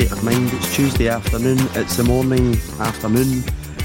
State 0.00 0.12
of 0.12 0.24
Mind. 0.24 0.50
It's 0.54 0.74
Tuesday 0.74 1.08
afternoon. 1.08 1.58
It's 1.74 1.98
the 1.98 2.04
morning 2.04 2.54
afternoon 2.78 3.44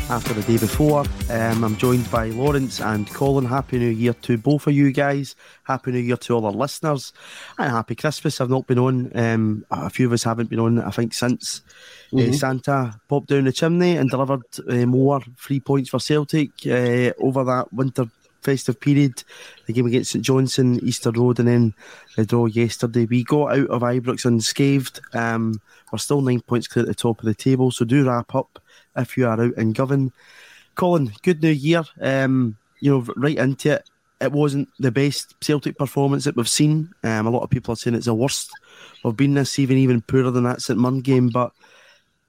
after 0.10 0.34
the 0.34 0.44
day 0.44 0.58
before. 0.58 1.04
Um, 1.30 1.62
I'm 1.62 1.76
joined 1.76 2.10
by 2.10 2.28
Lawrence 2.28 2.80
and 2.80 3.06
Colin. 3.14 3.44
Happy 3.44 3.80
New 3.80 3.90
Year 3.90 4.14
to 4.22 4.38
both 4.38 4.66
of 4.66 4.74
you 4.74 4.94
guys. 4.94 5.36
Happy 5.64 5.92
New 5.92 6.00
Year 6.00 6.16
to 6.16 6.34
all 6.36 6.46
our 6.46 6.54
listeners. 6.54 7.12
And 7.58 7.70
happy 7.70 7.96
Christmas. 7.96 8.40
I've 8.40 8.50
not 8.50 8.66
been 8.66 8.80
on. 8.80 9.12
Um, 9.14 9.66
a 9.70 9.90
few 9.90 10.08
of 10.08 10.14
us 10.14 10.24
haven't 10.24 10.50
been 10.50 10.60
on, 10.60 10.80
I 10.80 10.92
think, 10.92 11.14
since 11.14 11.64
uh, 12.18 12.32
Santa 12.32 12.98
popped 13.10 13.28
down 13.28 13.44
the 13.44 13.52
chimney 13.52 13.98
and 13.98 14.10
delivered 14.10 14.44
uh, 14.70 14.86
more 14.86 15.20
three 15.38 15.60
points 15.60 15.90
for 15.90 16.00
Celtic 16.00 16.52
uh, 16.66 17.12
over 17.20 17.44
that 17.44 17.74
winter 17.74 18.06
festive 18.46 18.80
period. 18.80 19.24
The 19.66 19.74
game 19.74 19.88
against 19.88 20.12
St 20.12 20.24
Johnstone, 20.24 20.80
Easter 20.84 21.12
Road, 21.12 21.40
and 21.40 21.48
then 21.48 21.74
the 22.16 22.26
draw 22.26 22.46
yesterday. 22.46 23.06
We 23.06 23.24
got 23.24 23.58
out 23.58 23.68
of 23.68 23.82
Ibrox 23.82 24.26
unscathed. 24.26 25.02
Um, 25.14 25.60
we're 25.92 26.00
still 26.00 26.22
nine 26.22 26.42
points 26.42 26.68
clear 26.68 26.84
at 26.84 26.88
the 26.88 26.96
top 26.96 27.20
of 27.20 27.26
the 27.26 27.34
table, 27.34 27.72
so 27.72 27.84
do 27.84 28.08
wrap 28.08 28.34
up 28.36 28.60
if 28.96 29.18
you 29.18 29.28
are 29.28 29.42
out 29.42 29.58
in 29.58 29.74
Govan. 29.74 30.14
Colin, 30.76 31.12
good 31.24 31.42
new 31.42 31.50
year. 31.50 31.84
Um, 32.00 32.58
you 32.80 32.92
know, 32.92 33.14
right 33.16 33.38
into 33.38 33.74
it. 33.74 33.90
It 34.22 34.32
wasn't 34.32 34.70
the 34.80 34.92
best 34.92 35.36
Celtic 35.42 35.78
performance 35.78 36.24
that 36.24 36.38
we've 36.38 36.48
seen. 36.48 36.94
Um, 37.04 37.28
a 37.28 37.30
lot 37.30 37.44
of 37.44 37.50
people 37.50 37.74
are 37.74 37.76
saying 37.76 37.96
it's 37.96 38.06
the 38.06 38.14
worst 38.14 38.50
we've 39.04 39.16
been 39.16 39.34
this 39.34 39.52
season, 39.52 39.78
even 39.78 40.02
poorer 40.02 40.32
than 40.32 40.46
that 40.46 40.62
St 40.62 40.80
Mirren 40.80 41.02
game. 41.02 41.30
But 41.30 41.52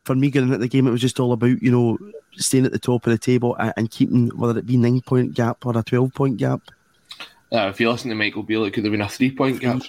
for 0.07 0.15
me, 0.15 0.31
getting 0.31 0.53
at 0.53 0.61
the 0.61 0.69
game, 0.69 0.87
it 0.87 0.93
was 0.93 1.01
just 1.01 1.21
all 1.21 1.33
about 1.33 1.61
you 1.61 1.71
know 1.71 1.99
staying 2.37 2.65
at 2.65 2.73
the 2.73 2.79
top 2.79 3.07
of 3.07 3.11
the 3.11 3.19
table 3.19 3.57
and, 3.57 3.75
and 3.77 3.91
keeping 3.91 4.29
whether 4.29 4.59
it 4.59 4.67
be 4.67 4.77
nine 4.77 5.01
point 5.01 5.35
gap 5.35 5.67
or 5.67 5.77
a 5.77 5.83
twelve 5.83 6.15
point 6.15 6.39
gap. 6.39 6.63
Uh, 7.53 7.69
if 7.69 7.81
you 7.81 7.91
listen 7.91 8.11
to 8.11 8.17
Michael 8.17 8.43
Beale, 8.43 8.65
it 8.65 8.73
could 8.73 8.85
have 8.85 8.93
been 8.93 9.01
a 9.03 9.09
three 9.09 9.31
point 9.31 9.61
gap. 9.61 9.83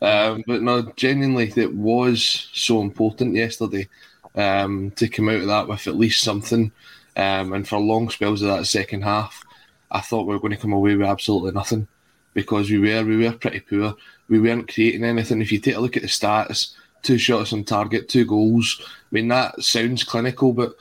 Um, 0.00 0.42
but 0.46 0.62
no, 0.62 0.82
genuinely, 0.96 1.52
it 1.56 1.74
was 1.74 2.48
so 2.52 2.80
important 2.80 3.34
yesterday 3.34 3.88
um, 4.34 4.90
to 4.92 5.08
come 5.08 5.28
out 5.28 5.36
of 5.36 5.46
that 5.46 5.68
with 5.68 5.86
at 5.86 5.96
least 5.96 6.22
something. 6.22 6.72
Um, 7.16 7.52
and 7.52 7.68
for 7.68 7.78
long 7.78 8.10
spells 8.10 8.42
of 8.42 8.48
that 8.48 8.66
second 8.66 9.02
half, 9.02 9.44
I 9.90 10.00
thought 10.00 10.26
we 10.26 10.34
were 10.34 10.40
going 10.40 10.54
to 10.54 10.60
come 10.60 10.72
away 10.72 10.96
with 10.96 11.06
absolutely 11.06 11.52
nothing 11.52 11.86
because 12.34 12.70
we 12.70 12.78
were 12.78 13.04
we 13.04 13.16
were 13.18 13.32
pretty 13.32 13.60
poor. 13.60 13.94
We 14.28 14.40
weren't 14.40 14.72
creating 14.72 15.04
anything. 15.04 15.40
If 15.40 15.52
you 15.52 15.60
take 15.60 15.76
a 15.76 15.80
look 15.80 15.96
at 15.96 16.02
the 16.02 16.08
stats, 16.08 16.74
two 17.02 17.18
shots 17.18 17.52
on 17.52 17.64
target, 17.64 18.08
two 18.08 18.24
goals. 18.24 18.84
I 19.12 19.14
mean 19.14 19.28
that 19.28 19.62
sounds 19.62 20.04
clinical, 20.04 20.52
but 20.52 20.74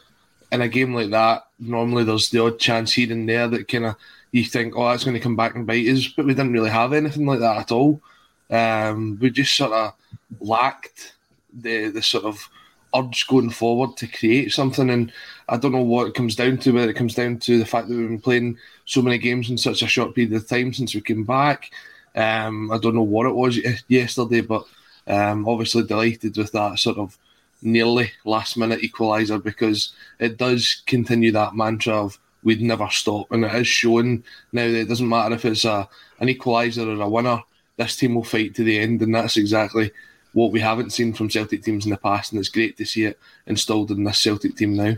in 0.51 0.61
a 0.61 0.67
game 0.67 0.93
like 0.93 1.09
that, 1.11 1.47
normally 1.59 2.03
there's 2.03 2.29
the 2.29 2.43
odd 2.43 2.59
chance 2.59 2.93
here 2.93 3.11
and 3.11 3.27
there 3.27 3.47
that 3.47 3.67
kind 3.67 3.85
of 3.85 3.95
you 4.31 4.45
think, 4.45 4.73
oh, 4.75 4.89
that's 4.89 5.03
going 5.03 5.15
to 5.15 5.19
come 5.19 5.35
back 5.35 5.55
and 5.55 5.67
bite 5.67 5.87
us. 5.87 6.07
But 6.07 6.25
we 6.25 6.33
didn't 6.33 6.53
really 6.53 6.69
have 6.69 6.93
anything 6.93 7.25
like 7.25 7.39
that 7.39 7.57
at 7.57 7.71
all. 7.71 8.01
Um, 8.49 9.17
we 9.21 9.29
just 9.29 9.55
sort 9.55 9.73
of 9.73 9.93
lacked 10.39 11.13
the 11.53 11.89
the 11.89 12.01
sort 12.01 12.23
of 12.23 12.49
urge 12.95 13.27
going 13.27 13.49
forward 13.49 13.97
to 13.97 14.07
create 14.07 14.51
something. 14.51 14.89
And 14.89 15.11
I 15.49 15.57
don't 15.57 15.73
know 15.73 15.81
what 15.81 16.07
it 16.07 16.13
comes 16.13 16.35
down 16.35 16.57
to, 16.59 16.71
whether 16.71 16.89
it 16.89 16.95
comes 16.95 17.15
down 17.15 17.39
to 17.39 17.59
the 17.59 17.65
fact 17.65 17.87
that 17.87 17.95
we've 17.95 18.07
been 18.07 18.21
playing 18.21 18.57
so 18.85 19.01
many 19.01 19.17
games 19.17 19.49
in 19.49 19.57
such 19.57 19.81
a 19.81 19.87
short 19.87 20.15
period 20.15 20.33
of 20.33 20.47
time 20.47 20.73
since 20.73 20.95
we 20.95 21.01
came 21.01 21.23
back. 21.23 21.71
Um, 22.15 22.71
I 22.71 22.77
don't 22.77 22.95
know 22.95 23.01
what 23.03 23.27
it 23.27 23.35
was 23.35 23.57
yesterday, 23.87 24.41
but 24.41 24.65
um, 25.07 25.47
obviously 25.47 25.83
delighted 25.83 26.37
with 26.37 26.51
that 26.51 26.79
sort 26.79 26.97
of 26.97 27.17
nearly 27.61 28.11
last 28.25 28.57
minute 28.57 28.81
equaliser 28.81 29.41
because 29.41 29.93
it 30.19 30.37
does 30.37 30.81
continue 30.85 31.31
that 31.31 31.55
mantra 31.55 31.93
of 31.93 32.19
we'd 32.43 32.61
never 32.61 32.87
stop, 32.89 33.31
and 33.31 33.45
it 33.45 33.53
is 33.55 33.67
shown 33.67 34.23
now 34.51 34.63
that 34.63 34.81
it 34.81 34.87
doesn't 34.87 35.09
matter 35.09 35.35
if 35.35 35.45
it's 35.45 35.65
a 35.65 35.87
an 36.19 36.27
equaliser 36.27 36.87
or 36.87 37.01
a 37.01 37.09
winner. 37.09 37.41
This 37.77 37.95
team 37.95 38.15
will 38.15 38.23
fight 38.23 38.55
to 38.55 38.63
the 38.63 38.79
end, 38.79 39.01
and 39.01 39.13
that's 39.13 39.37
exactly 39.37 39.91
what 40.33 40.51
we 40.51 40.59
haven't 40.59 40.91
seen 40.91 41.13
from 41.13 41.29
Celtic 41.29 41.63
teams 41.63 41.85
in 41.85 41.91
the 41.91 41.97
past, 41.97 42.31
and 42.31 42.39
it's 42.39 42.49
great 42.49 42.77
to 42.77 42.85
see 42.85 43.05
it 43.05 43.19
installed 43.47 43.91
in 43.91 44.03
this 44.03 44.19
Celtic 44.19 44.55
team 44.55 44.75
now. 44.75 44.95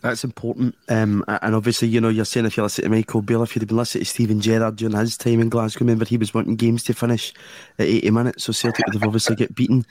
That's 0.00 0.24
important. 0.24 0.74
Um, 0.88 1.24
and 1.28 1.54
obviously, 1.54 1.88
you 1.88 2.00
know, 2.00 2.08
you're 2.08 2.24
saying 2.24 2.46
if 2.46 2.56
you 2.56 2.62
listen 2.62 2.84
to 2.84 2.90
Michael 2.90 3.22
Beale, 3.22 3.42
if 3.42 3.56
you'd 3.56 3.66
been 3.66 3.76
listening 3.76 4.04
to 4.04 4.10
Steven 4.10 4.40
Gerrard 4.40 4.76
during 4.76 4.96
his 4.96 5.16
time 5.16 5.40
in 5.40 5.48
Glasgow, 5.48 5.80
remember 5.80 6.04
he 6.04 6.16
was 6.16 6.34
wanting 6.34 6.56
games 6.56 6.84
to 6.84 6.94
finish 6.94 7.32
at 7.78 7.86
80 7.86 8.10
minutes, 8.10 8.44
so 8.44 8.52
Celtic 8.52 8.86
would 8.86 8.94
have 8.94 9.04
obviously 9.04 9.36
get 9.36 9.54
beaten 9.54 9.86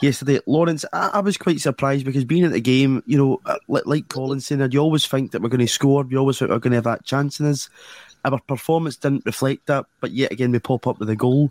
yesterday. 0.00 0.40
Lawrence, 0.46 0.84
I, 0.92 1.10
I, 1.14 1.20
was 1.20 1.36
quite 1.36 1.60
surprised 1.60 2.04
because 2.04 2.24
being 2.24 2.44
at 2.44 2.52
the 2.52 2.60
game, 2.60 3.02
you 3.06 3.18
know, 3.18 3.40
uh, 3.46 3.56
like, 3.68 3.86
like 3.86 4.08
Colin 4.08 4.40
said, 4.40 4.72
you 4.72 4.80
always 4.80 5.06
think 5.06 5.32
that 5.32 5.42
we're 5.42 5.48
going 5.48 5.60
to 5.60 5.68
score, 5.68 6.02
we 6.02 6.16
always 6.16 6.38
think 6.38 6.50
we're 6.50 6.58
going 6.58 6.72
to 6.72 6.76
have 6.76 6.84
that 6.84 7.04
chance 7.04 7.40
in 7.40 7.46
us. 7.46 7.68
Our 8.24 8.38
performance 8.40 8.96
didn't 8.96 9.24
reflect 9.24 9.66
that, 9.66 9.86
but 10.00 10.10
yet 10.10 10.32
again, 10.32 10.52
we 10.52 10.58
pop 10.58 10.86
up 10.86 10.98
with 10.98 11.08
a 11.08 11.16
goal. 11.16 11.50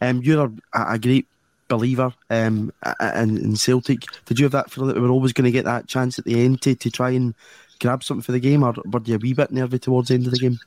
Um, 0.00 0.20
you're 0.22 0.46
a, 0.74 0.92
a 0.94 0.98
great 0.98 1.26
believer 1.68 2.12
um, 2.28 2.72
in, 3.00 3.38
in 3.38 3.56
Celtic. 3.56 4.00
Did 4.26 4.38
you 4.38 4.44
have 4.44 4.52
that 4.52 4.70
feeling 4.70 4.88
that 4.88 4.96
we 4.96 5.02
were 5.02 5.12
always 5.12 5.32
going 5.32 5.46
to 5.46 5.50
get 5.50 5.64
that 5.64 5.86
chance 5.86 6.18
at 6.18 6.26
the 6.26 6.44
end 6.44 6.60
to, 6.62 6.74
to 6.74 6.90
try 6.90 7.10
and 7.10 7.34
grab 7.80 8.04
something 8.04 8.22
for 8.22 8.32
the 8.32 8.40
game, 8.40 8.62
or 8.62 8.74
were 8.84 9.00
you 9.04 9.14
a 9.14 9.18
wee 9.18 9.32
bit 9.32 9.50
nervy 9.50 9.78
towards 9.78 10.08
the 10.08 10.14
end 10.14 10.26
of 10.26 10.32
the 10.32 10.38
game? 10.38 10.58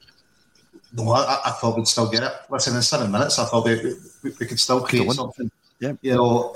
No, 0.93 1.11
I, 1.11 1.39
I 1.45 1.51
thought 1.51 1.75
we'd 1.75 1.87
still 1.87 2.09
get 2.09 2.23
it. 2.23 2.31
Listen, 2.49 2.75
in 2.75 2.81
seven 2.81 3.11
minutes, 3.11 3.39
I 3.39 3.45
thought 3.45 3.65
we, 3.65 3.95
we, 4.23 4.31
we 4.39 4.45
could 4.45 4.59
still 4.59 4.81
create 4.81 5.11
something. 5.11 5.51
Yeah. 5.79 5.93
You 6.01 6.15
know, 6.15 6.55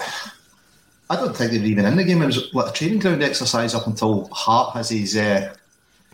I 1.09 1.15
don't 1.15 1.35
think 1.35 1.51
they 1.51 1.59
were 1.59 1.65
even 1.65 1.85
in 1.85 1.95
the 1.95 2.03
game. 2.03 2.21
It 2.21 2.25
was 2.27 2.53
like 2.53 2.69
a 2.69 2.73
training 2.73 2.99
ground 2.99 3.23
exercise 3.23 3.73
up 3.73 3.87
until 3.87 4.27
Hart 4.31 4.73
has 4.75 4.89
his 4.89 5.15
uh, 5.15 5.53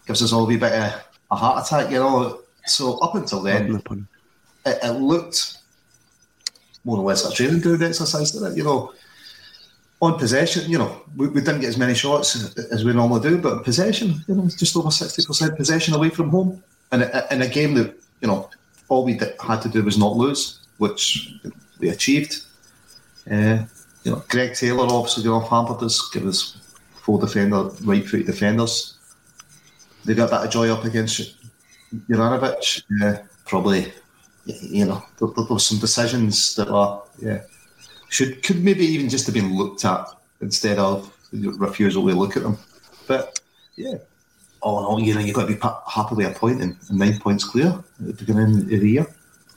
gives 0.06 0.22
us 0.22 0.34
all 0.34 0.44
a 0.44 0.45
wee 0.45 0.57
bit 0.57 0.72
of 0.72 1.04
a 1.31 1.36
heart 1.36 1.66
attack, 1.66 1.92
you 1.92 2.00
know. 2.00 2.42
So 2.66 3.00
up 3.00 3.16
until 3.16 3.42
then, 3.42 3.81
it, 4.66 4.78
it 4.84 4.92
looked 4.92 5.57
more 6.84 6.98
or 6.98 7.04
less 7.04 7.25
a 7.25 7.34
training 7.34 7.62
ground 7.62 7.84
exercise, 7.84 8.31
didn't 8.31 8.54
it? 8.54 8.57
You 8.57 8.63
know, 8.63 8.94
on 10.01 10.19
possession, 10.19 10.69
you 10.69 10.78
know, 10.78 11.01
we, 11.16 11.28
we, 11.28 11.42
didn't 11.42 11.62
get 11.62 11.69
as 11.69 11.78
many 11.78 11.95
shots 11.95 12.57
as 12.57 12.84
we 12.84 12.94
normally 12.94 13.22
do, 13.22 13.38
but 13.38 13.63
possession, 13.63 14.16
you 14.28 14.36
know, 14.36 14.48
just 14.48 14.75
over 14.75 14.90
60% 14.90 15.56
possession 15.57 15.94
away 15.94 16.10
from 16.10 16.30
home. 16.30 16.62
And 16.92 17.04
in 17.31 17.42
a 17.42 17.48
game 17.48 17.74
that, 17.75 17.95
you 18.22 18.28
know, 18.28 18.50
all 18.90 19.06
we 19.06 19.19
had 19.40 19.62
to 19.62 19.69
do 19.69 19.81
was 19.81 19.98
not 19.98 20.16
lose, 20.16 20.60
which 20.78 21.34
we 21.80 21.90
achieved. 21.90 22.44
Uh, 23.31 23.60
you 24.03 24.11
know, 24.11 24.23
Greg 24.29 24.53
Taylor 24.53 24.85
obviously 24.89 25.23
got 25.23 25.44
off 25.44 25.50
hampered 25.50 25.83
us, 25.83 26.09
give 26.09 26.25
us 26.25 26.57
four 26.95 27.19
defender, 27.19 27.63
right 27.83 28.05
foot 28.05 28.25
defenders. 28.25 28.97
They 30.05 30.13
got 30.13 30.29
that 30.31 30.51
joy 30.51 30.69
up 30.69 30.83
against 30.83 31.38
Juranovic. 32.09 32.83
Yeah, 33.00 33.23
probably 33.45 33.94
you 34.45 34.85
know, 34.85 35.03
there, 35.19 35.29
there 35.35 35.45
were 35.50 35.59
some 35.59 35.79
decisions 35.79 36.55
that 36.55 36.69
were, 36.69 37.00
yeah, 37.19 37.41
should 38.09 38.44
could 38.44 38.63
maybe 38.63 38.85
even 38.85 39.09
just 39.09 39.25
have 39.25 39.35
been 39.35 39.55
looked 39.55 39.85
at 39.85 40.07
instead 40.41 40.77
of 40.77 41.11
refusal 41.31 42.07
to 42.07 42.13
look 42.13 42.35
at 42.35 42.44
them. 42.44 42.57
But 43.07 43.39
yeah, 43.75 43.95
all 44.61 44.79
in 44.79 44.85
all, 44.85 44.99
you 44.99 45.13
know, 45.13 45.21
you've 45.21 45.35
got 45.35 45.47
to 45.47 45.56
be 45.56 45.59
happily 45.89 46.25
a 46.25 46.31
point 46.31 46.61
and, 46.61 46.75
and 46.89 46.99
nine 46.99 47.19
points 47.19 47.44
clear 47.44 47.67
at 47.67 47.83
the 47.99 48.13
beginning 48.13 48.59
of 48.59 48.67
the 48.67 48.89
year. 48.89 49.07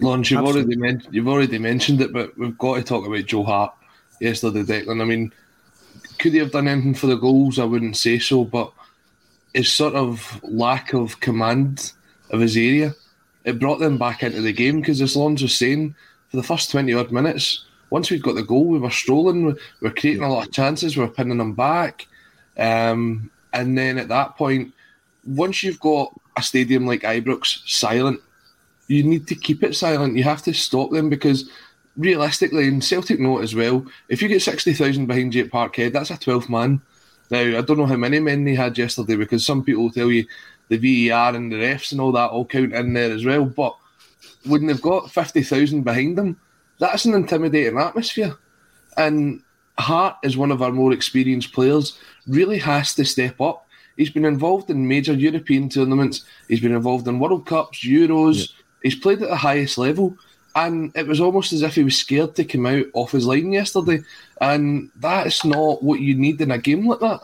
Lawrence, 0.00 0.30
you've 0.30 0.44
already 0.44 0.76
mentioned 0.76 1.14
you've 1.14 1.28
already 1.28 1.58
mentioned 1.58 2.00
it, 2.00 2.12
but 2.12 2.36
we've 2.38 2.58
got 2.58 2.76
to 2.76 2.82
talk 2.82 3.06
about 3.06 3.24
Joe 3.26 3.44
Hart 3.44 3.74
yesterday, 4.20 4.62
Declan. 4.62 5.00
I 5.00 5.04
mean, 5.04 5.32
could 6.18 6.32
he 6.32 6.38
have 6.38 6.52
done 6.52 6.68
anything 6.68 6.94
for 6.94 7.06
the 7.06 7.16
goals? 7.16 7.58
I 7.58 7.64
wouldn't 7.64 7.96
say 7.96 8.18
so, 8.18 8.44
but 8.44 8.72
his 9.54 9.72
sort 9.72 9.94
of 9.94 10.40
lack 10.42 10.92
of 10.92 11.20
command 11.20 11.92
of 12.30 12.40
his 12.40 12.56
area 12.56 12.94
it 13.46 13.60
brought 13.60 13.78
them 13.78 13.96
back 13.96 14.22
into 14.22 14.42
the 14.42 14.52
game 14.52 14.80
because, 14.80 15.00
as 15.00 15.16
Lawrence 15.16 15.40
was 15.40 15.56
saying, 15.56 15.94
for 16.28 16.36
the 16.36 16.42
first 16.42 16.70
20 16.72 16.92
odd 16.92 17.12
minutes, 17.12 17.64
once 17.90 18.10
we'd 18.10 18.22
got 18.22 18.34
the 18.34 18.42
goal, 18.42 18.66
we 18.66 18.80
were 18.80 18.90
strolling, 18.90 19.46
we 19.46 19.54
were 19.80 19.90
creating 19.90 20.24
a 20.24 20.28
lot 20.28 20.48
of 20.48 20.52
chances, 20.52 20.96
we 20.96 21.04
were 21.04 21.10
pinning 21.10 21.38
them 21.38 21.54
back. 21.54 22.08
Um, 22.58 23.30
and 23.52 23.78
then 23.78 23.98
at 23.98 24.08
that 24.08 24.36
point, 24.36 24.74
once 25.24 25.62
you've 25.62 25.78
got 25.78 26.12
a 26.36 26.42
stadium 26.42 26.86
like 26.86 27.02
Ibrox 27.02 27.68
silent, 27.68 28.20
you 28.88 29.04
need 29.04 29.28
to 29.28 29.36
keep 29.36 29.62
it 29.62 29.76
silent. 29.76 30.16
You 30.16 30.24
have 30.24 30.42
to 30.42 30.52
stop 30.52 30.90
them 30.90 31.08
because 31.08 31.48
realistically, 31.96 32.68
and 32.68 32.84
Celtic 32.84 33.20
know 33.20 33.38
it 33.38 33.44
as 33.44 33.54
well, 33.54 33.86
if 34.08 34.22
you 34.22 34.28
get 34.28 34.42
60,000 34.42 35.06
behind 35.06 35.34
you 35.34 35.44
at 35.44 35.50
Parkhead, 35.50 35.92
that's 35.92 36.10
a 36.10 36.14
12th 36.14 36.48
man. 36.48 36.80
Now, 37.30 37.40
I 37.40 37.60
don't 37.60 37.78
know 37.78 37.86
how 37.86 37.96
many 37.96 38.20
men 38.20 38.44
they 38.44 38.54
had 38.54 38.78
yesterday 38.78 39.16
because 39.16 39.44
some 39.44 39.64
people 39.64 39.84
will 39.84 39.90
tell 39.90 40.10
you 40.10 40.26
the 40.68 41.08
VAR 41.08 41.34
and 41.34 41.50
the 41.50 41.56
refs 41.56 41.92
and 41.92 42.00
all 42.00 42.12
that 42.12 42.30
all 42.30 42.44
count 42.44 42.74
in 42.74 42.92
there 42.92 43.12
as 43.12 43.24
well. 43.24 43.44
But 43.44 43.76
when 44.44 44.66
they've 44.66 44.80
got 44.80 45.10
50,000 45.10 45.82
behind 45.82 46.16
them, 46.16 46.38
that's 46.78 47.04
an 47.04 47.14
intimidating 47.14 47.78
atmosphere. 47.78 48.36
And 48.96 49.42
Hart 49.78 50.16
is 50.22 50.36
one 50.36 50.50
of 50.50 50.62
our 50.62 50.72
more 50.72 50.92
experienced 50.92 51.52
players, 51.52 51.98
really 52.26 52.58
has 52.58 52.94
to 52.94 53.04
step 53.04 53.40
up. 53.40 53.66
He's 53.96 54.10
been 54.10 54.24
involved 54.24 54.70
in 54.70 54.86
major 54.86 55.14
European 55.14 55.68
tournaments, 55.68 56.24
he's 56.48 56.60
been 56.60 56.74
involved 56.74 57.08
in 57.08 57.18
World 57.18 57.46
Cups, 57.46 57.84
Euros, 57.84 58.36
yeah. 58.36 58.62
he's 58.82 58.94
played 58.94 59.22
at 59.22 59.30
the 59.30 59.36
highest 59.36 59.78
level. 59.78 60.16
And 60.56 60.90
it 60.96 61.06
was 61.06 61.20
almost 61.20 61.52
as 61.52 61.62
if 61.62 61.76
he 61.76 61.84
was 61.84 61.96
scared 61.96 62.34
to 62.34 62.44
come 62.44 62.66
out 62.66 62.86
off 62.94 63.12
his 63.12 63.26
line 63.26 63.52
yesterday. 63.52 64.00
And 64.40 64.90
that's 64.96 65.44
not 65.44 65.84
what 65.84 66.00
you 66.00 66.16
need 66.16 66.40
in 66.40 66.50
a 66.50 66.58
game 66.58 66.88
like 66.88 67.20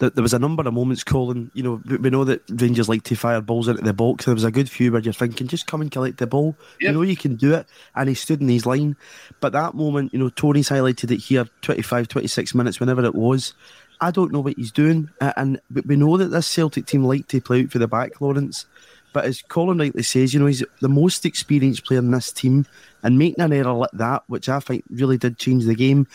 that 0.00 0.14
there 0.14 0.22
was 0.22 0.34
a 0.34 0.38
number 0.38 0.66
of 0.66 0.74
moments, 0.74 1.04
Colin. 1.04 1.50
You 1.54 1.62
know, 1.62 1.82
we 1.98 2.10
know 2.10 2.24
that 2.24 2.42
Rangers 2.48 2.88
like 2.88 3.02
to 3.04 3.14
fire 3.14 3.40
balls 3.40 3.68
into 3.68 3.82
the 3.82 3.92
box. 3.92 4.24
There 4.24 4.34
was 4.34 4.44
a 4.44 4.50
good 4.50 4.68
few 4.68 4.90
where 4.90 5.00
you're 5.00 5.12
thinking, 5.12 5.46
just 5.46 5.66
come 5.66 5.82
and 5.82 5.90
collect 5.90 6.18
the 6.18 6.26
ball. 6.26 6.56
Yep. 6.80 6.88
You 6.88 6.92
know, 6.92 7.02
you 7.02 7.16
can 7.16 7.36
do 7.36 7.54
it. 7.54 7.66
And 7.94 8.08
he 8.08 8.14
stood 8.14 8.40
in 8.40 8.48
his 8.48 8.66
line. 8.66 8.96
But 9.40 9.52
that 9.52 9.74
moment, 9.74 10.12
you 10.12 10.18
know, 10.18 10.30
Tony's 10.30 10.70
highlighted 10.70 11.10
it 11.10 11.18
here 11.18 11.46
25, 11.60 12.08
26 12.08 12.54
minutes, 12.54 12.80
whenever 12.80 13.04
it 13.04 13.14
was. 13.14 13.54
I 14.00 14.10
don't 14.10 14.32
know 14.32 14.40
what 14.40 14.56
he's 14.56 14.72
doing. 14.72 15.10
And 15.20 15.60
we 15.70 15.96
know 15.96 16.16
that 16.16 16.28
this 16.28 16.46
Celtic 16.46 16.86
team 16.86 17.04
like 17.04 17.28
to 17.28 17.40
play 17.40 17.62
out 17.62 17.70
for 17.70 17.78
the 17.78 17.86
back, 17.86 18.20
Lawrence. 18.20 18.64
But 19.12 19.24
as 19.24 19.42
Colin 19.42 19.78
rightly 19.78 20.02
says, 20.02 20.32
you 20.32 20.40
know, 20.40 20.46
he's 20.46 20.64
the 20.80 20.88
most 20.88 21.26
experienced 21.26 21.84
player 21.84 21.98
in 21.98 22.10
this 22.10 22.32
team. 22.32 22.66
And 23.02 23.18
making 23.18 23.42
an 23.42 23.52
error 23.52 23.72
like 23.72 23.90
that, 23.94 24.24
which 24.28 24.48
I 24.48 24.60
think 24.60 24.84
really 24.90 25.16
did 25.16 25.38
change 25.38 25.64
the 25.64 25.74
game, 25.74 26.06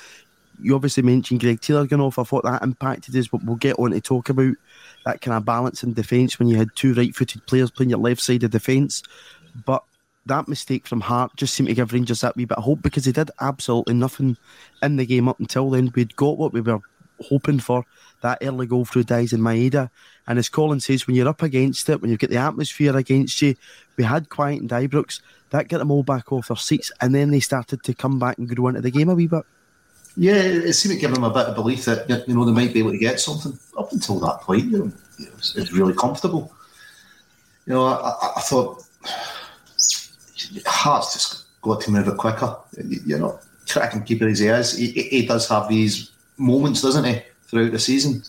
you 0.62 0.76
obviously 0.76 1.04
mentioned 1.04 1.42
Greg 1.42 1.60
Taylor 1.62 1.86
going 1.86 2.02
off. 2.02 2.20
I 2.20 2.24
thought 2.24 2.44
that 2.44 2.64
impacted 2.64 3.16
us, 3.16 3.28
but 3.28 3.44
we'll 3.44 3.58
get 3.58 3.78
on 3.80 3.92
to 3.92 4.02
talk 4.02 4.30
about 4.30 4.56
that 5.06 5.22
kind 5.22 5.36
of 5.36 5.46
balance 5.46 5.84
in 5.84 5.94
defence 5.94 6.40
when 6.40 6.48
you 6.48 6.58
had 6.58 6.70
two 6.76 6.94
right 6.94 7.14
footed 7.14 7.46
players 7.48 7.72
playing 7.72 7.90
your 7.90 8.00
left 8.00 8.22
side 8.22 8.44
of 8.44 8.52
defence. 8.52 9.04
But 9.66 9.84
that 10.26 10.48
mistake 10.48 10.88
from 10.88 11.02
Hart 11.02 11.36
just 11.36 11.54
seemed 11.54 11.70
to 11.70 11.76
give 11.76 11.94
Rangers 11.94 12.22
that 12.22 12.36
wee 12.36 12.46
bit 12.46 12.58
of 12.58 12.64
hope 12.64 12.82
because 12.82 13.06
they 13.06 13.12
did 13.12 13.32
absolutely 13.42 13.94
nothing 13.94 14.38
in 14.82 14.96
the 14.96 15.06
game 15.06 15.28
up 15.28 15.40
until 15.40 15.70
then. 15.70 15.92
We'd 15.96 16.16
got 16.16 16.38
what 16.38 16.54
we 16.54 16.62
were 16.62 16.80
hoping 17.22 17.60
for 17.60 17.86
that 18.22 18.40
early 18.42 18.66
goal 18.66 18.86
through 18.86 19.04
Daizen 19.04 19.40
Maeda. 19.40 19.90
And 20.28 20.40
as 20.40 20.50
Colin 20.50 20.80
says, 20.80 21.06
when 21.06 21.16
you're 21.16 21.28
up 21.28 21.44
against 21.44 21.90
it, 21.90 22.02
when 22.02 22.10
you've 22.10 22.20
got 22.20 22.32
the 22.32 22.38
atmosphere 22.38 22.96
against 22.96 23.42
you, 23.42 23.56
we 23.96 24.04
had 24.04 24.30
quiet 24.30 24.62
in 24.62 24.68
Ibrox, 24.68 25.22
that 25.52 25.68
got 25.68 25.78
them 25.78 25.92
all 25.92 26.04
back 26.04 26.32
off 26.32 26.48
their 26.48 26.58
seats, 26.58 26.92
and 27.02 27.14
then 27.14 27.32
they 27.32 27.40
started 27.40 27.84
to 27.84 27.94
come 27.94 28.20
back 28.20 28.38
and 28.38 28.54
grow 28.54 28.68
into 28.68 28.82
the 28.82 28.92
game 28.92 29.10
a 29.10 29.16
wee 29.16 29.28
bit. 29.28 29.44
Yeah, 30.18 30.36
it 30.36 30.74
seemed 30.74 30.96
to 30.96 31.02
give 31.02 31.14
them 31.14 31.24
a 31.24 31.30
bit 31.30 31.46
of 31.46 31.56
belief 31.56 31.86
that 31.86 32.10
you 32.28 32.34
know 32.34 32.46
they 32.46 32.52
might 32.52 32.74
be 32.74 32.80
able 32.80 32.92
to 32.92 32.98
get 32.98 33.20
something. 33.20 33.58
Up 33.78 33.92
until 33.92 34.20
that 34.22 34.42
point, 34.42 34.74
it 34.74 34.82
was, 34.82 35.56
it 35.56 35.60
was 35.60 35.74
really 35.74 35.94
comfortable. 35.94 36.54
You 37.66 37.74
know, 37.74 37.86
I, 37.86 38.32
I, 38.38 38.42
thought 38.42 38.84
Hart's 40.66 41.14
just 41.14 41.62
got 41.62 41.82
to 41.82 41.92
move 41.92 42.08
it 42.08 42.18
quicker. 42.18 42.56
You 42.78 43.20
know, 43.20 43.40
cracking 43.68 44.04
keeper 44.04 44.28
as 44.28 44.40
he 44.40 44.48
is, 44.48 44.78
he, 44.78 44.92
he 44.92 45.26
does 45.26 45.50
have 45.50 45.68
these 45.68 46.12
moments, 46.38 46.82
doesn't 46.82 47.04
he, 47.04 47.22
throughout 47.44 47.72
the 47.72 47.80
season. 47.80 48.24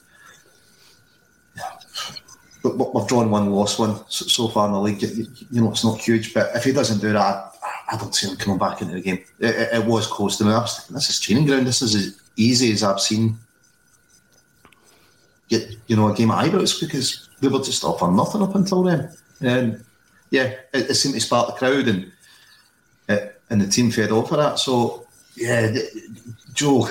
But 2.74 2.94
we've 2.94 3.06
drawn 3.06 3.30
one, 3.30 3.52
lost 3.52 3.78
one 3.78 3.98
so 4.08 4.48
far 4.48 4.66
in 4.66 4.72
the 4.72 4.80
league. 4.80 5.02
You 5.02 5.60
know, 5.60 5.70
it's 5.70 5.84
not 5.84 6.00
huge, 6.00 6.34
but 6.34 6.54
if 6.54 6.64
he 6.64 6.72
doesn't 6.72 7.00
do 7.00 7.12
that, 7.12 7.52
I 7.88 7.96
don't 7.96 8.14
see 8.14 8.28
him 8.28 8.36
coming 8.36 8.58
back 8.58 8.82
into 8.82 8.94
the 8.94 9.00
game. 9.00 9.24
It, 9.38 9.54
it, 9.54 9.74
it 9.74 9.84
was 9.84 10.06
close 10.06 10.36
to 10.38 10.44
me. 10.44 10.52
I 10.52 10.58
was 10.58 10.76
thinking, 10.76 10.94
this 10.94 11.10
is 11.10 11.20
training 11.20 11.46
ground. 11.46 11.66
This 11.66 11.82
is 11.82 11.94
as 11.94 12.20
easy 12.36 12.72
as 12.72 12.82
I've 12.82 13.00
seen. 13.00 13.38
Get 15.48 15.76
you 15.86 15.94
know 15.94 16.08
a 16.08 16.14
game 16.14 16.32
at 16.32 16.44
Ibrox 16.44 16.80
because 16.80 17.28
we 17.40 17.48
were 17.48 17.62
just 17.62 17.84
off 17.84 18.02
on 18.02 18.16
nothing 18.16 18.42
up 18.42 18.56
until 18.56 18.82
then. 18.82 19.10
And 19.40 19.84
yeah, 20.30 20.54
it, 20.74 20.90
it 20.90 20.94
seemed 20.94 21.14
to 21.14 21.20
spark 21.20 21.46
the 21.46 21.52
crowd 21.52 21.86
and 21.86 22.10
it, 23.08 23.40
and 23.50 23.60
the 23.60 23.68
team 23.68 23.92
fed 23.92 24.10
off 24.10 24.32
of 24.32 24.38
that. 24.38 24.58
So 24.58 25.06
yeah, 25.36 25.72
Joe, 26.52 26.88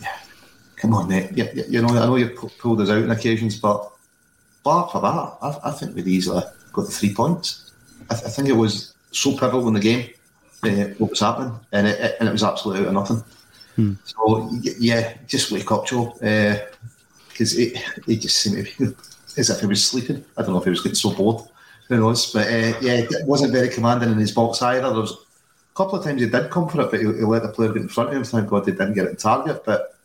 yeah, 0.00 0.16
come 0.76 0.94
on, 0.94 1.08
mate. 1.08 1.30
Yeah, 1.34 1.52
you 1.68 1.80
know 1.80 1.88
I 1.88 2.06
know 2.06 2.16
you've 2.16 2.58
pulled 2.58 2.80
us 2.80 2.90
out 2.90 3.04
on 3.04 3.12
occasions, 3.12 3.60
but 3.60 3.92
bar 4.62 4.88
for 4.90 5.00
that, 5.00 5.38
I, 5.42 5.68
I 5.68 5.70
think 5.72 5.94
we'd 5.94 6.06
easily 6.06 6.42
got 6.72 6.86
the 6.86 6.92
three 6.92 7.14
points. 7.14 7.72
I, 8.10 8.14
I 8.14 8.30
think 8.30 8.48
it 8.48 8.52
was 8.52 8.94
so 9.10 9.32
pivotal 9.32 9.68
in 9.68 9.74
the 9.74 9.80
game, 9.80 10.10
uh, 10.62 10.92
what 10.98 11.10
was 11.10 11.20
happening, 11.20 11.58
and 11.72 11.86
it, 11.86 12.16
and 12.20 12.28
it 12.28 12.32
was 12.32 12.42
absolutely 12.42 12.82
out 12.82 12.88
of 12.88 12.94
nothing. 12.94 13.24
Hmm. 13.76 13.92
So 14.04 14.48
y- 14.50 14.74
yeah, 14.78 15.14
just 15.26 15.52
wake 15.52 15.70
up, 15.70 15.86
Joe, 15.86 16.16
because 16.18 17.56
it 17.56 17.76
he 18.06 18.16
just 18.16 18.36
seemed 18.36 18.66
to 18.66 18.86
be 18.86 18.94
as 19.36 19.50
if 19.50 19.60
he 19.60 19.66
was 19.66 19.86
sleeping. 19.86 20.24
I 20.36 20.42
don't 20.42 20.52
know 20.52 20.58
if 20.58 20.64
he 20.64 20.70
was 20.70 20.82
getting 20.82 20.96
so 20.96 21.14
bored. 21.14 21.44
Who 21.88 21.98
knows? 21.98 22.32
But 22.32 22.48
uh, 22.48 22.78
yeah, 22.80 23.06
it 23.08 23.26
wasn't 23.26 23.52
very 23.52 23.68
commanding 23.68 24.10
in 24.10 24.18
his 24.18 24.32
box 24.32 24.60
either. 24.60 24.90
There 24.90 25.00
was 25.00 25.12
a 25.12 25.76
couple 25.76 25.98
of 25.98 26.04
times 26.04 26.20
he 26.20 26.28
did 26.28 26.50
come 26.50 26.68
for 26.68 26.82
it, 26.82 26.90
but 26.90 27.00
he, 27.00 27.06
he 27.06 27.24
let 27.24 27.42
the 27.42 27.48
player 27.48 27.72
get 27.72 27.82
in 27.82 27.88
front 27.88 28.10
of 28.10 28.16
him. 28.16 28.24
Thank 28.24 28.48
God 28.48 28.66
he 28.66 28.72
didn't 28.72 28.94
get 28.94 29.06
it 29.06 29.10
in 29.10 29.16
target. 29.16 29.64
But 29.64 29.96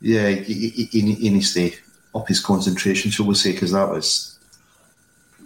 yeah, 0.00 0.28
he, 0.28 0.70
he, 0.70 0.84
he, 0.84 1.12
he 1.12 1.30
needs 1.30 1.52
to 1.54 1.72
up 2.16 2.28
his 2.28 2.40
concentration, 2.40 3.10
shall 3.10 3.26
we 3.26 3.34
say, 3.34 3.52
because 3.52 3.72
that 3.72 3.88
was, 3.88 4.38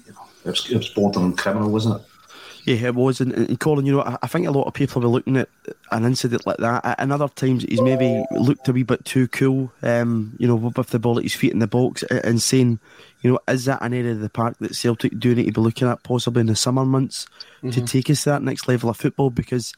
you 0.06 0.12
know, 0.12 0.22
it 0.44 0.50
was, 0.50 0.70
it 0.70 0.76
was 0.76 0.88
borderline 0.88 1.36
criminal, 1.36 1.70
wasn't 1.70 2.00
it? 2.00 2.06
Yeah, 2.64 2.88
it 2.88 2.94
was. 2.94 3.20
And, 3.22 3.32
and 3.32 3.58
Colin, 3.58 3.86
you 3.86 3.92
know, 3.92 4.02
I, 4.02 4.18
I 4.22 4.26
think 4.26 4.46
a 4.46 4.50
lot 4.50 4.66
of 4.66 4.74
people 4.74 5.00
will 5.00 5.08
be 5.08 5.12
looking 5.14 5.36
at 5.38 5.48
an 5.92 6.04
incident 6.04 6.46
like 6.46 6.58
that. 6.58 6.94
And 6.98 7.10
other 7.10 7.28
times 7.28 7.64
he's 7.64 7.80
maybe 7.80 8.22
looked 8.32 8.68
a 8.68 8.72
wee 8.72 8.82
bit 8.82 9.02
too 9.06 9.28
cool, 9.28 9.72
um, 9.82 10.34
you 10.38 10.46
know, 10.46 10.56
with 10.56 10.88
the 10.88 10.98
ball 10.98 11.16
at 11.16 11.24
his 11.24 11.34
feet 11.34 11.52
in 11.52 11.58
the 11.58 11.66
box 11.66 12.02
and 12.02 12.40
saying, 12.40 12.78
you 13.22 13.32
know, 13.32 13.38
is 13.48 13.64
that 13.64 13.82
an 13.82 13.94
area 13.94 14.12
of 14.12 14.20
the 14.20 14.28
park 14.28 14.56
that 14.60 14.74
Celtic 14.74 15.18
do 15.18 15.34
need 15.34 15.46
to 15.46 15.52
be 15.52 15.60
looking 15.60 15.88
at 15.88 16.02
possibly 16.02 16.40
in 16.40 16.46
the 16.48 16.56
summer 16.56 16.84
months 16.84 17.26
to 17.62 17.80
Mhm. 17.80 17.90
take 17.90 18.10
us 18.10 18.24
to 18.24 18.30
that 18.30 18.42
next 18.42 18.68
level 18.68 18.90
of 18.90 18.96
football? 18.98 19.30
Because, 19.30 19.72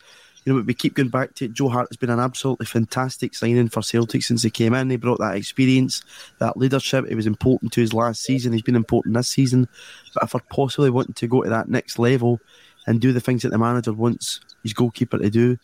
you 0.44 0.52
know, 0.52 0.58
but 0.58 0.66
we 0.66 0.74
keep 0.74 0.94
going 0.94 1.08
back 1.08 1.34
to 1.34 1.44
it. 1.44 1.52
Joe 1.52 1.68
Hart 1.68 1.88
has 1.90 1.96
been 1.96 2.10
an 2.10 2.18
absolutely 2.18 2.66
fantastic 2.66 3.34
signing 3.34 3.68
for 3.68 3.82
Celtic 3.82 4.22
since 4.22 4.42
he 4.42 4.50
came 4.50 4.74
in. 4.74 4.90
He 4.90 4.96
brought 4.96 5.20
that 5.20 5.36
experience, 5.36 6.02
that 6.38 6.56
leadership. 6.56 7.04
It 7.08 7.14
was 7.14 7.26
important 7.26 7.72
to 7.72 7.80
his 7.80 7.92
last 7.92 8.22
season. 8.22 8.52
He's 8.52 8.62
been 8.62 8.76
important 8.76 9.14
this 9.14 9.28
season. 9.28 9.68
But 10.14 10.24
if 10.24 10.34
we're 10.34 10.40
possibly 10.50 10.90
wanting 10.90 11.14
to 11.14 11.28
go 11.28 11.42
to 11.42 11.50
that 11.50 11.68
next 11.68 11.98
level 11.98 12.40
and 12.86 13.00
do 13.00 13.12
the 13.12 13.20
things 13.20 13.42
that 13.42 13.50
the 13.50 13.58
manager 13.58 13.92
wants 13.92 14.40
his 14.62 14.72
goalkeeper 14.72 15.18
to 15.18 15.30
do, 15.30 15.58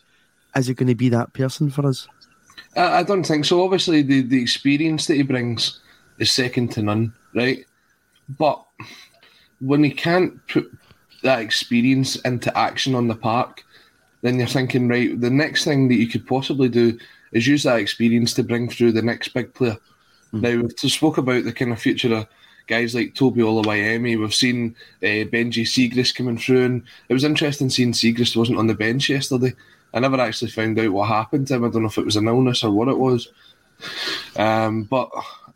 is 0.55 0.69
it 0.69 0.75
going 0.75 0.87
to 0.87 0.95
be 0.95 1.09
that 1.09 1.33
person 1.33 1.69
for 1.69 1.85
us? 1.85 2.07
I, 2.77 2.99
I 2.99 3.03
don't 3.03 3.25
think 3.25 3.45
so. 3.45 3.63
Obviously, 3.63 4.01
the, 4.01 4.21
the 4.21 4.41
experience 4.41 5.07
that 5.07 5.15
he 5.15 5.23
brings 5.23 5.81
is 6.19 6.31
second 6.31 6.71
to 6.73 6.81
none, 6.83 7.13
right? 7.35 7.65
But 8.37 8.63
when 9.59 9.83
he 9.83 9.91
can't 9.91 10.45
put 10.47 10.71
that 11.23 11.39
experience 11.39 12.15
into 12.17 12.55
action 12.57 12.95
on 12.95 13.07
the 13.07 13.15
park, 13.15 13.65
then 14.21 14.37
you're 14.37 14.47
thinking, 14.47 14.87
right, 14.87 15.19
the 15.19 15.29
next 15.29 15.63
thing 15.63 15.87
that 15.87 15.95
you 15.95 16.07
could 16.07 16.27
possibly 16.27 16.69
do 16.69 16.97
is 17.31 17.47
use 17.47 17.63
that 17.63 17.79
experience 17.79 18.33
to 18.33 18.43
bring 18.43 18.69
through 18.69 18.91
the 18.91 19.01
next 19.01 19.29
big 19.29 19.53
player. 19.53 19.77
Now, 20.31 20.57
we've 20.57 20.77
just 20.77 20.95
spoke 20.95 21.17
about 21.17 21.43
the 21.43 21.53
kind 21.53 21.71
of 21.71 21.81
future 21.81 22.13
of 22.13 22.27
guys 22.67 22.93
like 22.93 23.15
Toby 23.15 23.41
Oluwayemi. 23.41 24.19
We've 24.19 24.33
seen 24.33 24.75
uh, 25.01 25.25
Benji 25.25 25.63
Siegrist 25.63 26.15
coming 26.15 26.37
through, 26.37 26.65
and 26.65 26.83
it 27.07 27.13
was 27.13 27.23
interesting 27.23 27.69
seeing 27.69 27.93
Siegrist 27.93 28.35
wasn't 28.35 28.59
on 28.59 28.67
the 28.67 28.75
bench 28.75 29.09
yesterday. 29.09 29.53
I 29.93 29.99
never 29.99 30.21
actually 30.21 30.51
found 30.51 30.77
out 30.79 30.91
what 30.91 31.07
happened 31.07 31.47
to 31.47 31.55
him. 31.55 31.65
I 31.65 31.69
don't 31.69 31.81
know 31.81 31.87
if 31.87 31.97
it 31.97 32.05
was 32.05 32.15
an 32.15 32.27
illness 32.27 32.63
or 32.63 32.71
what 32.71 32.89
it 32.89 32.97
was. 32.97 33.29
Um, 34.35 34.83
but 34.83 35.09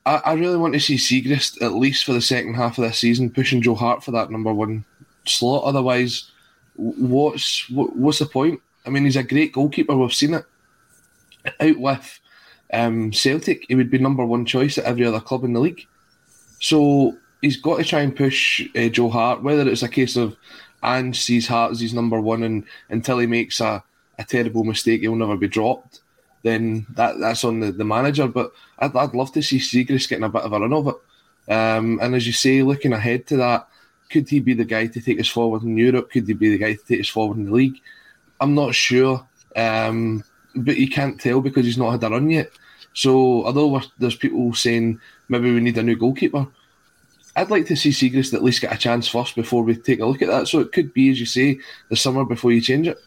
I, 0.06 0.16
I 0.26 0.34
really 0.34 0.58
want 0.58 0.74
to 0.74 0.80
see 0.80 0.96
Siegrist, 0.96 1.62
at 1.62 1.74
least 1.74 2.04
for 2.04 2.14
the 2.14 2.22
second 2.22 2.56
half 2.56 2.80
of 2.80 2.84
this 2.84 2.98
season 2.98 3.30
pushing 3.30 3.62
Joe 3.62 3.76
Hart 3.76 4.04
for 4.04 4.12
that 4.12 4.32
number 4.32 4.54
one 4.54 4.84
slot. 5.26 5.66
Otherwise, 5.66 6.32
what's 6.76 7.70
what, 7.70 7.96
what's 7.96 8.20
the 8.20 8.26
point? 8.26 8.62
I 8.86 8.90
mean, 8.90 9.06
he's 9.06 9.16
a 9.16 9.24
great 9.24 9.54
goalkeeper. 9.54 9.96
We've 9.96 10.14
seen 10.14 10.34
it 10.34 10.46
out 11.60 11.80
with 11.80 12.20
um, 12.74 13.14
Celtic. 13.14 13.66
He 13.68 13.76
would 13.76 13.90
be 13.90 13.98
number 13.98 14.26
one 14.26 14.46
choice 14.46 14.78
at 14.78 14.86
every 14.86 15.06
other 15.06 15.20
club 15.20 15.44
in 15.44 15.54
the 15.54 15.60
league. 15.60 15.86
So 16.60 17.18
he's 17.42 17.58
got 17.58 17.78
to 17.78 17.84
try 17.84 18.02
and 18.02 18.16
push 18.16 18.68
uh, 18.76 18.90
Joe 18.90 19.10
Hart. 19.10 19.44
Whether 19.44 19.70
it's 19.70 19.84
a 19.84 19.90
case 19.90 20.16
of 20.16 20.36
Ange 20.84 21.20
sees 21.22 21.48
Hart 21.48 21.72
as 21.72 21.80
his 21.80 21.94
number 21.94 22.20
one, 22.20 22.44
and 22.44 22.66
until 22.90 23.20
he 23.20 23.28
makes 23.28 23.62
a, 23.62 23.84
a 24.20 24.24
terrible 24.24 24.64
mistake, 24.64 25.02
he'll 25.02 25.16
never 25.16 25.38
be 25.38 25.48
dropped. 25.48 26.02
Then 26.44 26.86
that 26.96 27.20
that's 27.20 27.46
on 27.46 27.62
the, 27.62 27.72
the 27.72 27.86
manager. 27.86 28.28
But 28.28 28.52
I'd, 28.80 28.96
I'd 28.96 29.14
love 29.14 29.32
to 29.34 29.42
see 29.42 29.60
Siegrist 29.60 30.10
getting 30.10 30.26
a 30.26 30.30
bit 30.30 30.44
of 30.44 30.54
a 30.54 30.60
run 30.60 30.74
of 30.74 30.88
it. 30.88 30.96
Um, 31.52 32.00
and 32.02 32.16
as 32.16 32.26
you 32.26 32.34
say, 32.34 32.62
looking 32.64 32.94
ahead 32.94 33.28
to 33.28 33.38
that, 33.38 33.68
could 34.14 34.30
he 34.30 34.40
be 34.40 34.54
the 34.54 34.64
guy 34.64 34.86
to 34.86 35.02
take 35.02 35.20
us 35.20 35.28
forward 35.28 35.64
in 35.64 35.76
Europe? 35.76 36.12
Could 36.12 36.28
he 36.28 36.34
be 36.34 36.52
the 36.52 36.60
guy 36.60 36.74
to 36.76 36.86
take 36.86 37.02
us 37.02 37.10
forward 37.10 37.38
in 37.38 37.46
the 37.46 37.52
league? 37.52 37.82
I'm 38.40 38.54
not 38.54 38.76
sure, 38.76 39.28
um, 39.56 40.24
but 40.56 40.78
you 40.78 40.88
can't 40.88 41.20
tell 41.20 41.42
because 41.42 41.66
he's 41.66 41.80
not 41.80 41.92
had 41.92 42.04
a 42.04 42.10
run 42.10 42.30
yet. 42.30 42.52
So 42.94 43.44
although 43.46 43.82
there's 43.98 44.16
people 44.16 44.54
saying 44.54 45.02
maybe 45.30 45.52
we 45.52 45.62
need 45.62 45.80
a 45.80 45.84
new 45.84 45.96
goalkeeper, 45.96 46.46
I'd 47.36 47.50
like 47.50 47.66
to 47.68 47.76
see 47.76 47.90
Siegrist 47.90 48.36
at 48.36 48.44
least 48.44 48.62
get 48.62 48.76
a 48.76 48.78
chance 48.78 49.08
first 49.08 49.36
before 49.36 49.64
we 49.64 49.76
take 49.76 50.00
a 50.00 50.06
look 50.06 50.22
at 50.22 50.30
that. 50.30 50.48
So 50.48 50.60
it 50.60 50.72
could 50.72 50.94
be, 50.94 51.10
as 51.10 51.20
you 51.20 51.26
say, 51.26 51.60
the 51.90 51.96
summer 51.96 52.24
before 52.24 52.52
you 52.52 52.62
change 52.62 52.88
it. 52.88 53.00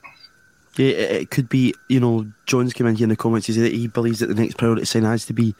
Yeah, 0.76 0.88
it, 0.88 1.30
could 1.30 1.48
be, 1.48 1.74
you 1.88 2.00
know, 2.00 2.26
John's 2.44 2.74
came 2.74 2.86
in 2.86 2.96
here 2.96 3.06
in 3.06 3.10
the 3.10 3.16
comments. 3.16 3.46
He 3.46 3.54
said 3.54 3.64
that 3.64 3.72
he 3.72 3.88
believes 3.88 4.18
that 4.18 4.26
the 4.26 4.34
next 4.34 4.58
priority 4.58 4.84
sign 4.84 5.04
has 5.04 5.24
to 5.26 5.32
be 5.32 5.54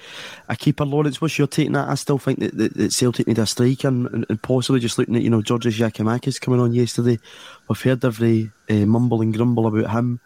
a 0.49 0.57
keeper. 0.57 0.85
Lawrence, 0.85 1.21
what's 1.21 1.39
your 1.39 1.47
take 1.47 1.69
on 1.69 1.73
that? 1.73 1.89
I 1.89 1.95
still 1.95 2.19
think 2.19 2.41
that, 2.41 2.57
that, 2.59 2.75
that 2.75 2.93
Celtic 2.93 3.27
need 3.27 3.39
a 3.39 3.47
striker 3.47 3.89
and, 3.89 4.07
and, 4.09 4.27
and 4.29 4.43
possibly 4.43 4.79
just 4.79 4.99
looking 4.99 5.17
at, 5.17 5.23
you 5.23 5.31
know, 5.31 5.41
Giorgos 5.41 5.79
Giakoumakis 5.79 6.41
coming 6.41 6.61
on 6.61 6.75
yesterday. 6.75 7.19
We've 7.67 7.81
heard 7.81 8.05
every 8.05 8.51
uh, 8.69 8.87
mumble 8.87 9.23
and 9.23 9.35
grumble 9.35 9.67
about 9.67 9.91
him. 9.91 10.21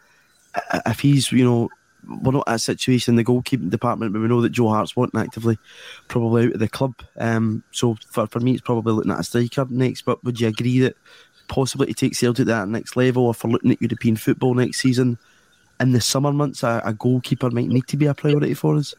If 0.87 1.00
he's, 1.00 1.30
you 1.30 1.44
know, 1.44 1.68
we're 2.09 2.32
not 2.32 2.49
at 2.49 2.56
a 2.56 2.59
situation 2.59 3.12
in 3.12 3.16
the 3.16 3.25
goalkeeping 3.25 3.70
department, 3.70 4.12
but 4.12 4.20
we 4.20 4.28
know 4.28 4.40
that 4.40 4.50
Joe 4.50 4.70
Hart's 4.70 4.97
wanting 4.97 5.20
actively 5.20 5.59
probably 6.09 6.47
out 6.47 6.54
of 6.54 6.61
the 6.61 6.68
club. 6.68 6.94
Um, 7.16 7.62
so 7.70 7.97
for, 8.09 8.26
for 8.26 8.40
me, 8.40 8.52
it's 8.52 8.61
probably 8.61 8.92
looking 8.92 9.12
at 9.12 9.20
a 9.20 9.25
striker 9.25 9.66
next. 9.68 10.02
But 10.02 10.23
would 10.25 10.40
you 10.40 10.49
agree 10.49 10.80
that 10.80 10.97
possibly 11.50 11.88
to 11.88 11.92
take 11.92 12.14
Celtic 12.14 12.37
to 12.37 12.45
that 12.45 12.69
next 12.69 12.97
level, 12.97 13.26
or 13.26 13.35
for 13.35 13.49
looking 13.49 13.73
at 13.73 13.83
European 13.83 14.16
football 14.16 14.54
next 14.54 14.78
season, 14.78 15.19
in 15.80 15.92
the 15.92 16.00
summer 16.00 16.33
months, 16.33 16.62
a, 16.62 16.80
a 16.85 16.95
goalkeeper 16.95 17.50
might 17.50 17.69
need 17.69 17.87
to 17.88 17.97
be 17.99 18.07
a 18.07 18.14
priority 18.14 18.54
for 18.54 18.76
us? 18.76 18.95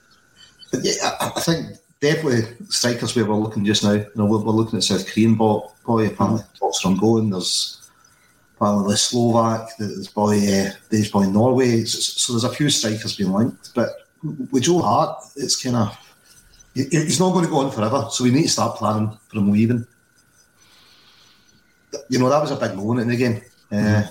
Yeah, 0.73 0.93
I, 1.01 1.31
I 1.35 1.39
think 1.39 1.77
definitely 1.99 2.43
strikers 2.69 3.15
where 3.15 3.25
we're 3.25 3.35
looking 3.35 3.65
just 3.65 3.83
now. 3.83 3.93
You 3.93 4.11
know, 4.15 4.25
we're, 4.25 4.43
we're 4.43 4.51
looking 4.51 4.77
at 4.77 4.83
South 4.83 5.07
Korean 5.11 5.35
boy, 5.35 5.61
boy 5.85 6.07
apparently 6.07 6.43
talks 6.59 6.83
are 6.83 6.89
ongoing. 6.89 7.29
There's 7.29 7.89
apparently 8.55 8.95
Slovak, 8.95 9.69
there's 9.79 10.07
boy, 10.07 10.37
uh, 10.37 10.71
there's 10.89 11.11
boy 11.11 11.25
Norway. 11.25 11.85
So, 11.85 11.99
so 11.99 12.33
there's 12.33 12.43
a 12.43 12.55
few 12.55 12.69
strikers 12.69 13.15
being 13.15 13.31
linked. 13.31 13.73
But 13.73 13.89
with 14.51 14.63
Joe 14.63 14.79
Hart, 14.79 15.23
it's 15.35 15.61
kind 15.61 15.75
of 15.75 15.97
he- 16.73 16.89
he's 16.89 17.19
not 17.19 17.33
going 17.33 17.45
to 17.45 17.51
go 17.51 17.59
on 17.59 17.71
forever. 17.71 18.07
So 18.11 18.23
we 18.23 18.31
need 18.31 18.43
to 18.43 18.49
start 18.49 18.77
planning 18.77 19.17
for 19.27 19.37
him 19.37 19.51
leaving. 19.51 19.85
You 22.09 22.19
know, 22.19 22.29
that 22.29 22.41
was 22.41 22.51
a 22.51 22.55
big 22.55 22.75
moment 22.75 23.01
in 23.01 23.07
the 23.07 23.17
game. 23.17 23.41
Uh, 23.71 24.03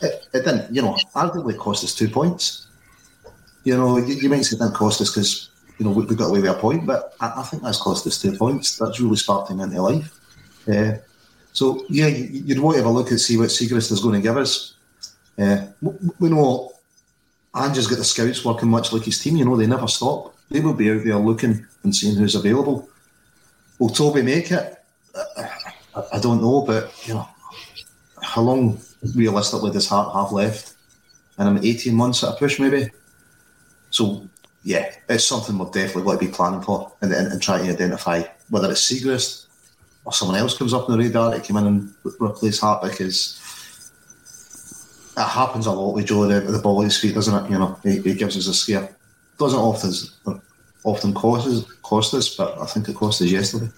it, 0.00 0.26
it 0.32 0.44
didn't, 0.44 0.74
you 0.74 0.82
know, 0.82 0.94
arguably 1.14 1.56
cost 1.56 1.84
us 1.84 1.94
two 1.94 2.08
points. 2.08 2.66
You 3.64 3.76
know, 3.76 3.98
you, 3.98 4.14
you 4.14 4.28
might 4.28 4.42
say 4.42 4.56
it 4.56 4.60
didn't 4.60 4.74
cost 4.74 5.00
us 5.00 5.10
because 5.10 5.50
you 5.78 5.86
know, 5.86 5.92
we, 5.92 6.04
we 6.04 6.14
got 6.14 6.28
away 6.28 6.40
with 6.40 6.50
a 6.50 6.54
point, 6.54 6.86
but 6.86 7.14
I, 7.20 7.32
I 7.36 7.42
think 7.42 7.62
that's 7.62 7.80
cost 7.80 8.06
us 8.06 8.20
two 8.20 8.36
points. 8.36 8.78
That's 8.78 9.00
really 9.00 9.16
sparked 9.16 9.50
him 9.50 9.60
into 9.60 9.80
life. 9.80 10.12
Uh, 10.68 10.94
so, 11.52 11.84
yeah, 11.88 12.06
you, 12.06 12.42
you'd 12.44 12.60
want 12.60 12.76
to 12.76 12.82
have 12.82 12.90
a 12.90 12.92
look 12.92 13.10
and 13.10 13.20
see 13.20 13.36
what 13.36 13.48
Siegrist 13.48 13.92
is 13.92 14.00
going 14.00 14.14
to 14.14 14.20
give 14.20 14.36
us. 14.36 14.74
Uh, 15.38 15.66
we, 15.80 15.92
we 16.20 16.28
know 16.30 16.72
Ange's 17.54 17.86
got 17.86 17.98
the 17.98 18.04
scouts 18.04 18.44
working 18.44 18.68
much 18.68 18.92
like 18.92 19.04
his 19.04 19.20
team, 19.20 19.36
you 19.36 19.44
know, 19.44 19.56
they 19.56 19.66
never 19.66 19.88
stop. 19.88 20.34
They 20.50 20.60
will 20.60 20.74
be 20.74 20.90
out 20.90 21.04
there 21.04 21.16
looking 21.16 21.66
and 21.82 21.94
seeing 21.94 22.16
who's 22.16 22.34
available. 22.34 22.88
Will 23.78 23.88
Toby 23.88 24.22
make 24.22 24.50
it? 24.50 24.78
I, 25.94 26.16
I, 26.16 26.18
don't 26.20 26.40
know, 26.40 26.62
but, 26.62 26.92
you 27.06 27.14
know, 27.14 27.28
how 28.22 28.42
long 28.42 28.80
realistically 29.14 29.70
does 29.70 29.88
Hart 29.88 30.14
have 30.14 30.32
left? 30.32 30.74
And 31.38 31.48
I'm 31.48 31.64
18 31.64 31.94
months 31.94 32.22
at 32.22 32.30
a 32.30 32.36
push, 32.36 32.58
maybe. 32.58 32.90
So, 33.90 34.28
yeah, 34.62 34.90
it's 35.08 35.24
something 35.24 35.58
we've 35.58 35.72
definitely 35.72 36.04
got 36.04 36.20
to 36.20 36.26
be 36.26 36.32
planning 36.32 36.62
for 36.62 36.92
and, 37.02 37.12
and, 37.12 37.32
and 37.32 37.42
try 37.42 37.58
to 37.58 37.70
identify 37.70 38.22
whether 38.48 38.70
it's 38.70 38.90
Siegrist 38.90 39.46
or 40.04 40.12
someone 40.12 40.38
else 40.38 40.56
comes 40.56 40.72
up 40.72 40.88
on 40.88 40.96
the 40.96 41.04
radar 41.04 41.34
to 41.34 41.40
come 41.40 41.56
in 41.58 41.66
and 41.66 41.94
replace 42.04 42.60
Hart 42.60 42.82
because 42.82 43.40
it 45.16 45.22
happens 45.22 45.66
a 45.66 45.72
lot 45.72 45.94
with 45.94 46.06
Joe 46.06 46.26
the, 46.26 46.40
the 46.40 46.58
ball 46.58 46.80
at 46.80 46.84
his 46.84 46.98
feet, 46.98 47.14
doesn't 47.14 47.44
it? 47.44 47.50
You 47.50 47.58
know, 47.58 47.78
he, 47.82 48.00
he 48.00 48.14
gives 48.14 48.36
us 48.36 48.46
a 48.48 48.54
scare. 48.54 48.96
Doesn't 49.38 49.58
often 49.58 50.40
often 50.84 51.14
cost 51.14 51.46
us, 51.46 51.64
cost 51.82 52.14
us, 52.14 52.34
but 52.36 52.58
I 52.60 52.66
think 52.66 52.88
it 52.88 52.96
cost 52.96 53.22
us 53.22 53.28
yesterday. 53.28 53.70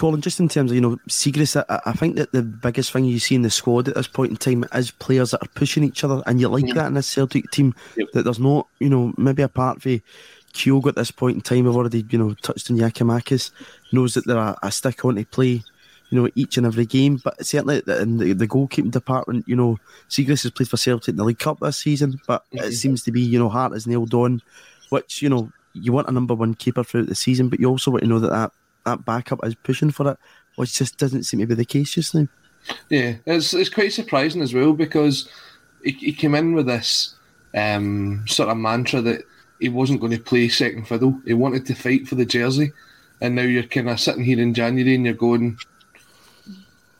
Colin, 0.00 0.22
just 0.22 0.40
in 0.40 0.48
terms 0.48 0.70
of 0.70 0.74
you 0.74 0.80
know 0.80 0.96
Siegrist, 1.10 1.62
I, 1.68 1.80
I 1.84 1.92
think 1.92 2.16
that 2.16 2.32
the 2.32 2.42
biggest 2.42 2.90
thing 2.90 3.04
you 3.04 3.18
see 3.18 3.34
in 3.34 3.42
the 3.42 3.50
squad 3.50 3.86
at 3.86 3.96
this 3.96 4.06
point 4.06 4.30
in 4.30 4.38
time 4.38 4.64
is 4.72 4.90
players 4.92 5.32
that 5.32 5.42
are 5.42 5.48
pushing 5.54 5.84
each 5.84 6.04
other, 6.04 6.22
and 6.24 6.40
you 6.40 6.48
like 6.48 6.72
that 6.74 6.86
in 6.86 6.94
this 6.94 7.06
Celtic 7.06 7.50
team. 7.50 7.74
That 8.14 8.22
there's 8.22 8.38
not, 8.38 8.66
you 8.78 8.88
know, 8.88 9.12
maybe 9.18 9.42
apart 9.42 9.82
from 9.82 10.00
Kyogo 10.54 10.86
at 10.88 10.94
this 10.94 11.10
point 11.10 11.36
in 11.36 11.42
time, 11.42 11.68
I've 11.68 11.76
already 11.76 12.06
you 12.08 12.16
know 12.16 12.32
touched 12.40 12.70
on 12.70 12.78
Giakoumakis, 12.78 13.50
knows 13.92 14.14
that 14.14 14.26
they're 14.26 14.38
a, 14.38 14.56
a 14.62 14.72
stick 14.72 15.04
on 15.04 15.16
to 15.16 15.24
play, 15.26 15.62
you 16.08 16.18
know, 16.18 16.30
each 16.34 16.56
and 16.56 16.66
every 16.66 16.86
game. 16.86 17.20
But 17.22 17.44
certainly 17.44 17.82
in 17.86 18.16
the, 18.16 18.32
the 18.32 18.48
goalkeeping 18.48 18.92
department, 18.92 19.46
you 19.46 19.54
know, 19.54 19.78
Siegrist 20.08 20.44
has 20.44 20.50
played 20.50 20.70
for 20.70 20.78
Celtic 20.78 21.08
in 21.10 21.16
the 21.16 21.24
League 21.24 21.40
Cup 21.40 21.60
this 21.60 21.76
season, 21.76 22.18
but 22.26 22.46
it 22.52 22.58
mm-hmm. 22.58 22.70
seems 22.70 23.02
to 23.02 23.12
be 23.12 23.20
you 23.20 23.38
know 23.38 23.50
Hart 23.50 23.74
is 23.74 23.86
nailed 23.86 24.14
on, 24.14 24.40
which 24.88 25.20
you 25.20 25.28
know 25.28 25.52
you 25.74 25.92
want 25.92 26.08
a 26.08 26.12
number 26.12 26.34
one 26.34 26.54
keeper 26.54 26.82
throughout 26.82 27.08
the 27.08 27.14
season, 27.14 27.50
but 27.50 27.60
you 27.60 27.68
also 27.68 27.90
want 27.90 28.02
to 28.02 28.08
know 28.08 28.18
that 28.18 28.30
that 28.30 28.52
that 28.84 29.04
backup 29.04 29.44
is 29.44 29.54
pushing 29.54 29.90
for 29.90 30.12
it, 30.12 30.18
which 30.56 30.74
just 30.74 30.98
doesn't 30.98 31.24
seem 31.24 31.40
to 31.40 31.46
be 31.46 31.54
the 31.54 31.64
case 31.64 31.94
just 31.94 32.14
now. 32.14 32.26
Yeah, 32.88 33.14
it's 33.26 33.54
it's 33.54 33.70
quite 33.70 33.92
surprising 33.92 34.42
as 34.42 34.52
well 34.52 34.72
because 34.72 35.28
he, 35.82 35.92
he 35.92 36.12
came 36.12 36.34
in 36.34 36.54
with 36.54 36.66
this 36.66 37.14
um, 37.54 38.24
sort 38.26 38.48
of 38.48 38.56
mantra 38.56 39.00
that 39.02 39.22
he 39.60 39.68
wasn't 39.68 40.00
going 40.00 40.12
to 40.12 40.22
play 40.22 40.48
second 40.48 40.86
fiddle. 40.86 41.20
He 41.26 41.34
wanted 41.34 41.66
to 41.66 41.74
fight 41.74 42.08
for 42.08 42.14
the 42.14 42.26
jersey, 42.26 42.72
and 43.20 43.34
now 43.34 43.42
you're 43.42 43.62
kind 43.62 43.88
of 43.88 44.00
sitting 44.00 44.24
here 44.24 44.40
in 44.40 44.54
January 44.54 44.94
and 44.94 45.04
you're 45.04 45.14
going, 45.14 45.58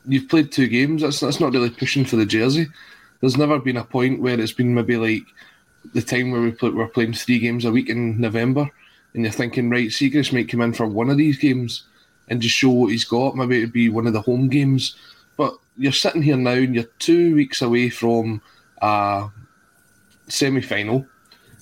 you've 0.05 0.29
played 0.29 0.51
two 0.51 0.67
games. 0.67 1.01
That's 1.01 1.19
that's 1.19 1.39
not 1.39 1.53
really 1.53 1.69
pushing 1.69 2.05
for 2.05 2.15
the 2.15 2.25
jersey. 2.25 2.67
There's 3.19 3.37
never 3.37 3.59
been 3.59 3.77
a 3.77 3.83
point 3.83 4.21
where 4.21 4.39
it's 4.39 4.51
been 4.51 4.73
maybe 4.73 4.97
like 4.97 5.23
the 5.93 6.01
time 6.01 6.31
where 6.31 6.41
we 6.41 6.51
play, 6.51 6.69
we're 6.69 6.87
playing 6.87 7.13
three 7.13 7.39
games 7.39 7.65
a 7.65 7.71
week 7.71 7.89
in 7.89 8.19
November, 8.19 8.69
and 9.13 9.23
you're 9.23 9.31
thinking, 9.31 9.69
right, 9.69 9.89
Siegrist 9.89 10.33
might 10.33 10.49
come 10.49 10.61
in 10.61 10.73
for 10.73 10.85
one 10.87 11.09
of 11.09 11.17
these 11.17 11.37
games 11.37 11.83
and 12.29 12.41
just 12.41 12.55
show 12.55 12.69
what 12.69 12.91
he's 12.91 13.03
got. 13.05 13.35
Maybe 13.35 13.57
it'd 13.57 13.73
be 13.73 13.89
one 13.89 14.07
of 14.07 14.13
the 14.13 14.21
home 14.21 14.47
games. 14.47 14.95
But 15.37 15.55
you're 15.77 15.91
sitting 15.91 16.21
here 16.21 16.37
now 16.37 16.51
and 16.51 16.75
you're 16.75 16.85
two 16.99 17.35
weeks 17.35 17.61
away 17.61 17.89
from 17.89 18.41
a 18.81 19.29
semi 20.27 20.61
final. 20.61 21.05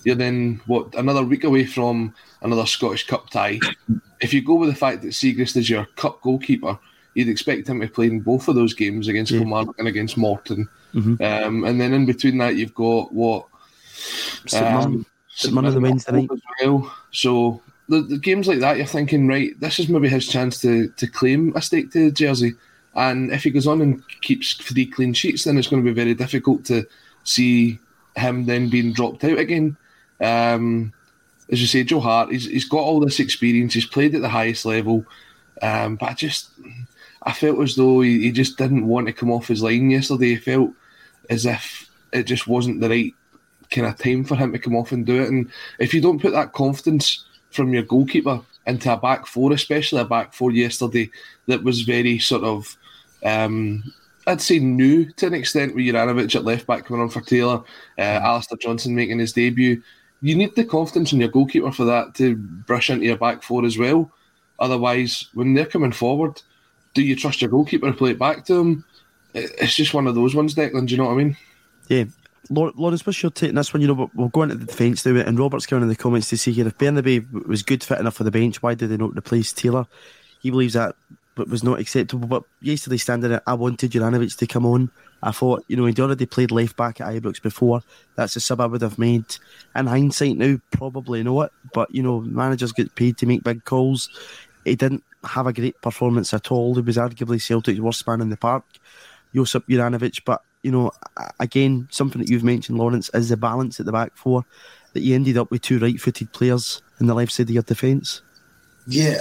You're 0.04 0.16
then 0.16 0.62
what 0.66 0.94
another 0.96 1.24
week 1.24 1.44
away 1.44 1.66
from 1.66 2.14
another 2.42 2.66
Scottish 2.66 3.08
Cup 3.08 3.30
tie. 3.30 3.60
If 4.22 4.34
you 4.34 4.42
go 4.42 4.56
with 4.56 4.70
the 4.70 4.76
fact 4.76 5.02
that 5.02 5.10
Siegrist 5.10 5.58
is 5.58 5.70
your 5.70 5.86
cup 5.96 6.22
goalkeeper, 6.22 6.78
you'd 7.16 7.30
expect 7.30 7.68
him 7.68 7.82
to 7.82 7.88
play 7.88 8.08
in 8.08 8.22
both 8.22 8.48
of 8.48 8.56
those 8.56 8.74
games 8.74 9.08
against 9.08 9.32
Yeah. 9.32 9.40
Kilmarnock 9.40 9.78
and 9.80 9.88
against 9.88 10.18
Morton. 10.18 10.70
Mhm. 10.94 11.20
Um, 11.22 11.64
and 11.66 11.82
then 11.82 11.94
in 11.94 12.06
between 12.06 12.38
that, 12.38 12.56
you've 12.56 12.74
got 12.76 13.14
what 13.14 13.48
Mirren- 14.54 15.06
St 15.40 15.54
Mirren 15.54 15.74
the 15.74 15.80
Wednesday 15.80 16.12
night. 16.12 16.30
as 16.32 16.42
well. 16.62 16.94
So 17.12 17.62
the, 17.88 18.02
the 18.02 18.18
games 18.18 18.48
like 18.48 18.60
that, 18.60 18.78
you're 18.78 18.86
thinking, 18.86 19.28
right, 19.28 19.58
this 19.60 19.80
is 19.80 19.88
maybe 19.88 20.10
his 20.10 20.28
chance 20.28 20.60
to 20.62 20.90
to 20.90 21.08
claim 21.08 21.56
a 21.56 21.62
stake 21.62 21.92
to 21.92 22.06
the 22.06 22.12
jersey. 22.12 22.56
And 22.96 23.32
if 23.32 23.44
he 23.44 23.52
goes 23.52 23.68
on 23.68 23.82
and 23.82 24.04
keeps 24.22 24.54
three 24.54 24.86
clean 24.86 25.14
sheets, 25.14 25.44
then 25.44 25.58
it's 25.58 25.68
going 25.68 25.84
to 25.84 25.90
be 25.90 25.94
very 25.94 26.14
difficult 26.14 26.66
to 26.66 26.86
see 27.24 27.80
him 28.18 28.46
then 28.46 28.70
being 28.70 28.92
dropped 28.92 29.24
out 29.24 29.38
again. 29.38 29.78
Um, 30.20 30.92
as 31.50 31.62
you 31.62 31.68
say, 31.68 31.84
Joe 31.84 32.02
Hart, 32.02 32.32
he's, 32.32 32.46
he's 32.46 32.68
got 32.68 32.80
all 32.80 33.00
this 33.00 33.20
experience. 33.20 33.74
He's 33.74 33.86
played 33.86 34.16
at 34.16 34.22
the 34.22 34.30
highest 34.30 34.66
level, 34.66 35.06
um, 35.62 35.96
but 35.96 36.10
I 36.10 36.14
just 36.16 36.50
I 37.24 37.32
felt 37.32 37.62
as 37.62 37.76
though 37.76 38.02
he, 38.02 38.24
he 38.24 38.32
just 38.32 38.58
didn't 38.58 38.88
want 38.88 39.08
to 39.08 39.14
come 39.14 39.32
off 39.32 39.48
his 39.48 39.64
line 39.64 39.90
yesterday. 39.90 40.32
He 40.32 40.36
felt 40.36 40.72
as 41.30 41.46
if 41.46 41.90
it 42.12 42.24
just 42.24 42.48
wasn't 42.48 42.82
the 42.82 42.90
right 42.90 43.16
kind 43.72 43.88
of 43.88 43.98
time 43.98 44.24
for 44.24 44.36
him 44.36 44.52
to 44.52 44.60
come 44.60 44.76
off 44.76 44.92
and 44.92 45.06
do 45.06 45.22
it. 45.22 45.30
And 45.30 45.50
if 45.80 45.94
you 45.94 46.02
don't 46.02 46.22
put 46.22 46.34
that 46.34 46.54
confidence 46.54 47.26
from 47.52 47.74
your 47.74 47.84
goalkeeper 47.84 48.42
into 48.66 48.94
a 48.94 48.98
back 48.98 49.26
four, 49.26 49.54
especially 49.54 50.02
a 50.02 50.06
back 50.06 50.34
four 50.34 50.52
yesterday 50.52 51.10
that 51.48 51.64
was 51.64 51.82
very 51.82 52.20
sort 52.20 52.44
of, 52.44 52.78
um, 53.24 53.84
I'd 54.28 54.42
say 54.42 54.60
new 54.60 55.12
to 55.14 55.28
an 55.28 55.34
extent 55.34 55.76
with 55.76 55.86
Juranovic 55.86 56.36
at 56.36 56.44
left 56.44 56.68
back 56.68 56.86
coming 56.86 57.02
on 57.02 57.10
for 57.10 57.22
Taylor, 57.22 57.64
uh, 57.98 58.02
Alistair 58.02 58.58
Johnston 58.58 58.96
making 58.96 59.20
his 59.20 59.34
debut. 59.34 59.82
You 60.22 60.36
need 60.36 60.56
the 60.56 60.66
confidence 60.66 61.14
in 61.14 61.20
your 61.20 61.30
goalkeeper 61.30 61.72
for 61.72 61.86
that 61.86 62.14
to 62.16 62.36
brush 62.36 62.90
into 62.90 63.06
your 63.06 63.18
back 63.18 63.42
four 63.42 63.66
as 63.66 63.78
well. 63.78 64.12
Otherwise, 64.60 65.30
when 65.34 65.54
they're 65.54 65.66
coming 65.66 65.94
forward, 65.94 66.42
do 66.94 67.02
you 67.02 67.16
trust 67.16 67.42
your 67.42 67.50
goalkeeper 67.50 67.88
to 67.88 67.98
play 67.98 68.12
it 68.12 68.20
back 68.20 68.46
to 68.46 68.56
them? 68.56 68.86
It's 69.34 69.76
just 69.76 69.94
one 69.94 70.08
of 70.08 70.16
those 70.16 70.36
ones, 70.36 70.56
Declan. 70.56 70.88
Do 70.88 70.92
you 70.92 70.98
know 70.98 71.06
what 71.06 71.14
I 71.14 71.24
mean? 71.24 71.38
Yeah. 71.88 72.06
Lawrence, 72.50 73.06
what's 73.06 73.22
your 73.22 73.32
take 73.32 73.50
on 73.50 73.56
this 73.56 73.74
one? 73.74 73.82
You 73.82 73.88
know, 73.90 74.10
we'll- 74.14 74.30
go 74.30 74.44
into 74.44 74.56
the 74.56 74.66
defence 74.66 75.06
now, 75.06 75.16
and 75.16 75.38
Robert's 75.38 75.66
coming 75.66 75.84
in 75.84 75.90
the 75.90 75.96
comments 75.96 76.30
to 76.30 76.38
see 76.38 76.52
here 76.52 76.68
if 76.68 76.78
Bernabei 76.78 77.48
was 77.48 77.64
good 77.64 77.84
fit 77.84 78.00
enough 78.00 78.16
for 78.16 78.24
the 78.24 78.32
bench, 78.32 78.62
why 78.62 78.74
did 78.74 78.90
they 78.90 78.98
not 78.98 79.18
replace 79.18 79.52
Taylor? 79.54 79.86
He 80.42 80.50
believes 80.50 80.74
that 80.74 80.96
but 81.40 81.48
was 81.48 81.64
not 81.64 81.80
acceptable. 81.80 82.28
But 82.28 82.44
yesterday, 82.62 82.98
standing 82.98 83.32
it, 83.32 83.42
I 83.48 83.54
wanted 83.54 83.92
Juranovic 83.92 84.38
to 84.38 84.46
come 84.46 84.66
on. 84.66 84.92
I 85.24 85.32
thought, 85.32 85.64
you 85.70 85.78
know, 85.78 85.86
he'd 85.86 86.00
already 86.00 86.26
played 86.26 86.52
left 86.52 86.76
back 86.76 87.00
at 87.00 87.08
Ibrox 87.08 87.42
before. 87.42 87.82
That's 88.16 88.36
a 88.36 88.42
sub 88.42 88.60
I 88.60 88.66
would 88.66 88.82
have 88.82 89.00
made. 89.00 89.24
In 89.74 89.88
hindsight, 89.88 90.38
now 90.38 90.58
probably 90.72 91.24
not. 91.24 91.54
But 91.74 91.96
you 91.96 92.04
know, 92.04 92.20
managers 92.20 92.74
get 92.74 92.94
paid 92.96 93.18
to 93.20 93.26
make 93.26 93.44
big 93.44 93.64
calls. 93.64 94.10
He 94.66 94.76
didn't 94.76 95.04
have 95.24 95.48
a 95.48 95.54
great 95.54 95.82
performance 95.82 96.34
at 96.34 96.52
all. 96.52 96.76
He 96.76 96.82
was 96.82 96.98
arguably 96.98 97.42
Celtic's 97.42 97.80
worst 97.80 98.06
man 98.06 98.20
in 98.20 98.30
the 98.30 98.38
park, 98.38 98.66
Josip 99.34 99.66
Juranovic. 99.68 100.22
But 100.26 100.42
you 100.64 100.72
know, 100.72 100.92
again, 101.40 101.88
something 101.92 102.22
that 102.22 102.30
you've 102.30 102.44
mentioned, 102.44 102.78
Lawrence, 102.78 103.10
is 103.14 103.30
the 103.30 103.38
balance 103.38 103.80
at 103.80 103.86
the 103.86 103.92
back 103.92 104.16
four. 104.16 104.46
That 104.94 105.02
you 105.02 105.14
ended 105.14 105.38
up 105.38 105.52
with 105.52 105.62
two 105.62 105.78
right-footed 105.78 106.34
players 106.34 106.82
in 107.00 107.06
the 107.06 107.14
left 107.14 107.32
side 107.32 107.44
of 107.44 107.52
your 107.52 107.62
defence. 107.62 108.24
Yeah, 108.88 109.18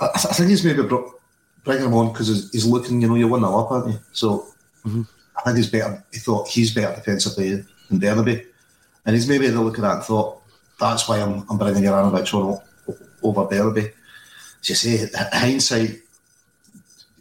I, 0.00 0.08
I 0.14 0.18
think 0.18 0.48
he's 0.48 0.64
maybe 0.64 0.82
brought, 0.82 1.20
bringing 1.64 1.84
him 1.84 1.94
on 1.94 2.12
because 2.12 2.28
he's, 2.28 2.50
he's 2.50 2.66
looking, 2.66 3.02
you 3.02 3.08
know, 3.08 3.14
you're 3.14 3.28
1 3.28 3.40
0 3.40 3.58
up, 3.58 3.70
aren't 3.70 3.92
you? 3.92 3.98
So 4.12 4.46
mm-hmm. 4.86 5.02
I 5.36 5.42
think 5.42 5.58
he's 5.58 5.70
better. 5.70 6.02
He 6.12 6.18
thought 6.18 6.48
he's 6.48 6.74
better 6.74 6.94
defensively 6.94 7.62
than 7.90 7.98
Derby. 7.98 8.46
And 9.04 9.14
he's 9.14 9.28
maybe 9.28 9.50
looking 9.50 9.84
at 9.84 9.96
and 9.96 10.02
thought, 10.02 10.42
that's 10.80 11.06
why 11.08 11.20
I'm, 11.20 11.44
I'm 11.50 11.58
bringing 11.58 11.82
Juranovic 11.82 12.32
on 12.32 12.60
over 13.22 13.54
Derby. 13.54 13.90
As 14.60 14.68
you 14.68 14.74
say, 14.74 15.10
hindsight, 15.32 16.00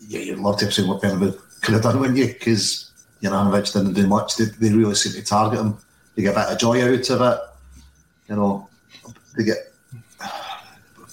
yeah, 0.08 0.20
you'd 0.20 0.40
love 0.40 0.58
to 0.60 0.66
have 0.66 0.74
seen 0.74 0.88
what 0.88 1.02
Derby 1.02 1.34
could 1.62 1.74
have 1.74 1.84
done, 1.84 2.00
wouldn't 2.00 2.18
you? 2.18 2.28
Because 2.28 2.91
Juranovic 3.22 3.74
didn't 3.74 3.94
do 3.94 4.08
much. 4.08 4.38
They, 4.38 4.46
they 4.46 4.74
really 4.74 4.96
seem 4.96 5.14
to 5.14 5.24
target 5.24 5.60
him. 5.60 5.78
They 6.16 6.24
get 6.24 6.36
a 6.36 6.40
bit 6.40 6.50
of 6.50 6.60
joy 6.60 6.82
out 6.84 7.10
of 7.10 7.22
it. 7.22 7.40
You 8.30 8.36
know, 8.36 8.68
they 9.38 9.44
get 9.44 9.72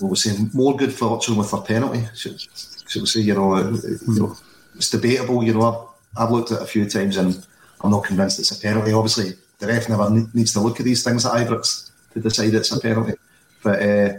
what 0.01 0.11
we 0.11 0.17
say, 0.17 0.37
more 0.55 0.77
good 0.77 0.93
fortune 0.93 1.37
with 1.37 1.51
their 1.51 1.61
penalty. 1.61 2.05
Should, 2.15 2.41
should 2.41 3.03
we 3.03 3.07
say, 3.07 3.21
you 3.21 3.35
know, 3.35 3.55
uh, 3.55 3.71
you 3.71 4.21
know, 4.21 4.37
it's 4.77 4.91
debatable. 4.91 5.43
You 5.43 5.55
know, 5.55 5.93
I've, 6.17 6.25
I've 6.25 6.31
looked 6.31 6.53
at 6.53 6.59
it 6.61 6.65
a 6.65 6.67
few 6.67 6.89
times 6.89 7.17
and 7.17 7.47
I'm 7.81 7.91
not 7.91 8.05
convinced 8.05 8.39
it's 8.39 8.57
a 8.57 8.61
penalty. 8.61 8.93
Obviously, 8.93 9.33
the 9.59 9.67
ref 9.67 9.89
never 9.89 10.09
ne- 10.09 10.29
needs 10.35 10.53
to 10.53 10.61
look 10.61 10.79
at 10.79 10.85
these 10.85 11.03
things 11.03 11.27
at 11.27 11.33
Ibrox 11.33 11.91
to 12.15 12.21
decide 12.21 12.55
it's 12.55 12.73
a 12.73 12.81
penalty. 12.81 13.15
But 13.63 13.83
uh, 13.83 14.19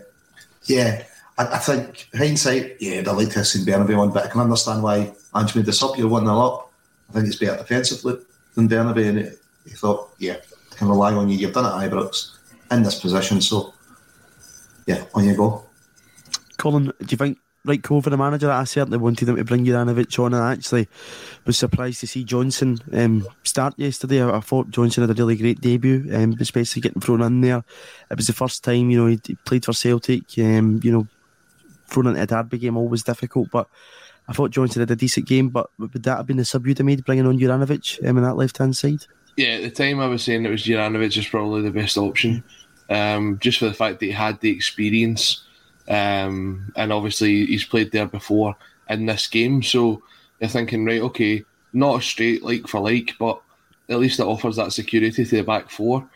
yeah, 0.65 1.03
I, 1.37 1.45
I 1.45 1.57
think 1.57 2.07
hindsight, 2.13 2.77
yeah, 2.81 3.01
the 3.01 3.13
would 3.13 3.23
like 3.23 3.33
to 3.33 3.39
have 3.39 3.47
seen 3.47 3.65
Bernabei 3.65 3.97
on, 3.97 4.11
but 4.11 4.25
I 4.25 4.29
can 4.29 4.41
understand 4.41 4.83
why 4.83 5.13
Ange 5.35 5.55
made 5.55 5.65
this 5.65 5.81
up. 5.81 5.97
You're 5.97 6.09
1 6.09 6.25
0 6.25 6.39
up. 6.39 6.68
I 7.09 7.13
think 7.13 7.27
it's 7.27 7.37
better 7.37 7.57
defensively 7.57 8.17
than 8.55 8.69
Bernabei, 8.69 9.09
and 9.09 9.37
he, 9.65 9.71
thought, 9.75 10.13
yeah, 10.19 10.37
I 10.71 10.75
can 10.75 10.87
rely 10.87 11.13
on 11.13 11.29
you. 11.29 11.37
You've 11.37 11.53
done 11.53 11.65
it 11.65 11.85
at 11.85 11.91
Ibrox 11.91 12.37
in 12.71 12.83
this 12.83 12.99
position, 12.99 13.41
so 13.41 13.73
yeah, 14.85 15.05
on 15.13 15.25
you 15.25 15.35
go. 15.35 15.63
Colin, 16.57 16.85
do 16.85 16.93
you 17.07 17.17
think 17.17 17.37
right 17.65 17.81
call 17.81 18.01
the 18.01 18.15
manager? 18.17 18.51
I 18.51 18.63
certainly 18.63 18.97
wanted 18.97 19.25
them 19.25 19.35
to 19.35 19.43
bring 19.43 19.65
Juranovic 19.65 20.17
on, 20.23 20.33
and 20.33 20.43
I 20.43 20.53
actually 20.53 20.87
was 21.45 21.57
surprised 21.57 21.99
to 22.01 22.07
see 22.07 22.23
Johnston 22.23 22.79
um, 22.93 23.27
start 23.43 23.73
yesterday. 23.77 24.21
I, 24.21 24.37
I 24.37 24.39
thought 24.39 24.69
Johnston 24.69 25.07
had 25.07 25.17
a 25.17 25.21
really 25.21 25.37
great 25.37 25.61
debut, 25.61 26.09
um, 26.13 26.35
especially 26.39 26.81
getting 26.81 27.01
thrown 27.01 27.21
in 27.21 27.41
there. 27.41 27.63
It 28.09 28.17
was 28.17 28.27
the 28.27 28.33
first 28.33 28.63
time, 28.63 28.89
you 28.89 28.99
know, 28.99 29.07
he 29.07 29.35
played 29.45 29.65
for 29.65 29.73
Celtic. 29.73 30.37
Um, 30.37 30.79
you 30.83 30.91
know, 30.91 31.07
thrown 31.89 32.07
into 32.07 32.21
a 32.21 32.25
derby 32.25 32.59
game 32.59 32.77
always 32.77 33.03
difficult, 33.03 33.49
but 33.51 33.67
I 34.29 34.33
thought 34.33 34.51
Johnston 34.51 34.81
had 34.81 34.91
a 34.91 34.95
decent 34.95 35.27
game. 35.27 35.49
But 35.49 35.69
would 35.79 35.91
that 35.91 36.17
have 36.17 36.27
been 36.27 36.37
the 36.37 36.45
sub 36.45 36.65
you'd 36.67 36.77
have 36.77 36.85
made, 36.85 37.03
bringing 37.03 37.25
on 37.25 37.39
Juranovic 37.39 38.07
um, 38.07 38.17
in 38.17 38.23
that 38.23 38.37
left 38.37 38.59
hand 38.59 38.77
side? 38.77 39.05
Yeah, 39.35 39.49
at 39.49 39.63
the 39.63 39.71
time 39.71 39.99
I 39.99 40.07
was 40.07 40.23
saying 40.23 40.45
it 40.45 40.49
was 40.51 40.63
Juranovic 40.63 41.17
is 41.17 41.27
probably 41.27 41.63
the 41.63 41.71
best 41.71 41.97
option, 41.97 42.43
um, 42.89 43.39
just 43.39 43.57
for 43.57 43.65
the 43.65 43.73
fact 43.73 43.99
that 43.99 44.05
he 44.05 44.11
had 44.11 44.39
the 44.41 44.51
experience, 44.51 45.45
um, 45.87 46.71
and 46.75 46.93
obviously 46.93 47.45
he's 47.45 47.63
played 47.63 47.91
there 47.91 48.05
before 48.05 48.55
in 48.89 49.05
this 49.05 49.27
game. 49.27 49.63
So 49.63 50.03
you're 50.39 50.49
thinking, 50.49 50.85
right, 50.85 51.01
okay, 51.01 51.43
not 51.73 51.99
a 51.99 52.01
straight 52.01 52.43
like 52.43 52.67
for 52.67 52.81
like, 52.81 53.15
but 53.17 53.41
at 53.87 53.99
least 53.99 54.19
it 54.19 54.25
offers 54.25 54.57
that 54.57 54.73
security 54.73 55.23
to 55.23 55.35
the 55.37 55.41
back 55.41 55.69
four. 55.69 56.07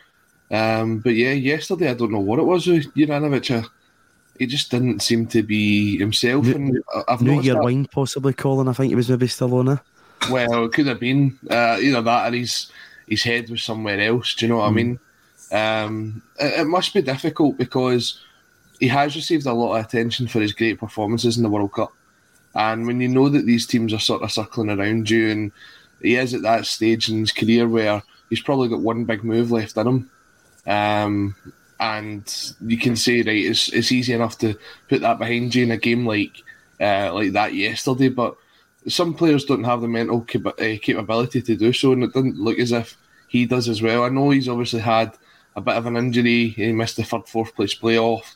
Um, 0.50 0.98
but 0.98 1.14
yeah, 1.14 1.32
yesterday 1.32 1.90
I 1.90 1.94
don't 1.94 2.12
know 2.12 2.20
what 2.20 2.38
it 2.38 2.44
was 2.44 2.66
with 2.66 2.94
Juranovic. 2.94 3.64
uh, 3.64 3.66
He 4.38 4.46
just 4.46 4.70
didn't 4.70 5.00
seem 5.00 5.26
to 5.28 5.42
be 5.42 5.96
himself, 5.98 6.46
and 6.46 6.82
I- 6.94 7.02
I've 7.08 7.22
New 7.22 7.40
Year 7.40 7.54
that. 7.54 7.62
wine, 7.62 7.86
possibly, 7.86 8.32
Colin. 8.32 8.66
I 8.68 8.72
think 8.72 8.88
he 8.90 8.96
was 8.96 9.08
maybe 9.08 9.28
still 9.28 9.54
on 9.54 9.68
it. 9.68 9.78
Well, 10.30 10.64
it 10.64 10.72
could 10.72 10.86
have 10.86 11.00
been 11.00 11.38
uh, 11.50 11.78
either 11.80 12.02
that 12.02 12.32
or 12.32 12.36
his 12.36 12.70
his 13.06 13.22
head 13.22 13.50
was 13.50 13.62
somewhere 13.62 14.00
else. 14.00 14.34
Do 14.34 14.46
you 14.46 14.50
know 14.52 14.58
what 14.58 14.68
I 14.68 14.70
mean? 14.70 14.98
Um, 15.52 16.22
it, 16.40 16.60
it 16.60 16.66
must 16.66 16.92
be 16.94 17.02
difficult 17.02 17.58
because 17.58 18.20
he 18.80 18.88
has 18.88 19.14
received 19.14 19.46
a 19.46 19.52
lot 19.52 19.76
of 19.78 19.84
attention 19.84 20.26
for 20.26 20.40
his 20.40 20.52
great 20.52 20.80
performances 20.80 21.36
in 21.36 21.42
the 21.42 21.48
World 21.48 21.72
Cup, 21.72 21.92
and 22.54 22.86
when 22.86 23.00
you 23.00 23.08
know 23.08 23.28
that 23.28 23.46
these 23.46 23.66
teams 23.66 23.92
are 23.92 24.00
sort 24.00 24.22
of 24.22 24.32
circling 24.32 24.70
around 24.70 25.08
you, 25.10 25.30
and 25.30 25.52
he 26.02 26.16
is 26.16 26.34
at 26.34 26.42
that 26.42 26.66
stage 26.66 27.08
in 27.08 27.20
his 27.20 27.30
career 27.32 27.68
where 27.68 28.02
he's 28.30 28.40
probably 28.42 28.68
got 28.68 28.80
one 28.80 29.04
big 29.04 29.22
move 29.22 29.52
left 29.52 29.76
in 29.76 29.86
him, 29.86 30.10
um, 30.66 31.36
and 31.80 32.54
you 32.60 32.78
can 32.78 32.96
say 32.96 33.18
right, 33.18 33.28
it's 33.28 33.68
it's 33.72 33.92
easy 33.92 34.12
enough 34.12 34.38
to 34.38 34.56
put 34.88 35.00
that 35.00 35.18
behind 35.18 35.54
you 35.54 35.64
in 35.64 35.70
a 35.70 35.76
game 35.76 36.06
like 36.06 36.42
uh, 36.80 37.12
like 37.12 37.32
that 37.32 37.54
yesterday, 37.54 38.08
but 38.08 38.36
some 38.86 39.14
players 39.14 39.44
don't 39.44 39.64
have 39.64 39.80
the 39.80 39.88
mental 39.88 40.20
cap- 40.22 40.46
uh, 40.46 40.76
capability 40.82 41.40
to 41.42 41.56
do 41.56 41.72
so, 41.72 41.92
and 41.92 42.04
it 42.04 42.12
doesn't 42.12 42.38
look 42.38 42.58
as 42.58 42.72
if 42.72 42.96
he 43.28 43.46
does 43.46 43.68
as 43.68 43.82
well. 43.82 44.04
I 44.04 44.08
know 44.08 44.30
he's 44.30 44.48
obviously 44.48 44.80
had 44.80 45.16
a 45.56 45.60
bit 45.60 45.76
of 45.76 45.86
an 45.86 45.96
injury; 45.96 46.48
he 46.48 46.72
missed 46.72 46.96
the 46.96 47.04
third, 47.04 47.28
fourth 47.28 47.54
place 47.54 47.74
playoff. 47.74 48.34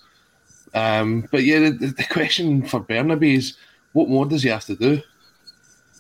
Um, 0.74 1.28
but 1.30 1.44
yeah, 1.44 1.60
the, 1.60 1.94
the 1.96 2.06
question 2.10 2.62
for 2.62 2.80
Bernabei 2.80 3.36
is, 3.36 3.56
what 3.92 4.08
more 4.08 4.26
does 4.26 4.42
he 4.42 4.50
have 4.50 4.64
to 4.66 4.76
do? 4.76 5.00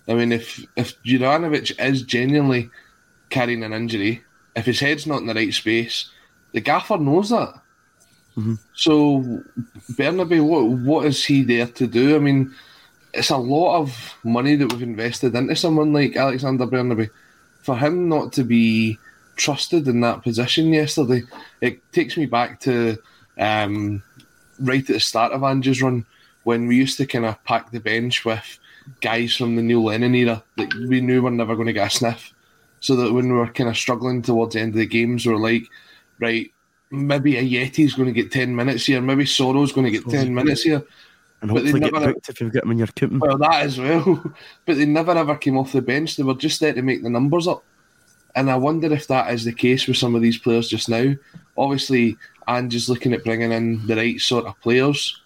I 0.06 0.14
mean, 0.14 0.32
if 0.32 0.64
if 0.76 1.02
Juranovic 1.02 1.78
is 1.78 2.02
genuinely 2.02 2.70
carrying 3.30 3.62
an 3.62 3.74
injury 3.74 4.24
if 4.58 4.66
his 4.66 4.80
head's 4.80 5.06
not 5.06 5.20
in 5.20 5.26
the 5.26 5.34
right 5.34 5.54
space, 5.54 6.10
the 6.52 6.60
gaffer 6.60 6.98
knows 6.98 7.30
that. 7.30 7.54
Mm-hmm. 8.36 8.54
So 8.74 9.42
Bernabei, 9.92 10.44
what 10.44 10.64
what 10.64 11.06
is 11.06 11.24
he 11.24 11.42
there 11.42 11.66
to 11.66 11.86
do? 11.86 12.14
I 12.14 12.18
mean, 12.18 12.54
it's 13.12 13.30
a 13.30 13.36
lot 13.36 13.80
of 13.80 14.14
money 14.22 14.54
that 14.56 14.72
we've 14.72 14.82
invested 14.82 15.34
into 15.34 15.56
someone 15.56 15.92
like 15.92 16.16
Alexander 16.16 16.66
Bernabei. 16.66 17.10
For 17.62 17.76
him 17.76 18.08
not 18.08 18.32
to 18.34 18.44
be 18.44 18.98
trusted 19.36 19.88
in 19.88 20.00
that 20.00 20.22
position 20.22 20.72
yesterday, 20.72 21.22
it 21.60 21.80
takes 21.92 22.16
me 22.16 22.26
back 22.26 22.60
to 22.60 22.96
um, 23.38 24.02
right 24.60 24.80
at 24.80 24.86
the 24.86 25.00
start 25.00 25.32
of 25.32 25.42
Ange's 25.42 25.82
run 25.82 26.06
when 26.44 26.66
we 26.66 26.76
used 26.76 26.96
to 26.98 27.06
kind 27.06 27.26
of 27.26 27.42
pack 27.44 27.70
the 27.70 27.80
bench 27.80 28.24
with 28.24 28.58
guys 29.00 29.36
from 29.36 29.56
the 29.56 29.62
new 29.62 29.82
Lennon 29.82 30.14
era 30.14 30.42
that 30.56 30.72
we 30.74 31.00
knew 31.00 31.22
were 31.22 31.30
never 31.30 31.54
going 31.54 31.66
to 31.66 31.72
get 31.72 31.88
a 31.88 31.90
sniff. 31.90 32.32
So 32.80 32.94
that 32.96 33.12
when 33.12 33.28
we 33.28 33.34
were 33.34 33.48
kind 33.48 33.68
of 33.68 33.76
struggling 33.76 34.22
towards 34.22 34.54
the 34.54 34.60
end 34.60 34.74
of 34.74 34.78
the 34.78 34.86
games, 34.86 35.26
we 35.26 35.32
were 35.32 35.40
like, 35.40 35.64
right, 36.20 36.50
maybe 36.90 37.34
Ajeti's 37.34 37.94
going 37.94 38.12
to 38.12 38.22
get 38.22 38.32
10 38.32 38.54
minutes 38.54 38.86
here, 38.86 39.00
maybe 39.00 39.24
Soro's 39.26 39.72
going 39.72 39.86
to 39.86 39.90
get 39.90 40.08
10 40.08 40.34
minutes 40.34 40.62
here. 40.62 40.82
And 41.40 41.52
But 41.52 41.62
they 41.64 41.70
hopefully 41.70 41.80
get 41.80 41.92
never- 41.92 42.12
booked 42.14 42.28
if 42.28 42.40
you've 42.40 42.52
got 42.52 42.62
them 42.62 42.72
in 42.72 42.78
your 42.78 42.86
coupon. 42.88 43.20
Well, 43.20 43.38
that 43.38 43.62
as 43.62 43.78
well. 43.78 44.34
But 44.66 44.76
they 44.76 44.86
never 44.86 45.12
ever 45.12 45.36
came 45.36 45.56
off 45.56 45.72
the 45.72 45.82
bench. 45.82 46.16
They 46.16 46.22
were 46.24 46.34
just 46.34 46.60
there 46.60 46.72
to 46.74 46.82
make 46.82 47.02
the 47.02 47.10
numbers 47.10 47.46
up. 47.46 47.62
And 48.34 48.50
I 48.50 48.56
wonder 48.56 48.92
if 48.92 49.06
that 49.08 49.32
is 49.32 49.44
the 49.44 49.52
case 49.52 49.86
with 49.86 49.96
some 49.96 50.14
of 50.14 50.22
these 50.22 50.38
players 50.38 50.68
just 50.68 50.88
now. 50.88 51.14
Obviously, 51.56 52.16
Ange 52.46 52.74
is 52.74 52.88
looking 52.88 53.12
at 53.12 53.24
bringing 53.24 53.52
in 53.52 53.86
the 53.86 53.96
right 53.96 54.20
sort 54.20 54.46
of 54.46 54.60
players 54.60 55.20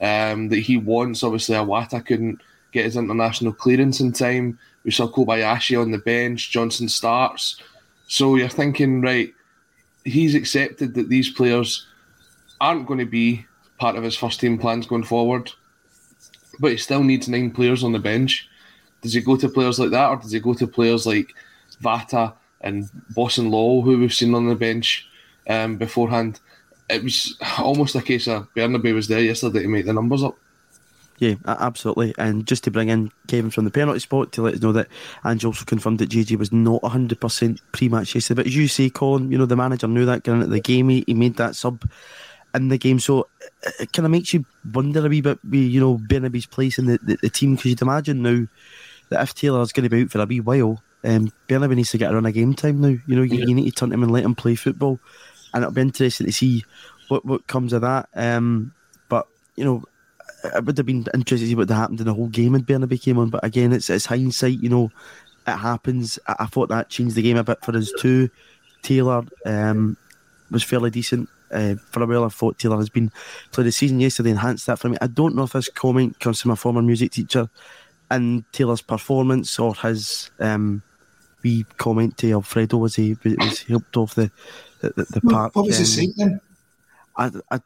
um, 0.00 0.48
that 0.50 0.60
he 0.60 0.76
wants. 0.76 1.22
Obviously, 1.22 1.56
Iwata 1.56 2.04
couldn't 2.04 2.40
get 2.72 2.84
his 2.84 2.96
international 2.96 3.52
clearance 3.52 4.00
in 4.00 4.12
time. 4.12 4.58
We 4.84 4.90
saw 4.90 5.08
Kobayashi 5.08 5.80
on 5.80 5.90
the 5.90 5.98
bench. 5.98 6.50
Johnston 6.50 6.88
starts. 6.88 7.60
So 8.06 8.36
you're 8.36 8.48
thinking, 8.48 9.00
right, 9.00 9.32
he's 10.04 10.34
accepted 10.34 10.94
that 10.94 11.08
these 11.08 11.30
players 11.30 11.86
aren't 12.60 12.86
going 12.86 13.00
to 13.00 13.06
be 13.06 13.46
part 13.78 13.96
of 13.96 14.04
his 14.04 14.16
first 14.16 14.40
team 14.40 14.58
plans 14.58 14.86
going 14.86 15.02
forward 15.02 15.50
but 16.58 16.72
he 16.72 16.76
still 16.76 17.02
needs 17.02 17.28
nine 17.28 17.50
players 17.50 17.84
on 17.84 17.92
the 17.92 17.98
bench. 17.98 18.48
Does 19.02 19.14
he 19.14 19.20
go 19.20 19.36
to 19.36 19.48
players 19.48 19.78
like 19.78 19.90
that, 19.90 20.08
or 20.08 20.16
does 20.16 20.32
he 20.32 20.40
go 20.40 20.54
to 20.54 20.66
players 20.66 21.06
like 21.06 21.34
Vata 21.82 22.34
and 22.60 22.88
Bosun 23.14 23.50
Lawal, 23.50 23.84
who 23.84 23.98
we've 23.98 24.14
seen 24.14 24.34
on 24.34 24.48
the 24.48 24.54
bench 24.54 25.06
um, 25.48 25.76
beforehand? 25.76 26.40
It 26.88 27.02
was 27.02 27.36
almost 27.58 27.94
a 27.94 28.02
case 28.02 28.28
of 28.28 28.52
Bernabei 28.54 28.94
was 28.94 29.08
there 29.08 29.20
yesterday 29.20 29.62
to 29.62 29.68
make 29.68 29.86
the 29.86 29.92
numbers 29.92 30.22
up. 30.22 30.38
Yeah, 31.24 31.36
absolutely. 31.46 32.14
And 32.18 32.46
just 32.46 32.64
to 32.64 32.70
bring 32.70 32.90
in 32.90 33.10
Kevin 33.28 33.50
from 33.50 33.64
the 33.64 33.70
penalty 33.70 33.98
spot 33.98 34.30
to 34.32 34.42
let 34.42 34.54
us 34.54 34.60
know 34.60 34.72
that 34.72 34.88
Ange 35.24 35.46
also 35.46 35.64
confirmed 35.64 35.98
that 36.00 36.10
JJ 36.10 36.36
was 36.36 36.52
not 36.52 36.82
100% 36.82 37.60
pre 37.72 37.88
match 37.88 38.14
yesterday. 38.14 38.42
But 38.42 38.46
as 38.46 38.54
you 38.54 38.68
say, 38.68 38.90
Colin, 38.90 39.32
you 39.32 39.38
know, 39.38 39.46
the 39.46 39.56
manager 39.56 39.88
knew 39.88 40.04
that 40.04 40.22
going 40.22 40.42
into 40.42 40.52
the 40.52 40.60
game. 40.60 40.90
He, 40.90 41.02
he 41.06 41.14
made 41.14 41.36
that 41.36 41.56
sub 41.56 41.90
in 42.54 42.68
the 42.68 42.76
game. 42.76 43.00
So 43.00 43.28
it, 43.62 43.74
it 43.80 43.92
kind 43.94 44.04
of 44.04 44.12
makes 44.12 44.34
you 44.34 44.44
wonder 44.70 45.06
a 45.06 45.08
wee 45.08 45.22
bit, 45.22 45.38
you 45.50 45.80
know, 45.80 45.96
Bernabei's 45.96 46.44
place 46.44 46.78
in 46.78 46.84
the, 46.84 46.98
the, 47.02 47.16
the 47.22 47.30
team. 47.30 47.54
Because 47.54 47.70
you'd 47.70 47.80
imagine 47.80 48.20
now 48.20 48.46
that 49.08 49.22
if 49.22 49.34
Taylor's 49.34 49.72
going 49.72 49.84
to 49.84 49.88
be 49.88 50.02
out 50.02 50.10
for 50.10 50.20
a 50.20 50.26
wee 50.26 50.40
while, 50.40 50.82
um, 51.04 51.32
Bernabei 51.48 51.76
needs 51.76 51.92
to 51.92 51.98
get 51.98 52.12
around 52.12 52.26
a 52.26 52.32
game 52.32 52.52
time 52.52 52.82
now. 52.82 52.98
You 53.06 53.16
know, 53.16 53.22
you, 53.22 53.46
you 53.46 53.54
need 53.54 53.70
to 53.70 53.74
turn 53.74 53.92
him 53.92 54.02
and 54.02 54.12
let 54.12 54.24
him 54.24 54.34
play 54.34 54.56
football. 54.56 55.00
And 55.54 55.62
it'll 55.62 55.72
be 55.72 55.80
interesting 55.80 56.26
to 56.26 56.32
see 56.34 56.66
what, 57.08 57.24
what 57.24 57.46
comes 57.46 57.72
of 57.72 57.80
that. 57.80 58.10
Um, 58.14 58.74
but, 59.08 59.26
you 59.56 59.64
know, 59.64 59.84
it 60.44 60.64
would 60.64 60.76
have 60.76 60.86
been 60.86 61.06
interesting 61.14 61.46
to 61.46 61.50
see 61.50 61.54
what 61.54 61.70
happened 61.70 62.00
in 62.00 62.06
the 62.06 62.14
whole 62.14 62.28
game 62.28 62.52
when 62.52 62.62
Bernabei 62.62 63.00
came 63.00 63.18
on. 63.18 63.30
But 63.30 63.44
again, 63.44 63.72
it's, 63.72 63.90
it's 63.90 64.06
hindsight, 64.06 64.62
you 64.62 64.68
know, 64.68 64.90
it 65.46 65.56
happens. 65.56 66.18
I, 66.26 66.36
I 66.40 66.46
thought 66.46 66.68
that 66.68 66.90
changed 66.90 67.14
the 67.14 67.22
game 67.22 67.36
a 67.36 67.44
bit 67.44 67.64
for 67.64 67.76
us 67.76 67.92
too. 67.98 68.28
Taylor 68.82 69.24
um, 69.46 69.96
was 70.50 70.62
fairly 70.62 70.90
decent. 70.90 71.28
Uh, 71.50 71.76
for 71.90 72.02
a 72.02 72.06
while, 72.06 72.24
I 72.24 72.28
thought 72.28 72.58
Taylor 72.58 72.78
has 72.78 72.88
been 72.88 73.12
played 73.52 73.66
the 73.66 73.72
season 73.72 74.00
yesterday, 74.00 74.30
enhanced 74.30 74.66
that 74.66 74.78
for 74.78 74.88
me. 74.88 74.96
I 75.00 75.06
don't 75.06 75.36
know 75.36 75.44
if 75.44 75.52
this 75.52 75.68
comment 75.68 76.18
comes 76.18 76.40
from 76.40 76.50
a 76.50 76.56
former 76.56 76.82
music 76.82 77.12
teacher 77.12 77.48
and 78.10 78.44
Taylor's 78.52 78.82
performance 78.82 79.58
or 79.58 79.74
his 79.74 80.30
um, 80.40 80.82
wee 81.42 81.64
comment 81.76 82.18
to 82.18 82.32
Alfredo 82.32 82.76
was 82.76 82.96
he 82.96 83.16
was 83.24 83.62
helped 83.62 83.96
off 83.96 84.14
the 84.14 84.30
the, 84.80 84.90
the, 84.90 85.04
the 85.04 85.20
park. 85.20 85.54
What 85.56 85.66
was 85.66 85.78
he 85.78 85.82
um, 85.82 85.86
saying 85.86 86.14
then? 86.16 86.40
I, 87.16 87.30
I, 87.50 87.60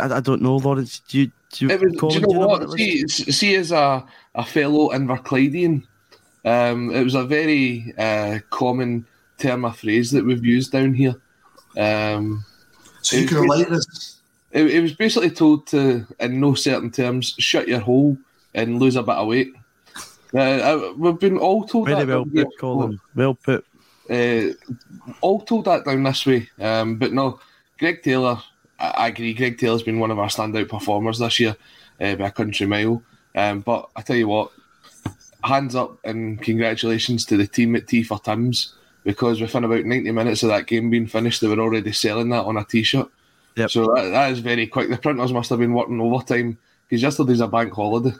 I, 0.00 0.16
I 0.16 0.20
don't 0.20 0.42
know, 0.42 0.56
Lawrence. 0.56 1.00
Do 1.08 1.18
you, 1.20 1.26
do 1.52 1.66
you, 1.66 1.78
was, 1.78 1.92
do 1.92 2.08
you 2.14 2.20
know 2.20 2.38
what 2.38 2.48
what? 2.48 2.62
it 2.62 2.68
was? 2.68 2.76
See, 2.76 3.32
see, 3.32 3.54
as 3.56 3.72
a, 3.72 4.04
a 4.34 4.44
fellow 4.44 4.90
Inverclydean, 4.90 5.84
um, 6.44 6.90
it 6.90 7.02
was 7.04 7.14
a 7.14 7.24
very 7.24 7.94
uh, 7.98 8.38
common 8.50 9.06
term 9.38 9.64
of 9.64 9.76
phrase 9.78 10.10
that 10.12 10.24
we've 10.24 10.44
used 10.44 10.72
down 10.72 10.94
here. 10.94 11.14
Um, 11.76 12.44
So 13.02 13.16
you 13.16 13.24
it 13.24 13.28
can 13.28 13.38
was- 13.38 13.48
relate 13.48 13.68
this. 13.70 14.20
It, 14.52 14.70
it 14.70 14.80
was 14.80 14.92
basically 14.94 15.30
told 15.30 15.66
to, 15.68 16.06
in 16.20 16.38
no 16.40 16.54
certain 16.54 16.90
terms, 16.92 17.34
shut 17.40 17.66
your 17.66 17.80
hole 17.80 18.16
and 18.54 18.78
lose 18.78 18.94
a 18.94 19.02
bit 19.02 19.16
of 19.16 19.26
weight. 19.26 19.52
Uh, 20.32 20.38
uh, 20.38 20.92
we've 20.96 21.18
been 21.18 21.38
all 21.38 21.64
told 21.64 21.88
Very 21.88 22.04
that. 22.04 22.08
well 22.08 22.24
down 22.24 22.44
put, 22.44 22.58
Colin. 22.60 23.00
Well 23.16 23.34
put. 23.34 23.64
Uh, 24.08 24.52
all 25.22 25.40
told 25.40 25.64
that 25.64 25.84
down 25.84 26.04
this 26.04 26.24
way. 26.24 26.48
Um, 26.60 26.96
but 26.98 27.12
no, 27.12 27.40
Greg 27.80 28.02
Taylor, 28.04 28.40
I, 28.78 29.08
agree. 29.08 29.34
Greg 29.34 29.58
Taylor's 29.58 29.82
been 29.82 29.98
one 29.98 30.10
of 30.10 30.18
our 30.18 30.28
standout 30.28 30.68
performers 30.68 31.18
this 31.18 31.40
year 31.40 31.56
uh, 32.00 32.14
by 32.16 32.26
a 32.26 32.30
country 32.30 32.66
mile. 32.66 33.02
Um, 33.34 33.60
but 33.60 33.88
I 33.96 34.02
tell 34.02 34.16
you 34.16 34.28
what, 34.28 34.52
hands 35.42 35.74
up 35.74 35.98
and 36.04 36.40
congratulations 36.40 37.24
to 37.26 37.36
the 37.36 37.46
team 37.46 37.76
at 37.76 37.86
T 37.86 38.02
for 38.02 38.18
Tim's 38.18 38.74
because 39.04 39.40
within 39.40 39.64
about 39.64 39.84
90 39.84 40.10
minutes 40.10 40.42
of 40.42 40.48
that 40.48 40.66
game 40.66 40.90
being 40.90 41.06
finished, 41.06 41.40
they 41.40 41.48
were 41.48 41.60
already 41.60 41.92
selling 41.92 42.30
that 42.30 42.44
on 42.44 42.56
a 42.56 42.64
t 42.64 42.82
shirt. 42.82 43.08
Yep. 43.56 43.70
So 43.70 43.94
that, 43.94 44.10
that 44.10 44.32
is 44.32 44.40
very 44.40 44.66
quick. 44.66 44.88
The 44.88 44.96
printers 44.96 45.32
must 45.32 45.50
have 45.50 45.58
been 45.60 45.74
working 45.74 46.00
overtime 46.00 46.58
because 46.88 47.02
yesterday's 47.02 47.40
a 47.40 47.46
bank 47.46 47.72
holiday. 47.72 48.16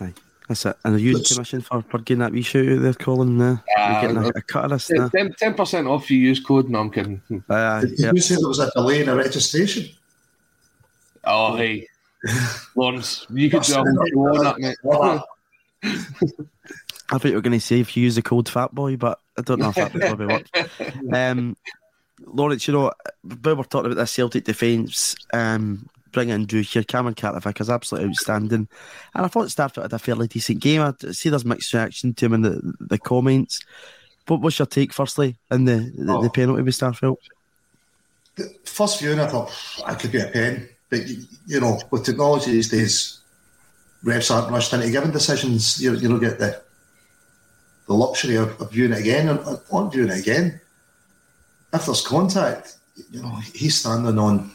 Aye, 0.00 0.12
that's 0.48 0.66
it. 0.66 0.76
And 0.84 0.96
are 0.96 0.98
you 0.98 1.20
commission 1.20 1.60
for, 1.60 1.82
for 1.82 1.98
getting 1.98 2.20
that 2.20 2.32
wee 2.32 2.42
shout 2.42 2.68
out 2.68 2.82
there, 2.82 2.94
Colin? 2.94 3.40
Uh, 3.40 3.56
Ah, 3.76 4.02
you're 4.02 4.14
getting 4.14 4.24
a, 4.24 4.38
a 4.38 4.42
cut 4.42 4.64
of 4.64 4.70
this 4.70 4.90
now. 4.90 5.08
10 5.08 5.54
percent 5.54 5.86
off 5.86 6.10
you 6.10 6.18
use 6.18 6.40
code. 6.40 6.68
No, 6.68 6.80
I'm 6.80 6.90
kidding. 6.90 7.22
Uh, 7.48 7.80
Did 7.80 7.98
yep. 7.98 8.14
you 8.14 8.20
say 8.20 8.36
there 8.36 8.48
was 8.48 8.58
a 8.58 8.70
delay 8.70 9.02
in 9.02 9.08
a 9.08 9.16
registration? 9.16 9.88
Oh, 11.24 11.56
hey, 11.56 11.86
Lawrence, 12.76 13.26
you 13.30 13.50
could 13.50 13.62
do 13.62 13.74
a 13.74 13.76
whole 13.76 14.36
on 14.38 14.44
that, 14.44 14.58
mate. 14.58 14.76
I 17.10 17.18
thought 17.18 17.24
you 17.24 17.34
were 17.34 17.40
going 17.40 17.58
to 17.58 17.60
say 17.60 17.80
if 17.80 17.96
you 17.96 18.04
use 18.04 18.14
the 18.14 18.22
code 18.22 18.46
Fatboy, 18.46 18.98
but 18.98 19.20
I 19.38 19.42
don't 19.42 19.60
know 19.60 19.68
if 19.68 19.74
that 19.74 19.92
would 19.92 20.02
probably 20.02 20.26
work. 20.26 20.46
Um, 21.12 21.56
Lawrence, 22.24 22.66
you 22.66 22.74
know, 22.74 22.92
but 23.24 23.56
we're 23.56 23.64
talking 23.64 23.92
about 23.92 24.00
this 24.00 24.12
Celtic 24.12 24.44
defence, 24.44 25.16
um, 25.32 25.88
bringing 26.12 26.34
in 26.34 26.46
Drew 26.46 26.60
here, 26.62 26.84
Cameron 26.84 27.14
Carter-Vick 27.14 27.60
is 27.60 27.70
absolutely 27.70 28.10
outstanding. 28.10 28.68
And 29.14 29.24
I 29.24 29.28
thought 29.28 29.48
Starfelt 29.48 29.82
had 29.82 29.92
a 29.92 29.98
fairly 29.98 30.28
decent 30.28 30.60
game. 30.60 30.80
I 30.82 30.92
see 31.12 31.28
there's 31.30 31.44
mixed 31.44 31.72
reaction 31.72 32.14
to 32.14 32.26
him 32.26 32.34
in 32.34 32.42
the, 32.42 32.74
the 32.80 32.98
comments. 32.98 33.60
What 34.28 34.40
was 34.40 34.58
your 34.58 34.66
take, 34.66 34.92
firstly, 34.92 35.36
in 35.50 35.64
the, 35.64 35.92
the, 35.96 36.04
the 36.04 36.12
Oh. 36.12 36.28
penalty 36.28 36.62
with 36.62 36.74
Starfelt? 36.74 37.16
The 38.36 38.54
First 38.64 39.00
viewing, 39.00 39.18
I 39.20 39.26
thought 39.26 39.50
I 39.84 39.94
could 39.94 40.12
be 40.12 40.20
a 40.20 40.26
pen, 40.28 40.68
but 40.88 41.00
you 41.46 41.60
know, 41.60 41.80
with 41.90 42.04
technology 42.04 42.52
these 42.52 42.70
days, 42.70 43.20
refs 44.04 44.34
aren't 44.34 44.50
rushed 44.50 44.72
into 44.72 44.90
giving 44.90 45.10
decisions. 45.10 45.82
You, 45.82 45.94
you 45.94 46.08
don't 46.08 46.20
get 46.20 46.38
the 46.38 46.60
the 47.88 47.94
luxury 47.94 48.36
of, 48.36 48.58
of 48.60 48.70
viewing 48.70 48.92
it 48.92 49.00
again 49.00 49.28
and 49.28 49.38
and 49.40 49.58
on 49.70 49.90
viewing 49.90 50.10
it 50.10 50.18
again. 50.20 50.60
If 51.74 51.84
there's 51.86 52.06
contact, 52.06 52.76
you 53.10 53.20
know, 53.22 53.36
he's 53.54 53.76
standing 53.76 54.18
on 54.18 54.54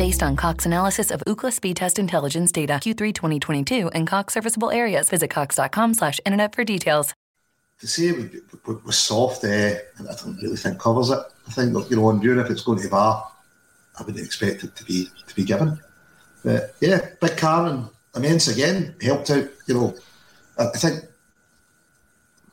Based 0.00 0.22
on 0.22 0.34
Cox 0.34 0.64
analysis 0.64 1.10
of 1.10 1.22
Ookla 1.26 1.52
speed 1.52 1.76
test 1.76 1.98
intelligence 1.98 2.50
data 2.50 2.80
Q3 2.82 3.12
2022 3.12 3.88
and 3.88 4.06
Cox 4.06 4.32
serviceable 4.32 4.70
areas, 4.70 5.10
visit 5.10 5.28
cox.com 5.28 5.92
slash 5.92 6.18
internet 6.24 6.54
for 6.54 6.64
details. 6.64 7.12
to 7.80 7.86
say 7.86 8.04
it 8.08 8.16
was, 8.16 8.58
was, 8.66 8.84
was 8.84 8.98
soft, 8.98 9.44
uh, 9.44 9.48
I 9.48 10.14
don't 10.24 10.38
really 10.40 10.56
think 10.56 10.78
covers 10.80 11.10
it. 11.10 11.18
I 11.48 11.50
think 11.50 11.76
you 11.90 11.96
know, 11.96 12.06
on 12.06 12.18
viewing 12.18 12.38
if 12.38 12.48
it's 12.48 12.62
going 12.62 12.80
to 12.80 12.88
VAR, 12.88 13.30
I 13.98 14.02
wouldn't 14.02 14.24
expect 14.24 14.64
it 14.64 14.74
to 14.74 14.84
be 14.86 15.06
to 15.28 15.34
be 15.34 15.44
given. 15.44 15.78
But 16.42 16.74
yeah, 16.80 17.10
Big 17.20 17.36
Karen, 17.36 17.86
immense 18.16 18.48
again, 18.48 18.94
helped 19.02 19.28
out. 19.28 19.50
You 19.68 19.74
know, 19.74 19.94
I, 20.58 20.68
I 20.68 20.78
think 20.78 21.04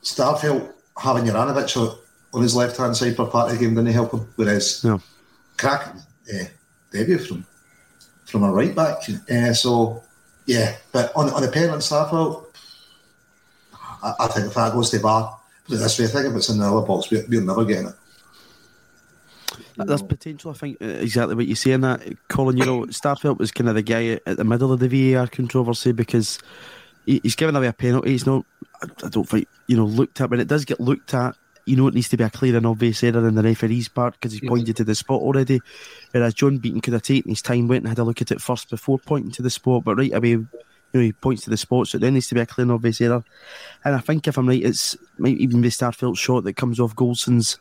Starfelt 0.02 0.70
having 0.98 1.24
Juranovic 1.24 1.74
on- 1.80 1.96
on 2.34 2.42
his 2.42 2.54
left 2.54 2.76
hand 2.76 2.94
side 2.94 3.16
for 3.16 3.26
part 3.26 3.50
of 3.50 3.58
the 3.58 3.64
game 3.64 3.74
didn't 3.74 3.94
help 3.94 4.12
him, 4.12 4.28
whereas 4.36 4.84
No. 4.84 5.00
cracking 5.56 6.02
uh, 6.34 6.44
debut 6.90 7.18
from 7.18 7.46
from 8.24 8.44
a 8.44 8.52
right 8.52 8.74
back. 8.74 8.98
Uh, 9.30 9.52
so 9.52 10.02
yeah, 10.46 10.76
but 10.92 11.14
on 11.16 11.30
on 11.30 11.42
the 11.42 11.48
penalty 11.48 11.82
Starfelt, 11.82 12.46
I, 14.02 14.14
I 14.20 14.26
think 14.28 14.46
if 14.46 14.54
that 14.54 14.72
goes 14.72 14.90
to 14.90 14.98
VAR, 14.98 15.38
put 15.64 15.74
it 15.74 15.78
this 15.78 15.98
way, 15.98 16.06
I 16.06 16.08
think 16.08 16.26
if 16.26 16.36
it's 16.36 16.48
in 16.48 16.58
the 16.58 16.66
other 16.66 16.86
box, 16.86 17.10
we, 17.10 17.22
we're 17.28 17.40
never 17.40 17.64
getting 17.64 17.88
it. 17.88 17.94
There's 19.76 20.02
potential, 20.02 20.50
I 20.50 20.54
think, 20.54 20.78
uh, 20.82 20.86
exactly 20.86 21.36
what 21.36 21.46
you're 21.46 21.56
saying. 21.56 21.82
That 21.82 22.02
Colin, 22.28 22.56
you 22.56 22.64
know, 22.64 22.80
Starfelt 22.86 23.38
was 23.38 23.52
kind 23.52 23.68
of 23.68 23.76
the 23.76 23.82
guy 23.82 24.20
at 24.26 24.36
the 24.36 24.44
middle 24.44 24.72
of 24.72 24.80
the 24.80 24.88
VAR 24.88 25.28
controversy 25.28 25.92
because 25.92 26.38
he, 27.06 27.20
he's 27.22 27.36
given 27.36 27.54
away 27.54 27.68
a 27.68 27.72
penalty. 27.72 28.10
He's 28.10 28.26
not, 28.26 28.44
I 28.82 29.08
don't 29.08 29.28
think, 29.28 29.46
you 29.68 29.76
know, 29.76 29.84
looked 29.84 30.20
at. 30.20 30.30
When 30.30 30.40
it 30.40 30.48
does 30.48 30.64
get 30.64 30.80
looked 30.80 31.14
at, 31.14 31.36
you 31.68 31.76
know, 31.76 31.86
it 31.86 31.94
needs 31.94 32.08
to 32.08 32.16
be 32.16 32.24
a 32.24 32.30
clear 32.30 32.56
and 32.56 32.66
obvious 32.66 33.04
error 33.04 33.28
in 33.28 33.34
the 33.34 33.42
referee's 33.42 33.88
part 33.88 34.14
because 34.14 34.32
he's 34.32 34.48
pointed 34.48 34.76
to 34.76 34.84
the 34.84 34.94
spot 34.94 35.20
already. 35.20 35.60
Whereas 36.12 36.34
John 36.34 36.58
Beaton 36.58 36.80
could 36.80 36.94
have 36.94 37.02
taken 37.02 37.30
his 37.30 37.42
time, 37.42 37.68
went 37.68 37.84
and 37.84 37.88
had 37.88 37.98
a 37.98 38.04
look 38.04 38.22
at 38.22 38.30
it 38.30 38.40
first 38.40 38.70
before 38.70 38.98
pointing 38.98 39.32
to 39.32 39.42
the 39.42 39.50
spot, 39.50 39.84
but 39.84 39.96
right 39.96 40.14
away, 40.14 40.30
you 40.30 40.48
know, 40.94 41.00
he 41.00 41.12
points 41.12 41.44
to 41.44 41.50
the 41.50 41.56
spot, 41.56 41.88
so 41.88 41.98
there 41.98 42.10
needs 42.10 42.28
to 42.28 42.34
be 42.34 42.40
a 42.40 42.46
clear 42.46 42.62
and 42.62 42.72
obvious 42.72 43.00
error. 43.00 43.22
And 43.84 43.94
I 43.94 43.98
think 43.98 44.26
if 44.26 44.38
I'm 44.38 44.48
right, 44.48 44.62
it's 44.62 44.96
might 45.18 45.36
even 45.36 45.60
be 45.60 45.68
Starfelt's 45.68 46.18
shot 46.18 46.44
that 46.44 46.56
comes 46.56 46.80
off 46.80 46.96
Goldson's 46.96 47.58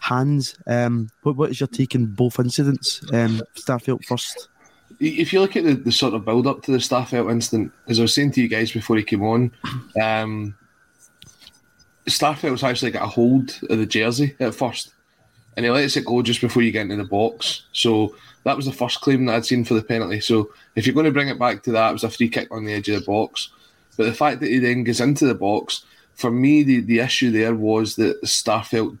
hands. 0.00 0.56
Um, 0.66 1.10
what, 1.22 1.36
what 1.36 1.50
is 1.50 1.60
your 1.60 1.66
take 1.66 1.94
on 1.94 2.06
both 2.06 2.38
incidents? 2.38 3.02
Um, 3.12 3.42
Starfelt 3.54 4.04
first. 4.06 4.48
If 4.98 5.32
you 5.32 5.40
look 5.40 5.56
at 5.56 5.64
the, 5.64 5.74
the 5.74 5.92
sort 5.92 6.14
of 6.14 6.24
build 6.24 6.46
up 6.46 6.62
to 6.62 6.72
the 6.72 6.78
Starfelt 6.78 7.30
incident, 7.30 7.72
as 7.86 7.98
I 7.98 8.02
was 8.02 8.14
saying 8.14 8.32
to 8.32 8.42
you 8.42 8.48
guys 8.48 8.72
before 8.72 8.96
he 8.96 9.02
came 9.02 9.22
on, 9.22 9.52
um, 10.02 10.54
Starfelt's 12.06 12.62
actually 12.62 12.90
got 12.90 13.04
a 13.04 13.08
hold 13.08 13.58
of 13.68 13.78
the 13.78 13.86
jersey 13.86 14.34
at 14.40 14.54
first, 14.54 14.92
and 15.56 15.64
he 15.64 15.70
lets 15.70 15.96
it 15.96 16.06
go 16.06 16.22
just 16.22 16.40
before 16.40 16.62
you 16.62 16.72
get 16.72 16.82
into 16.82 16.96
the 16.96 17.04
box. 17.04 17.62
So 17.72 18.16
that 18.44 18.56
was 18.56 18.66
the 18.66 18.72
first 18.72 19.00
claim 19.00 19.26
that 19.26 19.36
I'd 19.36 19.46
seen 19.46 19.64
for 19.64 19.74
the 19.74 19.82
penalty. 19.82 20.20
So 20.20 20.52
if 20.74 20.86
you're 20.86 20.94
going 20.94 21.06
to 21.06 21.12
bring 21.12 21.28
it 21.28 21.38
back 21.38 21.62
to 21.64 21.72
that, 21.72 21.90
it 21.90 21.92
was 21.92 22.04
a 22.04 22.10
free 22.10 22.28
kick 22.28 22.48
on 22.50 22.64
the 22.64 22.72
edge 22.72 22.88
of 22.88 23.00
the 23.00 23.06
box. 23.06 23.50
But 23.96 24.04
the 24.04 24.14
fact 24.14 24.40
that 24.40 24.48
he 24.48 24.58
then 24.58 24.84
goes 24.84 25.00
into 25.00 25.26
the 25.26 25.34
box, 25.34 25.84
for 26.14 26.30
me, 26.30 26.62
the, 26.62 26.80
the 26.80 27.00
issue 27.00 27.30
there 27.30 27.54
was 27.54 27.96
that 27.96 28.22
Starfelt 28.22 28.98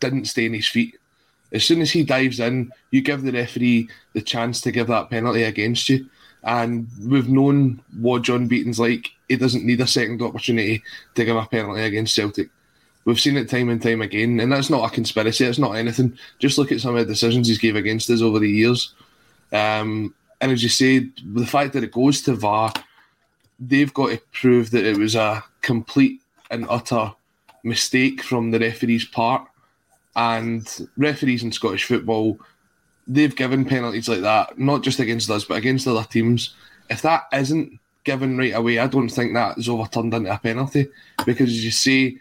didn't 0.00 0.26
stay 0.26 0.46
on 0.46 0.54
his 0.54 0.68
feet. 0.68 0.98
As 1.52 1.64
soon 1.64 1.80
as 1.80 1.90
he 1.90 2.04
dives 2.04 2.40
in, 2.40 2.72
you 2.90 3.00
give 3.00 3.22
the 3.22 3.32
referee 3.32 3.88
the 4.12 4.22
chance 4.22 4.60
to 4.60 4.72
give 4.72 4.86
that 4.88 5.10
penalty 5.10 5.44
against 5.44 5.88
you. 5.88 6.06
And 6.44 6.88
we've 7.00 7.28
known 7.28 7.82
what 7.98 8.22
John 8.22 8.46
Beaton's 8.46 8.78
like. 8.78 9.10
He 9.28 9.36
doesn't 9.36 9.64
need 9.64 9.80
a 9.80 9.86
second 9.86 10.20
opportunity 10.20 10.82
to 11.14 11.24
give 11.24 11.36
a 11.36 11.46
penalty 11.46 11.82
against 11.82 12.14
Celtic. 12.14 12.48
We've 13.06 13.20
seen 13.20 13.36
it 13.36 13.50
time 13.50 13.68
and 13.70 13.82
time 13.82 14.02
again, 14.02 14.40
and 14.40 14.52
that's 14.52 14.70
not 14.70 14.90
a 14.90 14.94
conspiracy. 14.94 15.44
It's 15.44 15.58
not 15.58 15.72
anything. 15.72 16.18
Just 16.38 16.58
look 16.58 16.72
at 16.72 16.80
some 16.80 16.96
of 16.96 17.06
the 17.06 17.12
decisions 17.12 17.48
he's 17.48 17.58
gave 17.58 17.76
against 17.76 18.08
us 18.10 18.22
over 18.22 18.38
the 18.38 18.48
years. 18.48 18.94
Um, 19.52 20.14
and 20.40 20.52
as 20.52 20.62
you 20.62 20.68
say, 20.68 21.10
the 21.32 21.46
fact 21.46 21.72
that 21.72 21.84
it 21.84 21.92
goes 21.92 22.22
to 22.22 22.34
VAR, 22.34 22.72
they've 23.58 23.92
got 23.92 24.10
to 24.10 24.20
prove 24.32 24.70
that 24.70 24.84
it 24.84 24.96
was 24.96 25.14
a 25.14 25.44
complete 25.62 26.20
and 26.50 26.66
utter 26.68 27.12
mistake 27.62 28.22
from 28.22 28.50
the 28.50 28.58
referee's 28.58 29.04
part. 29.04 29.48
And 30.16 30.88
referees 30.96 31.42
in 31.42 31.52
Scottish 31.52 31.84
football, 31.84 32.38
they've 33.06 33.34
given 33.34 33.64
penalties 33.64 34.08
like 34.08 34.20
that, 34.20 34.58
not 34.58 34.82
just 34.82 35.00
against 35.00 35.30
us, 35.30 35.44
but 35.44 35.58
against 35.58 35.86
other 35.86 36.04
teams. 36.04 36.54
If 36.90 37.02
that 37.02 37.24
isn't 37.32 37.78
given 38.04 38.36
right 38.36 38.54
away, 38.54 38.78
I 38.78 38.86
don't 38.86 39.08
think 39.08 39.34
that 39.34 39.58
is 39.58 39.68
overturned 39.68 40.14
into 40.14 40.32
a 40.32 40.38
penalty 40.38 40.88
because, 41.24 41.48
as 41.48 41.64
you 41.64 41.70
see, 41.70 42.18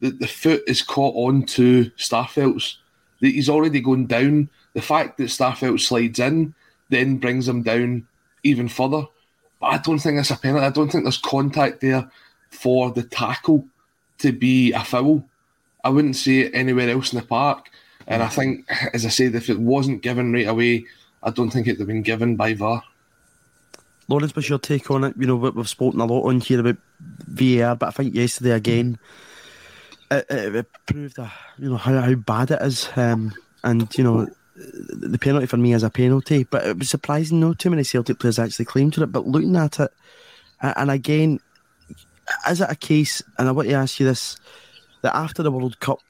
the, 0.00 0.10
the 0.10 0.26
foot 0.26 0.62
is 0.66 0.82
caught 0.82 1.14
on 1.14 1.36
onto 1.36 1.90
Starfelt's. 1.92 2.78
He's 3.20 3.48
already 3.48 3.80
going 3.80 4.06
down. 4.06 4.50
The 4.74 4.82
fact 4.82 5.16
that 5.16 5.24
Starfelt 5.24 5.80
slides 5.80 6.18
in 6.18 6.54
then 6.90 7.16
brings 7.16 7.48
him 7.48 7.62
down 7.62 8.06
even 8.42 8.68
further. 8.68 9.06
But 9.60 9.66
I 9.66 9.78
don't 9.78 9.98
think 9.98 10.16
that's 10.16 10.30
a 10.30 10.36
penalty. 10.36 10.66
I 10.66 10.70
don't 10.70 10.90
think 10.90 11.04
there's 11.04 11.16
contact 11.16 11.80
there 11.80 12.10
for 12.50 12.90
the 12.90 13.02
tackle 13.02 13.66
to 14.18 14.32
be 14.32 14.72
a 14.72 14.84
foul. 14.84 15.24
I 15.82 15.88
wouldn't 15.88 16.16
see 16.16 16.42
it 16.42 16.54
anywhere 16.54 16.90
else 16.90 17.12
in 17.12 17.20
the 17.20 17.24
park. 17.24 17.70
And 18.06 18.22
I 18.22 18.28
think, 18.28 18.68
as 18.92 19.04
I 19.04 19.08
said, 19.08 19.34
if 19.34 19.50
it 19.50 19.58
wasn't 19.58 20.02
given 20.02 20.32
right 20.32 20.46
away, 20.46 20.86
I 21.22 21.30
don't 21.30 21.50
think 21.50 21.66
it'd 21.66 21.80
have 21.80 21.88
been 21.88 22.02
given 22.02 22.36
by 22.36 22.54
VAR. 22.54 22.82
Lawrence, 24.08 24.36
what's 24.36 24.48
your 24.48 24.60
take 24.60 24.90
on 24.90 25.04
it? 25.04 25.14
You 25.18 25.26
know, 25.26 25.36
we've 25.36 25.68
spoken 25.68 26.00
a 26.00 26.06
lot 26.06 26.28
on 26.28 26.40
here 26.40 26.60
about 26.60 26.76
VAR, 27.00 27.74
but 27.74 27.88
I 27.88 27.90
think 27.90 28.14
yesterday 28.14 28.52
again, 28.52 28.98
it, 30.10 30.26
it, 30.30 30.66
proved 30.86 31.18
uh, 31.18 31.28
you 31.58 31.70
know 31.70 31.76
how, 31.76 32.00
how 32.00 32.14
bad 32.14 32.52
it 32.52 32.62
is. 32.62 32.88
Um, 32.94 33.34
and 33.64 33.92
you 33.98 34.04
know, 34.04 34.28
the 34.54 35.18
penalty 35.18 35.46
for 35.46 35.56
me 35.56 35.72
is 35.72 35.82
a 35.82 35.90
penalty, 35.90 36.44
but 36.44 36.64
it 36.64 36.78
was 36.78 36.88
surprising. 36.88 37.40
No, 37.40 37.54
too 37.54 37.70
many 37.70 37.82
Celtic 37.82 38.20
players 38.20 38.38
actually 38.38 38.66
claimed 38.66 38.92
to 38.94 39.02
it. 39.02 39.10
But 39.10 39.26
looking 39.26 39.56
at 39.56 39.80
it, 39.80 39.92
and 40.60 40.90
again, 40.92 41.40
is 42.48 42.60
it 42.60 42.70
a 42.70 42.76
case? 42.76 43.22
And 43.38 43.48
I 43.48 43.52
want 43.52 43.68
to 43.68 43.74
ask 43.74 43.98
you 43.98 44.06
this: 44.06 44.36
that 45.02 45.16
after 45.16 45.42
the 45.42 45.50
World 45.50 45.80
Cup, 45.80 46.00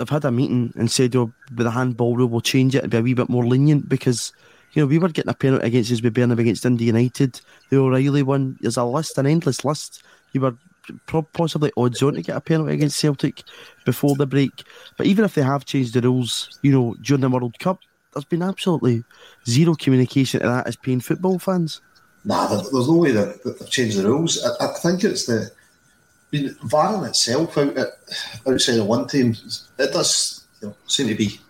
they've 0.00 0.08
had 0.08 0.24
a 0.24 0.32
meeting 0.32 0.72
and 0.76 0.90
said, 0.90 1.14
"Oh, 1.14 1.30
with 1.54 1.66
the 1.66 1.70
handball 1.70 2.16
rule, 2.16 2.28
we'll 2.28 2.40
change 2.40 2.74
it 2.74 2.82
and 2.82 2.90
be 2.90 2.96
a 2.96 3.02
wee 3.02 3.14
bit 3.14 3.28
more 3.28 3.46
lenient 3.46 3.88
because." 3.88 4.32
You 4.72 4.82
know, 4.82 4.86
we 4.86 4.98
were 4.98 5.08
getting 5.08 5.30
a 5.30 5.34
penalty 5.34 5.66
against 5.66 5.90
us 5.90 6.00
We 6.00 6.06
with 6.06 6.14
Burnham 6.14 6.38
against 6.38 6.62
Dundee 6.62 6.84
United. 6.84 7.40
The 7.70 7.78
O'Reilly 7.78 8.22
one, 8.22 8.56
there's 8.60 8.76
a 8.76 8.84
list, 8.84 9.18
an 9.18 9.26
endless 9.26 9.64
list. 9.64 10.04
You 10.32 10.42
were 10.42 10.54
possibly 11.32 11.72
odds 11.76 12.00
on 12.04 12.14
to 12.14 12.22
get 12.22 12.36
a 12.36 12.40
penalty 12.40 12.74
against 12.74 12.96
Celtic 12.98 13.42
before 13.84 14.14
the 14.14 14.26
break. 14.26 14.62
But 14.96 15.06
even 15.06 15.24
if 15.24 15.34
they 15.34 15.42
have 15.42 15.64
changed 15.64 15.94
the 15.94 16.02
rules, 16.02 16.56
you 16.62 16.70
know, 16.70 16.94
during 17.02 17.22
the 17.22 17.28
World 17.28 17.58
Cup, 17.58 17.80
there's 18.12 18.24
been 18.24 18.42
absolutely 18.42 19.02
zero 19.48 19.74
communication 19.74 20.40
to 20.40 20.46
that 20.46 20.68
as 20.68 20.76
paying 20.76 21.00
football 21.00 21.40
fans. 21.40 21.80
Nah, 22.24 22.46
there's 22.46 22.88
no 22.88 22.96
way 22.96 23.10
that, 23.10 23.42
that 23.42 23.58
they've 23.58 23.70
changed 23.70 23.98
the 23.98 24.06
rules. 24.06 24.38
I, 24.44 24.66
I 24.66 24.74
think 24.74 25.02
it's 25.02 25.26
the 25.26 25.50
I 26.32 26.36
mean, 26.36 26.56
itself 27.04 27.58
out 27.58 27.76
outside 28.46 28.78
of 28.78 28.86
one 28.86 29.08
team, 29.08 29.34
it 29.78 29.92
does 29.92 30.46
you 30.60 30.68
know, 30.68 30.76
seem 30.86 31.08
to 31.08 31.14
be 31.14 31.40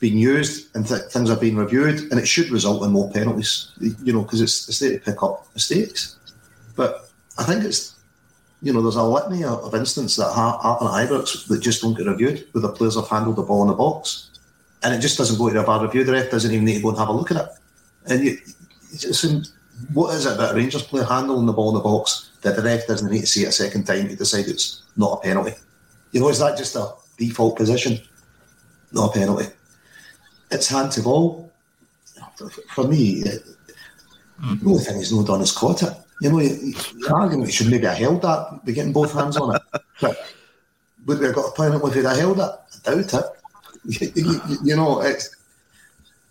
being 0.00 0.16
used 0.16 0.74
and 0.74 0.86
th- 0.86 1.02
things 1.10 1.30
are 1.30 1.36
being 1.36 1.56
reviewed, 1.56 2.10
and 2.10 2.18
it 2.18 2.26
should 2.26 2.50
result 2.50 2.84
in 2.84 2.92
more 2.92 3.10
penalties. 3.10 3.72
You 3.80 4.12
know, 4.12 4.22
because 4.22 4.40
it's, 4.40 4.68
it's 4.68 4.78
there 4.78 4.92
to 4.92 5.04
pick 5.04 5.22
up 5.22 5.46
mistakes. 5.54 6.16
But 6.76 7.10
I 7.36 7.44
think 7.44 7.64
it's 7.64 7.98
you 8.60 8.72
know, 8.72 8.82
there's 8.82 8.96
a 8.96 9.02
litany 9.02 9.44
of 9.44 9.74
instances 9.74 10.16
that 10.16 10.34
happen 10.34 10.88
at 10.88 11.08
Ibrox 11.08 11.46
that 11.46 11.60
just 11.60 11.82
don't 11.82 11.96
get 11.96 12.06
reviewed, 12.06 12.46
where 12.52 12.62
the 12.62 12.68
players 12.70 12.96
have 12.96 13.08
handled 13.08 13.36
the 13.36 13.42
ball 13.42 13.62
in 13.62 13.68
the 13.68 13.74
box, 13.74 14.30
and 14.82 14.94
it 14.94 15.00
just 15.00 15.16
doesn't 15.16 15.38
go 15.38 15.48
to 15.48 15.60
a 15.60 15.62
VAR 15.62 15.84
review. 15.84 16.04
The 16.04 16.12
ref 16.12 16.30
doesn't 16.30 16.50
even 16.50 16.64
need 16.64 16.76
to 16.76 16.82
go 16.82 16.88
and 16.90 16.98
have 16.98 17.08
a 17.08 17.12
look 17.12 17.30
at 17.30 17.36
it. 17.36 17.48
And 18.06 18.24
you, 18.24 18.38
you 18.90 18.98
just, 18.98 19.52
what 19.92 20.14
is 20.14 20.26
it 20.26 20.34
about 20.34 20.54
Rangers 20.54 20.82
player 20.82 21.04
handling 21.04 21.46
the 21.46 21.52
ball 21.52 21.70
in 21.70 21.74
the 21.74 21.80
box 21.80 22.30
that 22.42 22.56
the 22.56 22.62
ref 22.62 22.86
doesn't 22.86 23.10
need 23.10 23.20
to 23.20 23.26
see 23.26 23.44
it 23.44 23.48
a 23.48 23.52
second 23.52 23.84
time 23.84 24.08
to 24.08 24.16
decide 24.16 24.46
it's 24.46 24.82
not 24.96 25.18
a 25.18 25.20
penalty? 25.20 25.54
You 26.12 26.20
know, 26.20 26.28
is 26.28 26.38
that 26.38 26.58
just 26.58 26.76
a 26.76 26.92
default 27.16 27.56
position? 27.56 28.00
Not 28.92 29.14
a 29.14 29.18
penalty. 29.18 29.46
It's 30.50 30.68
hand 30.68 30.92
to 30.92 31.02
ball. 31.02 31.52
For 32.70 32.86
me, 32.86 33.22
the 33.22 34.60
only 34.66 34.82
thing 34.82 34.96
he's 34.96 35.12
not 35.12 35.26
done 35.26 35.42
is 35.42 35.52
caught 35.52 35.82
it. 35.82 35.92
You 36.20 36.30
know, 36.30 36.38
the 36.38 37.12
argument 37.14 37.52
should 37.52 37.70
maybe 37.70 37.86
have 37.86 37.98
held 37.98 38.22
that, 38.22 38.64
be 38.64 38.72
getting 38.72 38.92
both 38.92 39.12
hands 39.12 39.36
on 39.36 39.56
it. 39.56 39.62
But 40.00 40.18
would 41.06 41.20
we 41.20 41.26
have 41.26 41.34
got 41.34 41.50
a 41.50 41.52
penalty 41.52 41.88
if 41.88 41.94
he'd 41.94 42.04
have 42.04 42.16
held 42.16 42.38
it? 42.38 42.50
I 42.86 42.90
doubt 42.90 43.14
it. 43.14 43.24
You, 43.84 44.12
you, 44.14 44.58
you 44.64 44.76
know, 44.76 45.00
it's, 45.02 45.36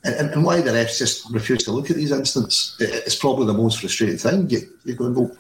and, 0.08 0.30
and, 0.32 0.44
why 0.44 0.62
the 0.62 0.72
refs 0.72 0.98
just 0.98 1.30
refuse 1.32 1.64
to 1.64 1.72
look 1.72 1.90
at 1.90 1.96
these 1.96 2.12
incidents, 2.12 2.76
it's 2.80 3.16
probably 3.16 3.46
the 3.46 3.54
most 3.54 3.80
frustrating 3.80 4.18
thing. 4.18 4.50
You, 4.50 4.62
you're 4.86 4.96
going, 4.96 5.14
well, 5.14 5.36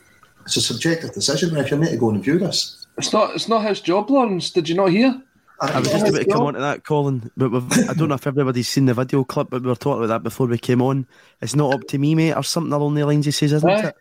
it's 0.45 0.57
a 0.57 0.61
subjective 0.61 1.13
decision, 1.13 1.55
if 1.57 1.71
you're 1.71 1.79
meant 1.79 1.91
to 1.91 1.97
go 1.97 2.09
and 2.09 2.23
view 2.23 2.39
this. 2.39 2.85
It's 2.97 3.13
not, 3.13 3.35
it's 3.35 3.47
not 3.47 3.65
his 3.65 3.81
job, 3.81 4.09
Lawrence. 4.09 4.49
Did 4.49 4.69
you 4.69 4.75
not 4.75 4.89
hear? 4.89 5.21
I 5.59 5.79
was 5.79 5.89
just 5.89 6.07
about 6.07 6.19
to 6.19 6.25
come 6.25 6.43
on 6.43 6.53
to 6.53 6.59
that, 6.59 6.83
Colin. 6.83 7.31
But 7.35 7.51
I 7.89 7.93
don't 7.93 8.09
know 8.09 8.15
if 8.15 8.27
everybody's 8.27 8.69
seen 8.69 8.85
the 8.85 8.93
video 8.93 9.23
clip, 9.23 9.49
but 9.49 9.63
we 9.63 9.69
were 9.69 9.75
talking 9.75 10.03
about 10.03 10.13
that 10.13 10.23
before 10.23 10.47
we 10.47 10.57
came 10.57 10.81
on. 10.81 11.07
It's 11.41 11.55
not 11.55 11.73
up 11.73 11.87
to 11.87 11.97
me, 11.97 12.13
mate, 12.15 12.33
or 12.33 12.43
something 12.43 12.73
along 12.73 12.93
the 12.93 13.05
lines 13.05 13.25
he 13.25 13.31
says, 13.31 13.53
isn't 13.53 13.69
it? 13.69 13.95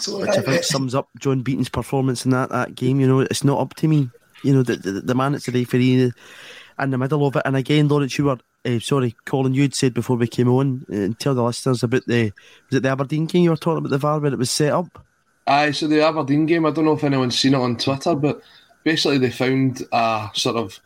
So, 0.00 0.20
Which 0.20 0.28
I 0.28 0.38
uh, 0.38 0.42
think 0.42 0.60
uh, 0.60 0.62
sums 0.62 0.94
up 0.94 1.08
John 1.18 1.42
Beaton's 1.42 1.68
performance 1.68 2.24
in 2.24 2.30
that, 2.32 2.50
that 2.50 2.74
game. 2.74 3.00
You 3.00 3.08
know, 3.08 3.20
it's 3.20 3.44
not 3.44 3.60
up 3.60 3.74
to 3.76 3.88
me. 3.88 4.10
You 4.42 4.54
know, 4.54 4.62
the, 4.62 4.76
the, 4.76 4.92
the 4.92 5.14
man 5.14 5.32
that's 5.32 5.46
the 5.46 5.52
referee 5.52 6.12
in 6.78 6.90
the 6.90 6.98
middle 6.98 7.26
of 7.26 7.36
it. 7.36 7.42
And 7.44 7.56
again, 7.56 7.88
Lawrence, 7.88 8.16
you 8.18 8.26
were, 8.26 8.38
uh, 8.66 8.80
sorry, 8.80 9.14
Colin, 9.24 9.54
you'd 9.54 9.74
said 9.74 9.94
before 9.94 10.16
we 10.16 10.26
came 10.26 10.48
on, 10.48 10.84
uh, 10.90 10.96
and 10.96 11.18
tell 11.18 11.34
the 11.34 11.42
listeners 11.42 11.82
about 11.82 12.04
the, 12.06 12.32
was 12.70 12.78
it 12.78 12.82
the 12.82 12.88
Aberdeen 12.88 13.26
game 13.26 13.44
you 13.44 13.50
were 13.50 13.56
talking 13.56 13.78
about 13.78 13.90
the 13.90 13.98
VAR 13.98 14.18
where 14.18 14.32
it 14.32 14.38
was 14.38 14.50
set 14.50 14.72
up? 14.72 15.04
Aye, 15.46 15.70
so 15.70 15.86
the 15.86 16.02
Aberdeen 16.02 16.46
game, 16.46 16.66
I 16.66 16.70
don't 16.70 16.84
know 16.84 16.94
if 16.94 17.04
anyone's 17.04 17.38
seen 17.38 17.54
it 17.54 17.58
on 17.58 17.76
Twitter, 17.76 18.14
but 18.14 18.42
basically 18.82 19.18
they 19.18 19.30
found 19.30 19.82
a 19.92 20.28
sort 20.34 20.56
of, 20.56 20.80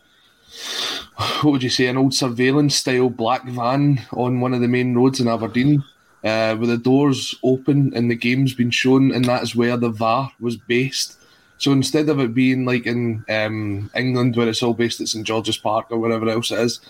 what 1.40 1.52
would 1.52 1.62
you 1.62 1.70
say, 1.70 1.86
an 1.86 1.96
old 1.96 2.14
surveillance 2.14 2.76
style 2.76 3.08
black 3.08 3.44
van 3.46 4.02
on 4.12 4.40
one 4.40 4.52
of 4.52 4.60
the 4.60 4.68
main 4.68 4.94
roads 4.94 5.18
in 5.18 5.28
Aberdeen 5.28 5.82
uh, 6.24 6.56
with 6.60 6.68
the 6.68 6.76
doors 6.76 7.34
open 7.42 7.92
and 7.94 8.10
the 8.10 8.16
game's 8.16 8.52
been 8.52 8.70
shown, 8.70 9.12
and 9.12 9.24
that's 9.24 9.54
where 9.54 9.76
the 9.76 9.90
VAR 9.90 10.30
was 10.40 10.56
based. 10.56 11.16
So 11.56 11.72
instead 11.72 12.08
of 12.08 12.20
it 12.20 12.32
being 12.32 12.64
like 12.64 12.86
in 12.86 13.22
um, 13.28 13.90
England 13.94 14.34
where 14.34 14.48
it's 14.48 14.62
all 14.62 14.72
based 14.72 15.00
at 15.00 15.08
St 15.08 15.26
George's 15.26 15.58
Park 15.58 15.86
or 15.90 15.98
wherever 15.98 16.28
else 16.28 16.50
it 16.50 16.58
is, 16.58 16.80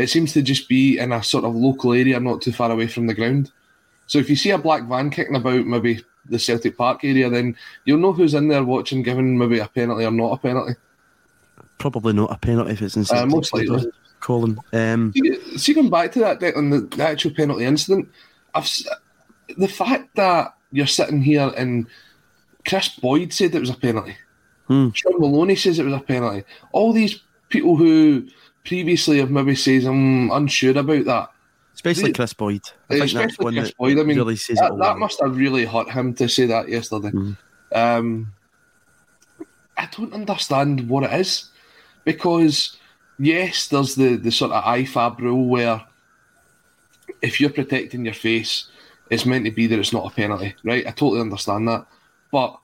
it 0.00 0.08
seems 0.10 0.32
to 0.32 0.42
just 0.42 0.68
be 0.68 0.98
in 0.98 1.12
a 1.12 1.22
sort 1.22 1.44
of 1.44 1.54
local 1.54 1.92
area, 1.92 2.18
not 2.20 2.42
too 2.42 2.52
far 2.52 2.70
away 2.70 2.86
from 2.86 3.06
the 3.06 3.14
ground. 3.14 3.50
So 4.06 4.18
if 4.18 4.28
you 4.30 4.36
see 4.36 4.50
a 4.50 4.58
black 4.58 4.84
van 4.84 5.10
kicking 5.10 5.36
about 5.36 5.66
maybe 5.66 6.04
the 6.26 6.38
Celtic 6.38 6.76
Park 6.76 7.04
area, 7.04 7.30
then 7.30 7.56
you'll 7.84 7.98
know 7.98 8.12
who's 8.12 8.34
in 8.34 8.48
there 8.48 8.64
watching, 8.64 9.02
giving 9.02 9.38
maybe 9.38 9.58
a 9.58 9.68
penalty 9.68 10.04
or 10.04 10.10
not 10.10 10.32
a 10.32 10.36
penalty. 10.38 10.74
Probably 11.78 12.12
not 12.12 12.32
a 12.32 12.38
penalty 12.38 12.72
if 12.72 12.82
it's 12.82 12.96
in 12.96 13.02
Uh, 13.02 13.04
Celtic 13.04 13.30
most 13.30 13.54
likely. 13.54 13.90
Colin. 14.20 14.60
Um, 14.72 15.12
See, 15.16 15.58
see, 15.58 15.74
going 15.74 15.90
back 15.90 16.12
to 16.12 16.18
that 16.20 16.40
Declan, 16.40 16.70
the, 16.70 16.96
the 16.96 17.02
actual 17.08 17.30
penalty 17.30 17.64
incident, 17.64 18.08
I've 18.54 18.68
the 19.56 19.68
fact 19.68 20.14
that 20.16 20.54
you're 20.72 20.86
sitting 20.86 21.22
here 21.22 21.52
and 21.56 21.86
Kris 22.66 22.88
Boyd 22.88 23.32
said 23.32 23.54
it 23.54 23.60
was 23.60 23.70
a 23.70 23.74
penalty. 23.74 24.16
Hmm. 24.66 24.90
Shaun 24.90 25.18
Maloney 25.20 25.56
says 25.56 25.78
it 25.78 25.84
was 25.84 25.94
a 25.94 26.00
penalty. 26.00 26.44
All 26.72 26.92
these 26.92 27.20
people 27.48 27.76
who 27.76 28.28
previously 28.64 29.18
have 29.18 29.30
maybe 29.30 29.54
said 29.54 29.84
I'm 29.84 30.30
unsure 30.30 30.76
about 30.76 31.04
that. 31.04 31.30
especially 31.74 32.12
Kris 32.12 32.32
Boyd. 32.32 32.62
I 32.88 32.98
think 32.98 33.12
that's 33.12 33.32
Especially 33.32 33.44
one 33.44 33.54
Chris 33.54 33.68
that 33.68 33.76
Boyd. 33.78 33.98
I 33.98 34.02
mean, 34.02 34.16
really 34.16 34.36
says 34.36 34.58
that, 34.58 34.76
that 34.78 34.98
must 34.98 35.20
have 35.20 35.36
really 35.36 35.64
hurt 35.64 35.90
him 35.90 36.14
to 36.14 36.28
say 36.28 36.46
that 36.46 36.68
yesterday. 36.68 37.10
Mm. 37.10 37.36
Um, 37.72 38.32
I 39.76 39.88
don't 39.96 40.12
understand 40.12 40.88
what 40.88 41.04
it 41.04 41.12
is 41.18 41.50
because 42.04 42.76
yes, 43.18 43.68
there's 43.68 43.94
the 43.94 44.16
the 44.16 44.30
sort 44.30 44.52
of 44.52 44.64
IFAB 44.64 45.18
rule 45.20 45.46
where 45.46 45.82
if 47.22 47.40
you're 47.40 47.50
protecting 47.50 48.04
your 48.04 48.14
face, 48.14 48.66
it's 49.10 49.26
meant 49.26 49.44
to 49.44 49.50
be 49.50 49.66
that 49.66 49.78
it's 49.78 49.92
not 49.92 50.10
a 50.10 50.14
penalty, 50.14 50.54
right? 50.64 50.86
I 50.86 50.90
totally 50.90 51.20
understand 51.20 51.68
that, 51.68 51.86
but. 52.30 52.58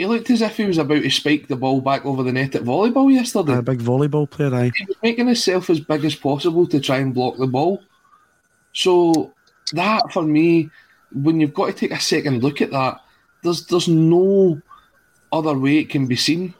He 0.00 0.06
looked 0.06 0.30
as 0.30 0.40
if 0.40 0.56
he 0.56 0.64
was 0.64 0.78
about 0.78 1.02
to 1.02 1.10
spike 1.10 1.46
the 1.46 1.56
ball 1.56 1.82
back 1.82 2.06
over 2.06 2.22
the 2.22 2.32
net 2.32 2.54
at 2.54 2.62
volleyball 2.62 3.12
yesterday. 3.12 3.58
a 3.58 3.60
big 3.60 3.80
volleyball 3.80 4.30
player, 4.30 4.54
aye. 4.54 4.70
He 4.74 4.86
was 4.86 4.96
making 5.02 5.26
himself 5.26 5.68
as 5.68 5.78
big 5.78 6.06
as 6.06 6.14
possible 6.14 6.66
to 6.68 6.80
try 6.80 6.96
and 6.96 7.12
block 7.12 7.36
the 7.36 7.46
ball. 7.46 7.82
So 8.72 9.34
that 9.74 10.10
for 10.10 10.22
me, 10.22 10.70
when 11.12 11.38
you've 11.38 11.52
got 11.52 11.66
to 11.66 11.74
take 11.74 11.90
a 11.90 12.00
second 12.00 12.42
look 12.42 12.62
at 12.62 12.70
that, 12.70 13.02
there's 13.42 13.66
there's 13.66 13.88
no 13.88 14.58
other 15.34 15.58
way 15.58 15.80
it 15.80 15.90
can 15.90 16.06
be 16.06 16.16
seen. 16.16 16.54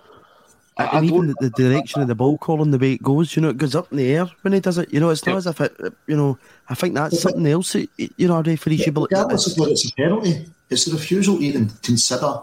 I, 0.76 0.84
I 0.84 1.02
even 1.02 1.28
don't, 1.28 1.40
the, 1.40 1.48
the 1.48 1.50
direction 1.50 2.02
of 2.02 2.08
the 2.08 2.14
ball 2.14 2.36
calling, 2.36 2.70
the 2.70 2.78
way 2.78 2.92
it 2.92 3.02
goes, 3.02 3.36
you 3.36 3.40
know, 3.40 3.48
it 3.48 3.56
goes 3.56 3.74
up 3.74 3.90
in 3.90 3.96
the 3.96 4.12
air 4.12 4.26
when 4.42 4.52
he 4.52 4.60
does 4.60 4.76
it. 4.76 4.92
You 4.92 5.00
know, 5.00 5.08
it's 5.08 5.24
not 5.24 5.32
Yep. 5.32 5.38
as 5.38 5.46
if 5.46 5.60
it, 5.62 5.94
you 6.06 6.16
know, 6.18 6.38
I 6.68 6.74
think 6.74 6.94
that's 6.94 7.22
something 7.22 7.46
else, 7.46 7.72
that, 7.72 7.88
you 7.96 8.28
know, 8.28 8.36
a 8.36 8.42
referee 8.42 8.76
should 8.76 8.92
be 8.92 9.00
looking 9.00 9.16
at. 9.16 9.22
Regardless 9.22 9.50
of 9.50 9.58
whether 9.58 9.72
it's 9.72 9.90
a 9.90 9.94
penalty, 9.94 10.46
it's 10.68 10.84
the 10.84 10.92
refusal 10.92 11.38
to 11.38 11.42
even 11.42 11.70
consider 11.82 12.42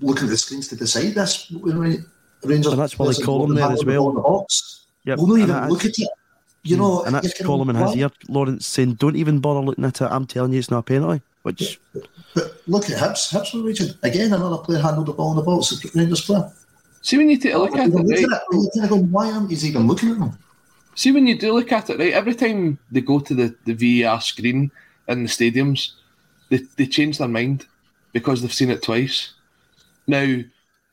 looking 0.00 0.24
at 0.24 0.30
the 0.30 0.36
screens 0.36 0.68
to 0.68 0.76
decide 0.76 1.14
this. 1.14 1.50
When 1.50 2.04
Rangers 2.44 2.72
And 2.72 2.80
that's 2.80 2.98
why 2.98 3.12
they 3.12 3.22
call 3.22 3.44
him 3.44 3.54
there 3.54 3.70
as 3.70 3.84
well. 3.84 4.08
in 4.10 4.14
the 4.14 4.20
box. 4.20 4.86
Yep. 5.04 5.18
We'll 5.18 5.26
not 5.28 5.38
even 5.38 5.48
that- 5.48 5.70
look 5.70 5.84
at 5.84 5.98
it. 5.98 6.08
You 6.64 6.76
hmm. 6.76 6.82
know, 6.82 7.02
and 7.04 7.14
that's 7.14 7.24
you're 7.24 7.32
kind 7.32 7.40
of 7.42 7.46
Colin 7.46 7.76
in 7.76 7.76
his 7.76 7.96
ear, 7.96 8.10
Lawrence 8.28 8.66
saying, 8.66 8.94
don't 8.94 9.16
even 9.16 9.38
bother 9.38 9.60
looking 9.60 9.84
at 9.84 10.00
it. 10.00 10.08
I'm 10.10 10.26
telling 10.26 10.52
you, 10.52 10.58
it's 10.58 10.70
not 10.70 10.78
a 10.78 10.82
penalty. 10.82 11.22
Which, 11.42 11.80
But 12.34 12.62
look 12.66 12.90
at 12.90 12.98
Hibs. 12.98 13.32
Hibs 13.32 13.54
were 13.54 13.62
reaching. 13.62 13.94
Again, 14.02 14.32
another 14.32 14.58
player 14.58 14.80
handled 14.80 15.06
the 15.06 15.12
ball 15.12 15.30
in 15.30 15.36
the 15.36 15.42
box. 15.42 15.70
The 15.70 15.90
Rangers 15.94 16.24
player. 16.24 16.50
see 17.00 17.16
when 17.16 17.30
you 17.30 17.38
take 17.38 17.54
a 17.54 17.58
look 17.58 17.76
at 17.76 17.88
it, 17.88 17.94
right? 17.94 18.04
at 18.04 18.42
it, 18.50 18.70
kind 18.74 18.84
of 18.84 18.90
going, 18.90 19.10
why 19.10 19.30
aren't 19.30 19.50
you 19.50 19.68
even 19.68 19.86
looking 19.86 20.10
at 20.10 20.18
them? 20.18 20.36
See 20.94 21.12
when 21.12 21.26
you 21.26 21.38
do 21.38 21.54
look 21.54 21.70
at 21.70 21.90
it, 21.90 21.98
right? 21.98 22.12
Every 22.12 22.34
time 22.34 22.78
they 22.90 23.00
go 23.00 23.20
to 23.20 23.34
the, 23.34 23.54
the 23.64 24.02
VAR 24.02 24.20
screen 24.20 24.70
in 25.06 25.22
the 25.22 25.28
stadiums, 25.28 25.92
they, 26.50 26.58
they 26.76 26.86
change 26.86 27.18
their 27.18 27.28
mind 27.28 27.66
because 28.12 28.42
they've 28.42 28.52
seen 28.52 28.70
it 28.70 28.82
twice. 28.82 29.32
Now, 30.08 30.40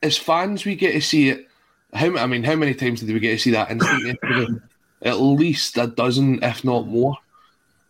as 0.03 0.17
fans, 0.17 0.65
we 0.65 0.75
get 0.75 0.91
to 0.91 1.01
see 1.01 1.29
it. 1.29 1.47
How 1.93 2.15
I 2.17 2.27
mean, 2.27 2.43
how 2.43 2.55
many 2.55 2.75
times 2.75 2.99
did 2.99 3.13
we 3.13 3.19
get 3.19 3.31
to 3.31 3.39
see 3.39 3.51
that? 3.51 3.71
At 5.01 5.19
least 5.19 5.77
a 5.77 5.87
dozen, 5.87 6.43
if 6.43 6.63
not 6.63 6.87
more. 6.87 7.17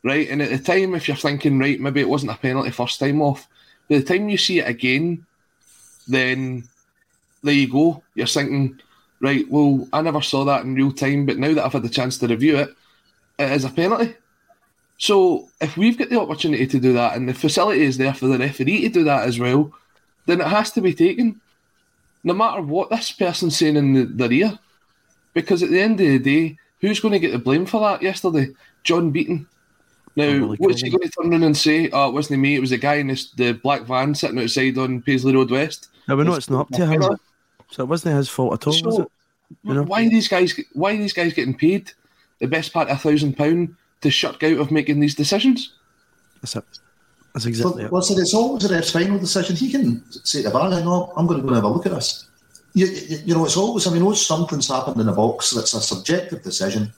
Right, 0.03 0.29
and 0.29 0.39
at 0.39 0.51
the 0.51 0.59
time, 0.59 0.93
if 0.93 1.07
you're 1.07 1.17
thinking, 1.17 1.57
right, 1.57 1.79
maybe 1.79 1.99
it 1.99 2.07
wasn't 2.07 2.31
a 2.31 2.37
penalty 2.37 2.69
first 2.69 2.99
time 2.99 3.23
off. 3.23 3.47
By 3.89 3.97
the 3.97 4.03
time 4.03 4.29
you 4.29 4.37
see 4.37 4.59
it 4.59 4.69
again, 4.69 5.25
then 6.07 6.65
there 7.41 7.55
you 7.55 7.71
go. 7.71 8.03
You're 8.13 8.27
thinking, 8.27 8.79
right, 9.19 9.49
well, 9.49 9.87
I 9.91 10.03
never 10.03 10.21
saw 10.21 10.45
that 10.45 10.63
in 10.63 10.75
real 10.75 10.91
time, 10.91 11.25
but 11.25 11.39
now 11.39 11.55
that 11.55 11.65
I've 11.65 11.73
had 11.73 11.81
the 11.81 11.89
chance 11.89 12.19
to 12.19 12.27
review 12.27 12.57
it, 12.57 12.75
it 13.39 13.51
is 13.51 13.65
a 13.65 13.69
penalty. 13.69 14.13
So 14.99 15.49
if 15.59 15.75
we've 15.75 15.97
got 15.97 16.09
the 16.09 16.21
opportunity 16.21 16.67
to 16.67 16.79
do 16.79 16.93
that 16.93 17.15
and 17.15 17.27
the 17.27 17.33
facility 17.33 17.81
is 17.81 17.97
there 17.97 18.13
for 18.13 18.27
the 18.27 18.37
referee 18.37 18.81
to 18.81 18.89
do 18.89 19.03
that 19.05 19.27
as 19.27 19.39
well, 19.39 19.73
then 20.25 20.41
it 20.41 20.47
has 20.47 20.71
to 20.71 20.81
be 20.81 20.93
taken. 20.93 21.39
No 22.23 22.33
matter 22.33 22.61
what 22.61 22.89
this 22.89 23.11
person's 23.11 23.57
saying 23.57 23.75
in 23.75 23.93
the, 23.93 24.05
their 24.05 24.31
ear. 24.31 24.59
Because 25.33 25.61
at 25.61 25.69
the 25.69 25.81
end 25.81 25.99
of 25.99 26.07
the 26.07 26.19
day, 26.19 26.57
who's 26.79 26.99
going 26.99 27.11
to 27.11 27.19
get 27.19 27.31
the 27.31 27.37
blame 27.39 27.65
for 27.65 27.81
that 27.81 28.01
yesterday? 28.01 28.47
John 28.83 29.11
Beaton. 29.11 29.47
Now, 30.15 30.37
Probably 30.37 30.57
what's 30.57 30.81
he 30.81 30.89
going 30.89 31.01
to 31.03 31.09
turn 31.09 31.31
around 31.31 31.43
and 31.43 31.57
say? 31.57 31.89
Oh, 31.91 32.09
it 32.09 32.13
wasn't 32.13 32.39
me, 32.39 32.55
it 32.55 32.61
was 32.61 32.69
the 32.69 32.77
guy 32.77 32.95
in 32.95 33.07
this, 33.07 33.31
the 33.31 33.51
black 33.51 33.81
van 33.81 34.15
sitting 34.15 34.39
outside 34.39 34.77
on 34.77 35.01
Paisley 35.01 35.35
Road 35.35 35.51
West. 35.51 35.89
no, 36.07 36.15
we 36.15 36.23
know 36.23 36.35
it's 36.35 36.49
not 36.49 36.61
up 36.61 36.69
to 36.69 36.85
him. 36.85 37.01
So 37.69 37.83
it 37.83 37.87
wasn't 37.89 38.15
his 38.15 38.29
fault 38.29 38.53
at 38.53 38.67
all, 38.67 38.81
was 38.83 38.95
So, 38.95 39.01
it? 39.03 39.11
You 39.63 39.73
know? 39.73 39.83
why 39.83 40.05
are 40.05 40.09
these 40.09 40.27
guys? 40.27 40.57
Why 40.73 40.93
are 40.93 40.97
these 40.97 41.13
guys 41.13 41.33
getting 41.33 41.53
paid 41.53 41.91
the 42.39 42.47
best 42.47 42.71
part 42.71 42.89
of 42.89 42.97
a 42.97 42.99
thousand 42.99 43.35
pound 43.37 43.75
to 44.01 44.09
shut 44.09 44.41
out 44.41 44.57
of 44.57 44.71
making 44.71 44.99
these 44.99 45.15
decisions? 45.15 45.73
That's 46.41 46.55
it. 46.55 46.63
That's 47.35 47.43
So, 47.43 47.49
exactly 47.49 47.83
it. 47.83 47.91
what's 47.91 48.09
it? 48.11 48.17
It's 48.17 48.33
always 48.33 48.63
a 48.63 48.73
ref's 48.73 48.91
final 48.91 49.19
decision. 49.19 49.57
He 49.57 49.69
can 49.69 50.01
say 50.09 50.41
to 50.41 50.49
Barry, 50.49 50.81
no, 50.83 51.11
I'm 51.17 51.27
going 51.27 51.41
to 51.41 51.43
go 51.43 51.49
and 51.49 51.57
have 51.57 51.65
a 51.65 51.67
look 51.67 51.85
at 51.85 51.91
this. 51.91 52.27
You, 52.73 52.85
you, 52.87 53.17
you 53.25 53.35
know, 53.35 53.43
it's 53.43 53.57
always, 53.57 53.85
I 53.87 53.91
mean, 53.91 54.05
once 54.05 54.25
something's 54.25 54.69
happened 54.69 55.01
in 55.01 55.05
the 55.07 55.11
box 55.11 55.51
that's 55.51 55.73
a 55.73 55.81
subjective 55.81 56.43
decision 56.43 56.93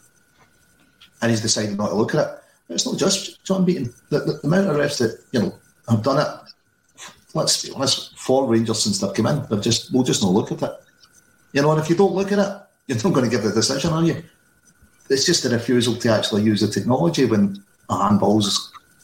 and 1.24 1.32
he's 1.32 1.42
decided 1.42 1.76
not 1.76 1.90
to 1.90 1.96
look 1.96 2.14
at 2.14 2.28
it, 2.28 2.44
it's 2.70 2.86
not 2.86 3.00
just 3.00 3.44
John 3.44 3.66
Beaton. 3.66 3.92
The, 4.10 4.20
the, 4.20 4.34
the 4.34 4.48
amount 4.48 4.68
of 4.70 4.76
refs 4.76 5.00
that, 5.00 5.24
you 5.32 5.40
know, 5.40 5.56
have 5.90 6.04
done 6.04 6.20
it, 6.20 7.02
let's 7.34 7.66
be 7.66 7.72
honest, 7.74 8.16
for 8.16 8.46
Rangers 8.48 8.84
since 8.84 9.00
they've 9.00 9.14
come 9.16 9.26
in, 9.26 9.44
they've 9.50 9.62
just, 9.62 9.92
we'll 9.92 10.04
just 10.04 10.22
not 10.22 10.34
look 10.34 10.52
at 10.52 10.62
it. 10.62 10.72
You 11.54 11.64
know, 11.64 11.72
and 11.72 11.82
if 11.82 11.90
you 11.90 11.96
don't 11.96 12.14
look 12.14 12.32
at 12.32 12.38
it, 12.38 12.62
you're 12.86 12.98
not 12.98 13.14
going 13.14 13.26
to 13.26 13.32
give 13.36 13.44
the 13.44 13.52
decision, 13.52 13.92
are 13.92 14.04
you? 14.04 14.22
It's 15.10 15.26
just 15.26 15.46
a 15.46 15.50
refusal 15.50 15.96
to 15.96 16.10
actually 16.10 16.44
use 16.44 16.62
the 16.62 16.68
technology 16.68 17.26
when 17.26 17.64
a 17.90 18.04
handball 18.04 18.44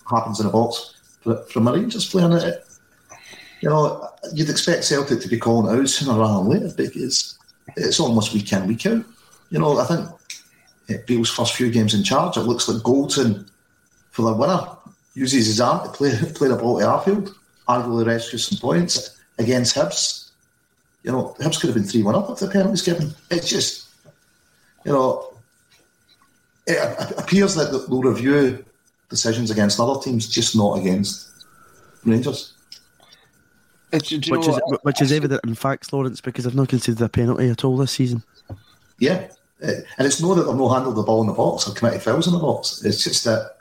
happens 0.07 0.39
in 0.39 0.45
a 0.45 0.49
box 0.51 0.92
from 1.23 1.67
a 1.67 1.73
Rangers 1.73 2.09
player. 2.09 2.25
And 2.25 2.35
it, 2.35 2.65
you 3.61 3.69
know, 3.69 4.09
you'd 4.33 4.49
expect 4.49 4.83
Celtic 4.83 5.21
to 5.21 5.27
be 5.27 5.37
calling 5.37 5.73
it 5.73 5.79
out 5.79 5.89
sooner 5.89 6.19
rather 6.19 6.43
than 6.43 6.49
later 6.49 6.75
because 6.75 7.37
it's 7.77 7.99
almost 7.99 8.33
week 8.33 8.51
in, 8.51 8.67
week 8.67 8.85
out. 8.85 9.03
You 9.49 9.59
know, 9.59 9.79
I 9.79 9.85
think 9.85 10.09
eh, 10.89 10.97
Beale's 11.05 11.29
first 11.29 11.55
few 11.55 11.71
games 11.71 11.93
in 11.93 12.03
charge, 12.03 12.37
it 12.37 12.41
looks 12.41 12.67
like 12.67 12.83
Goldson 12.83 13.47
for 14.11 14.23
the 14.23 14.33
winner 14.33 14.67
uses 15.15 15.47
his 15.47 15.61
arm 15.61 15.85
to 15.85 15.93
play 15.93 16.11
play 16.35 16.47
the 16.47 16.55
ball 16.55 16.79
to 16.79 16.85
Arfield, 16.85 17.33
arguably 17.67 18.05
rescues 18.05 18.47
some 18.47 18.57
points 18.57 19.19
against 19.37 19.75
Hibs. 19.75 20.31
You 21.03 21.11
know, 21.11 21.35
Hibs 21.39 21.59
could 21.59 21.67
have 21.67 21.75
been 21.75 21.83
3 21.83 22.03
1 22.03 22.15
up 22.15 22.29
if 22.29 22.39
the 22.39 22.47
penalty's 22.47 22.81
given. 22.81 23.13
It's 23.29 23.49
just, 23.49 23.87
you 24.85 24.91
know, 24.91 25.33
it 26.65 26.77
appears 27.17 27.55
that 27.55 27.71
they'll 27.71 28.01
review 28.01 28.63
decisions 29.13 29.51
against 29.51 29.79
other 29.79 29.99
teams, 30.01 30.27
just 30.27 30.55
not 30.55 30.79
against 30.79 31.29
Rangers. 32.03 32.53
It's, 33.91 34.09
do 34.09 34.15
you 34.15 34.31
Which 34.31 34.47
is 34.47 34.59
what? 34.65 34.83
which 34.83 35.01
is 35.01 35.11
evident 35.11 35.41
in 35.43 35.53
facts, 35.53 35.93
Lawrence, 35.93 36.19
because 36.19 36.47
I've 36.47 36.55
not 36.55 36.69
considered 36.69 37.03
a 37.05 37.09
penalty 37.09 37.49
at 37.49 37.63
all 37.63 37.77
this 37.77 37.91
season. 37.91 38.23
Yeah. 38.97 39.27
Eh, 39.61 39.81
And 39.97 40.07
it's 40.07 40.19
not 40.19 40.33
that 40.35 40.43
they've 40.43 40.55
not 40.55 40.73
handled 40.73 40.95
the 40.95 41.03
ball 41.03 41.21
in 41.21 41.27
the 41.27 41.33
box 41.33 41.67
or 41.67 41.75
committed 41.75 42.01
fouls 42.01 42.25
in 42.25 42.33
the 42.33 42.39
box. 42.39 42.83
It's 42.83 43.03
just 43.03 43.23
that, 43.25 43.55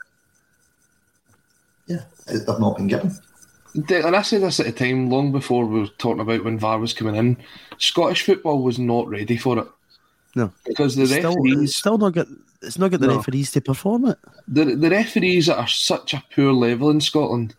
yeah, 1.85 2.01
eh, 2.27 2.39
they've 2.45 2.59
not 2.59 2.77
been 2.77 2.87
given. 2.87 3.15
And 3.75 4.15
I 4.15 4.21
said 4.23 4.41
this 4.41 4.59
at 4.59 4.67
a 4.67 4.71
time, 4.71 5.09
long 5.09 5.31
before 5.31 5.65
we 5.65 5.81
were 5.81 5.87
talking 5.99 6.21
about 6.21 6.43
when 6.43 6.59
VAR 6.59 6.79
was 6.79 6.93
coming 6.93 7.15
in. 7.15 7.37
Scottish 7.77 8.23
football 8.23 8.63
was 8.63 8.79
not 8.79 9.07
ready 9.07 9.37
for 9.37 9.59
it 9.59 9.67
No. 10.35 10.51
because 10.65 10.95
the 10.95 11.05
Still, 11.05 11.35
referees, 11.35 11.61
it's 11.61 11.75
still 11.77 11.97
not 11.97 12.13
get 12.13 12.27
it's 12.61 12.79
not 12.79 12.89
get 12.91 13.01
the 13.01 13.07
No. 13.07 13.17
referees 13.17 13.51
to 13.51 13.61
perform 13.61 14.05
it. 14.05 14.17
the, 14.47 14.65
the 14.75 14.89
referees 14.89 15.49
are 15.49 15.67
such 15.67 16.13
a 16.13 16.23
poor 16.33 16.53
level 16.53 16.89
in 16.89 17.01
Scotland. 17.01 17.55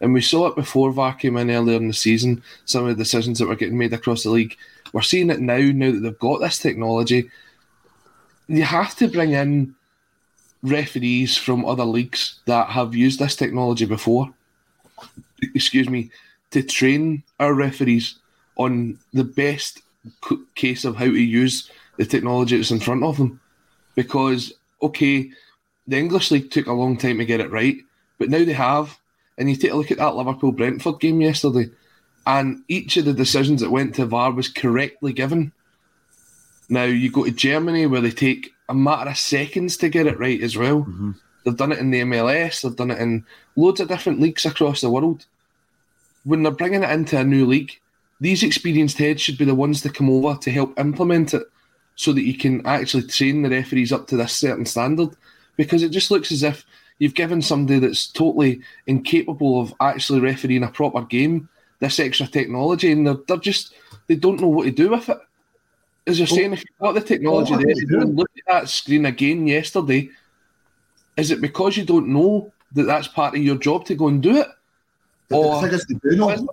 And 0.00 0.12
we 0.12 0.20
saw 0.20 0.48
it 0.48 0.56
before 0.56 0.90
VAR 0.92 1.14
came 1.14 1.36
in 1.36 1.48
earlier 1.50 1.76
in 1.76 1.86
the 1.88 1.94
season. 1.94 2.42
Some 2.64 2.82
of 2.86 2.88
the 2.96 3.02
decisions 3.04 3.38
that 3.38 3.46
were 3.46 3.54
getting 3.56 3.78
made 3.78 3.92
across 3.92 4.24
the 4.24 4.30
league. 4.30 4.56
We're 4.92 5.00
seeing 5.02 5.30
it 5.30 5.40
now. 5.40 5.58
Now 5.58 5.92
that 5.92 6.00
they've 6.00 6.18
got 6.18 6.40
this 6.40 6.58
technology, 6.58 7.30
you 8.48 8.64
have 8.64 8.96
to 8.96 9.06
bring 9.08 9.30
in 9.32 9.74
referees 10.62 11.36
from 11.36 11.64
other 11.64 11.84
leagues 11.84 12.40
that 12.46 12.68
have 12.70 12.94
used 12.94 13.20
this 13.20 13.36
technology 13.36 13.84
before. 13.84 14.32
Excuse 15.54 15.88
me, 15.88 16.10
to 16.50 16.62
train 16.62 17.22
our 17.40 17.54
referees 17.54 18.16
on 18.56 18.98
the 19.12 19.24
best 19.24 19.82
case 20.56 20.84
of 20.84 20.96
how 20.96 21.04
to 21.06 21.12
use 21.20 21.70
the 22.02 22.08
technology 22.08 22.56
that's 22.56 22.72
in 22.72 22.80
front 22.80 23.04
of 23.04 23.16
them. 23.16 23.40
Because 23.94 24.52
okay, 24.82 25.30
the 25.86 25.98
English 25.98 26.30
league 26.30 26.50
took 26.50 26.66
a 26.66 26.72
long 26.72 26.96
time 26.96 27.18
to 27.18 27.24
get 27.24 27.40
it 27.40 27.50
right, 27.50 27.76
but 28.18 28.28
now 28.28 28.44
they 28.44 28.52
have. 28.52 28.98
And 29.38 29.48
you 29.48 29.56
take 29.56 29.70
a 29.70 29.76
look 29.76 29.90
at 29.90 29.98
that 29.98 30.16
Liverpool 30.16 30.52
Brentford 30.52 31.00
game 31.00 31.20
yesterday, 31.20 31.70
and 32.26 32.62
each 32.68 32.96
of 32.96 33.04
the 33.04 33.12
decisions 33.12 33.60
that 33.60 33.70
went 33.70 33.94
to 33.94 34.06
VAR 34.06 34.32
was 34.32 34.48
correctly 34.48 35.12
given. 35.12 35.52
Now 36.68 36.84
you 36.84 37.10
go 37.10 37.24
to 37.24 37.30
Germany 37.30 37.86
where 37.86 38.00
they 38.00 38.10
take 38.10 38.52
a 38.68 38.74
matter 38.74 39.10
of 39.10 39.18
seconds 39.18 39.76
to 39.78 39.88
get 39.88 40.06
it 40.06 40.18
right 40.18 40.42
as 40.42 40.56
well. 40.56 40.80
Mm-hmm. 40.80 41.12
They've 41.44 41.56
done 41.56 41.72
it 41.72 41.78
in 41.78 41.90
the 41.90 42.02
MLS, 42.02 42.62
they've 42.62 42.76
done 42.76 42.90
it 42.90 42.98
in 42.98 43.24
loads 43.56 43.80
of 43.80 43.88
different 43.88 44.20
leagues 44.20 44.44
across 44.44 44.80
the 44.80 44.90
world. 44.90 45.24
When 46.24 46.42
they're 46.42 46.52
bringing 46.52 46.82
it 46.82 46.90
into 46.90 47.18
a 47.18 47.24
new 47.24 47.46
league, 47.46 47.80
these 48.20 48.42
experienced 48.42 48.98
heads 48.98 49.20
should 49.20 49.38
be 49.38 49.44
the 49.44 49.54
ones 49.54 49.82
to 49.82 49.90
come 49.90 50.08
over 50.08 50.38
to 50.40 50.50
help 50.50 50.78
implement 50.78 51.34
it 51.34 51.42
so 51.94 52.12
that 52.12 52.22
you 52.22 52.36
can 52.36 52.64
actually 52.66 53.04
train 53.04 53.42
the 53.42 53.50
referees 53.50 53.92
up 53.92 54.06
to 54.08 54.16
this 54.16 54.32
certain 54.32 54.66
standard. 54.66 55.10
Because 55.56 55.82
it 55.82 55.90
just 55.90 56.10
looks 56.10 56.32
as 56.32 56.42
if 56.42 56.64
you've 56.98 57.14
given 57.14 57.42
somebody 57.42 57.78
that's 57.78 58.06
totally 58.06 58.60
incapable 58.86 59.60
of 59.60 59.74
actually 59.80 60.20
refereeing 60.20 60.62
a 60.62 60.68
proper 60.68 61.02
game 61.02 61.48
this 61.82 61.98
extra 61.98 62.26
technology 62.28 62.92
and 62.92 63.06
they're, 63.06 63.16
they're 63.26 63.36
just, 63.38 63.74
they 64.06 64.14
don't 64.14 64.40
know 64.40 64.46
what 64.46 64.64
to 64.64 64.70
do 64.70 64.90
with 64.90 65.08
it. 65.08 65.18
As 66.06 66.18
you're 66.18 66.26
Well- 66.26 66.36
saying, 66.36 66.52
if 66.52 66.60
you've 66.60 66.78
got 66.80 66.94
the 66.94 67.00
technology 67.00 67.50
well, 67.52 67.60
there, 67.60 67.70
you 67.70 67.86
they 67.86 67.94
go 67.96 68.00
and 68.02 68.16
look 68.16 68.30
at 68.38 68.52
that 68.52 68.68
screen 68.68 69.06
again 69.06 69.46
yesterday. 69.48 70.08
Is 71.16 71.32
it 71.32 71.40
because 71.40 71.76
you 71.76 71.84
don't 71.84 72.08
know 72.08 72.52
that 72.74 72.84
that's 72.84 73.08
part 73.08 73.34
of 73.34 73.42
your 73.42 73.56
job 73.56 73.84
to 73.86 73.96
go 73.96 74.08
and 74.08 74.22
do 74.22 74.36
it? 74.36 74.46
Or- 75.32 75.60
the 75.60 75.68
thing 75.68 75.74
is, 75.74 75.86
they 75.86 76.10
do 76.10 76.16
know. 76.16 76.48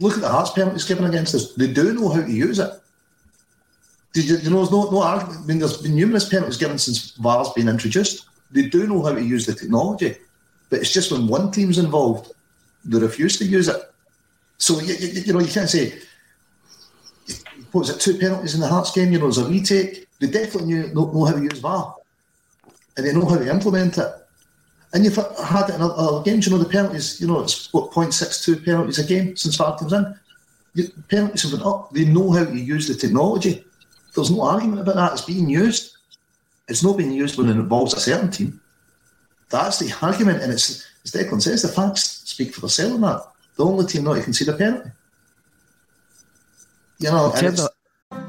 Look 0.00 0.14
at 0.14 0.20
the 0.20 0.28
Hearts 0.28 0.50
penalties 0.50 0.84
given 0.84 1.06
against 1.06 1.34
us. 1.34 1.54
They 1.54 1.72
do 1.72 1.92
know 1.92 2.08
how 2.08 2.22
to 2.22 2.30
use 2.30 2.58
it. 2.58 2.70
You, 4.14 4.50
know, 4.50 4.58
there's 4.58 4.70
no, 4.70 4.90
no 4.90 5.02
argument. 5.02 5.40
I 5.42 5.46
mean, 5.46 5.58
there's 5.58 5.82
been 5.82 5.94
numerous 5.94 6.28
penalties 6.28 6.56
given 6.56 6.78
since 6.78 7.12
VAR's 7.12 7.50
been 7.50 7.68
introduced. 7.68 8.26
They 8.50 8.68
do 8.68 8.86
know 8.86 9.02
how 9.02 9.12
to 9.12 9.22
use 9.22 9.46
the 9.46 9.54
technology, 9.54 10.16
but 10.70 10.80
it's 10.80 10.92
just 10.92 11.12
when 11.12 11.26
one 11.26 11.50
team's 11.50 11.78
involved, 11.78 12.32
they 12.84 12.98
refuse 12.98 13.38
to 13.38 13.44
use 13.44 13.68
it. 13.68 13.80
So, 14.56 14.80
you, 14.80 14.94
you, 14.94 15.08
you 15.26 15.32
know, 15.32 15.40
you 15.40 15.52
can't 15.52 15.68
say, 15.68 15.98
what 17.72 17.80
was 17.80 17.90
it, 17.90 18.00
two 18.00 18.18
penalties 18.18 18.54
in 18.54 18.60
the 18.60 18.66
Hearts 18.66 18.92
game? 18.92 19.12
You 19.12 19.18
know, 19.18 19.26
there's 19.26 19.38
a 19.38 19.44
retake. 19.44 20.06
They 20.20 20.26
definitely 20.26 20.72
knew, 20.72 20.88
know, 20.94 21.12
know 21.12 21.24
how 21.26 21.34
to 21.34 21.42
use 21.42 21.58
VAR, 21.58 21.94
and 22.96 23.06
they 23.06 23.12
know 23.12 23.26
how 23.26 23.36
to 23.36 23.48
implement 23.48 23.98
it. 23.98 24.12
And 24.94 25.04
you've 25.04 25.16
had 25.16 25.68
it 25.68 25.74
in 25.74 25.82
other 25.82 26.22
games, 26.22 26.46
you 26.46 26.52
know, 26.52 26.58
the 26.58 26.68
penalties, 26.68 27.20
you 27.20 27.26
know, 27.26 27.40
it's 27.40 27.70
what, 27.72 27.90
0.62 27.90 28.64
penalties 28.64 28.98
a 28.98 29.04
game 29.04 29.36
since 29.36 29.56
VAR 29.56 29.78
comes 29.78 29.92
in. 29.92 30.18
Penalties 31.08 31.42
have 31.42 31.60
gone 31.60 31.72
up. 31.72 31.92
They 31.92 32.06
know 32.06 32.32
how 32.32 32.44
to 32.44 32.56
use 32.56 32.88
the 32.88 32.94
technology. 32.94 33.64
There's 34.14 34.30
no 34.30 34.42
argument 34.42 34.80
about 34.80 34.96
that. 34.96 35.12
It's 35.12 35.24
being 35.24 35.48
used. 35.48 35.96
It's 36.68 36.82
not 36.82 36.96
being 36.96 37.12
used 37.12 37.38
when 37.38 37.48
it 37.48 37.52
involves 37.52 37.94
a 37.94 38.00
certain 38.00 38.30
team. 38.30 38.60
That's 39.50 39.78
the 39.78 39.94
argument, 40.02 40.42
and 40.42 40.52
it's, 40.52 40.86
as 41.04 41.12
Declan 41.12 41.40
says, 41.40 41.62
the 41.62 41.68
facts 41.68 42.22
speak 42.26 42.52
for 42.54 42.60
themselves 42.60 42.94
on 42.94 43.00
that. 43.02 43.22
The 43.56 43.64
only 43.64 43.86
team 43.86 44.04
not 44.04 44.14
to 44.14 44.22
concede 44.22 44.48
a 44.48 44.52
penalty. 44.52 44.90
You 46.98 47.10
know, 47.10 47.32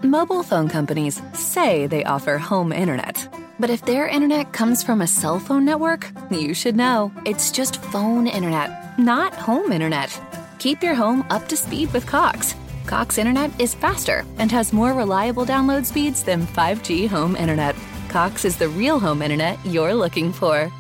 Mobile 0.04 0.44
phone 0.44 0.70
companies 0.70 1.22
say 1.34 1.88
they 1.88 2.04
offer 2.04 2.38
home 2.38 2.72
internet. 2.72 3.28
But 3.60 3.70
if 3.70 3.84
their 3.86 4.08
internet 4.08 4.54
comes 4.54 4.84
from 4.84 5.02
a 5.02 5.08
cell 5.08 5.40
phone 5.40 5.66
network, 5.66 6.10
you 6.32 6.54
should 6.54 6.78
know. 6.78 7.12
It's 7.26 7.52
just 7.52 7.82
phone 7.84 8.28
internet, 8.28 8.98
not 8.98 9.34
home 9.34 9.72
internet. 9.72 10.18
Keep 10.60 10.84
your 10.84 10.96
home 10.96 11.26
up 11.30 11.50
to 11.50 11.58
speed 11.58 11.92
with 11.92 12.06
Cox. 12.06 12.56
Cox 12.90 13.20
internet 13.20 13.52
is 13.62 13.76
faster 13.76 14.26
and 14.40 14.52
has 14.52 14.74
more 14.74 14.94
reliable 14.94 15.46
download 15.46 15.86
speeds 15.86 16.24
than 16.24 16.48
5G 16.48 17.08
home 17.08 17.36
internet. 17.36 17.76
Cox 18.08 18.46
is 18.46 18.58
the 18.58 18.68
real 18.68 19.00
home 19.00 19.22
internet 19.22 19.64
you're 19.64 19.94
looking 19.94 20.34
for. 20.34 20.72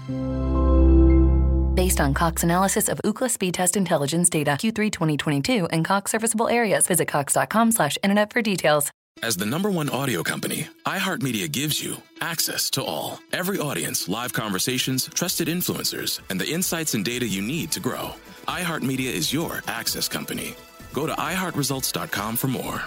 Based 1.76 2.01
on 2.01 2.16
Cox 2.16 2.41
analysis 2.41 2.89
of 2.89 2.99
Ookla 3.05 3.30
speed 3.30 3.53
test 3.53 3.78
intelligence 3.78 4.28
data 4.28 4.57
Q3 4.60 4.91
2022 4.91 5.68
and 5.68 5.86
Cox 5.86 6.10
serviceable 6.10 6.47
areas, 6.47 6.88
visit 6.88 7.07
cox.com/internet 7.07 8.34
for 8.34 8.41
details. 8.41 8.91
As 9.22 9.38
the 9.38 9.45
number 9.45 9.70
one 9.70 9.89
audio 9.89 10.24
company, 10.24 10.68
iHeartMedia 10.88 11.51
gives 11.51 11.80
you 11.84 12.01
access 12.22 12.72
to 12.72 12.84
all. 12.84 13.20
Every 13.32 13.60
audience, 13.60 14.10
live 14.10 14.34
conversations, 14.34 15.07
trusted 15.14 15.47
influencers, 15.47 16.22
and 16.32 16.41
the 16.41 16.49
insights 16.49 16.95
and 16.95 17.05
data 17.05 17.28
you 17.28 17.43
need 17.43 17.72
to 17.74 17.80
grow. 17.80 18.16
iHeartMedia 18.47 19.14
is 19.14 19.32
your 19.32 19.62
access 19.68 20.07
company. 20.07 20.55
Go 20.99 21.07
to 21.07 21.13
iHeartResults.com 21.13 22.35
for 22.35 22.47
more. 22.47 22.83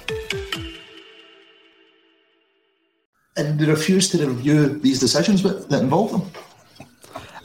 and 3.38 3.58
they 3.58 3.64
refuse 3.64 4.10
to 4.10 4.26
review 4.26 4.78
these 4.80 5.00
decisions 5.00 5.42
that 5.42 5.70
that 5.70 5.80
involve 5.80 6.12
them. 6.12 6.30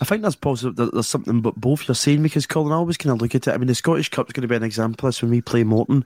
I 0.02 0.04
think 0.04 0.24
that's 0.24 0.36
positive 0.36 0.76
that 0.76 0.94
there's 0.94 1.08
something 1.08 1.40
but 1.40 1.56
both 1.56 1.88
you're 1.88 1.96
saying 1.96 2.22
because 2.22 2.46
Colin, 2.46 2.74
I 2.74 2.76
always 2.76 2.98
kind 2.98 3.14
of 3.14 3.22
look 3.22 3.34
at 3.34 3.48
it. 3.48 3.54
I 3.54 3.58
mean, 3.58 3.68
the 3.68 3.76
Scottish 3.76 4.10
Cup's 4.10 4.34
going 4.34 4.42
to 4.42 4.50
be 4.50 4.58
an 4.58 4.64
example 4.64 5.08
of 5.08 5.14
this 5.14 5.22
when 5.22 5.32
we 5.32 5.40
play 5.40 5.64
Morton 5.64 6.04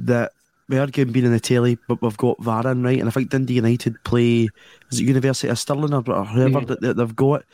that 0.00 0.32
we 0.68 0.78
are 0.78 0.88
getting 0.88 1.12
being 1.12 1.26
in 1.26 1.32
the 1.32 1.38
telly, 1.38 1.78
but 1.86 2.02
we've 2.02 2.16
got 2.16 2.42
VAR 2.42 2.66
in, 2.66 2.82
right? 2.82 2.98
And 2.98 3.08
I 3.08 3.12
think 3.12 3.30
Dundee 3.30 3.54
United 3.54 4.02
play, 4.02 4.48
is 4.90 4.98
it 4.98 5.04
University 5.04 5.46
of 5.46 5.60
Stirling 5.60 5.94
or, 5.94 6.02
or 6.10 6.24
whoever 6.24 6.66
that, 6.66 6.80
that 6.80 6.96
they've 6.96 7.14
got? 7.14 7.44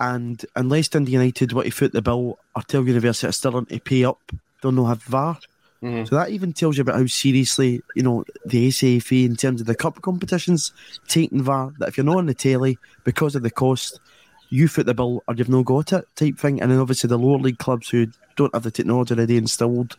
And 0.00 0.44
unless 0.56 0.88
Dundee 0.88 1.12
United 1.12 1.52
want 1.52 1.66
to 1.66 1.70
foot 1.70 1.92
the 1.92 2.02
bill 2.02 2.40
or 2.56 2.62
tell 2.62 2.84
University 2.84 3.28
of 3.28 3.34
Stirling 3.36 3.66
to 3.66 3.78
pay 3.78 4.04
up, 4.04 4.18
they'll 4.60 4.72
not 4.72 4.86
have 4.86 5.02
VAR. 5.04 5.38
Mhm. 5.84 6.08
So 6.08 6.16
that 6.16 6.30
even 6.30 6.52
tells 6.52 6.78
you 6.78 6.82
about 6.82 6.96
how 6.96 7.06
seriously, 7.06 7.82
you 7.94 8.02
know, 8.02 8.24
the 8.46 8.70
SAFA 8.70 9.16
in 9.16 9.36
terms 9.36 9.60
of 9.60 9.66
the 9.66 9.74
cup 9.74 10.00
competitions 10.00 10.72
taking 11.08 11.42
VAR, 11.42 11.72
that 11.78 11.88
if 11.88 11.96
you're 11.98 12.04
not 12.06 12.16
on 12.16 12.26
the 12.26 12.34
telly 12.34 12.78
because 13.04 13.34
of 13.34 13.42
the 13.42 13.50
cost, 13.50 14.00
you 14.48 14.66
foot 14.66 14.86
the 14.86 14.94
bill 14.94 15.22
or 15.28 15.34
you've 15.34 15.48
not 15.48 15.66
got 15.66 15.92
it 15.92 16.06
type 16.16 16.38
thing. 16.38 16.62
And 16.62 16.70
then 16.70 16.78
obviously 16.78 17.08
the 17.08 17.18
lower 17.18 17.38
league 17.38 17.58
clubs 17.58 17.88
who 17.90 18.06
don't 18.36 18.54
have 18.54 18.62
the 18.62 18.70
technology 18.70 19.14
already 19.14 19.36
installed 19.36 19.96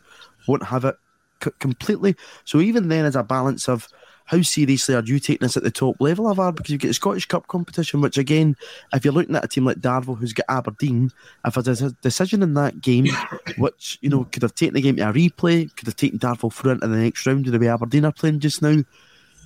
won't 0.48 0.64
have 0.64 0.84
it 0.84 0.96
c- 1.44 1.50
completely. 1.60 2.16
So 2.44 2.60
even 2.60 2.88
then, 2.88 3.04
as 3.04 3.14
a 3.16 3.22
balance 3.22 3.68
of 3.68 3.88
how 4.26 4.42
seriously 4.42 4.94
are 4.94 5.02
you 5.02 5.18
taking 5.20 5.44
this 5.44 5.56
at 5.56 5.62
the 5.62 5.70
top 5.70 5.96
level 6.00 6.28
of 6.28 6.36
VAR? 6.36 6.52
Because 6.52 6.70
you 6.70 6.78
get 6.78 6.88
the 6.88 6.94
Scottish 6.94 7.26
Cup 7.26 7.46
competition, 7.46 8.00
which 8.00 8.18
again, 8.18 8.56
if 8.92 9.04
you're 9.04 9.14
looking 9.14 9.36
at 9.36 9.44
a 9.44 9.48
team 9.48 9.64
like 9.64 9.78
Darvel 9.78 10.18
who's 10.18 10.32
got 10.32 10.46
Aberdeen, 10.48 11.12
if 11.44 11.54
there's 11.54 11.80
a 11.82 11.92
decision 12.02 12.42
in 12.42 12.54
that 12.54 12.80
game, 12.80 13.06
which 13.56 13.98
you 14.02 14.10
know 14.10 14.24
could 14.24 14.42
have 14.42 14.54
taken 14.54 14.74
the 14.74 14.80
game 14.80 14.96
to 14.96 15.08
a 15.08 15.12
replay, 15.12 15.74
could 15.76 15.86
have 15.86 15.96
taken 15.96 16.18
Darvel 16.18 16.52
through 16.52 16.72
into 16.72 16.88
the 16.88 16.96
next 16.96 17.24
round, 17.26 17.46
the 17.46 17.58
way 17.58 17.68
Aberdeen 17.68 18.04
are 18.04 18.12
playing 18.12 18.40
just 18.40 18.62
now, 18.62 18.82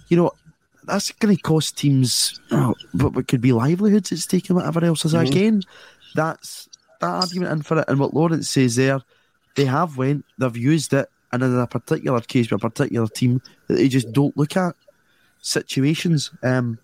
you 0.08 0.16
know. 0.16 0.32
That's 0.84 1.12
going 1.12 1.36
to 1.36 1.42
cost 1.42 1.76
teams 1.76 2.40
oh, 2.50 2.74
what, 2.92 3.12
what 3.12 3.28
could 3.28 3.42
be 3.42 3.52
livelihoods 3.52 4.12
at 4.12 4.18
stake 4.18 4.48
and 4.48 4.56
whatever 4.56 4.82
else 4.82 5.04
is 5.04 5.12
Mhm. 5.12 5.28
again. 5.28 5.62
That's 6.14 6.70
that 7.00 7.06
argument 7.06 7.52
in 7.52 7.62
for 7.62 7.78
it. 7.80 7.84
And 7.86 8.00
what 8.00 8.14
Lawrence 8.14 8.48
says 8.48 8.76
there, 8.76 9.00
they 9.56 9.66
have 9.66 9.98
went, 9.98 10.24
they've 10.38 10.56
used 10.56 10.94
it, 10.94 11.08
and 11.32 11.42
in 11.42 11.58
a 11.58 11.66
particular 11.66 12.20
case 12.20 12.50
with 12.50 12.62
a 12.62 12.70
particular 12.70 13.08
team 13.08 13.40
that 13.68 13.74
they 13.74 13.88
just 13.88 14.12
don't 14.12 14.36
look 14.36 14.56
at 14.56 14.74
situations. 15.40 16.30
Um, 16.42 16.78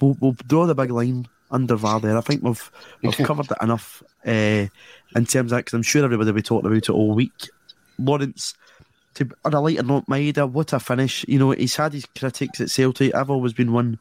we'll, 0.00 0.16
we'll 0.20 0.36
draw 0.46 0.66
the 0.66 0.74
big 0.74 0.90
line 0.90 1.28
under 1.50 1.76
VAR 1.76 2.00
there. 2.00 2.16
I 2.16 2.20
think 2.20 2.42
we've 2.42 2.70
we've 3.02 3.16
covered 3.26 3.50
it 3.50 3.58
enough 3.62 4.02
uh, 4.26 4.66
in 5.14 5.26
terms 5.26 5.36
of 5.36 5.50
that 5.50 5.56
because 5.58 5.74
I'm 5.74 5.82
sure 5.82 6.04
everybody 6.04 6.30
will 6.30 6.36
be 6.36 6.42
talking 6.42 6.66
about 6.66 6.76
it 6.76 6.90
all 6.90 7.14
week. 7.14 7.48
Lawrence, 7.98 8.54
to, 9.14 9.28
on 9.44 9.54
a 9.54 9.60
lighter 9.60 9.82
note, 9.82 10.06
Maeda, 10.06 10.50
what 10.50 10.72
a 10.72 10.80
finish. 10.80 11.24
You 11.28 11.38
know, 11.38 11.50
he's 11.50 11.76
had 11.76 11.92
his 11.92 12.06
critics 12.06 12.60
at 12.60 12.70
Celtic. 12.70 13.14
I've 13.14 13.30
always 13.30 13.52
been 13.52 13.72
one 13.72 13.98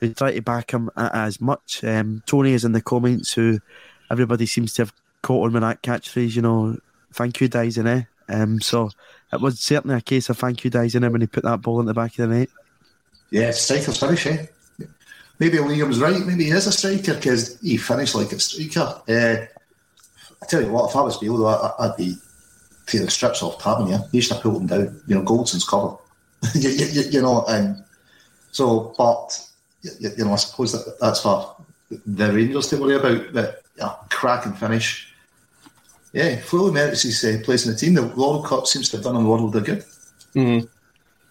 who 0.00 0.12
try 0.12 0.32
to 0.32 0.42
back 0.42 0.72
him 0.72 0.90
as 0.96 1.40
much. 1.40 1.82
Um, 1.82 2.22
Tony 2.26 2.52
is 2.52 2.64
in 2.64 2.72
the 2.72 2.82
comments 2.82 3.32
who 3.32 3.60
everybody 4.10 4.46
seems 4.46 4.74
to 4.74 4.82
have 4.82 4.92
caught 5.22 5.46
on 5.46 5.52
with 5.52 5.62
that 5.62 5.82
catchphrase, 5.82 6.36
you 6.36 6.42
know, 6.42 6.76
thank 7.12 7.40
you, 7.40 7.48
Dyson, 7.48 7.86
eh? 7.86 8.02
Um, 8.32 8.60
so 8.60 8.90
it 9.32 9.40
was 9.40 9.60
certainly 9.60 9.96
a 9.96 10.00
case 10.00 10.28
of 10.28 10.38
thank 10.38 10.64
you, 10.64 10.70
Dyson, 10.70 11.10
when 11.10 11.20
he 11.20 11.26
put 11.26 11.44
that 11.44 11.60
ball 11.60 11.80
in 11.80 11.86
the 11.86 11.94
back 11.94 12.18
of 12.18 12.28
the 12.28 12.38
net. 12.38 12.48
Yeah, 13.30 13.50
striker's 13.50 13.98
finish, 13.98 14.26
eh? 14.26 14.46
Maybe 15.38 15.58
Liam's 15.58 16.00
right. 16.00 16.24
Maybe 16.24 16.44
he 16.44 16.50
is 16.50 16.66
a 16.66 16.72
striker 16.72 17.14
because 17.14 17.58
he 17.60 17.76
finished 17.76 18.14
like 18.14 18.32
a 18.32 18.38
striker. 18.38 19.02
Uh, 19.08 19.46
I 20.42 20.46
tell 20.46 20.62
you 20.62 20.70
what, 20.72 20.90
if 20.90 20.96
I 20.96 21.00
was 21.02 21.20
though, 21.20 21.46
I, 21.46 21.86
I'd 21.86 21.96
be 21.96 22.16
the 22.98 23.10
strips 23.10 23.42
off 23.42 23.62
yeah. 23.88 23.98
He 24.10 24.18
used 24.18 24.30
to 24.32 24.38
pull 24.38 24.52
them 24.52 24.66
down. 24.66 25.02
You 25.06 25.16
know, 25.16 25.22
Goldson's 25.22 25.64
cover. 25.64 25.96
you, 26.54 26.70
you, 26.70 27.02
you, 27.10 27.22
know, 27.22 27.44
and 27.48 27.82
so, 28.50 28.94
but, 28.98 29.48
you, 29.82 30.10
you 30.16 30.24
know, 30.24 30.32
I 30.32 30.36
suppose 30.36 30.72
that 30.72 30.98
that's 31.00 31.20
for 31.20 31.56
the 32.06 32.32
Rangers 32.32 32.68
to 32.68 32.76
worry 32.76 32.96
about. 32.96 33.32
But, 33.32 33.62
yeah, 33.76 33.94
cracking 34.10 34.52
finish. 34.52 35.11
Yeah, 36.12 36.36
fully 36.40 36.72
merits 36.72 37.02
his 37.02 37.24
uh, 37.24 37.40
place 37.42 37.64
in 37.64 37.72
the 37.72 37.78
team. 37.78 37.94
The 37.94 38.06
World 38.06 38.44
Cup 38.46 38.66
seems 38.66 38.90
to 38.90 38.98
have 38.98 39.04
done 39.04 39.16
him 39.16 39.24
a 39.24 39.28
world 39.28 39.56
of 39.56 39.64
good. 39.64 39.84
Mhm. 40.34 40.68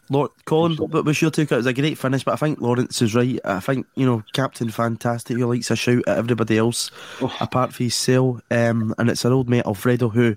Lord, 0.09 0.31
Colin, 0.43 0.75
what 0.75 1.05
was 1.05 1.21
your 1.21 1.31
take? 1.31 1.53
It 1.53 1.55
was 1.55 1.65
a 1.65 1.73
great 1.73 1.97
finish, 1.97 2.25
but 2.25 2.33
I 2.33 2.35
think 2.35 2.59
Lawrence 2.59 3.01
is 3.01 3.15
right. 3.15 3.39
I 3.45 3.61
think, 3.61 3.87
you 3.95 4.05
know, 4.05 4.23
Captain 4.33 4.69
Fantastic, 4.69 5.37
who 5.37 5.45
likes 5.45 5.71
a 5.71 5.75
shout 5.77 6.03
at 6.05 6.17
everybody 6.17 6.57
else, 6.57 6.91
apart 7.39 7.71
from 7.71 7.85
his 7.85 7.95
cell. 7.95 8.41
Um, 8.51 8.93
and 8.97 9.09
it's 9.09 9.23
an 9.23 9.31
old 9.31 9.47
mate, 9.47 9.65
Alfredo, 9.65 10.09
who 10.09 10.35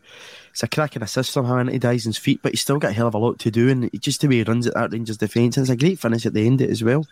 it's 0.53 0.63
a 0.63 0.69
cracking 0.69 1.03
assist 1.03 1.33
somehow 1.33 1.59
in 1.59 1.69
his 1.81 2.19
feet, 2.19 2.39
but 2.41 2.53
he's 2.53 2.61
still 2.61 2.79
got 2.79 2.93
a 2.93 2.95
hell 2.95 3.09
of 3.09 3.15
a 3.15 3.19
lot 3.19 3.41
to 3.41 3.51
do. 3.51 3.69
And 3.69 3.91
just 4.01 4.21
the 4.21 4.29
way 4.29 4.37
he 4.37 4.43
runs 4.45 4.69
at 4.69 4.75
that 4.75 4.93
Rangers 4.93 5.17
defence, 5.17 5.57
and 5.57 5.65
it's 5.65 5.71
a 5.73 5.77
great 5.77 5.99
finish 5.99 6.25
at 6.25 6.35
the 6.35 6.47
end 6.47 6.61
of 6.61 6.69
it 6.69 6.71
as 6.71 6.85
well. 6.85 7.05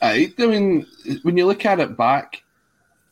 I, 0.00 0.32
I 0.38 0.46
mean, 0.46 0.86
when 1.24 1.36
you 1.36 1.44
look 1.44 1.66
at 1.66 1.78
it 1.78 1.94
back, 1.94 2.42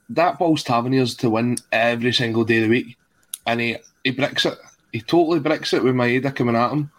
that 0.08 0.38
ball's 0.38 0.62
Taverniers 0.62 1.14
to 1.16 1.28
win 1.28 1.58
every 1.70 2.14
single 2.14 2.44
day 2.44 2.58
of 2.58 2.62
the 2.62 2.70
week, 2.70 2.96
and 3.46 3.60
he 3.60 3.76
he 4.04 4.10
bricks 4.10 4.46
it. 4.46 4.58
He 4.92 5.00
totally 5.00 5.40
bricks 5.40 5.72
it 5.72 5.82
with 5.82 5.94
Maeda 5.94 6.34
coming 6.34 6.56
at 6.56 6.72
him, 6.72 6.90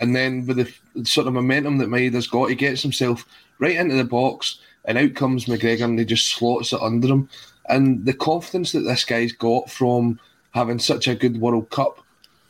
And 0.00 0.14
then 0.14 0.46
with 0.46 0.58
the 0.58 1.04
sort 1.04 1.26
of 1.26 1.32
momentum 1.32 1.78
that 1.78 1.88
Maeda's 1.88 2.26
got, 2.26 2.50
he 2.50 2.54
gets 2.54 2.82
himself 2.82 3.26
right 3.58 3.76
into 3.76 3.94
the 3.96 4.04
box, 4.04 4.58
and 4.84 4.98
out 4.98 5.14
comes 5.14 5.46
McGregor, 5.46 5.84
and 5.84 5.98
he 5.98 6.04
just 6.04 6.28
slots 6.28 6.72
it 6.72 6.80
under 6.80 7.08
him. 7.08 7.28
And 7.68 8.04
the 8.04 8.12
confidence 8.12 8.72
that 8.72 8.80
this 8.80 9.04
guy's 9.04 9.32
got 9.32 9.70
from 9.70 10.20
having 10.52 10.78
such 10.78 11.08
a 11.08 11.14
good 11.14 11.40
World 11.40 11.70
Cup 11.70 12.00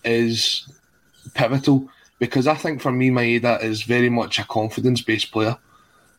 is 0.05 0.69
pivotal 1.35 1.89
because 2.19 2.47
I 2.47 2.55
think 2.55 2.81
for 2.81 2.93
me, 2.93 3.11
Maeda 3.11 3.63
is 3.63 3.83
very 3.83 4.09
much 4.09 4.39
a 4.39 4.45
confidence 4.45 5.03
based 5.03 5.33
player. 5.33 5.57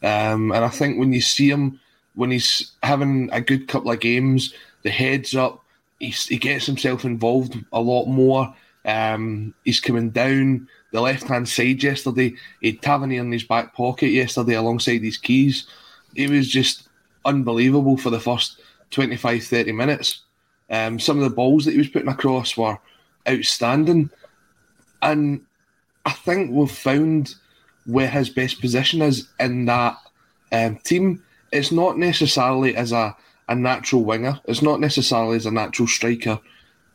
Um, 0.01 0.51
and 0.51 0.65
I 0.65 0.69
think 0.69 0.99
when 0.99 1.13
you 1.13 1.21
see 1.21 1.49
him, 1.49 1.79
when 2.15 2.29
he's 2.29 2.73
having 2.83 3.29
a 3.31 3.39
good 3.39 3.69
couple 3.69 3.89
of 3.89 4.01
games, 4.01 4.53
the 4.81 4.89
heads 4.89 5.33
up, 5.33 5.62
he's, 6.03 6.27
he 6.27 6.37
gets 6.37 6.65
himself 6.65 7.05
involved 7.05 7.57
a 7.71 7.79
lot 7.79 8.05
more. 8.05 8.53
Um, 8.85 9.53
he's 9.63 9.79
coming 9.79 10.09
down 10.09 10.67
the 10.91 11.01
left 11.01 11.23
hand 11.23 11.47
side 11.47 11.81
yesterday. 11.81 12.35
He 12.61 12.71
had 12.71 12.81
Tavernier 12.81 13.21
in 13.21 13.31
his 13.31 13.43
back 13.43 13.73
pocket 13.73 14.09
yesterday 14.09 14.55
alongside 14.55 15.01
his 15.01 15.17
keys. 15.17 15.67
It 16.15 16.29
was 16.29 16.49
just 16.49 16.89
unbelievable 17.25 17.97
for 17.97 18.09
the 18.09 18.19
first 18.19 18.59
25, 18.91 19.43
30 19.43 19.71
minutes. 19.71 20.23
Um, 20.69 20.99
some 20.99 21.17
of 21.17 21.23
the 21.23 21.35
balls 21.35 21.65
that 21.65 21.71
he 21.71 21.77
was 21.77 21.87
putting 21.87 22.09
across 22.09 22.57
were 22.57 22.77
outstanding. 23.27 24.09
And 25.01 25.41
I 26.05 26.11
think 26.11 26.51
we've 26.51 26.69
found 26.69 27.35
where 27.85 28.09
his 28.09 28.29
best 28.29 28.61
position 28.61 29.01
is 29.01 29.27
in 29.39 29.65
that 29.65 29.97
um, 30.51 30.77
team. 30.77 31.23
It's 31.51 31.71
not 31.71 31.97
necessarily 31.97 32.75
as 32.75 32.91
a, 32.91 33.15
a 33.53 33.59
natural 33.59 34.03
winger, 34.03 34.39
it's 34.45 34.61
not 34.61 34.79
necessarily 34.79 35.35
as 35.35 35.45
a 35.45 35.51
natural 35.51 35.87
striker, 35.87 36.39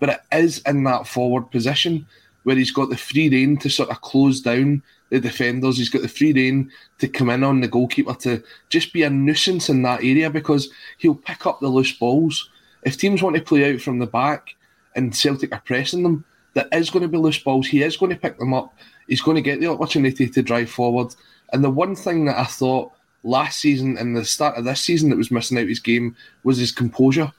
but 0.01 0.09
it 0.11 0.21
is 0.33 0.59
in 0.67 0.85
that 0.85 1.07
forward 1.07 1.51
position 1.51 2.07
where 2.45 2.57
he's 2.57 2.71
got 2.71 2.89
the 2.89 2.97
free 2.97 3.29
rein 3.29 3.57
to 3.59 3.69
sort 3.69 3.91
of 3.91 4.01
close 4.01 4.41
down 4.41 4.83
the 5.11 5.21
defenders. 5.21 5.79
He's 5.79 5.89
got 5.89 6.03
the 6.03 6.09
free 6.09 6.33
rein 6.33 6.71
to 6.99 7.09
come 7.09 7.31
in 7.31 7.45
on 7.45 7.61
the 7.61 7.69
goalkeeper 7.69 8.15
to 8.15 8.43
just 8.69 8.93
be 8.93 9.03
a 9.03 9.11
nuisance 9.11 9.69
in 9.69 9.83
that 9.83 10.01
area 10.01 10.31
because 10.31 10.69
he'll 10.99 11.15
pick 11.15 11.47
up 11.47 11.61
the 11.61 11.69
loose 11.69 11.93
balls. 11.93 12.49
If 12.83 12.97
teams 12.97 13.23
want 13.23 13.37
to 13.37 13.43
play 13.43 13.75
out 13.75 13.81
from 13.81 13.99
the 13.99 14.07
back 14.07 14.55
and 14.95 15.15
Celtic 15.15 15.53
are 15.53 15.63
pressing 15.65 16.03
them, 16.03 16.25
there 16.55 16.69
is 16.73 16.91
going 16.91 17.03
to 17.03 17.09
be 17.09 17.19
loose 17.19 17.39
balls. 17.39 17.67
He 17.67 17.83
is 17.83 17.97
going 17.97 18.11
to 18.11 18.21
pick 18.21 18.39
them 18.39 18.55
up 18.55 18.73
he's 19.09 19.23
going 19.23 19.35
to 19.35 19.43
get 19.43 19.59
the 19.59 19.67
opportunity 19.67 20.29
to 20.29 20.43
drive 20.43 20.71
forward. 20.71 21.15
And 21.53 21.65
the 21.65 21.71
one 21.71 21.97
thing 21.97 22.27
that 22.27 22.39
I 22.39 22.45
thought 22.45 22.93
last 23.23 23.61
season 23.61 23.97
and 23.99 24.17
the 24.17 24.25
start 24.25 24.57
of 24.57 24.65
this 24.65 24.81
season 24.81 25.11
that 25.11 25.17
was 25.17 25.31
missing 25.31 25.59
out 25.59 25.69
his 25.69 25.81
game 25.81 26.17
was 26.45 26.59
his 26.59 26.73
composure. 26.73 27.33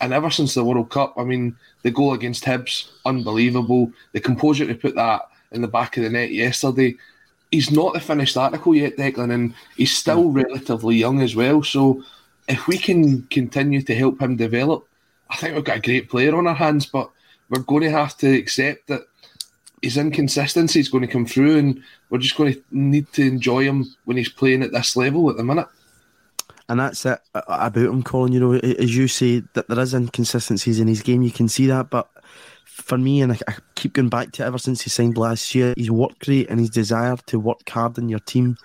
And 0.00 0.12
ever 0.12 0.30
since 0.30 0.54
the 0.54 0.64
World 0.64 0.90
Cup, 0.90 1.14
I 1.16 1.24
mean, 1.24 1.56
the 1.82 1.90
goal 1.90 2.14
against 2.14 2.44
Hibs, 2.44 2.90
unbelievable. 3.06 3.92
The 4.12 4.20
composure 4.20 4.66
to 4.66 4.74
put 4.74 4.94
that 4.96 5.22
in 5.52 5.62
the 5.62 5.68
back 5.68 5.96
of 5.96 6.02
the 6.02 6.10
net 6.10 6.30
yesterday. 6.30 6.96
He's 7.50 7.70
not 7.70 7.94
the 7.94 8.00
finished 8.00 8.36
article 8.36 8.74
yet, 8.74 8.96
Declan, 8.96 9.32
and 9.32 9.54
he's 9.76 9.96
still 9.96 10.24
mm. 10.24 10.44
relatively 10.44 10.96
young 10.96 11.20
as 11.22 11.36
well. 11.36 11.62
So 11.62 12.02
if 12.48 12.66
we 12.66 12.76
can 12.76 13.22
continue 13.24 13.82
to 13.82 13.94
help 13.94 14.20
him 14.20 14.36
develop, 14.36 14.86
I 15.30 15.36
think 15.36 15.54
we've 15.54 15.64
got 15.64 15.78
a 15.78 15.82
great 15.82 16.10
player 16.10 16.36
on 16.36 16.46
our 16.46 16.54
hands, 16.54 16.86
but 16.86 17.10
we're 17.48 17.62
going 17.62 17.84
to 17.84 17.90
have 17.90 18.16
to 18.18 18.36
accept 18.36 18.88
that 18.88 19.02
his 19.84 19.96
inconsistency 19.96 20.80
is 20.80 20.88
going 20.88 21.06
to 21.06 21.12
come 21.12 21.26
through, 21.26 21.58
and 21.58 21.82
we're 22.10 22.18
just 22.18 22.36
going 22.36 22.54
to 22.54 22.62
need 22.70 23.12
to 23.12 23.22
enjoy 23.22 23.64
him 23.64 23.84
when 24.04 24.16
he's 24.16 24.28
playing 24.28 24.62
at 24.62 24.72
this 24.72 24.96
level 24.96 25.30
at 25.30 25.36
the 25.36 25.44
minute. 25.44 25.68
And 26.68 26.80
that's 26.80 27.04
it 27.04 27.20
about 27.34 27.76
him, 27.76 28.02
Colin. 28.02 28.32
You 28.32 28.40
know, 28.40 28.52
as 28.54 28.96
you 28.96 29.06
say, 29.06 29.42
that 29.52 29.68
there 29.68 29.80
is 29.80 29.92
inconsistencies 29.92 30.80
in 30.80 30.88
his 30.88 31.02
game. 31.02 31.22
You 31.22 31.30
can 31.30 31.48
see 31.48 31.66
that, 31.66 31.90
but 31.90 32.08
for 32.64 32.96
me, 32.96 33.20
and 33.20 33.32
I, 33.32 33.54
keep 33.74 33.92
going 33.92 34.08
back 34.08 34.32
to 34.32 34.42
it 34.42 34.46
ever 34.46 34.58
since 34.58 34.80
he 34.80 34.90
signed 34.90 35.18
last 35.18 35.54
year, 35.54 35.74
his 35.76 35.90
work 35.90 36.16
rate 36.26 36.48
and 36.48 36.58
his 36.58 36.70
desire 36.70 37.16
to 37.26 37.38
work 37.38 37.68
hard 37.68 37.98
in 37.98 38.08
your 38.08 38.20
team 38.20 38.56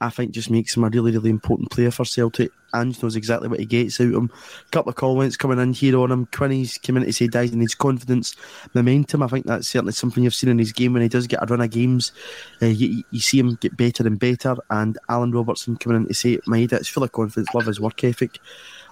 I 0.00 0.10
think 0.10 0.30
just 0.30 0.50
makes 0.50 0.76
him 0.76 0.84
a 0.84 0.88
really, 0.88 1.12
really 1.12 1.30
important 1.30 1.70
player 1.70 1.90
for 1.90 2.04
Celtic. 2.04 2.52
Ange 2.74 3.02
knows 3.02 3.16
exactly 3.16 3.48
what 3.48 3.60
he 3.60 3.66
gets 3.66 4.00
out 4.00 4.08
of 4.08 4.14
him. 4.14 4.30
A 4.66 4.70
couple 4.70 4.90
of 4.90 4.96
comments 4.96 5.36
coming 5.36 5.58
in 5.58 5.72
here 5.72 5.98
on 5.98 6.12
him. 6.12 6.26
Quinny's 6.26 6.78
coming 6.78 7.02
in 7.02 7.06
to 7.08 7.12
say 7.12 7.26
Daizen 7.26 7.54
needs 7.54 7.74
confidence, 7.74 8.36
momentum. 8.74 9.22
I 9.22 9.28
think 9.28 9.46
that's 9.46 9.68
certainly 9.68 9.92
something 9.92 10.22
you've 10.22 10.34
seen 10.34 10.50
in 10.50 10.58
his 10.58 10.72
game 10.72 10.92
when 10.92 11.02
he 11.02 11.08
does 11.08 11.26
get 11.26 11.42
a 11.42 11.46
run 11.46 11.62
of 11.62 11.70
games. 11.70 12.12
Uh, 12.60 12.66
you, 12.66 13.02
you, 13.10 13.20
see 13.20 13.38
him 13.38 13.56
get 13.60 13.76
better 13.76 14.06
and 14.06 14.18
better. 14.18 14.56
And 14.70 14.98
Alan 15.08 15.32
Robertson 15.32 15.76
coming 15.76 16.02
in 16.02 16.08
to 16.08 16.14
say 16.14 16.36
Maeda, 16.46 16.74
it's 16.74 16.88
full 16.88 17.02
of 17.02 17.12
confidence, 17.12 17.52
love 17.54 17.66
his 17.66 17.80
work 17.80 18.04
ethic. 18.04 18.38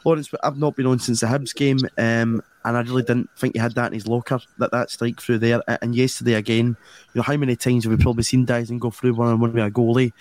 Lawrence, 0.06 0.30
I've 0.42 0.56
not 0.56 0.76
been 0.76 0.86
on 0.86 1.00
since 1.00 1.20
the 1.20 1.26
Hibs 1.26 1.52
game, 1.52 1.78
um, 1.98 2.40
and 2.64 2.76
I 2.76 2.80
really 2.82 3.02
didn't 3.02 3.28
think 3.36 3.54
he 3.54 3.58
had 3.58 3.74
that 3.74 3.88
in 3.88 3.94
his 3.94 4.06
locker, 4.06 4.38
that, 4.58 4.70
that 4.70 4.88
strike 4.88 5.20
through 5.20 5.38
there. 5.38 5.62
And 5.82 5.96
yesterday 5.96 6.34
again, 6.34 6.66
you 6.66 6.76
know, 7.16 7.22
how 7.22 7.36
many 7.36 7.56
times 7.56 7.84
have 7.84 7.90
we 7.90 8.02
probably 8.02 8.22
seen 8.22 8.46
Daizen 8.46 8.78
go 8.78 8.90
through 8.90 9.14
one 9.14 9.28
on 9.28 9.40
one 9.40 9.52
with 9.52 9.64
a 9.64 9.70
goalie? 9.70 10.12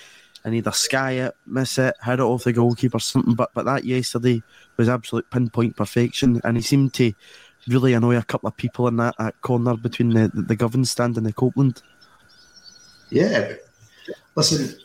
And 0.46 0.54
either 0.54 0.72
sky 0.72 1.14
it, 1.14 1.36
miss 1.48 1.78
it, 1.80 1.96
hit 2.06 2.20
it 2.20 2.20
off 2.22 2.44
the 2.44 2.54
goalkeeper, 2.54 3.00
something. 3.00 3.34
But 3.34 3.50
but 3.54 3.66
that 3.66 3.84
yesterday 3.84 4.44
was 4.78 4.88
absolute 4.88 5.30
pinpoint 5.32 5.76
perfection, 5.76 6.40
and 6.44 6.56
he 6.56 6.62
seemed 6.62 6.94
to 6.94 7.14
really 7.68 7.94
annoy 7.94 8.16
a 8.16 8.24
couple 8.24 8.48
of 8.48 8.56
people 8.56 8.88
in 8.88 8.96
that, 8.98 9.16
that 9.18 9.42
corner 9.42 9.76
between 9.76 10.12
the 10.12 10.32
the, 10.34 10.44
the 10.44 10.56
Govan 10.56 10.86
stand 10.86 11.18
and 11.18 11.26
the 11.26 11.34
Copland. 11.34 11.82
Yeah, 13.10 13.54
listen, 14.36 14.78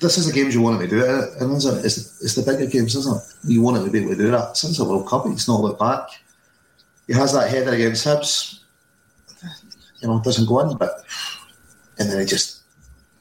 this 0.00 0.16
is 0.16 0.26
the 0.26 0.32
games 0.32 0.54
you 0.54 0.62
want 0.62 0.80
to 0.80 0.88
do 0.88 1.00
it, 1.00 1.40
and 1.40 1.54
it's, 1.54 1.66
it's, 1.66 2.22
it's 2.22 2.34
the 2.34 2.42
bigger 2.42 2.70
games, 2.70 2.96
isn't 2.96 3.16
it? 3.16 3.22
You 3.44 3.60
want 3.60 3.76
him 3.76 3.84
to 3.84 3.90
be 3.90 3.98
able 3.98 4.10
to 4.10 4.16
do 4.16 4.30
that. 4.30 4.56
Since 4.56 4.78
the 4.78 4.84
World 4.84 5.06
Cup, 5.06 5.26
he's 5.26 5.48
not 5.48 5.60
looked 5.60 5.80
back. 5.80 6.08
He 7.06 7.12
has 7.12 7.34
that 7.34 7.50
header 7.50 7.72
against 7.72 8.06
Hibs, 8.06 8.60
you 10.00 10.08
know, 10.08 10.18
it 10.18 10.24
doesn't 10.24 10.46
go 10.46 10.60
in, 10.60 10.76
but 10.76 11.04
and 11.98 12.10
then 12.10 12.20
he 12.20 12.26
just 12.26 12.57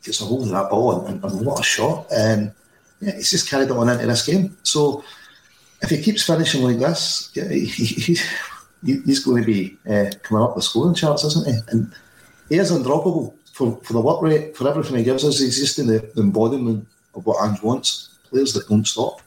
gets 0.08 0.22
a 0.22 0.26
hold 0.26 0.44
of 0.44 0.50
that 0.50 0.70
ball 0.70 1.06
and, 1.06 1.24
and, 1.24 1.46
what 1.46 1.60
a 1.60 1.64
shot. 1.64 2.08
And 2.12 2.52
yeah, 3.00 3.16
he's 3.16 3.32
just 3.32 3.50
carried 3.50 3.70
it 3.70 3.72
on 3.72 3.90
into 3.90 4.08
this 4.08 4.26
game. 4.26 4.58
So 4.64 5.04
if 5.82 5.90
he 5.90 6.02
keeps 6.02 6.24
finishing 6.24 6.64
like 6.64 6.80
this, 6.80 7.30
yeah, 7.34 7.48
he, 7.48 7.66
he, 7.66 8.18
he's 8.82 9.24
going 9.24 9.44
to 9.44 9.46
be 9.46 9.78
uh, 9.88 10.10
coming 10.24 10.44
up 10.44 10.56
with 10.56 10.66
scoring 10.66 10.96
charts, 10.96 11.24
isn't 11.24 11.48
he? 11.48 11.60
And 11.70 11.94
he 12.50 12.58
is 12.58 12.72
undroppable 12.72 13.34
for, 13.54 13.80
for 13.84 13.94
the 13.94 14.02
work 14.02 14.22
rate, 14.22 14.58
for 14.58 14.68
everything 14.68 14.98
he 14.98 15.04
gives 15.04 15.24
us. 15.24 15.40
He's 15.40 15.60
just 15.60 15.80
in 15.80 15.88
the 15.88 16.12
embodiment 16.18 16.88
of 17.14 17.26
what 17.26 17.48
Ange 17.48 17.62
wants 17.62 18.10
players 18.30 18.54
that 18.54 18.68
don't 18.68 18.88
stop. 18.88 19.22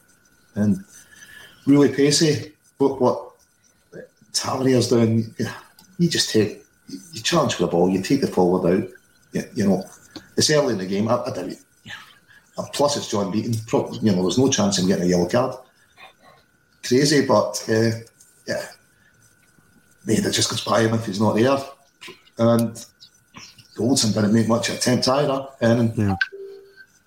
And 0.55 0.83
really 1.65 1.93
pacey, 1.93 2.53
but 2.77 2.99
what 2.99 3.31
Tavernier's 4.33 4.89
doing, 4.89 5.33
you 5.97 6.09
just 6.09 6.31
take, 6.31 6.63
you 7.13 7.21
challenge 7.21 7.55
for 7.55 7.63
the 7.63 7.67
ball, 7.67 7.89
you 7.89 8.01
take 8.01 8.21
the 8.21 8.27
forward 8.27 8.73
out, 8.73 8.89
you, 9.33 9.43
you 9.53 9.67
know, 9.67 9.83
it's 10.37 10.49
early 10.49 10.73
in 10.73 10.79
the 10.79 10.85
game. 10.85 11.07
I, 11.07 11.23
I 11.23 11.33
doubt 11.33 11.55
Plus, 12.73 12.97
it's 12.97 13.09
John 13.09 13.31
Beaton. 13.31 13.53
You 14.01 14.11
know, 14.11 14.21
there's 14.21 14.37
no 14.37 14.49
chance 14.49 14.77
of 14.79 14.87
getting 14.87 15.05
a 15.05 15.07
yellow 15.07 15.27
card. 15.27 15.55
Crazy, 16.83 17.25
but 17.25 17.63
uh, 17.69 17.91
yeah, 18.47 18.65
maybe 20.05 20.21
that 20.21 20.33
just 20.33 20.49
goes 20.49 20.63
by 20.63 20.81
him 20.81 20.93
if 20.93 21.05
he's 21.05 21.21
not 21.21 21.35
there. 21.35 21.57
And 22.37 22.85
Goldson 23.75 24.13
didn't 24.13 24.33
make 24.33 24.47
much 24.47 24.69
attempt 24.69 25.07
either. 25.07 25.47
And 25.61 25.95
yeah. 25.97 26.15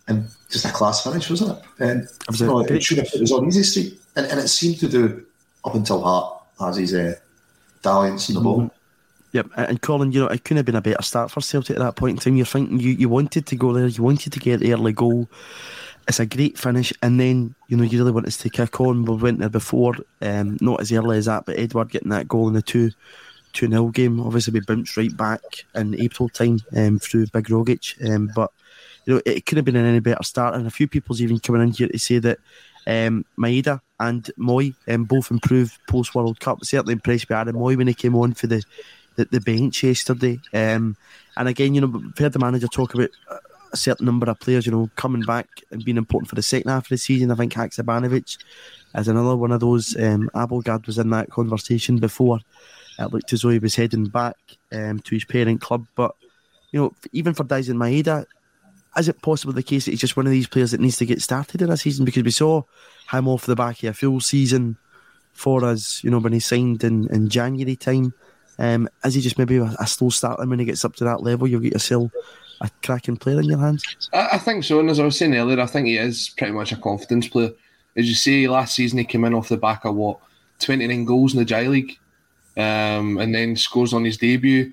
and 0.09 0.29
just 0.51 0.64
a 0.64 0.72
class 0.72 1.03
finish, 1.03 1.29
wasn't 1.29 1.59
it? 1.59 1.64
And 1.81 2.09
was 2.29 2.41
you 2.41 2.47
know, 2.47 2.61
it, 2.61 2.83
should 2.83 2.99
have 2.99 3.09
it 3.12 3.20
was 3.20 3.33
on 3.33 3.47
easy 3.47 3.62
street, 3.62 4.01
and, 4.16 4.27
and 4.27 4.41
it 4.41 4.49
seemed 4.49 4.79
to 4.81 4.89
do 4.89 5.27
up 5.64 5.75
until 5.75 6.03
Hart 6.03 6.43
as 6.61 6.77
his 6.77 6.95
uh, 6.95 7.14
dalliance 7.83 8.29
in 8.29 8.35
the 8.35 8.41
mm-hmm. 8.41 8.49
ball. 8.49 8.74
Yep, 9.35 9.51
and 9.57 9.82
Colin, 9.82 10.12
you 10.12 10.20
know, 10.20 10.28
it 10.28 10.45
couldn't 10.45 10.59
have 10.59 10.66
been 10.66 10.76
a 10.76 10.80
better 10.80 11.03
start 11.03 11.28
for 11.28 11.41
Celtic 11.41 11.74
at 11.74 11.82
that 11.82 11.97
point 11.97 12.12
in 12.12 12.18
time. 12.18 12.37
You're 12.37 12.47
thinking 12.47 12.78
you, 12.78 12.93
you 12.93 13.09
wanted 13.09 13.47
to 13.47 13.57
go 13.57 13.72
there, 13.72 13.89
you 13.89 14.01
wanted 14.01 14.32
to 14.32 14.39
get 14.39 14.61
the 14.61 14.72
early 14.72 14.93
goal. 14.93 15.28
It's 16.07 16.20
a 16.20 16.26
great 16.26 16.57
finish, 16.57 16.93
and 17.03 17.18
then 17.18 17.57
you 17.66 17.76
know 17.76 17.82
you 17.82 17.99
really 17.99 18.12
wanted 18.12 18.30
to 18.30 18.49
kick 18.49 18.80
on. 18.80 19.05
We 19.05 19.16
went 19.16 19.41
there 19.41 19.49
before, 19.49 19.97
um, 20.22 20.57
not 20.61 20.80
as 20.80 20.93
early 20.93 21.18
as 21.18 21.24
that, 21.24 21.47
but 21.47 21.59
Edouard 21.59 21.91
getting 21.91 22.11
that 22.11 22.28
goal 22.28 22.47
in 22.47 22.55
the 22.55 22.62
two 22.62 22.93
two 23.55 23.68
0 23.68 23.89
game. 23.89 24.20
Obviously, 24.20 24.53
we 24.53 24.61
bounced 24.61 24.97
right 24.97 25.16
back 25.16 25.43
in 25.74 26.01
April 26.01 26.28
time 26.28 26.61
um, 26.76 27.01
through 27.01 27.26
Big 27.32 27.47
Rogic, 27.47 28.09
um, 28.09 28.30
but 28.37 28.53
you 29.05 29.14
know 29.14 29.22
it 29.26 29.47
could 29.47 29.59
have 29.59 29.64
been 29.64 29.74
an 29.74 29.85
any 29.85 29.99
better 29.99 30.22
start. 30.22 30.55
And 30.55 30.64
a 30.64 30.70
few 30.70 30.87
people's 30.87 31.20
even 31.20 31.41
coming 31.41 31.62
in 31.62 31.72
here 31.72 31.89
to 31.89 31.99
say 31.99 32.20
that 32.20 32.39
um, 32.87 33.24
Maeda 33.37 33.80
and 33.99 34.30
Mooy 34.39 34.76
um, 34.87 35.07
both 35.07 35.32
improved 35.32 35.76
post 35.89 36.14
World 36.14 36.39
Cup. 36.39 36.64
Certainly 36.64 36.93
impressed 36.93 37.26
by 37.26 37.41
Aaron 37.41 37.57
Mooy 37.57 37.76
when 37.76 37.89
he 37.89 37.95
came 37.95 38.14
on 38.14 38.35
for 38.35 38.47
the 38.47 38.62
the, 39.17 39.25
the 39.27 39.41
bench 39.41 39.83
yesterday. 39.83 40.41
Um, 40.53 40.97
and 41.37 41.49
again, 41.49 41.75
you 41.75 41.81
know, 41.81 41.87
we've 41.89 42.19
heard 42.19 42.33
the 42.33 42.39
manager 42.39 42.69
talk 42.69 42.95
about 42.95 43.11
a 43.73 43.77
certain 43.77 44.07
number 44.07 44.31
of 44.31 44.39
players, 44.39 44.67
you 44.67 44.73
know, 44.73 44.89
coming 44.97 45.23
back 45.23 45.49
and 45.71 45.85
being 45.85 45.97
important 45.97 46.29
for 46.29 46.37
the 46.37 46.43
second 46.43 46.71
half 46.71 46.85
of 46.85 46.89
the 46.91 46.97
season. 46.97 47.31
I 47.31 47.35
think 47.35 47.53
Haksabanovic 47.53 48.39
is 48.95 49.09
another 49.09 49.37
one 49.37 49.53
of 49.53 49.61
those. 49.61 49.97
Um, 49.97 50.31
Abildgaard 50.35 50.87
was 50.87 50.99
in 50.99 51.11
that 51.11 51.31
conversation 51.31 51.99
before. 51.99 52.39
It 52.99 53.12
looked 53.12 53.33
as 53.33 53.43
though 53.43 53.49
he 53.49 53.59
was 53.59 53.75
heading 53.75 54.07
back 54.07 54.37
um, 54.71 55.01
to 55.01 55.17
his 55.17 55.25
parent 55.25 55.61
club. 55.61 55.87
But, 55.97 56.15
you 56.71 56.81
know, 56.81 56.95
even 57.12 57.35
for 57.35 57.43
Daizen 57.43 57.75
Maeda, 57.75 58.27
is 58.97 59.09
it 59.09 59.21
possible 59.23 59.53
the 59.53 59.65
case 59.65 59.87
that 59.87 59.91
he's 59.91 60.01
just 60.01 60.17
one 60.17 60.27
of 60.27 60.33
these 60.33 60.47
players 60.47 60.71
that 60.71 60.81
needs 60.81 60.99
to 60.99 61.07
get 61.07 61.21
started 61.21 61.61
in 61.61 61.71
a 61.71 61.77
season? 61.77 62.05
Because 62.05 62.23
we 62.23 62.31
saw 62.31 62.62
him 63.11 63.27
off 63.27 63.47
the 63.47 63.57
back 63.57 63.83
of 63.83 63.91
a 63.91 63.93
full 63.95 64.21
season 64.21 64.77
for 65.33 65.65
us, 65.65 66.05
you 66.05 66.11
know, 66.11 66.21
when 66.21 66.33
he 66.33 66.39
signed 66.39 66.85
in, 66.85 67.09
in 67.09 67.29
January 67.29 67.75
time. 67.75 68.15
Um, 68.59 68.89
he 69.05 69.21
just 69.21 69.39
maybe 69.39 69.57
a, 69.57 69.75
a 69.81 69.87
slow 69.87 70.11
starter 70.11 70.47
when 70.47 70.59
he 70.59 70.65
gets 70.65 70.85
up 70.85 70.95
to 70.97 71.05
that 71.05 71.23
level? 71.23 71.47
You'll 71.47 71.61
get 71.61 71.73
yourself 71.73 72.11
a 72.61 72.71
cracking 72.83 73.17
player 73.17 73.41
in 73.41 73.47
your 73.47 73.59
hands? 73.59 73.85
I, 74.13 74.31
I 74.33 74.39
think 74.39 74.65
so. 74.65 74.81
And 74.81 74.91
as 74.91 75.01
I 75.01 75.05
was 75.05 75.19
saying 75.19 75.35
earlier, 75.35 75.61
I 75.61 75.67
think 75.67 75.87
he 75.87 75.99
is 75.99 76.31
pretty 76.37 76.53
much 76.53 76.73
a 76.73 76.77
confidence 76.77 77.29
player. 77.29 77.53
As 77.97 78.09
you 78.09 78.15
say, 78.15 78.49
last 78.49 78.75
season 78.75 78.99
he 78.99 79.05
came 79.05 79.25
in 79.25 79.35
off 79.35 79.49
the 79.49 79.57
back 79.57 79.85
of 79.85 79.95
what, 79.95 80.19
29 80.61 81.05
goals 81.05 81.35
in 81.35 81.41
the 81.41 81.45
J 81.45 81.69
League, 81.69 81.99
um, 82.57 83.19
and 83.19 83.35
then 83.35 83.57
scores 83.57 83.93
on 83.93 84.05
his 84.05 84.17
debut. 84.17 84.73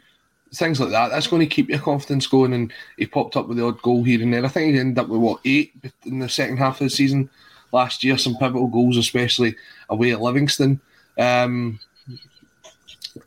Things 0.54 0.80
like 0.80 0.90
that. 0.90 1.10
That's 1.10 1.28
going 1.28 1.40
to 1.42 1.46
keep 1.46 1.70
your 1.70 1.80
confidence 1.80 2.28
going. 2.28 2.54
And 2.54 2.74
he 2.98 3.06
popped 3.06 3.38
up 3.38 3.48
with 3.48 3.58
the 3.58 3.66
odd 3.66 3.82
goal 3.82 4.04
here 4.04 4.22
and 4.22 4.34
there. 4.34 4.44
I 4.44 4.50
think 4.50 4.74
he 4.74 4.80
ended 4.80 5.00
up 5.00 5.08
with 5.08 5.22
what, 5.22 5.40
eight 5.46 5.74
in 6.06 6.20
the 6.20 6.30
second 6.30 6.58
half 6.58 6.82
of 6.82 6.86
the 6.86 6.90
season 6.90 7.30
last 7.72 8.04
year, 8.04 8.18
some 8.18 8.36
pivotal 8.36 8.68
goals, 8.68 8.98
especially 8.98 9.56
away 9.90 10.12
at 10.12 10.22
Livingston. 10.22 10.82
Um, 11.18 11.80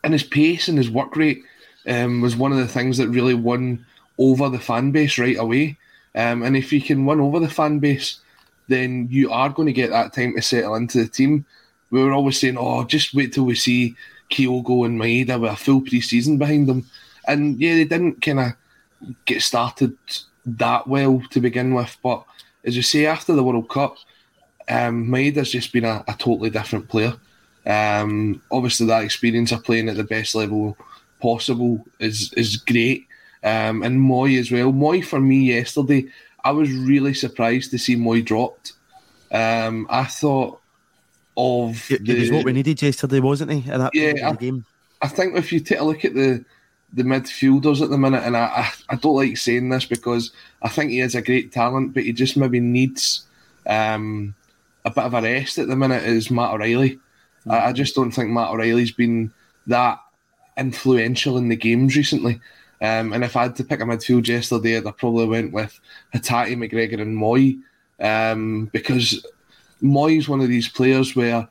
and 0.02 0.12
his 0.12 0.22
pace 0.22 0.68
and 0.68 0.78
his 0.78 0.90
work 0.90 1.16
rate 1.16 1.42
um, 1.86 2.20
was 2.20 2.36
one 2.36 2.52
of 2.52 2.58
the 2.58 2.68
things 2.68 2.98
that 2.98 3.08
really 3.08 3.34
won 3.34 3.84
over 4.18 4.48
the 4.48 4.58
fan 4.58 4.90
base 4.90 5.18
right 5.18 5.38
away. 5.38 5.76
Um, 6.14 6.42
and 6.42 6.56
if 6.56 6.72
you 6.72 6.80
can 6.80 7.06
win 7.06 7.20
over 7.20 7.40
the 7.40 7.48
fan 7.48 7.78
base, 7.78 8.20
then 8.68 9.08
you 9.10 9.30
are 9.30 9.50
going 9.50 9.66
to 9.66 9.72
get 9.72 9.90
that 9.90 10.12
time 10.12 10.34
to 10.34 10.42
settle 10.42 10.76
into 10.76 10.98
the 10.98 11.08
team. 11.08 11.44
We 11.90 12.02
were 12.02 12.12
always 12.12 12.40
saying, 12.40 12.56
oh, 12.58 12.84
just 12.84 13.14
wait 13.14 13.32
till 13.32 13.44
we 13.44 13.54
see 13.54 13.96
Kyogo 14.30 14.86
and 14.86 14.98
Maeda 14.98 15.40
with 15.40 15.52
a 15.52 15.56
full 15.56 15.80
pre 15.80 16.00
season 16.00 16.38
behind 16.38 16.68
them. 16.68 16.86
And 17.26 17.58
yeah, 17.60 17.74
they 17.74 17.84
didn't 17.84 18.22
kind 18.22 18.40
of 18.40 18.52
get 19.24 19.42
started 19.42 19.96
that 20.46 20.86
well 20.86 21.22
to 21.30 21.40
begin 21.40 21.74
with. 21.74 21.96
But 22.02 22.24
as 22.64 22.76
you 22.76 22.82
say, 22.82 23.06
after 23.06 23.34
the 23.34 23.44
World 23.44 23.68
Cup, 23.68 23.96
um, 24.68 25.08
Maeda's 25.08 25.52
just 25.52 25.72
been 25.72 25.84
a, 25.84 26.04
a 26.08 26.14
totally 26.14 26.50
different 26.50 26.88
player. 26.88 27.14
Um, 27.66 28.42
obviously, 28.50 28.86
that 28.86 29.04
experience 29.04 29.52
of 29.52 29.64
playing 29.64 29.88
at 29.88 29.96
the 29.96 30.04
best 30.04 30.34
level 30.34 30.76
possible 31.20 31.84
is 31.98 32.32
is 32.34 32.56
great. 32.56 33.06
Um, 33.42 33.82
and 33.82 34.00
Mooy 34.00 34.38
as 34.38 34.50
well. 34.50 34.72
Mooy 34.72 35.04
for 35.04 35.20
me 35.20 35.54
yesterday, 35.54 36.06
I 36.44 36.52
was 36.52 36.70
really 36.72 37.14
surprised 37.14 37.70
to 37.72 37.78
see 37.78 37.96
Mooy 37.96 38.24
dropped. 38.24 38.72
Um, 39.30 39.86
I 39.90 40.04
thought 40.04 40.60
of 41.36 41.90
it, 41.90 42.04
the, 42.04 42.16
it 42.16 42.20
was 42.20 42.30
what 42.30 42.44
we 42.44 42.52
needed 42.52 42.80
yesterday, 42.80 43.20
wasn't 43.20 43.52
he? 43.52 43.70
In 43.70 43.78
that 43.78 43.94
yeah, 43.94 44.30
I, 44.30 44.32
game. 44.34 44.64
I 45.02 45.08
think 45.08 45.36
if 45.36 45.52
you 45.52 45.60
take 45.60 45.80
a 45.80 45.84
look 45.84 46.04
at 46.04 46.14
the 46.14 46.44
the 46.92 47.02
midfielders 47.02 47.82
at 47.82 47.90
the 47.90 47.98
minute, 47.98 48.22
and 48.22 48.36
I, 48.36 48.44
I, 48.44 48.72
I 48.90 48.94
don't 48.94 49.16
like 49.16 49.36
saying 49.36 49.68
this 49.68 49.84
because 49.84 50.30
I 50.62 50.68
think 50.68 50.92
he 50.92 50.98
has 50.98 51.16
a 51.16 51.22
great 51.22 51.52
talent, 51.52 51.92
but 51.92 52.04
he 52.04 52.12
just 52.12 52.36
maybe 52.36 52.60
needs 52.60 53.26
um, 53.66 54.34
a 54.84 54.90
bit 54.90 55.04
of 55.04 55.14
a 55.14 55.22
rest 55.22 55.58
at 55.58 55.66
the 55.66 55.76
minute. 55.76 56.04
Is 56.04 56.30
Matt 56.30 56.52
O'Riley? 56.52 57.00
I, 57.48 57.68
I 57.68 57.72
just 57.72 57.94
don't 57.94 58.10
think 58.10 58.30
Matt 58.30 58.50
O'Riley's 58.50 58.92
been 58.92 59.32
that 59.66 60.00
influential 60.56 61.36
in 61.38 61.48
the 61.48 61.56
games 61.56 61.96
recently. 61.96 62.40
Um, 62.80 63.12
and 63.12 63.24
if 63.24 63.36
I 63.36 63.44
had 63.44 63.56
to 63.56 63.64
pick 63.64 63.80
a 63.80 63.84
midfield 63.84 64.26
yesterday, 64.26 64.78
I 64.78 64.90
probably 64.90 65.26
went 65.26 65.52
with 65.52 65.78
Hatate, 66.14 66.56
McGregor, 66.56 67.00
and 67.00 67.16
Mooy 67.16 67.60
um, 68.00 68.68
because 68.72 69.24
Mooy's 69.82 70.28
one 70.28 70.40
of 70.40 70.48
these 70.48 70.68
players 70.68 71.16
where 71.16 71.48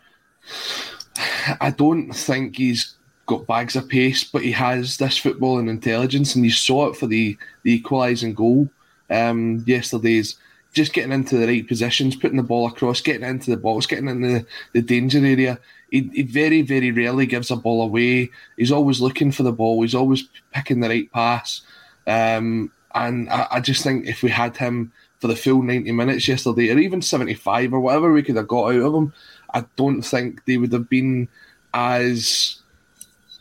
I 1.60 1.72
don't 1.72 2.12
think 2.12 2.58
he's 2.58 2.96
got 3.26 3.48
bags 3.48 3.76
of 3.76 3.88
pace, 3.88 4.24
but 4.24 4.44
he 4.44 4.52
has 4.52 4.98
this 4.98 5.18
football 5.18 5.60
and 5.60 5.70
intelligence, 5.70 6.36
and 6.36 6.44
you 6.44 6.52
saw 6.52 6.88
it 6.88 6.98
for 6.98 7.08
the, 7.08 7.38
the 7.64 7.74
equalising 7.74 8.34
goal 8.34 8.70
um, 9.10 9.64
yesterday's 9.66 10.36
just 10.74 10.94
getting 10.94 11.12
into 11.12 11.38
the 11.38 11.48
right 11.48 11.68
positions, 11.68 12.16
putting 12.16 12.38
the 12.38 12.44
ball 12.44 12.68
across, 12.68 13.00
getting 13.00 13.28
into 13.28 13.52
the 13.52 13.58
box, 13.58 13.86
getting 13.86 14.10
in 14.10 14.22
the, 14.22 14.46
the 14.74 14.82
danger 14.82 15.20
area. 15.20 15.60
He, 15.90 16.10
he 16.14 16.24
very, 16.24 16.64
very 16.64 16.92
rarely 16.92 17.28
gives 17.28 17.52
a 17.52 17.56
ball 17.56 17.84
away. 17.84 18.32
He's 18.58 18.72
always 18.72 19.00
looking 19.00 19.32
for 19.32 19.44
the 19.44 19.52
ball. 19.52 19.82
He's 19.84 19.96
always 19.96 20.28
picking 20.52 20.80
the 20.80 20.90
right 20.90 21.12
pass. 21.12 21.62
Um, 22.08 22.72
and 22.96 23.30
I, 23.30 23.48
I, 23.52 23.60
just 23.60 23.84
think 23.84 24.08
if 24.08 24.24
we 24.24 24.30
had 24.30 24.58
him 24.58 24.92
for 25.20 25.28
the 25.28 25.36
full 25.36 25.62
90 25.62 25.92
minutes 25.94 26.28
yesterday, 26.28 26.72
or 26.72 26.80
even 26.80 27.02
75 27.02 27.74
or 27.74 27.80
whatever 27.80 28.12
we 28.12 28.24
could 28.24 28.36
have 28.36 28.48
got 28.48 28.74
out 28.74 28.82
of 28.82 28.94
him, 28.94 29.14
I 29.54 29.66
don't 29.76 30.02
think 30.02 30.44
they 30.46 30.58
would 30.58 30.74
have 30.74 30.90
been 30.90 31.30
as 31.74 32.60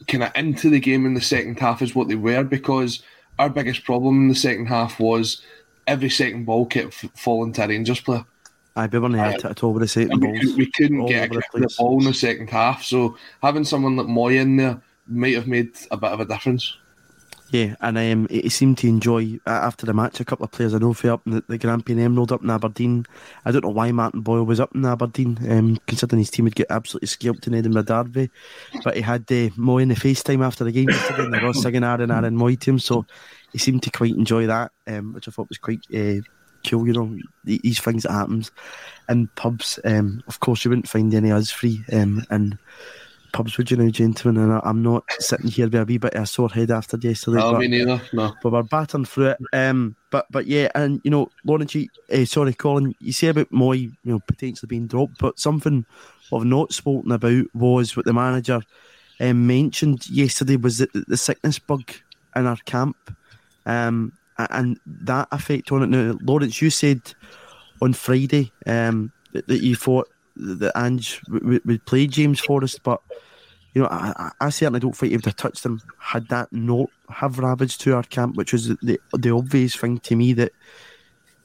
kind 0.07 0.23
of 0.23 0.33
into 0.35 0.71
the 0.71 0.81
game 0.81 1.07
in 1.07 1.15
the 1.15 1.21
second 1.21 1.59
half 1.59 1.83
as 1.83 1.95
what 1.95 2.09
they 2.09 2.15
were 2.15 2.45
because 2.45 3.03
our 3.39 3.49
biggest 3.49 3.85
problem 3.85 4.23
in 4.23 4.29
the 4.29 4.35
second 4.35 4.67
half 4.67 5.01
was 5.01 5.43
every 5.87 6.11
second 6.11 6.45
ball 6.45 6.67
kept 6.67 6.95
falling 7.17 7.53
to 7.55 7.65
a 7.65 7.69
Rangers 7.69 8.01
player. 8.01 8.25
I 8.75 8.87
we 8.87 8.99
weren't 8.99 9.17
hit 9.17 9.41
it 9.41 9.45
at 9.45 9.63
all 9.63 9.75
with 9.75 9.83
the 9.83 9.89
second 9.89 10.21
balls. 10.21 10.39
We, 10.43 10.55
we 10.55 10.71
couldn't 10.71 11.07
get 11.07 11.31
a 11.31 11.35
the, 11.35 11.61
the 11.61 11.75
ball 11.79 11.99
in 11.99 12.05
the 12.07 12.15
second 12.15 12.49
half, 12.49 12.83
so 12.83 13.17
having 13.43 13.65
someone 13.65 13.97
like 13.97 14.07
Mooy 14.07 14.41
in 14.41 14.57
there 14.57 14.81
might 15.07 15.35
have 15.35 15.47
made 15.47 15.77
a 15.91 15.97
bit 15.97 16.11
of 16.11 16.21
a 16.21 16.25
difference. 16.25 16.77
Yeah, 17.53 17.75
and 17.83 17.99
um, 17.99 18.29
he 18.31 18.49
seemed 18.49 18.79
to 18.79 18.89
enjoy 18.89 19.39
after 19.47 19.85
the 19.85 19.93
match. 19.93 20.21
A 20.21 20.25
couple 20.25 20.45
of 20.45 20.53
players 20.53 20.73
I 20.73 20.79
know 20.79 20.95
for 20.95 21.11
up 21.11 21.27
in 21.27 21.33
the, 21.33 21.45
the 21.47 21.59
Grampian 21.59 21.99
Emerald 21.99 22.33
up 22.33 22.43
in 22.43 22.49
Aberdeen. 22.49 23.05
I 23.45 23.53
don't 23.53 23.63
know 23.63 23.71
why 23.71 23.93
Martin 23.93 24.23
Boyle 24.23 24.45
was 24.45 24.59
up 24.59 24.75
in 24.75 24.87
Aberdeen, 24.87 25.39
um, 25.51 25.79
considering 25.87 26.21
his 26.21 26.31
team 26.31 26.47
would 26.47 26.55
get 26.55 26.69
absolutely 26.71 27.09
scalped 27.09 27.47
in 27.47 27.55
Edinburgh 27.55 27.83
Derby. 27.83 28.31
But 28.83 28.97
he 28.97 29.03
had 29.03 29.25
uh, 29.31 29.53
Mooy 29.59 29.83
in 29.83 29.89
the 29.89 29.95
FaceTime 29.97 30.43
after 30.43 30.65
the 30.65 30.73
game 30.73 30.89
yesterday, 30.89 31.23
and 31.25 31.35
they 31.35 31.45
were 31.45 31.53
singing 31.53 31.85
Aaron 31.85 32.11
Aaron 32.11 32.39
Mooy 32.39 32.59
to 32.59 32.71
him. 32.71 32.79
So 32.79 33.05
he 33.53 33.59
seemed 33.59 33.83
to 33.85 33.91
quite 33.91 34.15
enjoy 34.15 34.47
that, 34.47 34.73
um, 34.87 35.13
which 35.13 35.29
I 35.29 35.31
thought 35.31 35.49
was 35.49 35.59
quite 35.59 35.85
uh, 35.95 36.21
cool. 36.67 36.87
You 36.87 36.93
know, 36.93 37.19
these 37.45 37.81
things 37.81 38.05
that 38.05 38.13
happens 38.13 38.51
in 39.09 39.29
pubs. 39.29 39.79
Um, 39.85 40.23
of 40.27 40.41
course, 40.41 40.65
you 40.65 40.71
wouldn't 40.71 40.89
find 40.89 41.13
any 41.15 41.31
us 41.31 41.51
free 41.51 41.83
um, 41.93 42.25
in 42.31 42.59
pubs, 43.33 43.57
would 43.57 43.71
you 43.71 43.77
now, 43.77 43.91
gentlemen? 43.91 44.43
And 44.43 44.61
I'm 44.65 44.83
not 44.83 45.05
sitting 45.19 45.51
here 45.51 45.67
with 45.67 45.75
a 45.75 45.85
wee 45.85 45.99
bit 45.99 46.15
of 46.15 46.23
a 46.23 46.27
sore 46.27 46.51
head 46.51 46.71
after 46.71 46.97
yesterday. 46.97 47.39
No, 47.39 47.53
but, 47.53 47.61
me 47.61 47.69
neither. 47.69 48.01
No, 48.13 48.35
but 48.43 48.53
we're 48.53 48.63
battering 48.63 49.05
through 49.05 49.31
it. 49.31 49.39
Um, 49.53 49.97
but 50.11 50.27
but 50.31 50.47
yeah, 50.47 50.69
and 50.75 51.01
you 51.05 51.11
know, 51.11 51.31
you, 51.45 51.89
uh, 52.13 52.25
sorry, 52.25 52.55
Colin, 52.55 52.95
you 53.01 53.13
say 53.13 53.29
about 53.29 53.51
Mooy, 53.51 53.81
you 53.81 53.97
know, 54.05 54.21
potentially 54.27 54.69
being 54.69 54.87
dropped, 54.87 55.19
but 55.19 55.39
something 55.39 55.85
I've 56.33 56.45
not 56.45 56.73
spoken 56.73 57.13
about 57.13 57.47
was 57.55 57.97
what 57.97 58.07
the 58.07 58.13
manager 58.13 58.63
um, 59.21 59.47
mentioned 59.47 60.09
yesterday 60.09 60.57
was 60.57 60.79
that 60.79 60.93
the 60.93 61.17
sickness 61.17 61.59
bug 61.59 61.91
in 62.35 62.47
our 62.47 62.57
camp 62.65 62.97
um, 63.67 64.13
and 64.39 64.79
that 64.87 65.29
effect 65.33 65.73
on 65.73 65.83
it. 65.83 65.87
Now, 65.89 66.19
Lawrence, 66.23 66.61
you 66.61 66.71
said 66.71 67.01
on 67.81 67.93
Friday 67.93 68.53
um, 68.67 69.13
that, 69.33 69.47
that, 69.49 69.63
you 69.63 69.77
thought 69.77 70.09
that 70.37 70.73
Ange 70.77 71.21
would, 71.29 71.65
would 71.65 71.85
play 71.87 72.07
James 72.07 72.41
Forrest, 72.41 72.83
but 72.83 73.01
you 73.75 73.83
know, 73.83 73.89
I, 73.89 74.31
I, 74.41 74.51
certainly 74.51 74.81
don't 74.81 74.95
think 74.95 75.11
he 75.11 75.17
would 75.17 75.25
have 75.25 75.37
touched 75.37 75.65
him 75.65 75.81
had 75.99 76.29
that 76.29 76.53
not 76.53 76.91
have 77.09 77.39
ravaged 77.39 77.81
to 77.83 77.95
our 77.95 78.03
camp, 78.03 78.37
which 78.37 78.53
was 78.53 78.69
the 78.69 79.01
the 79.15 79.31
obvious 79.31 79.75
thing 79.75 79.99
to 80.01 80.17
me 80.17 80.35
that 80.35 80.53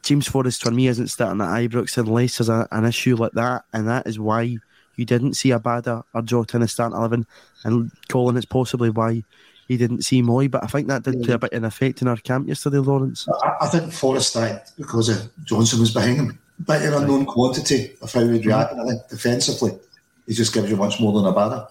James 0.04 0.28
Forrest 0.28 0.64
for 0.64 0.72
me 0.72 0.88
isn't 0.88 1.08
starting 1.08 1.42
at 1.42 1.48
Ibrox 1.48 1.98
unless 1.98 2.38
there's 2.38 2.50
a, 2.50 2.68
an 2.72 2.86
issue 2.86 3.16
like 3.16 3.32
that, 3.34 3.64
and 3.72 3.88
that 3.88 4.08
is 4.08 4.20
why 4.20 4.58
you 4.98 5.06
didn't 5.06 5.36
see 5.36 5.50
Abada 5.50 6.04
or 6.14 6.22
Jota 6.22 6.58
in 6.58 6.62
the 6.62 6.68
starting 6.68 6.98
eleven, 6.98 7.26
and 7.64 7.92
Colin, 8.10 8.36
it's 8.36 8.46
possibly 8.46 8.90
why 8.90 9.24
he 9.68 9.76
didn't 9.76 10.04
see 10.04 10.22
Mooy, 10.22 10.50
but 10.50 10.64
I 10.64 10.68
think 10.68 10.88
that 10.88 11.04
did 11.04 11.22
play 11.24 11.34
a 11.34 11.38
mm. 11.38 11.42
bit 11.42 11.54
in 11.54 11.66
effect 11.66 12.02
in 12.02 12.08
our 12.08 12.16
camp 12.18 12.48
yesterday, 12.48 12.78
Lawrence. 12.78 13.28
I, 13.44 13.66
I 13.66 13.68
think 13.68 13.92
Forrest 13.92 14.34
died 14.34 14.62
because 14.78 15.10
of 15.10 15.30
Johnston 15.44 15.82
was 15.82 15.94
behind 15.94 16.18
him. 16.18 16.40
But 16.60 16.82
an 16.82 16.94
unknown 16.94 17.26
quantity 17.26 17.96
of 18.02 18.12
how 18.12 18.28
he'd 18.28 18.46
react. 18.46 18.74
I 18.74 18.86
think 18.86 19.08
defensively, 19.10 19.78
he 20.26 20.34
just 20.34 20.54
gives 20.54 20.70
you 20.70 20.78
much 20.78 21.00
more 21.00 21.14
than 21.14 21.32
a 21.32 21.36
banner. 21.36 21.68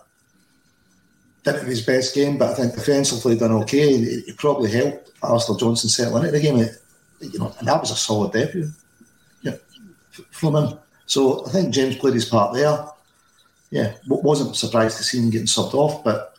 Didn't 1.42 1.60
have 1.60 1.68
his 1.68 1.84
best 1.84 2.14
game, 2.14 2.38
but 2.38 2.50
I 2.50 2.54
think 2.54 2.74
defensively 2.74 3.36
done 3.36 3.52
okay. 3.62 3.96
He, 3.96 4.32
probably 4.36 4.70
helped 4.70 5.10
Alistair 5.24 5.56
Johnston 5.56 5.90
settle 5.90 6.18
into 6.18 6.30
the 6.30 6.40
game. 6.40 6.58
You 7.20 7.38
know, 7.38 7.52
and 7.58 7.66
that 7.66 7.80
was 7.80 7.90
a 7.90 7.96
solid 7.96 8.32
debut 8.32 8.70
yeah, 9.42 9.56
from 10.30 10.54
him. 10.54 10.78
So 11.06 11.46
I 11.46 11.50
think 11.50 11.74
James 11.74 11.96
played 11.96 12.14
his 12.14 12.26
part 12.26 12.54
there. 12.54 12.86
Yeah, 13.70 13.94
wasn't 14.06 14.54
surprised 14.54 14.98
to 14.98 15.02
see 15.02 15.18
him 15.18 15.30
getting 15.30 15.46
subbed 15.46 15.74
off, 15.74 16.04
but 16.04 16.35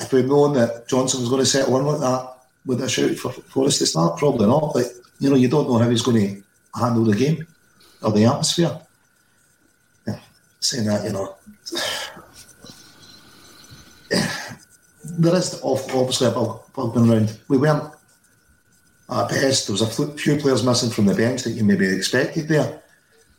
if 0.00 0.12
we'd 0.12 0.26
known 0.26 0.54
that 0.54 0.88
Johnston 0.88 1.20
was 1.20 1.28
going 1.28 1.42
to 1.42 1.46
settle 1.46 1.76
in 1.78 1.86
like 1.86 2.00
that, 2.00 2.30
with 2.66 2.82
a 2.82 2.88
shout 2.88 3.16
for 3.16 3.32
Forrest 3.32 3.78
to 3.78 3.86
start? 3.86 4.18
Probably 4.18 4.46
not. 4.46 4.72
But 4.74 4.86
you 5.18 5.30
know, 5.30 5.36
you 5.36 5.48
don't 5.48 5.68
know 5.68 5.78
how 5.78 5.88
he's 5.88 6.02
going 6.02 6.16
to 6.16 6.78
handle 6.78 7.04
the 7.04 7.16
game 7.16 7.46
or 8.02 8.12
the 8.12 8.24
atmosphere. 8.24 8.78
Yeah, 10.06 10.20
saying 10.60 10.86
that, 10.86 11.04
you 11.04 11.12
know, 11.12 11.36
yeah, 14.10 14.30
there 15.04 15.36
is 15.36 15.60
obviously 15.62 16.28
a 16.28 16.30
bug, 16.30 16.60
bug 16.74 16.94
going 16.94 17.10
around. 17.10 17.38
We 17.48 17.58
weren't 17.58 17.92
at 19.10 19.28
best. 19.28 19.66
There 19.66 19.74
was 19.74 19.82
a 19.82 20.12
few 20.16 20.36
players 20.36 20.64
missing 20.64 20.90
from 20.90 21.06
the 21.06 21.14
bench 21.14 21.42
that 21.42 21.50
you 21.50 21.64
maybe 21.64 21.86
expected 21.86 22.48
there. 22.48 22.82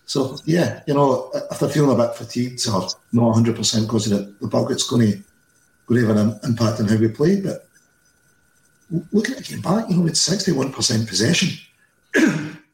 So 0.05 0.37
yeah, 0.45 0.81
you 0.87 0.93
know, 0.93 1.31
if 1.33 1.59
they're 1.59 1.69
feeling 1.69 1.97
a 1.97 2.03
bit 2.03 2.15
fatigued 2.15 2.67
or 2.67 2.81
not 3.13 3.27
100 3.27 3.55
percent 3.55 3.87
because 3.87 4.11
of 4.11 4.17
the, 4.17 4.35
the 4.41 4.47
bug, 4.47 4.69
it's 4.71 4.89
going 4.89 5.09
to 5.09 5.23
would 5.91 6.07
have 6.07 6.17
an 6.17 6.39
impact 6.43 6.79
on 6.79 6.87
how 6.87 6.95
we 6.95 7.07
play. 7.09 7.41
But 7.41 7.67
looking 9.11 9.35
at 9.35 9.43
the 9.43 9.53
game 9.53 9.61
back, 9.61 9.89
you 9.89 9.97
know, 9.97 10.07
it's 10.07 10.27
61% 10.27 11.07
possession. 11.07 11.49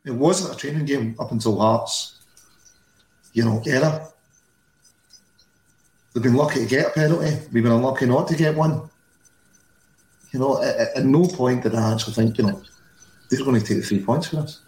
it 0.05 0.11
wasn't 0.11 0.53
a 0.53 0.57
training 0.57 0.86
game 0.86 1.15
up 1.20 1.32
until 1.32 1.59
Hearts, 1.59 2.20
you 3.34 3.43
know, 3.43 3.61
era. 3.65 4.07
They've 6.13 6.24
been 6.24 6.36
lucky 6.36 6.61
to 6.61 6.65
get 6.65 6.88
a 6.88 6.89
penalty. 6.91 7.38
We've 7.51 7.63
been 7.63 7.72
unlucky 7.72 8.05
not 8.05 8.28
to 8.30 8.36
get 8.36 8.55
one. 8.55 8.89
You 10.32 10.39
know, 10.39 10.61
at, 10.61 10.97
at 10.97 11.05
no 11.05 11.28
point 11.28 11.63
did 11.63 11.76
I 11.76 11.93
actually 11.93 12.13
think, 12.13 12.38
you 12.38 12.45
know, 12.45 12.61
they're 13.30 13.43
going 13.43 13.59
to 13.59 13.65
take 13.65 13.78
the 13.78 13.84
three 13.84 14.03
points 14.03 14.28
for 14.28 14.38
us. 14.38 14.61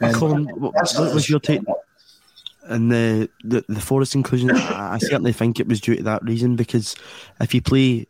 And 0.00 0.14
Colin, 0.14 0.44
what 0.46 0.74
was 1.14 1.28
your 1.28 1.40
take? 1.40 1.62
And 2.66 2.90
the, 2.90 3.28
the 3.42 3.64
the 3.68 3.80
Forrest 3.80 4.14
inclusion, 4.14 4.50
I, 4.50 4.94
I 4.94 4.98
certainly 4.98 5.32
think 5.32 5.60
it 5.60 5.68
was 5.68 5.80
due 5.80 5.96
to 5.96 6.02
that 6.04 6.24
reason 6.24 6.56
because 6.56 6.96
if 7.40 7.54
you 7.54 7.60
play 7.60 8.06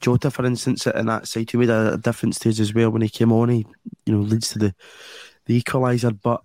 Jota, 0.00 0.30
for 0.30 0.46
instance, 0.46 0.86
in 0.86 1.06
that 1.06 1.28
side, 1.28 1.50
he 1.50 1.58
made 1.58 1.70
a, 1.70 1.94
a 1.94 1.98
difference 1.98 2.38
to 2.40 2.48
us 2.48 2.60
as 2.60 2.72
well 2.72 2.90
when 2.90 3.02
he 3.02 3.08
came 3.08 3.32
on. 3.32 3.48
He, 3.50 3.66
you 4.06 4.14
know, 4.14 4.20
leads 4.20 4.50
to 4.50 4.58
the 4.58 4.74
the 5.46 5.60
equaliser. 5.60 6.16
But 6.22 6.42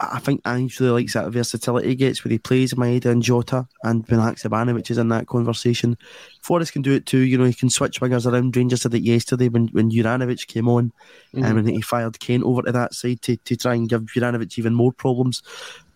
I 0.00 0.20
think 0.20 0.42
Ange 0.46 0.78
really 0.78 1.02
likes 1.02 1.14
that 1.14 1.30
versatility 1.32 1.88
he 1.88 1.94
gets 1.96 2.24
where 2.24 2.30
he 2.30 2.38
plays 2.38 2.74
Maeda 2.74 3.06
and 3.06 3.20
Jota 3.22 3.66
and 3.82 4.06
Benak 4.06 4.40
Sabanovic 4.40 4.90
is 4.92 4.98
in 4.98 5.08
that 5.08 5.26
conversation. 5.26 5.98
Forrest 6.40 6.72
can 6.72 6.82
do 6.82 6.92
it 6.92 7.04
too. 7.04 7.18
You 7.18 7.36
know, 7.36 7.44
he 7.44 7.52
can 7.52 7.68
switch 7.68 8.00
wingers 8.00 8.30
around. 8.30 8.56
Rangers 8.56 8.82
did 8.82 8.94
it 8.94 9.02
yesterday 9.02 9.48
when, 9.48 9.66
when 9.68 9.90
Juranovic 9.90 10.46
came 10.46 10.68
on 10.68 10.92
Mhm. 11.34 11.44
and 11.44 11.54
when 11.56 11.66
he 11.66 11.80
fired 11.80 12.20
Kane 12.20 12.44
over 12.44 12.62
to 12.62 12.72
that 12.72 12.94
side 12.94 13.22
to, 13.22 13.36
to 13.38 13.56
try 13.56 13.74
and 13.74 13.88
give 13.88 14.02
Juranovic 14.02 14.56
even 14.56 14.72
more 14.72 14.92
problems. 14.92 15.42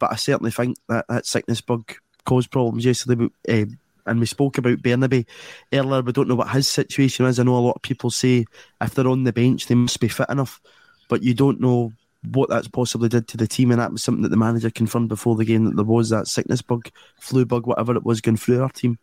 But 0.01 0.11
I 0.13 0.17
certainly 0.17 0.51
think 0.51 0.79
that 0.89 1.05
that 1.09 1.27
sickness 1.27 1.61
bug 1.61 1.93
caused 2.25 2.51
problems 2.51 2.85
yesterday. 2.85 3.29
But, 3.47 3.55
uh, 3.55 3.67
and 4.07 4.19
we 4.19 4.27
spoke 4.27 4.59
about 4.59 4.83
Bernabei 4.83 5.27
earlier. 5.73 6.03
We 6.03 6.11
don't 6.11 6.27
know 6.27 6.35
what 6.35 6.49
his 6.51 6.69
situation 6.69 7.25
is. 7.27 7.39
I 7.39 7.45
know 7.45 7.57
a 7.57 7.61
lot 7.61 7.77
of 7.77 7.83
people 7.83 8.11
say 8.11 8.47
if 8.81 8.95
they're 8.95 9.07
on 9.07 9.23
the 9.23 9.33
bench, 9.33 9.69
they 9.69 9.77
must 9.77 10.01
be 10.01 10.09
fit 10.09 10.29
enough, 10.29 10.61
but 11.09 11.23
you 11.23 11.35
don't 11.35 11.61
know 11.61 11.93
what 12.31 12.49
that's 12.49 12.69
possibly 12.69 13.09
did 13.09 13.29
to 13.29 13.37
the 13.37 13.47
team. 13.47 13.71
And 13.71 13.81
that 13.81 13.93
was 13.93 14.03
something 14.03 14.23
that 14.23 14.31
the 14.31 14.37
manager 14.37 14.71
confirmed 14.71 15.09
before 15.09 15.37
the 15.37 15.45
game 15.45 15.65
that 15.65 15.77
there 15.77 15.85
was 15.85 16.11
that 16.11 16.29
sickness 16.29 16.63
bug, 16.63 16.89
flu 17.21 17.45
bug, 17.45 17.67
whatever 17.67 17.95
it 17.97 18.05
was, 18.05 18.21
going 18.21 18.37
through 18.37 18.63
our 18.63 18.71
team. 18.71 18.99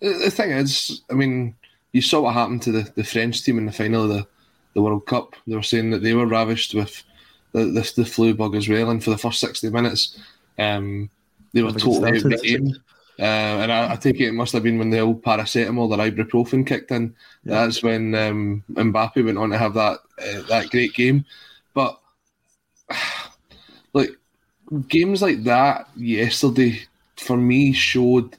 The, 0.00 0.30
thing 0.30 0.52
is, 0.52 1.02
I 1.10 1.14
mean, 1.14 1.56
you 1.92 2.02
saw 2.02 2.20
what 2.20 2.34
happened 2.34 2.62
to 2.62 2.72
the, 2.72 2.92
the 2.94 3.04
French 3.04 3.42
team 3.42 3.58
in 3.58 3.66
the 3.66 3.72
final 3.72 4.04
of 4.04 4.10
the, 4.10 4.26
the 4.74 4.82
World 4.82 5.06
Cup. 5.06 5.34
They 5.46 5.56
were 5.56 5.62
saying 5.62 5.90
that 5.90 6.02
they 6.02 6.14
were 6.14 6.26
ravished 6.26 6.74
with 6.74 7.02
the, 7.52 7.64
the, 7.64 7.92
the 7.96 8.04
flu 8.04 8.34
bug 8.34 8.54
as 8.54 8.68
well, 8.68 8.90
and 8.90 9.02
for 9.02 9.10
the 9.10 9.18
first 9.18 9.40
60 9.40 9.70
minutes, 9.70 10.18
um, 10.58 11.10
they 11.52 11.62
were 11.62 11.72
totally 11.72 12.10
out 12.10 12.16
of 12.16 12.30
the 12.30 12.36
game. 12.38 12.76
Uh, 13.18 13.60
and 13.62 13.70
I, 13.70 13.92
I 13.92 13.96
take 13.96 14.20
it 14.20 14.28
it 14.28 14.32
must 14.32 14.52
have 14.52 14.62
been 14.62 14.78
when 14.78 14.88
the 14.88 15.00
old 15.00 15.22
paracetamol 15.22 15.90
the 15.90 15.96
ibuprofen 15.96 16.66
kicked 16.66 16.90
in. 16.90 17.14
That's 17.44 17.82
when 17.82 18.14
um, 18.14 18.64
Mbappe 18.72 19.22
went 19.22 19.36
on 19.36 19.50
to 19.50 19.58
have 19.58 19.74
that 19.74 19.98
uh, 20.18 20.42
that 20.48 20.70
great 20.70 20.94
game. 20.94 21.26
But 21.74 22.00
like 23.92 24.10
games 24.88 25.22
like 25.22 25.44
that 25.44 25.88
yesterday 25.96 26.80
for 27.16 27.36
me 27.36 27.72
showed 27.72 28.36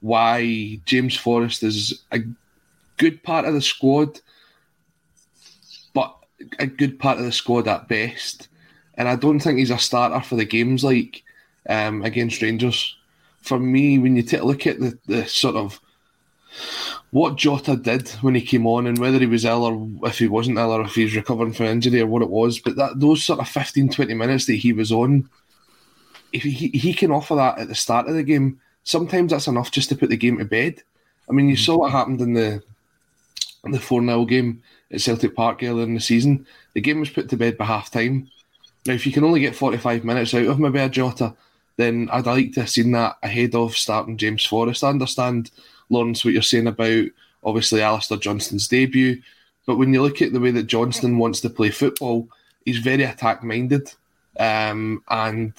why 0.00 0.80
James 0.84 1.16
Forrest 1.16 1.62
is 1.62 2.02
a 2.12 2.20
good 2.96 3.22
part 3.22 3.46
of 3.46 3.54
the 3.54 3.62
squad, 3.62 4.20
but 5.94 6.14
a 6.58 6.66
good 6.66 6.98
part 6.98 7.18
of 7.18 7.24
the 7.24 7.32
squad 7.32 7.68
at 7.68 7.88
best. 7.88 8.48
And 8.94 9.08
I 9.08 9.16
don't 9.16 9.40
think 9.40 9.58
he's 9.58 9.70
a 9.70 9.78
starter 9.78 10.20
for 10.20 10.36
the 10.36 10.44
games 10.44 10.84
like 10.84 11.22
um, 11.68 12.02
against 12.02 12.42
Rangers. 12.42 12.96
For 13.40 13.58
me, 13.58 13.98
when 13.98 14.16
you 14.16 14.22
take 14.22 14.40
a 14.40 14.44
look 14.44 14.66
at 14.66 14.78
the, 14.78 14.98
the 15.06 15.26
sort 15.26 15.56
of 15.56 15.80
what 17.14 17.36
Jota 17.36 17.76
did 17.76 18.08
when 18.22 18.34
he 18.34 18.40
came 18.40 18.66
on 18.66 18.88
and 18.88 18.98
whether 18.98 19.20
he 19.20 19.26
was 19.26 19.44
ill 19.44 19.62
or 19.62 20.08
if 20.08 20.18
he 20.18 20.26
wasn't 20.26 20.58
ill 20.58 20.72
or 20.72 20.82
if 20.82 20.96
he's 20.96 21.14
recovering 21.14 21.52
from 21.52 21.66
injury 21.66 22.00
or 22.00 22.08
what 22.08 22.22
it 22.22 22.28
was, 22.28 22.58
but 22.58 22.74
that 22.74 22.98
those 22.98 23.22
sort 23.22 23.38
of 23.38 23.48
15, 23.48 23.90
20 23.90 24.14
minutes 24.14 24.46
that 24.46 24.54
he 24.54 24.72
was 24.72 24.90
on, 24.90 25.30
if 26.32 26.42
he, 26.42 26.70
he 26.76 26.92
can 26.92 27.12
offer 27.12 27.36
that 27.36 27.60
at 27.60 27.68
the 27.68 27.74
start 27.76 28.08
of 28.08 28.16
the 28.16 28.24
game, 28.24 28.60
sometimes 28.82 29.30
that's 29.30 29.46
enough 29.46 29.70
just 29.70 29.88
to 29.90 29.96
put 29.96 30.08
the 30.08 30.16
game 30.16 30.38
to 30.38 30.44
bed. 30.44 30.82
I 31.30 31.32
mean, 31.32 31.48
you 31.48 31.54
mm. 31.54 31.64
saw 31.64 31.78
what 31.78 31.92
happened 31.92 32.20
in 32.20 32.34
the 32.34 32.60
in 33.64 33.70
the 33.70 33.78
4 33.78 34.04
0 34.04 34.24
game 34.24 34.64
at 34.90 35.00
Celtic 35.00 35.36
Park 35.36 35.62
earlier 35.62 35.84
in 35.84 35.94
the 35.94 36.00
season. 36.00 36.44
The 36.72 36.80
game 36.80 36.98
was 36.98 37.10
put 37.10 37.28
to 37.28 37.36
bed 37.36 37.56
by 37.56 37.66
half 37.66 37.92
time. 37.92 38.28
Now, 38.86 38.94
if 38.94 39.06
you 39.06 39.12
can 39.12 39.22
only 39.22 39.38
get 39.38 39.54
45 39.54 40.04
minutes 40.04 40.34
out 40.34 40.46
of 40.46 40.58
maybe 40.58 40.80
a 40.80 40.88
Jota, 40.88 41.36
then 41.76 42.08
I'd 42.10 42.26
like 42.26 42.54
to 42.54 42.62
have 42.62 42.70
seen 42.70 42.90
that 42.90 43.18
ahead 43.22 43.54
of 43.54 43.76
starting 43.76 44.16
James 44.16 44.44
Forrest. 44.44 44.82
I 44.82 44.88
understand, 44.88 45.52
Lawrence, 45.90 46.24
what 46.24 46.34
you're 46.34 46.42
saying 46.42 46.66
about 46.66 47.06
obviously 47.42 47.82
Alistair 47.82 48.18
Johnston's 48.18 48.68
debut, 48.68 49.20
but 49.66 49.76
when 49.76 49.92
you 49.92 50.02
look 50.02 50.22
at 50.22 50.32
the 50.32 50.40
way 50.40 50.50
that 50.50 50.66
Johnston 50.66 51.18
wants 51.18 51.40
to 51.40 51.50
play 51.50 51.70
football, 51.70 52.28
he's 52.64 52.78
very 52.78 53.04
attack 53.04 53.42
minded. 53.42 53.92
Um, 54.38 55.02
and 55.08 55.52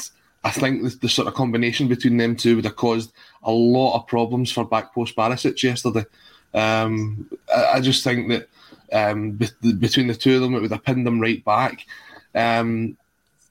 I 0.43 0.51
think 0.51 0.83
the, 0.83 0.89
the 0.89 1.09
sort 1.09 1.27
of 1.27 1.33
combination 1.33 1.87
between 1.87 2.17
them 2.17 2.35
two 2.35 2.55
would 2.55 2.65
have 2.65 2.75
caused 2.75 3.11
a 3.43 3.51
lot 3.51 3.95
of 3.95 4.07
problems 4.07 4.51
for 4.51 4.65
back 4.65 4.93
post 4.93 5.15
Barisic 5.15 5.61
yesterday. 5.63 6.05
Um, 6.53 7.29
I, 7.53 7.65
I 7.65 7.81
just 7.81 8.03
think 8.03 8.29
that 8.29 8.49
um, 8.91 9.31
be- 9.31 9.73
between 9.73 10.07
the 10.07 10.15
two 10.15 10.35
of 10.35 10.41
them, 10.41 10.55
it 10.55 10.61
would 10.61 10.71
have 10.71 10.83
pinned 10.83 11.05
them 11.05 11.19
right 11.19 11.43
back. 11.43 11.85
Um, 12.33 12.97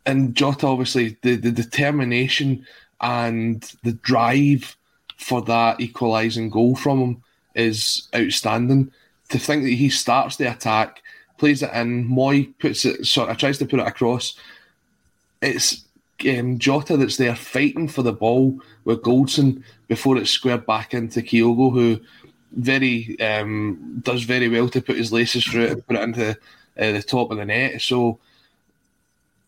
and 0.07 0.35
Jota, 0.35 0.67
obviously, 0.67 1.17
the, 1.23 1.37
the 1.37 1.51
determination 1.51 2.67
and 3.01 3.63
the 3.83 3.93
drive 3.93 4.77
for 5.25 5.41
that 5.41 5.81
equalising 5.81 6.51
goal 6.51 6.77
from 6.77 6.99
him 7.01 7.23
is 7.55 8.09
outstanding. 8.15 8.93
To 9.31 9.39
think 9.39 9.63
that 9.63 9.71
he 9.71 9.89
starts 9.89 10.37
the 10.37 10.51
attack, 10.51 11.03
plays 11.39 11.63
it 11.63 11.73
in, 11.73 12.07
Mooy 12.07 12.53
puts 12.59 12.85
it 12.85 13.07
sort 13.07 13.31
of 13.31 13.39
tries 13.39 13.57
to 13.59 13.67
put 13.67 13.81
it 13.81 13.87
across. 13.87 14.39
It's 15.41 15.83
um, 16.29 16.59
Jota 16.59 16.99
that's 16.99 17.17
there 17.17 17.35
fighting 17.35 17.89
for 17.89 18.03
the 18.03 18.13
ball 18.13 18.61
with 18.85 19.01
Goldson 19.01 19.63
before 19.89 20.19
it's 20.19 20.31
squared 20.31 20.67
back 20.67 20.93
into 20.93 21.23
Kyogo, 21.23 21.73
who 21.73 22.01
very 22.53 23.19
um, 23.21 24.03
does 24.05 24.25
very 24.25 24.51
well 24.51 24.69
to 24.69 24.83
put 24.83 24.99
his 24.99 25.11
laces 25.11 25.45
through 25.45 25.65
it 25.65 25.73
and 25.73 25.87
put 25.87 25.97
it 25.97 26.03
into 26.03 26.31
uh, 26.33 26.93
the 26.93 27.03
top 27.03 27.31
of 27.31 27.39
the 27.39 27.47
net. 27.47 27.81
So 27.81 28.19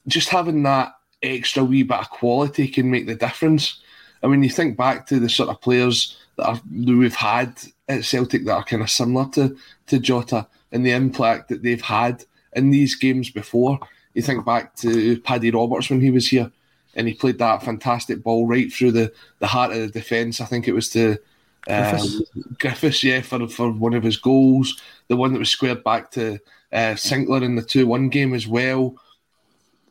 just 0.09 0.31
having 0.31 0.63
that 0.63 0.95
extra 1.23 1.63
wee 1.63 1.83
bit 1.83 1.99
of 1.99 2.09
quality 2.09 2.67
can 2.67 2.91
make 2.91 3.07
the 3.07 3.15
difference. 3.15 3.81
And 4.27 4.33
when 4.33 4.43
you 4.43 4.51
think 4.51 4.77
back 4.77 5.07
to 5.07 5.21
the 5.21 5.29
sort 5.29 5.51
of 5.51 5.61
players 5.61 6.17
that, 6.35 6.49
are, 6.49 6.55
that 6.57 6.97
we've 6.97 7.15
had 7.15 7.63
at 7.89 8.05
Celtic 8.05 8.45
that 8.45 8.55
are 8.57 8.65
kind 8.65 8.83
of 8.83 8.91
similar 8.91 9.29
to, 9.35 9.57
to 9.87 10.01
Jota 10.01 10.49
and 10.73 10.85
the 10.85 10.91
impact 10.91 11.49
that 11.49 11.63
they've 11.63 11.81
had 11.81 12.25
in 12.53 12.71
these 12.71 12.97
games 12.97 13.31
before, 13.31 13.79
you 14.15 14.23
think 14.23 14.45
back 14.45 14.75
to 14.79 15.21
Paddy 15.21 15.53
Roberts 15.53 15.91
when 15.91 16.01
he 16.01 16.11
was 16.11 16.27
here 16.27 16.51
and 16.97 17.07
he 17.07 17.15
played 17.15 17.39
that 17.39 17.63
fantastic 17.63 18.25
ball 18.25 18.49
right 18.49 18.73
through 18.73 18.91
the, 18.91 19.13
the 19.39 19.47
heart 19.47 19.71
of 19.71 19.79
the 19.79 19.87
defence. 19.87 20.41
I 20.41 20.47
think 20.47 20.67
it 20.67 20.75
was 20.75 20.89
to 20.89 21.13
um, 21.69 21.91
Griffiths. 21.93 22.23
Griffiths, 22.59 23.05
yeah, 23.05 23.21
for, 23.21 23.47
for 23.47 23.71
one 23.71 23.95
of 23.95 24.03
his 24.03 24.17
goals. 24.17 24.83
The 25.07 25.15
one 25.15 25.35
that 25.35 25.39
was 25.39 25.51
squared 25.51 25.85
back 25.85 26.11
to 26.11 26.41
uh, 26.73 26.97
Sinclair 26.97 27.45
in 27.45 27.55
the 27.55 27.63
2 27.63 27.87
1 27.87 28.09
game 28.09 28.35
as 28.35 28.49
well 28.49 28.97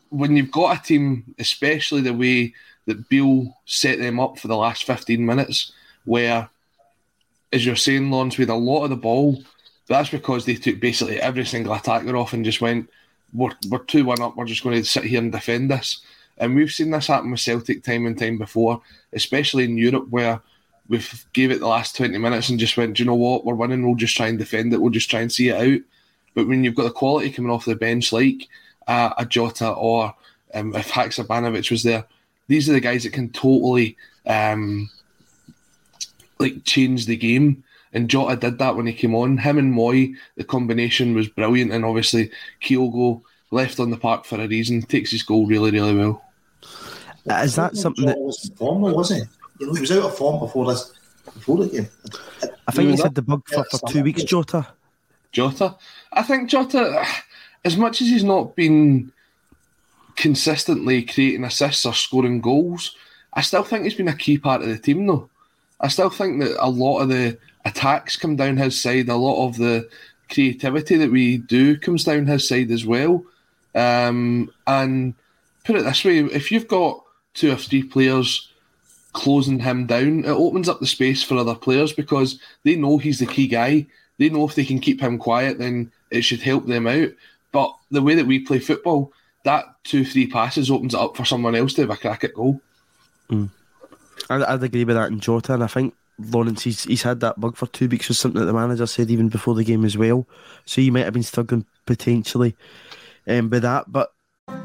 when 0.10 0.36
you've 0.36 0.52
got 0.52 0.78
a 0.78 0.84
team, 0.84 1.36
especially 1.40 2.02
the 2.02 2.14
way 2.14 2.54
that 2.86 3.10
Beale 3.10 3.56
set 3.66 4.00
them 4.00 4.20
up 4.20 4.40
for 4.40 4.48
the 4.48 4.58
last 4.58 4.84
15 4.84 5.26
minutes, 5.26 5.72
where, 6.06 6.50
as 7.52 7.66
you're 7.66 7.76
saying, 7.76 8.12
Lawrence, 8.12 8.38
with 8.38 8.50
a 8.50 8.56
lot 8.56 8.84
of 8.84 8.90
the 8.90 8.96
ball, 8.96 9.42
that's 9.88 10.10
because 10.10 10.46
they 10.46 10.56
took 10.56 10.80
basically 10.80 11.20
every 11.20 11.46
single 11.46 11.74
attacker 11.74 12.16
off 12.16 12.34
and 12.34 12.46
just 12.46 12.62
went, 12.62 12.90
we're, 13.34 13.52
we're 13.70 13.80
2 13.80 14.06
1 14.06 14.22
up, 14.22 14.36
we're 14.36 14.46
just 14.46 14.64
going 14.64 14.76
to 14.76 14.86
sit 14.86 15.04
here 15.04 15.20
and 15.20 15.32
defend 15.32 15.70
this. 15.70 16.02
And 16.38 16.56
we've 16.56 16.72
seen 16.72 16.92
this 16.92 17.08
happen 17.08 17.32
with 17.32 17.40
Celtic 17.40 17.84
time 17.84 18.06
and 18.06 18.18
time 18.18 18.38
before, 18.38 18.82
especially 19.14 19.64
in 19.64 19.78
Europe, 19.78 20.08
where 20.10 20.42
we've 20.88 21.26
gave 21.34 21.52
it 21.52 21.60
the 21.60 21.68
last 21.68 21.96
20 21.96 22.18
minutes 22.18 22.50
and 22.50 22.60
just 22.60 22.78
went, 22.78 22.98
do 22.98 23.04
you 23.04 23.08
know 23.08 23.16
what, 23.16 23.46
we're 23.46 23.56
winning, 23.56 23.86
we'll 23.86 23.96
just 23.96 24.16
try 24.16 24.28
and 24.28 24.38
defend 24.38 24.74
it, 24.74 24.82
we'll 24.82 24.92
just 24.92 25.10
try 25.10 25.22
and 25.22 25.32
see 25.32 25.50
it 25.50 25.56
out. 25.56 25.82
But 26.34 26.48
when 26.48 26.64
you've 26.64 26.76
got 26.76 26.84
the 26.84 26.92
quality 26.92 27.32
coming 27.32 27.52
off 27.52 27.66
the 27.66 27.76
bench, 27.76 28.12
like 28.12 28.48
uh, 28.88 29.12
a 29.18 29.26
Jota 29.26 29.70
or 29.70 30.14
um, 30.54 30.76
if 30.76 30.92
Haksabanovic 30.92 31.72
was 31.72 31.84
there, 31.84 32.06
these 32.48 32.70
are 32.70 32.74
the 32.74 32.80
guys 32.80 33.04
that 33.04 33.14
can 33.14 33.30
totally 33.30 33.98
um, 34.28 34.90
like 36.40 36.64
change 36.64 37.06
the 37.06 37.16
game. 37.16 37.64
And 37.94 38.10
Jota 38.10 38.36
did 38.36 38.60
that 38.60 38.76
when 38.76 38.88
he 38.88 38.94
came 38.94 39.16
on. 39.16 39.38
Him 39.38 39.58
and 39.58 39.74
Mooy, 39.74 40.16
the 40.36 40.44
combination 40.44 41.16
was 41.16 41.30
brilliant. 41.30 41.72
And 41.72 41.86
obviously, 41.86 42.30
Kyogo 42.62 43.22
left 43.52 43.80
on 43.80 43.90
the 43.90 43.98
park 43.98 44.26
for 44.26 44.40
a 44.40 44.48
reason, 44.48 44.82
takes 44.82 45.12
his 45.12 45.24
goal 45.24 45.48
really, 45.48 45.72
really 45.72 45.96
well. 45.96 46.22
Is 47.26 47.56
that 47.56 47.78
something 47.78 48.06
that 48.06 48.20
was 48.20 48.50
in 48.50 48.56
form, 48.56 48.82
wasn't 48.82 49.24
he? 49.24 49.30
You 49.60 49.68
know, 49.68 49.74
he 49.74 49.82
was 49.82 49.92
out 49.92 50.04
of 50.04 50.18
form 50.18 50.40
before 50.40 50.66
this, 50.68 50.92
before 51.34 51.58
the 51.64 51.70
game. 51.70 51.88
I 52.68 52.72
think 52.72 52.76
Who 52.76 52.82
he 52.82 52.92
was 52.92 53.02
said 53.02 53.16
the 53.16 53.22
bug 53.22 53.48
for, 53.48 53.64
for 53.72 53.80
two 53.90 54.04
weeks, 54.04 54.24
Jota. 54.24 54.68
Jota. 55.32 55.76
I 56.12 56.24
think 56.24 56.50
Jota, 56.50 57.06
as 57.64 57.78
much 57.78 58.02
as 58.02 58.10
he's 58.10 58.24
not 58.24 58.56
been 58.56 59.12
consistently 60.16 61.04
creating 61.04 61.44
assists 61.44 61.86
or 61.86 61.94
scoring 61.94 62.42
goals, 62.42 62.96
I 63.34 63.42
still 63.42 63.64
think 63.64 63.84
he's 63.84 63.96
been 63.96 64.08
a 64.08 64.16
key 64.16 64.38
part 64.38 64.62
of 64.62 64.70
the 64.70 64.78
team, 64.78 65.06
though. 65.06 65.30
I 65.82 65.90
still 65.90 66.10
think 66.10 66.42
that 66.42 66.56
a 66.60 66.70
lot 66.70 67.00
of 67.00 67.10
the 67.10 67.38
attacks 67.66 68.16
come 68.16 68.36
down 68.36 68.58
his 68.58 68.82
side, 68.82 69.10
a 69.10 69.16
lot 69.16 69.48
of 69.48 69.58
the 69.58 69.90
creativity 70.32 70.96
that 70.98 71.12
we 71.12 71.38
do 71.38 71.78
comes 71.78 72.04
down 72.04 72.26
his 72.26 72.48
side 72.48 72.72
as 72.72 72.86
well. 72.86 73.24
Um, 73.74 74.52
and 74.66 75.14
put 75.66 75.76
it 75.76 75.84
this 75.84 76.06
way 76.06 76.20
if 76.20 76.52
you've 76.52 76.68
got 76.68 77.04
two 77.34 77.52
or 77.52 77.58
three 77.58 77.84
players 77.84 78.50
closing 79.12 79.60
him 79.60 79.86
down, 79.86 80.24
it 80.24 80.30
opens 80.30 80.70
up 80.70 80.80
the 80.80 80.88
space 80.88 81.24
for 81.24 81.38
other 81.38 81.56
players 81.56 81.92
because 81.92 82.40
they 82.64 82.76
know 82.76 82.98
he's 82.98 83.20
the 83.20 83.26
key 83.26 83.48
guy. 83.48 83.86
They 84.18 84.30
know 84.30 84.48
if 84.48 84.56
they 84.56 84.66
can 84.66 84.80
keep 84.80 85.02
him 85.02 85.18
quiet, 85.18 85.58
then 85.58 85.92
it 86.10 86.22
should 86.22 86.42
help 86.42 86.66
them 86.66 86.88
out. 86.88 87.10
But 87.52 87.76
the 87.92 88.02
way 88.02 88.16
that 88.16 88.28
we 88.28 88.40
play 88.40 88.60
football, 88.60 89.12
that 89.46 89.66
two, 89.84 90.04
three 90.04 90.28
passes 90.28 90.70
opens 90.70 90.94
it 90.94 91.00
up 91.00 91.16
for 91.16 91.26
someone 91.26 91.56
else 91.56 91.74
to 91.76 91.82
have 91.82 91.90
a 91.90 91.98
crack 91.98 92.24
at 92.24 92.34
goal. 92.34 92.62
Mm. 93.30 93.50
I'd, 94.30 94.44
I'd 94.44 94.64
agree 94.64 94.84
with 94.84 94.96
that 94.96 95.12
in 95.12 95.20
Jota, 95.20 95.54
and 95.54 95.64
I 95.64 95.68
think 95.68 95.96
Lawrence 96.20 96.64
he's 96.64 96.84
he's 96.84 97.04
had 97.04 97.20
that 97.22 97.40
bug 97.40 97.56
for 97.56 97.68
two 97.68 97.88
weeks, 97.88 98.08
was 98.08 98.20
something 98.20 98.40
that 98.40 98.46
the 98.46 98.54
manager 98.54 98.86
said 98.86 99.10
even 99.10 99.30
before 99.30 99.56
the 99.56 99.64
game 99.64 99.86
as 99.86 99.98
well. 99.98 100.28
So 100.66 100.82
he 100.82 100.92
might 100.92 101.06
have 101.06 101.14
been 101.14 101.24
struggling 101.24 101.66
potentially 101.86 102.56
um, 103.28 103.50
with 103.50 103.64
that. 103.64 103.92
But 103.92 104.12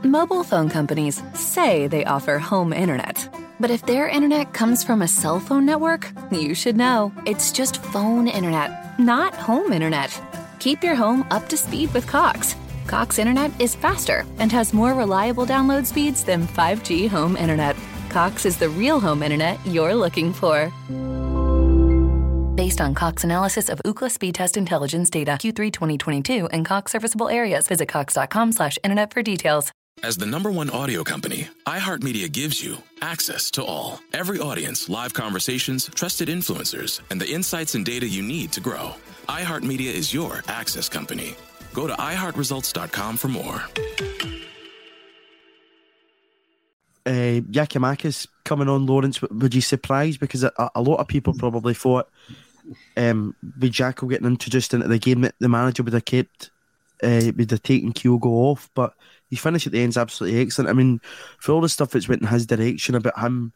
Mobile 0.03 0.45
phone 0.45 0.69
companies 0.69 1.23
say 1.35 1.87
they 1.87 2.05
offer 2.05 2.39
home 2.39 2.73
internet. 2.73 3.29
But 3.59 3.71
if 3.71 3.85
their 3.85 4.09
internet 4.09 4.55
comes 4.55 4.83
from 4.83 5.03
a 5.03 5.09
cell 5.09 5.41
phone 5.41 5.67
network, 5.67 6.11
you 6.31 6.55
should 6.55 6.77
know. 6.77 7.13
It's 7.27 7.53
just 7.53 7.83
phone 7.83 8.29
internet, 8.29 8.99
not 8.99 9.35
home 9.35 9.73
internet. 9.73 10.19
Keep 10.59 10.83
your 10.83 10.95
home 10.95 11.27
up 11.31 11.49
to 11.49 11.57
speed 11.57 11.93
with 11.93 12.07
Cox. 12.07 12.55
Cox 12.91 13.21
internet 13.21 13.53
is 13.61 13.77
faster 13.77 14.27
and 14.41 14.51
has 14.51 14.75
more 14.75 14.95
reliable 14.95 15.47
download 15.47 15.87
speeds 15.87 16.25
than 16.25 16.49
5G 16.49 17.09
home 17.09 17.37
internet. 17.37 17.77
Cox 18.09 18.45
is 18.45 18.57
the 18.57 18.69
real 18.69 18.99
home 18.99 19.23
internet 19.23 19.65
you're 19.65 19.95
looking 19.95 20.33
for. 20.33 20.73
Based 22.57 22.81
on 22.81 22.93
Cox 22.95 23.23
analysis 23.23 23.69
of 23.69 23.81
Ookla 23.85 24.11
speed 24.11 24.35
test 24.35 24.57
intelligence 24.57 25.09
data 25.09 25.39
Q3 25.39 25.73
2022 25.73 26.47
and 26.47 26.67
Cox 26.67 26.91
serviceable 26.91 27.29
areas, 27.29 27.69
visit 27.69 27.87
cox.com/internet 27.87 29.13
for 29.13 29.23
details. 29.23 29.71
As 30.03 30.17
the 30.17 30.27
number 30.27 30.51
one 30.51 30.71
audio 30.71 31.05
company, 31.05 31.47
iHeartMedia 31.69 32.33
gives 32.33 32.61
you 32.61 32.79
access 33.03 33.53
to 33.53 33.65
all. 33.65 34.01
Every 34.13 34.41
audience, 34.41 34.89
live 34.89 35.15
conversations, 35.15 35.89
trusted 35.95 36.29
influencers, 36.29 37.01
and 37.11 37.21
the 37.21 37.31
insights 37.31 37.77
and 37.77 37.85
data 37.85 38.09
you 38.09 38.23
need 38.23 38.51
to 38.51 38.61
grow. 38.61 38.97
iHeartMedia 39.29 39.95
is 39.95 40.13
your 40.13 40.43
access 40.49 40.89
company. 40.89 41.37
Go 41.73 41.87
to 41.87 41.95
iHeartResults.com 41.95 43.17
for 43.17 43.29
more. 43.29 43.63
uh, 47.07 47.41
Giakoumakis 47.51 48.27
coming 48.45 48.69
on, 48.69 48.87
Lawrence, 48.87 49.21
would 49.23 49.55
you 49.55 49.61
surprised? 49.61 50.21
Because 50.21 50.45
a, 50.45 50.53
a 50.75 50.83
lot 50.83 50.97
of 50.97 51.09
people 51.09 51.35
probably 51.35 51.75
thought 51.75 52.09
um, 52.97 53.35
with 53.59 53.73
Jacko 53.73 54.07
getting 54.07 54.27
introduced 54.27 54.75
into 54.75 54.89
the 54.89 54.99
game 54.99 55.29
the 55.39 55.49
manager 55.49 55.83
would 55.83 55.93
have 55.93 56.05
kept, 56.05 56.51
uh, 57.03 57.33
would 57.37 57.51
have 57.51 57.63
taken 57.63 57.93
Kyogo 57.93 58.27
off, 58.27 58.71
but 58.75 58.95
he 59.29 59.37
finished 59.37 59.67
at 59.67 59.73
the 59.73 59.83
end's 59.83 59.97
absolutely 59.97 60.41
excellent. 60.41 60.71
I 60.71 60.75
mean, 60.75 61.01
for 61.39 61.53
all 61.53 61.61
the 61.61 61.69
stuff 61.69 61.91
that's 61.91 62.09
went 62.09 62.23
in 62.23 62.29
his 62.29 62.47
direction 62.47 62.95
about 62.95 63.19
him 63.19 63.53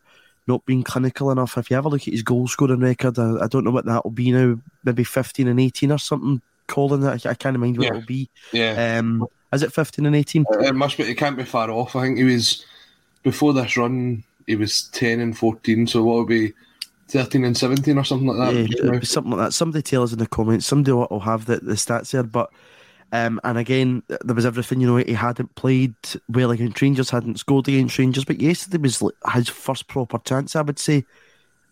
not 0.46 0.64
being 0.66 0.82
clinical 0.82 1.30
enough, 1.30 1.58
if 1.58 1.70
you 1.70 1.76
have 1.76 1.84
a 1.84 1.88
look 1.88 2.02
at 2.02 2.12
his 2.12 2.22
goal 2.22 2.48
scoring 2.48 2.80
record, 2.80 3.18
I, 3.18 3.44
I 3.44 3.46
don't 3.46 3.64
know 3.64 3.70
what 3.70 3.86
that 3.86 4.04
will 4.04 4.10
be 4.10 4.32
now, 4.32 4.58
maybe 4.84 5.04
15 5.04 5.48
and 5.48 5.60
18 5.60 5.92
or 5.92 5.98
something. 5.98 6.40
Colin, 6.66 7.04
I, 7.04 7.18
I 7.24 7.34
can't 7.34 7.58
mind 7.58 7.76
what 7.78 7.84
Yeah. 7.84 7.90
it 7.92 7.94
will 7.96 8.02
be. 8.06 8.30
Yeah. 8.52 8.98
Um, 8.98 9.26
is 9.52 9.62
it 9.62 9.72
15 9.72 10.06
and 10.06 10.16
18? 10.16 10.44
It 10.60 10.74
must 10.74 10.96
be. 10.96 11.04
It 11.04 11.14
can't 11.16 11.36
be 11.36 11.44
far 11.44 11.70
off. 11.70 11.94
I 11.94 12.02
think 12.02 12.18
he 12.18 12.24
was 12.24 12.64
before 13.22 13.52
this 13.52 13.76
run. 13.76 14.24
He 14.46 14.56
was 14.56 14.82
ten 14.88 15.20
and 15.20 15.36
fourteen. 15.36 15.86
So 15.86 16.02
what 16.02 16.16
would 16.18 16.28
be 16.28 16.52
thirteen 17.08 17.44
and 17.44 17.56
seventeen 17.56 17.96
or 17.98 18.04
something 18.04 18.26
like 18.28 18.36
that? 18.38 18.54
Yeah, 18.58 18.66
just 18.66 18.78
it'll 18.80 18.92
now? 18.92 18.98
be 18.98 19.06
something 19.06 19.30
like 19.32 19.40
that. 19.46 19.52
Somebody 19.52 19.82
tell 19.82 20.02
us 20.02 20.12
in 20.12 20.18
the 20.18 20.26
comments. 20.26 20.66
Somebody 20.66 20.92
will 20.92 21.06
will 21.10 21.20
have 21.20 21.46
the, 21.46 21.56
the 21.58 21.74
stats 21.74 22.10
there. 22.10 22.22
But 22.24 22.50
um, 23.12 23.40
and 23.44 23.56
again, 23.56 24.02
there 24.08 24.34
was 24.34 24.44
everything. 24.44 24.80
You 24.80 24.88
know, 24.88 24.96
he 24.96 25.12
hadn't 25.12 25.54
played 25.54 25.94
well 26.28 26.50
against 26.50 26.82
Rangers, 26.82 27.10
hadn't 27.10 27.38
scored 27.38 27.68
against 27.68 27.96
Rangers. 27.98 28.24
But 28.24 28.40
yesterday 28.40 28.78
was 28.78 29.00
his 29.32 29.48
first 29.48 29.86
proper 29.86 30.18
chance. 30.18 30.56
I 30.56 30.62
would 30.62 30.78
say, 30.78 31.04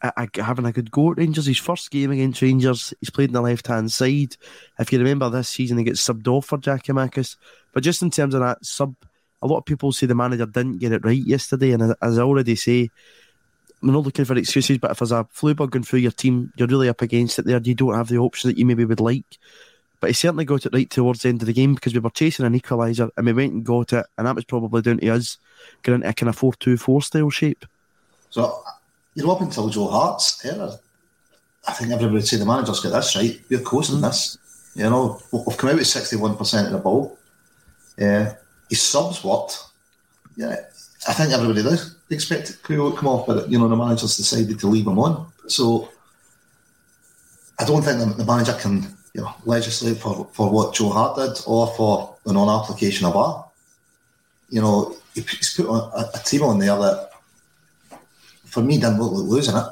at, 0.03 0.15
at 0.17 0.37
having 0.37 0.67
a 0.67 0.73
good 0.73 0.91
go 0.91 1.13
at 1.13 1.19
Rangers. 1.19 1.47
His 1.47 1.59
first 1.59 1.91
game 1.91 2.11
against 2.11 2.43
Rangers, 2.43 2.93
he's 3.01 3.11
played 3.11 3.31
on 3.31 3.35
the 3.35 3.43
left 3.43 3.67
hand 3.67 3.91
side. 3.91 4.37
If 4.79 4.93
you 4.93 4.99
remember 4.99 5.31
this 5.31 5.49
season, 5.49 5.79
he 5.79 5.85
gets 5.85 6.07
subbed 6.07 6.29
off 6.29 6.47
for 6.47 6.59
Giakoumakis. 6.59 7.37
But 7.73 7.83
just 7.83 8.03
in 8.03 8.11
terms 8.11 8.35
of 8.35 8.41
that 8.41 8.65
sub, 8.65 8.95
a 9.41 9.47
lot 9.47 9.59
of 9.59 9.65
people 9.65 9.93
say 9.93 10.07
the 10.07 10.15
manager 10.15 10.47
didn't 10.47 10.79
get 10.79 10.93
it 10.93 11.05
right 11.05 11.25
yesterday. 11.25 11.73
And 11.73 11.83
as, 11.83 11.95
as 12.03 12.19
I 12.19 12.23
already 12.23 12.57
say, 12.57 12.91
I'm 13.83 13.93
not 13.93 14.05
looking 14.05 14.25
for 14.25 14.37
excuses, 14.37 14.79
but 14.79 14.93
if 14.93 14.99
there's 14.99 15.13
a 15.13 15.27
flu 15.31 15.55
bug 15.55 15.73
going 15.73 15.83
through 15.83 16.01
your 16.01 16.13
team, 16.13 16.53
you're 16.57 16.69
really 16.69 16.89
up 16.89 17.03
against 17.03 17.39
it 17.39 17.47
there. 17.47 17.61
You 17.63 17.75
don't 17.75 17.95
have 17.95 18.09
the 18.09 18.19
option 18.19 18.49
that 18.49 18.59
you 18.59 18.65
maybe 18.65 18.85
would 18.85 19.01
like. 19.01 19.39
But 20.01 20.11
he 20.11 20.15
certainly 20.15 20.45
got 20.45 20.67
it 20.67 20.75
right 20.75 20.91
towards 20.91 21.23
the 21.23 21.29
end 21.29 21.43
of 21.43 21.47
the 21.47 21.53
game 21.53 21.75
because 21.75 21.95
we 21.95 22.01
were 22.01 22.11
chasing 22.11 22.45
an 22.45 22.59
equaliser 22.59 23.11
and 23.17 23.27
we 23.27 23.33
went 23.33 23.53
and 23.53 23.65
got 23.65 23.93
it, 23.93 24.05
and 24.19 24.27
that 24.27 24.35
was 24.35 24.45
probably 24.45 24.83
down 24.83 24.99
to 24.99 25.09
us 25.11 25.39
getting 25.85 26.01
into 26.01 26.09
a 26.09 26.13
kind 26.13 26.29
of 26.29 26.37
4 26.37 26.55
2 26.55 26.77
4 26.77 27.03
style 27.03 27.31
shape. 27.31 27.65
So, 28.31 28.65
you 29.15 29.25
know, 29.25 29.33
up 29.33 29.41
until 29.41 29.69
Joe 29.69 29.89
Hart's 29.89 30.45
era, 30.45 30.79
I 31.67 31.73
think 31.73 31.91
everybody 31.93 32.15
would 32.15 32.27
say 32.27 32.39
the 32.39 32.47
manager's 32.47 32.81
got 32.81 32.91
this 32.91 33.15
right. 33.17 33.41
We're 33.49 33.61
coasting 33.61 33.97
hmm. 33.97 34.03
this. 34.03 34.39
You 34.75 34.85
know, 34.85 35.21
we've 35.33 35.57
come 35.57 35.71
out 35.71 35.77
with 35.77 35.85
61% 35.85 36.67
of 36.67 36.73
the 36.73 36.79
ball. 36.79 37.19
Yeah. 37.99 38.35
His 38.71 38.81
subs 38.81 39.23
worked. 39.23 39.59
Yeah. 40.37 40.57
I 41.07 41.13
think 41.13 41.33
everybody 41.33 41.63
does 41.63 41.97
expect 42.11 42.63
Kyogo 42.63 42.93
to 42.93 42.97
come 42.97 43.09
off, 43.09 43.27
but, 43.27 43.51
you 43.51 43.59
know, 43.59 43.69
the 43.69 43.77
manager's 43.77 44.17
decided 44.17 44.59
to 44.59 44.67
leave 44.67 44.87
him 44.87 44.99
on. 44.99 45.31
So, 45.47 45.91
I 47.59 47.65
don't 47.65 47.83
think 47.83 47.99
the, 47.99 48.07
the 48.07 48.25
manager 48.25 48.55
can, 48.55 48.83
you 49.13 49.21
know, 49.21 49.35
legislate 49.45 49.99
for, 49.99 50.27
for 50.33 50.51
what 50.51 50.75
Joe 50.75 50.89
Hart 50.89 51.17
did 51.17 51.45
or 51.47 51.67
for 51.77 52.17
the 52.25 52.33
non-application 52.33 53.07
of 53.07 53.13
VAR. 53.13 53.45
You 54.49 54.63
know, 54.63 54.97
he's 55.15 55.55
put 55.55 55.67
a, 55.67 56.11
a 56.15 56.23
team 56.25 56.45
on 56.45 56.59
there 56.59 56.77
that 56.77 57.12
for 58.53 58.63
me, 58.63 58.79
didn't 58.79 59.01
look 59.01 59.13
like 59.13 59.29
losing 59.29 59.57
it. 59.57 59.67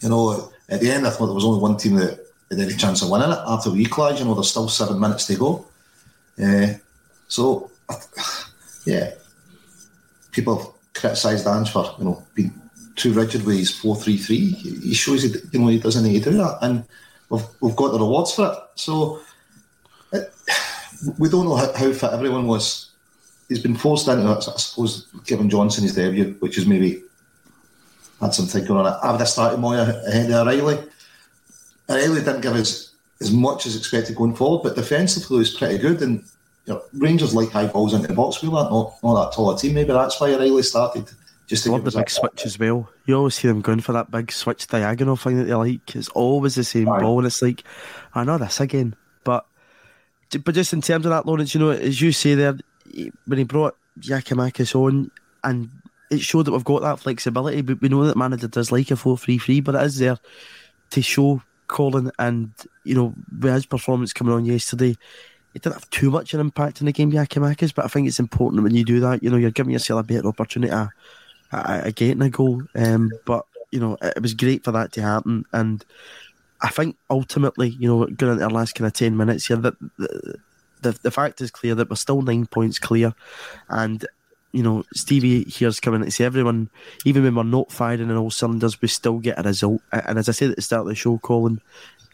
You 0.00 0.08
know, 0.08 0.52
at 0.68 0.80
the 0.80 0.90
end, 0.90 1.06
I 1.06 1.10
thought 1.10 1.26
there 1.26 1.34
was 1.34 1.44
only 1.44 1.60
one 1.60 1.76
team 1.76 1.94
that 1.94 2.18
had 2.50 2.58
any 2.58 2.74
chance 2.74 3.00
of 3.00 3.10
winning 3.10 3.30
it 3.30 3.38
after 3.46 3.70
we 3.70 3.82
equalised. 3.82 4.18
You 4.18 4.24
know, 4.24 4.34
there's 4.34 4.50
still 4.50 4.68
seven 4.68 4.98
minutes 4.98 5.26
to 5.26 5.36
go. 5.36 5.66
Uh, 6.42 6.74
so, 7.28 7.70
yeah, 8.84 9.12
people 10.32 10.76
criticised 10.94 11.46
Ange 11.46 11.70
for 11.70 11.94
you 11.98 12.04
know 12.04 12.22
being 12.34 12.52
too 12.96 13.12
rigid 13.12 13.44
with 13.46 13.56
his 13.56 13.70
four 13.70 13.94
three 13.94 14.16
three. 14.16 14.50
He 14.50 14.94
shows 14.94 15.22
he, 15.22 15.32
you 15.52 15.60
know 15.60 15.68
he 15.68 15.78
doesn't 15.78 16.02
need 16.02 16.24
to 16.24 16.30
do 16.32 16.38
that, 16.38 16.58
and 16.62 16.84
we've 17.28 17.46
we've 17.60 17.76
got 17.76 17.92
the 17.92 18.00
rewards 18.00 18.34
for 18.34 18.52
it. 18.52 18.58
So, 18.74 19.20
it, 20.12 20.32
we 21.18 21.28
don't 21.28 21.44
know 21.44 21.54
how, 21.54 21.72
how 21.72 21.92
fit 21.92 22.12
everyone 22.12 22.48
was. 22.48 22.90
He's 23.48 23.62
been 23.62 23.76
forced 23.76 24.08
into 24.08 24.28
it. 24.32 24.48
I 24.48 24.56
suppose 24.56 25.06
Kevin 25.24 25.50
Johnston 25.50 25.84
his 25.84 25.94
debut, 25.94 26.34
which 26.40 26.58
is 26.58 26.66
maybe 26.66 27.04
had 28.20 28.34
some 28.34 28.46
thinking 28.46 28.76
on 28.76 28.86
it. 28.86 28.96
I 29.02 29.10
would 29.10 29.20
have 29.20 29.28
started 29.28 29.58
Moya 29.58 30.02
ahead 30.06 30.30
of 30.30 30.46
O'Riley. 30.46 30.78
O'Riley 31.88 32.20
didn't 32.20 32.40
give 32.40 32.54
us 32.54 32.94
as 33.20 33.32
much 33.32 33.66
as 33.66 33.76
expected 33.76 34.16
going 34.16 34.34
forward, 34.34 34.62
but 34.62 34.76
defensively 34.76 35.36
he 35.36 35.38
was 35.40 35.54
pretty 35.54 35.78
good. 35.78 36.02
And 36.02 36.24
you 36.66 36.74
know, 36.74 36.82
Rangers 36.94 37.34
like 37.34 37.50
high 37.50 37.66
balls 37.66 37.94
into 37.94 38.08
the 38.08 38.14
box. 38.14 38.42
We 38.42 38.48
weren't 38.48 38.70
not, 38.70 38.94
not 39.02 39.24
that 39.24 39.36
tall 39.36 39.50
a 39.50 39.58
team. 39.58 39.74
Maybe 39.74 39.92
that's 39.92 40.20
why 40.20 40.32
O'Riley 40.32 40.62
started. 40.62 41.10
Just 41.46 41.64
to 41.64 41.72
Love 41.72 41.84
the 41.84 41.90
big 41.90 42.08
switch 42.08 42.46
as 42.46 42.58
well. 42.58 42.88
You 43.04 43.16
always 43.16 43.34
see 43.34 43.48
them 43.48 43.60
going 43.60 43.80
for 43.80 43.92
that 43.92 44.10
big 44.10 44.32
switch 44.32 44.66
diagonal 44.66 45.16
thing 45.16 45.36
that 45.36 45.44
they 45.44 45.54
like. 45.54 45.94
It's 45.94 46.08
always 46.10 46.54
the 46.54 46.64
same 46.64 46.88
Aye. 46.88 47.00
ball, 47.00 47.18
and 47.18 47.26
it's 47.26 47.42
like, 47.42 47.64
I 48.14 48.24
know 48.24 48.38
this 48.38 48.60
again. 48.60 48.96
But 49.24 49.44
but 50.42 50.54
just 50.54 50.72
in 50.72 50.80
terms 50.80 51.04
of 51.04 51.10
that, 51.10 51.26
Lawrence, 51.26 51.54
you 51.54 51.60
know, 51.60 51.68
as 51.68 52.00
you 52.00 52.12
say 52.12 52.34
there, 52.34 52.56
when 53.26 53.38
he 53.38 53.44
brought 53.44 53.76
Giakoumakis 54.00 54.74
on, 54.74 55.10
and 55.42 55.68
it 56.14 56.20
showed 56.20 56.46
that 56.46 56.52
we've 56.52 56.64
got 56.64 56.82
that 56.82 57.00
flexibility. 57.00 57.62
But 57.62 57.80
we 57.80 57.88
know 57.88 58.04
that 58.04 58.16
manager 58.16 58.48
does 58.48 58.72
like 58.72 58.90
a 58.90 58.96
4 58.96 59.18
3 59.18 59.38
3, 59.38 59.60
but 59.60 59.74
it 59.74 59.82
is 59.82 59.98
there 59.98 60.18
to 60.90 61.02
show 61.02 61.42
Colin. 61.66 62.10
And, 62.18 62.52
you 62.84 62.94
know, 62.94 63.14
with 63.40 63.52
his 63.52 63.66
performance 63.66 64.12
coming 64.12 64.34
on 64.34 64.44
yesterday, 64.44 64.96
it 65.54 65.62
didn't 65.62 65.74
have 65.74 65.90
too 65.90 66.10
much 66.10 66.34
an 66.34 66.40
impact 66.40 66.80
in 66.80 66.86
the 66.86 66.92
game, 66.92 67.12
Giakoumakis, 67.12 67.74
but 67.74 67.84
I 67.84 67.88
think 67.88 68.08
it's 68.08 68.18
important 68.18 68.62
when 68.62 68.74
you 68.74 68.84
do 68.84 69.00
that, 69.00 69.22
you 69.22 69.30
know, 69.30 69.36
you're 69.36 69.52
giving 69.52 69.72
yourself 69.72 70.00
a 70.00 70.02
better 70.02 70.26
opportunity 70.26 70.72
at, 70.72 70.88
at, 71.52 71.86
at 71.86 71.94
getting 71.94 72.22
a 72.22 72.30
goal. 72.30 72.62
Um, 72.74 73.12
but, 73.24 73.46
you 73.70 73.78
know, 73.78 73.96
it, 74.02 74.14
it 74.16 74.22
was 74.22 74.34
great 74.34 74.64
for 74.64 74.72
that 74.72 74.92
to 74.92 75.02
happen. 75.02 75.44
And 75.52 75.84
I 76.60 76.68
think 76.68 76.96
ultimately, 77.08 77.68
you 77.68 77.88
know, 77.88 78.06
going 78.06 78.32
into 78.32 78.44
our 78.44 78.50
last 78.50 78.74
kind 78.74 78.86
of 78.86 78.94
10 78.94 79.16
minutes 79.16 79.46
here, 79.46 79.56
that 79.58 79.78
the, 79.96 80.38
the, 80.80 80.92
the 81.02 81.10
fact 81.10 81.40
is 81.40 81.52
clear 81.52 81.76
that 81.76 81.88
we're 81.88 81.96
still 81.96 82.22
nine 82.22 82.46
points 82.46 82.80
clear. 82.80 83.14
And, 83.68 84.04
you 84.54 84.62
know, 84.62 84.84
Stevie 84.94 85.44
here's 85.48 85.80
coming 85.80 86.04
to 86.04 86.10
say 86.12 86.24
everyone, 86.24 86.70
even 87.04 87.24
when 87.24 87.34
we're 87.34 87.42
not 87.42 87.72
firing 87.72 88.08
in 88.08 88.16
all 88.16 88.30
cylinders, 88.30 88.80
we 88.80 88.86
still 88.86 89.18
get 89.18 89.38
a 89.38 89.42
result. 89.42 89.82
And 89.90 90.16
as 90.16 90.28
I 90.28 90.32
said 90.32 90.50
at 90.50 90.56
the 90.56 90.62
start 90.62 90.82
of 90.82 90.86
the 90.86 90.94
show, 90.94 91.18
Colin, 91.18 91.60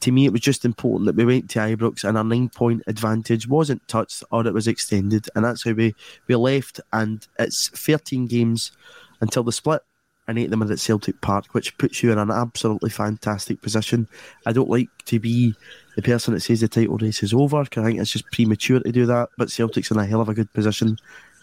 to 0.00 0.10
me, 0.10 0.24
it 0.24 0.32
was 0.32 0.40
just 0.40 0.64
important 0.64 1.04
that 1.04 1.16
we 1.16 1.26
went 1.26 1.50
to 1.50 1.58
Ibrox 1.58 2.02
and 2.02 2.16
our 2.16 2.24
nine 2.24 2.48
point 2.48 2.82
advantage 2.86 3.46
wasn't 3.46 3.86
touched 3.88 4.24
or 4.32 4.46
it 4.46 4.54
was 4.54 4.66
extended. 4.66 5.28
And 5.34 5.44
that's 5.44 5.64
how 5.64 5.72
we, 5.72 5.94
we 6.28 6.34
left. 6.34 6.80
And 6.94 7.26
it's 7.38 7.68
13 7.68 8.26
games 8.26 8.72
until 9.20 9.42
the 9.42 9.52
split 9.52 9.82
and 10.26 10.38
eight 10.38 10.44
of 10.44 10.50
them 10.50 10.62
are 10.62 10.72
at 10.72 10.78
Celtic 10.78 11.20
Park, 11.20 11.52
which 11.52 11.76
puts 11.76 12.02
you 12.02 12.10
in 12.10 12.18
an 12.18 12.30
absolutely 12.30 12.88
fantastic 12.88 13.60
position. 13.60 14.08
I 14.46 14.52
don't 14.52 14.70
like 14.70 14.88
to 15.06 15.20
be 15.20 15.54
the 15.96 16.02
person 16.02 16.32
that 16.32 16.40
says 16.40 16.60
the 16.60 16.68
title 16.68 16.96
race 16.96 17.22
is 17.22 17.34
over 17.34 17.64
because 17.64 17.82
I 17.82 17.88
think 17.88 18.00
it's 18.00 18.12
just 18.12 18.30
premature 18.32 18.80
to 18.80 18.92
do 18.92 19.04
that. 19.04 19.28
But 19.36 19.50
Celtic's 19.50 19.90
in 19.90 19.98
a 19.98 20.06
hell 20.06 20.22
of 20.22 20.30
a 20.30 20.34
good 20.34 20.50
position 20.54 20.96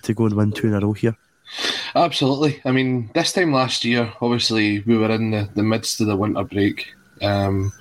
to 0.08 0.14
go 0.14 0.26
and 0.26 0.36
win 0.36 0.52
two 0.52 0.68
in 0.68 0.74
a 0.74 0.80
row 0.80 0.94
here. 0.94 1.16
Absolutely. 1.96 2.62
I 2.66 2.72
mean, 2.72 3.10
this 3.14 3.32
time 3.32 3.54
last 3.54 3.86
year, 3.86 4.12
obviously, 4.22 4.82
we 4.82 4.98
were 4.98 5.12
in 5.12 5.32
the, 5.32 5.50
the 5.56 5.64
midst 5.64 6.02
of 6.02 6.08
the 6.08 6.16
winter 6.16 6.44
break, 6.44 6.88
um, 7.22 7.72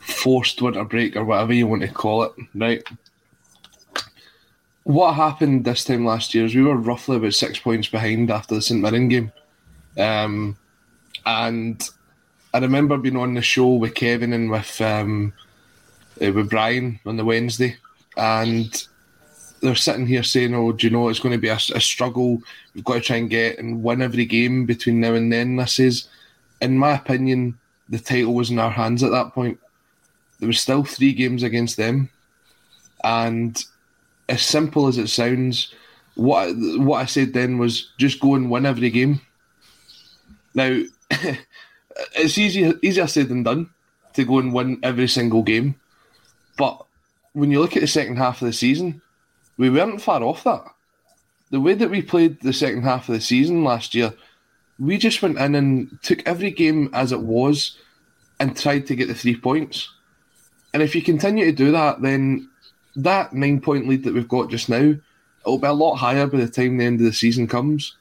forced 0.00 0.62
winter 0.62 0.84
break, 0.84 1.16
or 1.16 1.24
whatever 1.24 1.52
you 1.52 1.66
want 1.66 1.82
to 1.82 1.88
call 1.88 2.22
it, 2.22 2.32
right? 2.54 2.82
what 4.84 5.14
happened 5.14 5.64
this 5.64 5.84
time 5.84 6.04
last 6.04 6.34
year 6.34 6.44
is 6.44 6.54
we 6.54 6.62
were 6.62 6.76
roughly 6.76 7.16
about 7.16 7.34
six 7.34 7.58
points 7.58 7.88
behind 7.88 8.30
after 8.30 8.54
the 8.54 8.62
St 8.62 8.80
Mirren 8.80 9.08
game. 9.08 9.32
Um, 9.98 10.56
and 11.26 11.88
I 12.54 12.58
remember 12.58 12.96
being 12.96 13.16
on 13.16 13.34
the 13.34 13.42
show 13.42 13.74
with 13.74 13.94
Kevin 13.94 14.32
and 14.32 14.50
with 14.50 14.80
um, 14.80 15.32
uh, 16.20 16.32
with 16.32 16.50
Brian 16.50 16.98
on 17.06 17.16
the 17.16 17.24
Wednesday, 17.24 17.76
and 18.16 18.86
they're 19.60 19.74
sitting 19.74 20.06
here 20.06 20.22
saying, 20.22 20.54
"Oh, 20.54 20.72
do 20.72 20.86
you 20.86 20.92
know 20.92 21.08
it's 21.08 21.20
going 21.20 21.32
to 21.32 21.38
be 21.38 21.48
a, 21.48 21.54
a, 21.54 21.80
struggle? 21.80 22.42
We've 22.74 22.84
got 22.84 22.94
to 22.94 23.00
try 23.00 23.16
and 23.16 23.30
get 23.30 23.58
and 23.58 23.82
win 23.82 24.02
every 24.02 24.24
game 24.24 24.66
between 24.66 25.00
now 25.00 25.14
and 25.14 25.32
then." 25.32 25.56
This 25.56 25.78
is, 25.78 26.08
in 26.60 26.78
my 26.78 26.94
opinion, 26.94 27.58
the 27.88 27.98
title 27.98 28.34
was 28.34 28.50
in 28.50 28.58
our 28.58 28.70
hands 28.70 29.02
at 29.02 29.10
that 29.10 29.32
point. 29.34 29.58
There 30.38 30.46
was 30.46 30.60
still 30.60 30.84
three 30.84 31.12
games 31.12 31.42
against 31.42 31.76
them, 31.76 32.08
and 33.04 33.62
as 34.28 34.42
simple 34.42 34.86
as 34.86 34.96
it 34.96 35.08
sounds, 35.08 35.74
what 36.14 36.54
what 36.78 37.02
I 37.02 37.06
said 37.06 37.32
then 37.32 37.58
was 37.58 37.90
just 37.98 38.20
go 38.20 38.34
and 38.34 38.50
win 38.50 38.66
every 38.66 38.90
game. 38.90 39.20
Now, 40.54 40.82
it's 42.14 42.38
easier 42.38 42.74
easier 42.82 43.06
said 43.06 43.28
than 43.28 43.42
done 43.42 43.70
to 44.14 44.24
go 44.24 44.38
and 44.38 44.52
win 44.52 44.80
every 44.82 45.08
single 45.08 45.42
game, 45.42 45.74
but 46.56 46.84
when 47.32 47.50
you 47.50 47.60
look 47.60 47.76
at 47.76 47.80
the 47.80 47.86
second 47.86 48.16
half 48.16 48.42
of 48.42 48.46
the 48.46 48.52
season, 48.52 49.00
we 49.60 49.68
weren't 49.68 50.00
far 50.00 50.22
off 50.22 50.42
that. 50.44 50.64
The 51.50 51.60
way 51.60 51.74
that 51.74 51.90
we 51.90 52.00
played 52.00 52.40
the 52.40 52.54
second 52.54 52.82
half 52.82 53.10
of 53.10 53.14
the 53.14 53.20
season 53.20 53.62
last 53.62 53.94
year, 53.94 54.14
we 54.78 54.96
just 54.96 55.20
went 55.20 55.38
in 55.38 55.54
and 55.54 55.98
took 56.02 56.26
every 56.26 56.50
game 56.50 56.88
as 56.94 57.12
it 57.12 57.20
was 57.20 57.76
and 58.40 58.56
tried 58.56 58.86
to 58.86 58.96
get 58.96 59.08
the 59.08 59.14
three 59.14 59.36
points. 59.36 59.92
And 60.72 60.82
if 60.82 60.94
you 60.94 61.02
continue 61.02 61.44
to 61.44 61.52
do 61.52 61.72
that, 61.72 62.00
then 62.00 62.48
that 62.96 63.34
nine 63.34 63.60
point 63.60 63.86
lead 63.86 64.04
that 64.04 64.14
we've 64.14 64.26
got 64.26 64.48
just 64.48 64.70
now, 64.70 64.94
it'll 65.44 65.58
be 65.58 65.66
a 65.66 65.72
lot 65.74 65.96
higher 65.96 66.26
by 66.26 66.38
the 66.38 66.48
time 66.48 66.78
the 66.78 66.86
end 66.86 67.00
of 67.00 67.04
the 67.04 67.12
season 67.12 67.46
comes. 67.46 67.94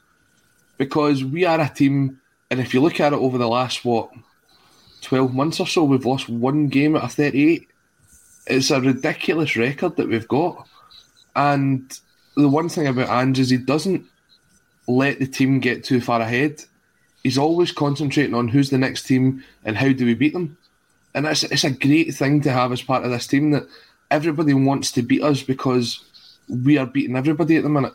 Because 0.78 1.26
we 1.26 1.43
are 1.43 1.60
a 1.60 1.68
team, 1.68 2.22
and 2.49 2.62
if 2.62 2.74
you 2.74 2.80
look 2.80 3.01
at 3.01 3.12
it 3.12 3.20
over 3.20 3.38
the 3.38 3.49
last, 3.49 3.84
what, 3.84 4.12
12 5.01 5.36
months 5.36 5.60
or 5.60 5.68
so, 5.68 5.84
we've 5.84 6.05
lost 6.05 6.30
one 6.30 6.70
game 6.70 6.95
out 6.95 7.03
of 7.03 7.12
38. 7.12 7.68
It's 8.47 8.72
a 8.72 8.80
ridiculous 8.80 9.57
record 9.57 9.97
that 9.97 10.07
we've 10.07 10.28
got. 10.30 10.68
And 11.36 11.97
the 12.36 12.49
one 12.49 12.69
thing 12.69 12.88
about 12.88 13.09
Ange 13.09 13.39
is 13.39 13.49
he 13.49 13.57
doesn't 13.57 14.05
let 14.88 15.19
the 15.19 15.27
team 15.27 15.59
get 15.59 15.84
too 15.84 16.01
far 16.01 16.21
ahead. 16.21 16.63
He's 17.23 17.38
always 17.38 17.71
concentrating 17.71 18.34
on 18.34 18.47
who's 18.47 18.69
the 18.69 18.77
next 18.77 19.03
team 19.03 19.43
and 19.63 19.77
how 19.77 19.91
do 19.91 20.05
we 20.05 20.13
beat 20.13 20.34
them. 20.34 20.57
And 21.13 21.25
it's, 21.25 21.43
it's 21.43 21.63
a 21.63 21.71
great 21.71 22.13
thing 22.13 22.41
to 22.41 22.51
have 22.51 22.71
as 22.71 22.82
part 22.82 23.03
of 23.03 23.11
this 23.11 23.27
team 23.27 23.51
that 23.51 23.67
everybody 24.09 24.53
wants 24.53 24.91
to 24.93 25.01
beat 25.01 25.23
us 25.23 25.43
because 25.43 26.03
we 26.47 26.77
are 26.77 26.86
beating 26.86 27.15
everybody 27.15 27.57
at 27.57 27.63
the 27.63 27.69
minute. 27.69 27.93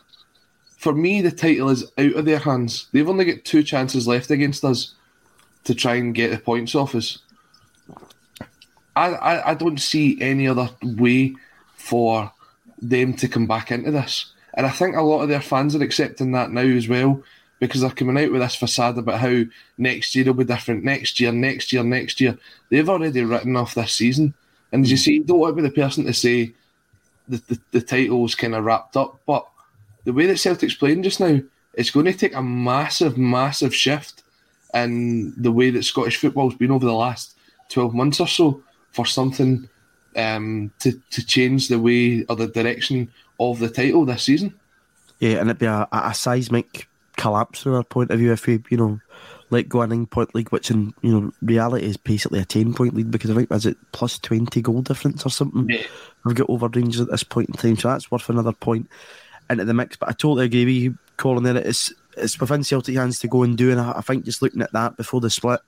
For 0.76 0.92
me, 0.92 1.22
the 1.22 1.30
title 1.30 1.70
is 1.70 1.84
out 1.96 2.14
of 2.14 2.24
their 2.24 2.40
hands. 2.40 2.88
They've 2.92 3.08
only 3.08 3.24
got 3.24 3.44
two 3.44 3.62
chances 3.62 4.06
left 4.06 4.30
against 4.30 4.64
us 4.64 4.94
to 5.64 5.74
try 5.74 5.94
and 5.94 6.14
get 6.14 6.30
the 6.30 6.38
points 6.38 6.74
off 6.74 6.94
us. 6.94 7.18
I, 8.94 9.08
I, 9.08 9.50
I 9.50 9.54
don't 9.54 9.80
see 9.80 10.20
any 10.20 10.46
other 10.46 10.70
way 10.82 11.34
for 11.74 12.32
them 12.80 13.14
to 13.14 13.28
come 13.28 13.46
back 13.46 13.70
into 13.70 13.90
this. 13.90 14.32
And 14.54 14.66
I 14.66 14.70
think 14.70 14.96
a 14.96 15.02
lot 15.02 15.22
of 15.22 15.28
their 15.28 15.40
fans 15.40 15.74
are 15.74 15.82
accepting 15.82 16.32
that 16.32 16.50
now 16.50 16.60
as 16.62 16.88
well 16.88 17.22
because 17.60 17.80
they're 17.80 17.90
coming 17.90 18.22
out 18.22 18.30
with 18.30 18.40
this 18.40 18.54
facade 18.54 18.98
about 18.98 19.20
how 19.20 19.42
next 19.78 20.14
year 20.14 20.26
will 20.26 20.34
be 20.34 20.44
different, 20.44 20.84
next 20.84 21.18
year, 21.18 21.32
next 21.32 21.72
year, 21.72 21.82
next 21.82 22.20
year. 22.20 22.36
They've 22.68 22.88
already 22.88 23.24
written 23.24 23.56
off 23.56 23.74
this 23.74 23.92
season. 23.92 24.34
And 24.72 24.84
as 24.84 24.90
you 24.90 24.96
see, 24.96 25.20
don't 25.20 25.38
want 25.38 25.56
to 25.56 25.62
be 25.62 25.68
the 25.68 25.74
person 25.74 26.04
to 26.04 26.12
say 26.12 26.52
the, 27.28 27.42
the, 27.48 27.60
the 27.72 27.80
title's 27.80 28.34
kind 28.34 28.54
of 28.54 28.64
wrapped 28.64 28.96
up, 28.96 29.20
but 29.26 29.46
the 30.04 30.12
way 30.12 30.26
that 30.26 30.38
Celtic's 30.38 30.74
playing 30.74 31.02
just 31.02 31.20
now, 31.20 31.40
it's 31.74 31.90
going 31.90 32.06
to 32.06 32.12
take 32.12 32.34
a 32.34 32.42
massive, 32.42 33.16
massive 33.16 33.74
shift 33.74 34.22
in 34.74 35.32
the 35.40 35.52
way 35.52 35.70
that 35.70 35.84
Scottish 35.84 36.16
football's 36.16 36.54
been 36.54 36.70
over 36.70 36.84
the 36.84 36.92
last 36.92 37.36
12 37.70 37.94
months 37.94 38.20
or 38.20 38.28
so 38.28 38.62
for 38.90 39.06
something 39.06 39.68
um, 40.16 40.72
to, 40.80 40.92
to 41.10 41.24
change 41.24 41.68
the 41.68 41.78
way 41.78 42.24
or 42.28 42.36
the 42.36 42.48
direction 42.48 43.12
of 43.40 43.58
the 43.58 43.68
title 43.68 44.04
this 44.04 44.22
season. 44.22 44.54
Yeah, 45.18 45.38
and 45.38 45.48
it'd 45.48 45.58
be 45.58 45.66
a, 45.66 45.88
a 45.92 46.14
seismic 46.14 46.88
collapse 47.16 47.62
from 47.62 47.74
our 47.74 47.84
point 47.84 48.10
of 48.10 48.18
view 48.18 48.32
if 48.32 48.46
we, 48.46 48.62
you 48.70 48.76
know, 48.76 49.00
let 49.50 49.68
go 49.68 49.82
a 49.82 49.86
nine 49.86 50.06
point 50.06 50.34
lead, 50.34 50.50
which 50.50 50.70
in 50.70 50.92
you 51.02 51.12
know 51.12 51.32
reality 51.42 51.86
is 51.86 51.96
basically 51.96 52.40
a 52.40 52.44
ten 52.44 52.74
point 52.74 52.94
lead 52.94 53.10
because 53.10 53.30
I 53.30 53.34
think 53.34 53.52
is 53.52 53.66
it 53.66 53.76
plus 53.92 54.18
twenty 54.18 54.60
goal 54.62 54.82
difference 54.82 55.24
or 55.24 55.30
something. 55.30 55.68
Yeah. 55.68 55.84
We've 56.24 56.34
got 56.34 56.50
over 56.50 56.68
Rangers 56.68 57.02
at 57.02 57.10
this 57.10 57.22
point 57.22 57.50
in 57.50 57.54
time, 57.54 57.76
so 57.76 57.88
that's 57.88 58.10
worth 58.10 58.28
another 58.28 58.52
point 58.52 58.88
into 59.50 59.64
the 59.64 59.74
mix. 59.74 59.96
But 59.96 60.08
I 60.08 60.12
totally 60.12 60.46
agree 60.46 60.64
with 60.64 60.74
you, 60.74 60.98
Colin. 61.16 61.44
There 61.44 61.56
it's 61.56 61.92
it's 62.16 62.38
within 62.38 62.64
Celtic 62.64 62.96
hands 62.96 63.18
to 63.20 63.28
go 63.28 63.42
and 63.42 63.56
do, 63.56 63.70
and 63.70 63.80
I, 63.80 63.94
I 63.96 64.00
think 64.00 64.24
just 64.24 64.42
looking 64.42 64.62
at 64.62 64.72
that 64.72 64.96
before 64.96 65.20
the 65.20 65.30
split, 65.30 65.60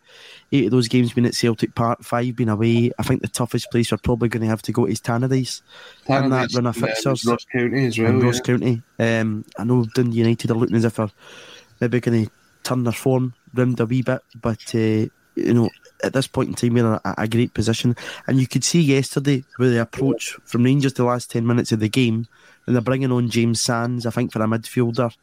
eight 0.53 0.67
of 0.67 0.71
those 0.71 0.89
games 0.89 1.13
being 1.13 1.27
at 1.27 1.35
Celtic 1.35 1.75
Park, 1.75 2.03
five 2.03 2.37
being 2.37 2.49
away. 2.49 2.91
I 2.99 3.03
think 3.03 3.23
the 3.23 3.29
toughest 3.29 3.71
place 3.71 3.91
we're 3.91 3.99
probably 3.99 4.29
going 4.29 4.43
to 4.43 4.49
have 4.49 4.63
to 4.63 4.73
go 4.73 4.87
is 4.87 5.01
Tannadice. 5.01 5.63
and 6.09 6.33
that 6.33 6.53
run 6.55 6.67
of 6.67 6.77
fixtures. 6.77 7.25
Ross 7.25 7.45
County 7.45 7.87
as 7.87 7.99
well. 7.99 8.09
And 8.09 8.23
Ross 8.23 8.37
yeah. 8.37 8.43
County. 8.43 8.83
Um, 8.99 9.45
I 9.59 9.65
know 9.65 9.85
Dundee 9.95 10.19
United 10.19 10.51
are 10.51 10.55
looking 10.55 10.77
as 10.77 10.85
if 10.85 10.97
they're 10.97 11.11
maybe 11.81 12.01
going 12.01 12.27
to 12.27 12.31
turn 12.63 12.85
their 12.85 12.93
form 12.93 13.35
round 13.55 13.81
a 13.81 13.87
wee 13.87 14.03
bit, 14.03 14.23
but 14.41 14.75
uh, 14.75 15.07
you 15.37 15.55
know, 15.55 15.71
at 16.03 16.13
this 16.13 16.27
point 16.27 16.49
in 16.49 16.55
time, 16.55 16.75
we're 16.75 16.87
in 16.87 17.01
a, 17.05 17.15
a, 17.19 17.29
great 17.29 17.55
position. 17.55 17.97
And 18.27 18.41
you 18.41 18.47
could 18.47 18.65
see 18.65 18.81
yesterday 18.81 19.45
with 19.59 19.73
the 19.73 19.83
approach 19.83 20.37
from 20.45 20.65
Rangers 20.65 20.95
the 20.95 21.05
last 21.05 21.31
10 21.31 21.47
minutes 21.47 21.73
of 21.73 21.81
the 21.81 21.89
game, 21.89 22.27
and 22.67 22.75
they're 22.75 22.83
bringing 22.83 23.13
on 23.13 23.31
James 23.31 23.61
Sands, 23.61 24.07
I 24.07 24.11
think, 24.11 24.33
for 24.33 24.43
a 24.43 24.47
midfielder, 24.47 25.15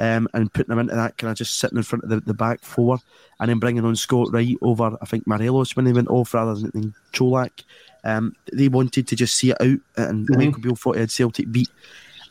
um, 0.00 0.26
and 0.32 0.52
putting 0.52 0.72
him 0.72 0.78
into 0.78 0.94
that 0.94 1.18
kind 1.18 1.30
of 1.30 1.36
just 1.36 1.60
sitting 1.60 1.76
in 1.76 1.84
front 1.84 2.02
of 2.04 2.10
the, 2.10 2.20
the 2.20 2.34
back 2.34 2.62
four, 2.62 2.98
and 3.38 3.50
then 3.50 3.58
bringing 3.58 3.84
on 3.84 3.94
Scott 3.94 4.28
Wright 4.32 4.56
over, 4.62 4.96
I 5.00 5.04
think, 5.04 5.26
Morelos 5.26 5.76
when 5.76 5.84
he 5.84 5.92
went 5.92 6.08
off 6.08 6.32
rather 6.32 6.54
than, 6.54 6.70
than 6.72 6.94
Colak. 7.12 7.62
Um, 8.02 8.34
they 8.50 8.68
wanted 8.68 9.06
to 9.08 9.14
just 9.16 9.34
see 9.34 9.50
it 9.50 9.60
out, 9.60 9.78
and 9.96 10.26
mm-hmm. 10.26 10.38
Michael 10.38 10.62
Beale 10.62 10.74
thought 10.74 10.94
he 10.94 11.00
had 11.00 11.10
Celtic 11.10 11.52
beat. 11.52 11.68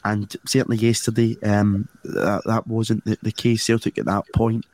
And 0.04 0.36
certainly 0.48 0.78
yesterday, 0.78 1.38
um, 1.44 1.88
that, 2.04 2.42
that 2.46 2.66
wasn't 2.68 3.06
the, 3.06 3.20
the 3.22 3.32
case. 3.32 3.64
Celtic 3.64 4.00
at 4.00 4.06
that 4.06 4.24
point 4.34 4.66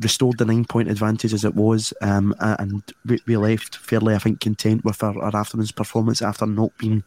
restored 0.00 0.38
the 0.38 0.44
nine 0.44 0.64
point 0.64 0.90
advantage 0.90 1.34
as 1.34 1.44
it 1.44 1.54
was, 1.54 1.92
um, 2.00 2.34
and 2.40 2.82
we, 3.06 3.20
we, 3.26 3.36
left 3.36 3.76
fairly, 3.76 4.16
I 4.16 4.18
think, 4.18 4.40
content 4.40 4.84
with 4.84 5.04
our, 5.04 5.16
our, 5.22 5.36
afternoon's 5.36 5.72
performance 5.72 6.22
after 6.22 6.46
not 6.46 6.76
being 6.78 7.04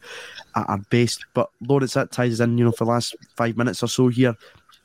at 0.56 0.68
our 0.68 0.78
best. 0.78 1.26
But 1.34 1.50
Lawrence, 1.60 1.94
that 1.94 2.12
ties 2.12 2.40
us 2.40 2.44
in, 2.44 2.56
you 2.56 2.64
know, 2.64 2.72
for 2.72 2.84
the 2.86 2.92
last 2.92 3.14
five 3.36 3.58
minutes 3.58 3.82
or 3.82 3.88
so 3.88 4.08
here. 4.08 4.36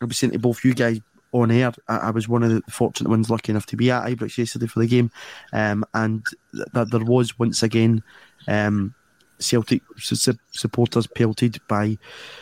I'll 0.02 0.08
be 0.08 0.14
saying 0.14 0.34
to 0.34 0.40
both 0.40 0.64
you 0.64 0.74
guys 0.74 1.00
on 1.32 1.52
air, 1.52 1.74
I, 1.88 1.98
I, 1.98 2.10
was 2.12 2.30
one 2.30 2.44
of 2.44 2.50
the 2.52 2.62
fortunate 2.70 3.10
ones 3.10 3.30
lucky 3.30 3.52
enough 3.52 3.66
to 3.68 3.78
be 3.78 3.92
at 3.92 4.04
Ibrox 4.04 4.38
yesterday 4.38 4.68
for 4.68 4.80
the 4.80 4.88
game, 4.88 5.12
um, 5.54 5.86
and 5.94 6.26
that 6.74 6.92
there 6.92 7.04
was 7.04 7.38
once 7.38 7.64
again. 7.64 8.04
Um, 8.48 8.94
Celtic 9.40 9.84
supporters 10.00 11.06
pelted 11.06 11.60
by 11.68 11.98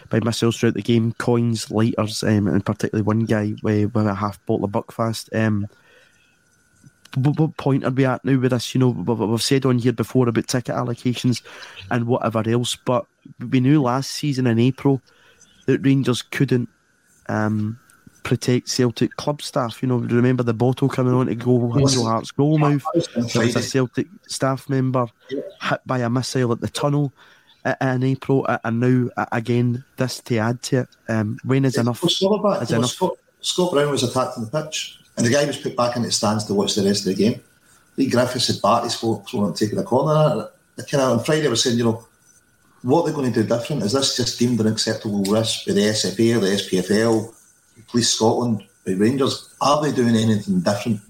by 0.10 0.22
missiles 0.22 0.58
throughout 0.58 0.76
the 0.76 0.82
game, 0.82 1.12
coins, 1.14 1.70
lighters, 1.70 2.24
um, 2.24 2.48
and 2.48 2.66
particularly 2.66 3.04
one 3.04 3.26
guy 3.26 3.54
with, 3.64 3.94
with 3.94 4.08
a 4.08 4.16
half 4.16 4.44
bottle 4.46 4.64
of 4.64 4.72
Buckfast. 4.72 5.28
Um, 5.36 5.68
what 7.18 7.58
point 7.58 7.86
are 7.86 7.92
we 7.92 8.06
at 8.06 8.24
now 8.26 8.38
with 8.38 8.52
this? 8.52 8.74
You 8.74 8.80
know, 8.80 8.90
we've 8.90 9.42
said 9.42 9.66
on 9.66 9.80
here 9.80 9.94
before 9.94 10.28
about 10.28 10.48
ticket 10.48 10.76
allocations 10.76 11.42
and 11.90 12.08
whatever 12.08 12.44
else, 12.48 12.76
but 12.76 13.06
we 13.40 13.60
knew 13.60 13.82
last 13.82 14.12
season 14.12 14.48
in 14.48 14.60
April 14.60 15.02
that 15.66 15.86
Rangers 15.86 16.22
couldn't 16.22 16.70
um, 17.28 17.80
protect 18.24 18.70
Celtic 18.70 19.16
club 19.16 19.42
staff. 19.42 19.82
You 19.82 19.88
know, 19.88 19.98
remember 19.98 20.44
the 20.44 20.54
bottle 20.54 20.90
coming 20.90 21.14
on 21.14 21.28
to 21.28 21.36
go 21.36 21.72
Hazel 21.72 22.06
Hart's 22.06 22.32
goalmouth? 22.32 22.84
There 23.34 23.46
was 23.46 23.56
a 23.56 23.62
Celtic 23.62 24.08
staff 24.28 24.70
member 24.70 25.08
hit 25.30 25.82
by 25.86 26.00
a 26.00 26.10
missile 26.10 26.52
at 26.52 26.62
the 26.62 26.70
tunnel 26.70 27.14
in 27.82 28.04
April, 28.04 28.46
and 28.64 28.80
now 28.80 29.26
again 29.32 29.84
this 29.98 30.20
to 30.22 30.38
add 30.38 30.62
to 30.64 30.82
it. 30.82 30.88
Um, 31.08 31.40
when 31.44 31.66
is 31.66 31.78
enough? 31.78 32.04
Is 32.04 32.22
enough? 32.22 32.92
Scott, 32.92 33.18
Scott, 33.42 33.72
Brown 33.72 33.92
was 33.92 34.04
attacked 34.04 34.38
on 34.38 34.46
the 34.46 34.52
pitch, 34.64 35.00
and 35.18 35.26
the 35.26 35.32
guy 35.32 35.46
was 35.46 35.58
put 35.58 35.76
back 35.76 35.96
in 35.96 36.04
the 36.04 36.12
stands 36.12 36.46
to 36.46 36.54
watch 36.54 36.76
the 36.76 36.84
rest 36.84 37.08
of 37.08 37.16
the 37.16 37.24
game. 37.24 37.42
Leigh 37.98 38.10
Griffiths 38.10 38.48
had 38.48 38.84
his 38.84 38.96
folks 38.96 39.34
on 39.34 39.54
taking 39.54 39.80
a 39.80 39.84
corner. 39.84 40.50
Kind 40.78 41.04
of 41.04 41.20
on 41.20 41.24
Friday, 41.24 41.48
I 41.48 41.50
was 41.50 41.64
saying, 41.64 41.78
you 41.78 41.86
know, 41.86 42.06
what 42.86 43.04
they're 43.04 43.14
they 43.14 43.20
going 43.20 43.34
to 43.34 43.42
do 43.42 43.48
different? 43.48 43.82
Is 43.82 43.94
this 43.94 44.16
just 44.16 44.38
deemed 44.38 44.60
an 44.60 44.68
acceptable 44.68 45.24
risk 45.24 45.66
by 45.66 45.74
the 45.74 45.82
SFA, 45.82 46.40
the 46.40 46.82
SPFL, 46.82 47.34
Police 47.88 48.10
Scotland, 48.10 48.64
by 48.86 48.94
Rangers, 48.94 49.56
are 49.60 49.82
they 49.82 49.92
doing 49.92 50.16
anything 50.16 50.60
different 50.60 51.02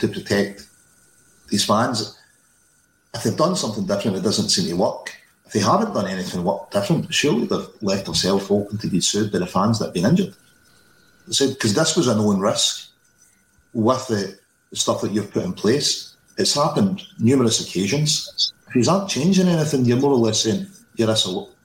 to 0.00 0.08
protect 0.08 0.66
these 1.48 1.64
fans? 1.64 2.18
If 3.14 3.22
they've 3.22 3.36
done 3.36 3.54
something 3.54 3.86
different, 3.86 4.16
it 4.16 4.24
doesn't 4.24 4.48
seem 4.48 4.68
to 4.68 4.74
work. 4.74 5.14
If 5.46 5.52
they 5.52 5.60
haven't 5.60 5.94
done 5.94 6.08
anything 6.08 6.44
different, 6.72 7.14
surely 7.14 7.46
they've 7.46 7.68
left 7.82 8.06
themselves 8.06 8.50
open 8.50 8.76
to 8.78 8.88
be 8.88 9.00
sued 9.00 9.30
by 9.30 9.38
the 9.38 9.46
fans 9.46 9.78
that 9.78 9.86
have 9.86 9.94
been 9.94 10.06
injured. 10.06 10.34
Because 11.26 11.74
this 11.74 11.96
was 11.96 12.08
a 12.08 12.16
known 12.16 12.40
risk 12.40 12.88
with 13.72 14.08
the, 14.08 14.36
the 14.70 14.76
stuff 14.76 15.02
that 15.02 15.12
you've 15.12 15.30
put 15.30 15.44
in 15.44 15.52
place. 15.52 16.16
It's 16.36 16.54
happened 16.54 17.02
numerous 17.20 17.64
occasions. 17.64 18.52
If 18.68 18.74
you 18.74 18.92
aren't 18.92 19.08
changing 19.08 19.46
anything, 19.46 19.84
you're 19.84 19.98
more 19.98 20.10
or 20.10 20.18
less 20.18 20.42
saying, 20.42 20.66
yeah, 20.96 21.06
this, 21.06 21.24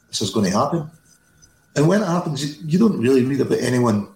this 0.09 0.21
is 0.21 0.29
going 0.29 0.49
to 0.51 0.57
happen. 0.57 0.89
And 1.75 1.88
when 1.88 2.01
it 2.01 2.07
happens, 2.07 2.61
you, 2.61 2.77
don't 2.77 2.99
really 2.99 3.23
read 3.23 3.41
about 3.41 3.59
anyone. 3.59 4.09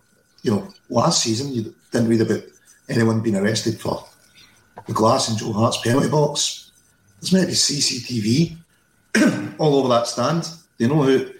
You 0.43 0.51
know, 0.51 0.73
last 0.89 1.23
season 1.23 1.53
you 1.53 1.73
didn't 1.91 2.09
read 2.09 2.21
about 2.21 2.43
anyone 2.89 3.21
being 3.21 3.37
arrested 3.37 3.79
for 3.79 4.05
the 4.85 4.93
glass 4.93 5.29
in 5.29 5.37
Joe 5.37 5.53
Hart's 5.53 5.81
penalty 5.81 6.09
box. 6.09 6.71
There's 7.19 7.33
maybe 7.33 7.53
CCTV 7.53 8.57
all 9.57 9.75
over 9.75 9.89
that 9.89 10.07
stand. 10.07 10.49
They 10.77 10.87
know 10.87 11.03
who 11.03 11.31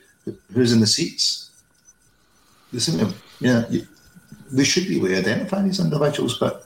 who's 0.53 0.73
in 0.73 0.80
the 0.80 0.88
seats. 0.88 1.51
They 2.71 2.80
seem 2.80 2.99
to, 2.99 3.13
yeah, 3.39 3.65
you, 3.69 4.65
should 4.65 4.88
be 4.88 4.97
able 4.97 5.07
to 5.07 5.17
identify 5.17 5.61
these 5.61 5.80
individuals, 5.80 6.38
but 6.39 6.65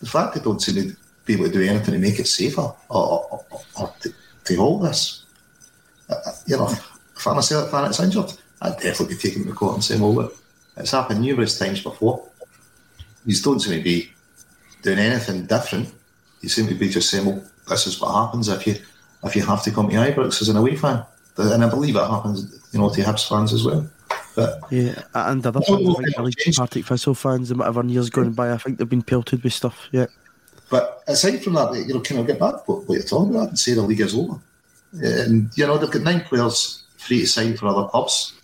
the 0.00 0.06
fact 0.06 0.34
they 0.34 0.40
don't 0.40 0.60
seem 0.60 0.74
to 0.74 0.96
be 1.24 1.34
able 1.34 1.46
to 1.46 1.52
do 1.52 1.62
anything 1.62 1.94
to 1.94 1.98
make 1.98 2.18
it 2.18 2.26
safer 2.26 2.60
or, 2.60 2.74
or, 2.90 3.44
or 3.80 3.94
to, 4.00 4.12
to, 4.44 4.56
hold 4.56 4.84
this, 4.84 5.23
you 6.46 6.56
know, 6.56 6.68
if 6.68 7.26
I'm 7.26 7.38
a 7.38 7.42
Celtic 7.42 7.70
fan 7.70 7.84
that's 7.84 8.00
injured, 8.00 8.32
I'd 8.60 8.78
definitely 8.78 9.14
be 9.14 9.20
taking 9.20 9.44
the 9.44 9.52
court 9.52 9.74
and 9.74 9.84
saying, 9.84 10.00
well, 10.00 10.14
look, 10.14 10.36
it's 10.76 10.90
happened 10.90 11.20
numerous 11.20 11.58
times 11.58 11.82
before. 11.82 12.28
You 13.26 13.36
don't 13.40 13.60
seem 13.60 13.78
to 13.78 13.84
be 13.84 14.10
doing 14.82 14.98
anything 14.98 15.46
different. 15.46 15.92
You 16.40 16.48
seem 16.48 16.66
to 16.68 16.74
be 16.74 16.88
just 16.88 17.10
saying, 17.10 17.26
well, 17.26 17.42
this 17.68 17.86
is 17.86 18.00
what 18.00 18.12
happens 18.12 18.48
if 18.48 18.66
you 18.66 18.76
if 19.24 19.34
you 19.34 19.42
have 19.42 19.62
to 19.62 19.70
come 19.70 19.88
to 19.88 19.94
Ibrox 19.94 20.42
as 20.42 20.48
an 20.48 20.56
away 20.56 20.76
fan. 20.76 21.02
And 21.36 21.64
I 21.64 21.70
believe 21.70 21.96
it 21.96 22.06
happens, 22.06 22.68
you 22.72 22.78
know, 22.78 22.90
to 22.90 23.00
Hibs 23.00 23.28
fans 23.28 23.52
as 23.52 23.64
well. 23.64 23.88
But 24.36 24.60
yeah, 24.70 25.02
and 25.14 25.46
other 25.46 25.60
fans, 25.62 25.88
I 25.88 26.02
think, 26.02 26.18
like 26.18 26.34
Partick 26.56 26.84
Thistle 26.86 27.14
fans 27.14 27.50
and 27.50 27.60
whatever 27.60 27.84
years 27.84 28.10
going 28.10 28.32
by, 28.32 28.52
I 28.52 28.58
think 28.58 28.78
they've 28.78 28.88
been 28.88 29.02
pelted 29.02 29.42
with 29.42 29.52
stuff. 29.52 29.88
Yeah. 29.92 30.06
But 30.70 31.02
aside 31.06 31.42
from 31.42 31.54
that, 31.54 31.74
you 31.74 31.94
know, 31.94 32.00
can 32.00 32.18
I 32.18 32.22
get 32.22 32.38
back 32.38 32.66
what, 32.68 32.88
what 32.88 32.94
you're 32.94 33.04
talking 33.04 33.34
about 33.34 33.48
and 33.50 33.58
say 33.58 33.74
the 33.74 33.82
league 33.82 34.00
is 34.00 34.14
over? 34.14 34.40
Um, 34.94 35.00
and 35.02 35.50
you 35.56 35.66
know, 35.66 35.78
they've 35.78 35.90
got 35.90 36.02
nine 36.02 36.20
players 36.20 36.84
free 36.96 37.20
to 37.20 37.26
sign 37.26 37.56
for 37.56 37.66
other 37.66 37.88
clubs. 37.88 38.34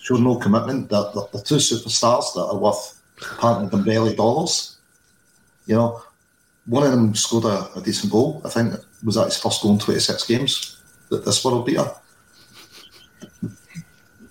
Show 0.00 0.16
no 0.16 0.36
commitment. 0.36 0.88
They're, 0.88 1.04
they're, 1.14 1.24
they're 1.32 1.42
two 1.42 1.56
superstars 1.56 2.34
that 2.34 2.48
are 2.50 2.56
worth 2.56 3.00
apparently 3.20 3.68
the 3.68 3.84
belly 3.84 4.16
dollars. 4.16 4.78
You 5.66 5.76
know, 5.76 6.02
one 6.66 6.84
of 6.84 6.90
them 6.92 7.14
scored 7.14 7.44
a, 7.44 7.70
a, 7.76 7.82
decent 7.82 8.12
goal. 8.12 8.42
I 8.44 8.48
think 8.48 8.74
was 9.04 9.14
that 9.14 9.26
his 9.26 9.38
first 9.38 9.62
goal 9.62 9.72
in 9.72 9.78
26 9.78 10.26
games. 10.26 10.76
That 11.10 11.24
this 11.24 11.44
world 11.44 11.66
beater. 11.66 11.90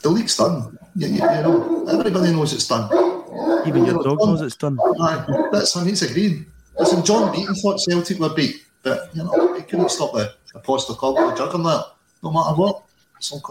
The 0.01 0.09
league's 0.09 0.37
done. 0.37 0.77
You, 0.95 1.07
you, 1.07 1.13
you, 1.15 1.19
know, 1.19 1.87
everybody 1.87 2.31
knows 2.31 2.53
it's 2.53 2.67
done. 2.67 2.85
Even 3.67 3.85
your 3.85 4.01
dog 4.01 4.19
knows 4.19 4.41
it's 4.41 4.55
done. 4.55 4.79
Aye, 5.01 5.49
that's 5.51 5.75
on 5.75 5.87
he's 5.87 6.01
agreeing. 6.01 6.45
Listen, 6.77 7.03
John 7.03 7.33
Beaton 7.33 7.53
thought 7.55 7.79
Celtic 7.81 8.17
were 8.19 8.33
beat, 8.33 8.65
but 8.81 9.13
you 9.13 9.23
know 9.23 9.53
he 9.55 9.63
couldn't 9.63 9.91
stop 9.91 10.13
the 10.13 10.33
a 10.55 10.59
Postecoglou 10.59 11.37
juggernaut, 11.37 11.85
no 12.23 12.31
matter 12.31 12.55
what. 12.55 12.83
Some, 13.19 13.41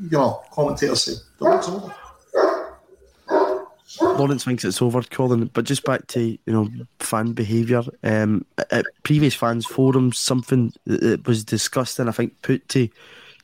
you 0.00 0.10
know, 0.10 0.42
commentators 0.52 1.04
say 1.04 1.12
the 1.38 1.44
league's 1.44 1.68
over. 1.68 1.94
Lawrence 4.00 4.44
thinks 4.44 4.64
it's 4.64 4.82
over, 4.82 5.02
Colin. 5.02 5.50
But 5.52 5.64
just 5.64 5.84
back 5.84 6.06
to 6.08 6.20
you 6.20 6.38
know 6.46 6.68
fan 7.00 7.32
behaviour. 7.32 7.82
Um, 8.02 8.44
at 8.70 8.84
previous 9.02 9.34
fans 9.34 9.66
forums, 9.66 10.18
something 10.18 10.72
that 10.86 11.26
was 11.26 11.44
discussed 11.44 11.98
and 11.98 12.08
I 12.08 12.12
think 12.12 12.40
put 12.42 12.68
to 12.70 12.88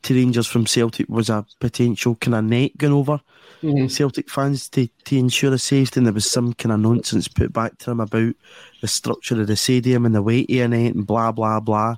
to 0.02 0.14
Rangers 0.14 0.46
from 0.46 0.66
Celtic 0.66 1.08
was 1.08 1.30
a 1.30 1.46
potential 1.60 2.14
kind 2.16 2.34
of 2.34 2.44
net 2.44 2.76
going 2.76 2.92
over 2.92 3.20
mm-hmm. 3.64 3.86
Celtic 3.86 4.30
fans 4.30 4.68
to, 4.70 4.86
to 5.04 5.18
ensure 5.18 5.52
a 5.52 5.58
safety. 5.58 5.98
And 5.98 6.06
there 6.06 6.12
was 6.12 6.30
some 6.30 6.52
kind 6.54 6.72
of 6.72 6.80
nonsense 6.80 7.28
put 7.28 7.52
back 7.52 7.78
to 7.78 7.86
them 7.86 8.00
about 8.00 8.34
the 8.80 8.88
structure 8.88 9.40
of 9.40 9.46
the 9.46 9.56
stadium 9.56 10.04
and 10.06 10.14
the 10.14 10.22
weight 10.22 10.50
of 10.50 10.72
it 10.72 10.94
and 10.94 11.06
blah 11.06 11.32
blah 11.32 11.60
blah. 11.60 11.96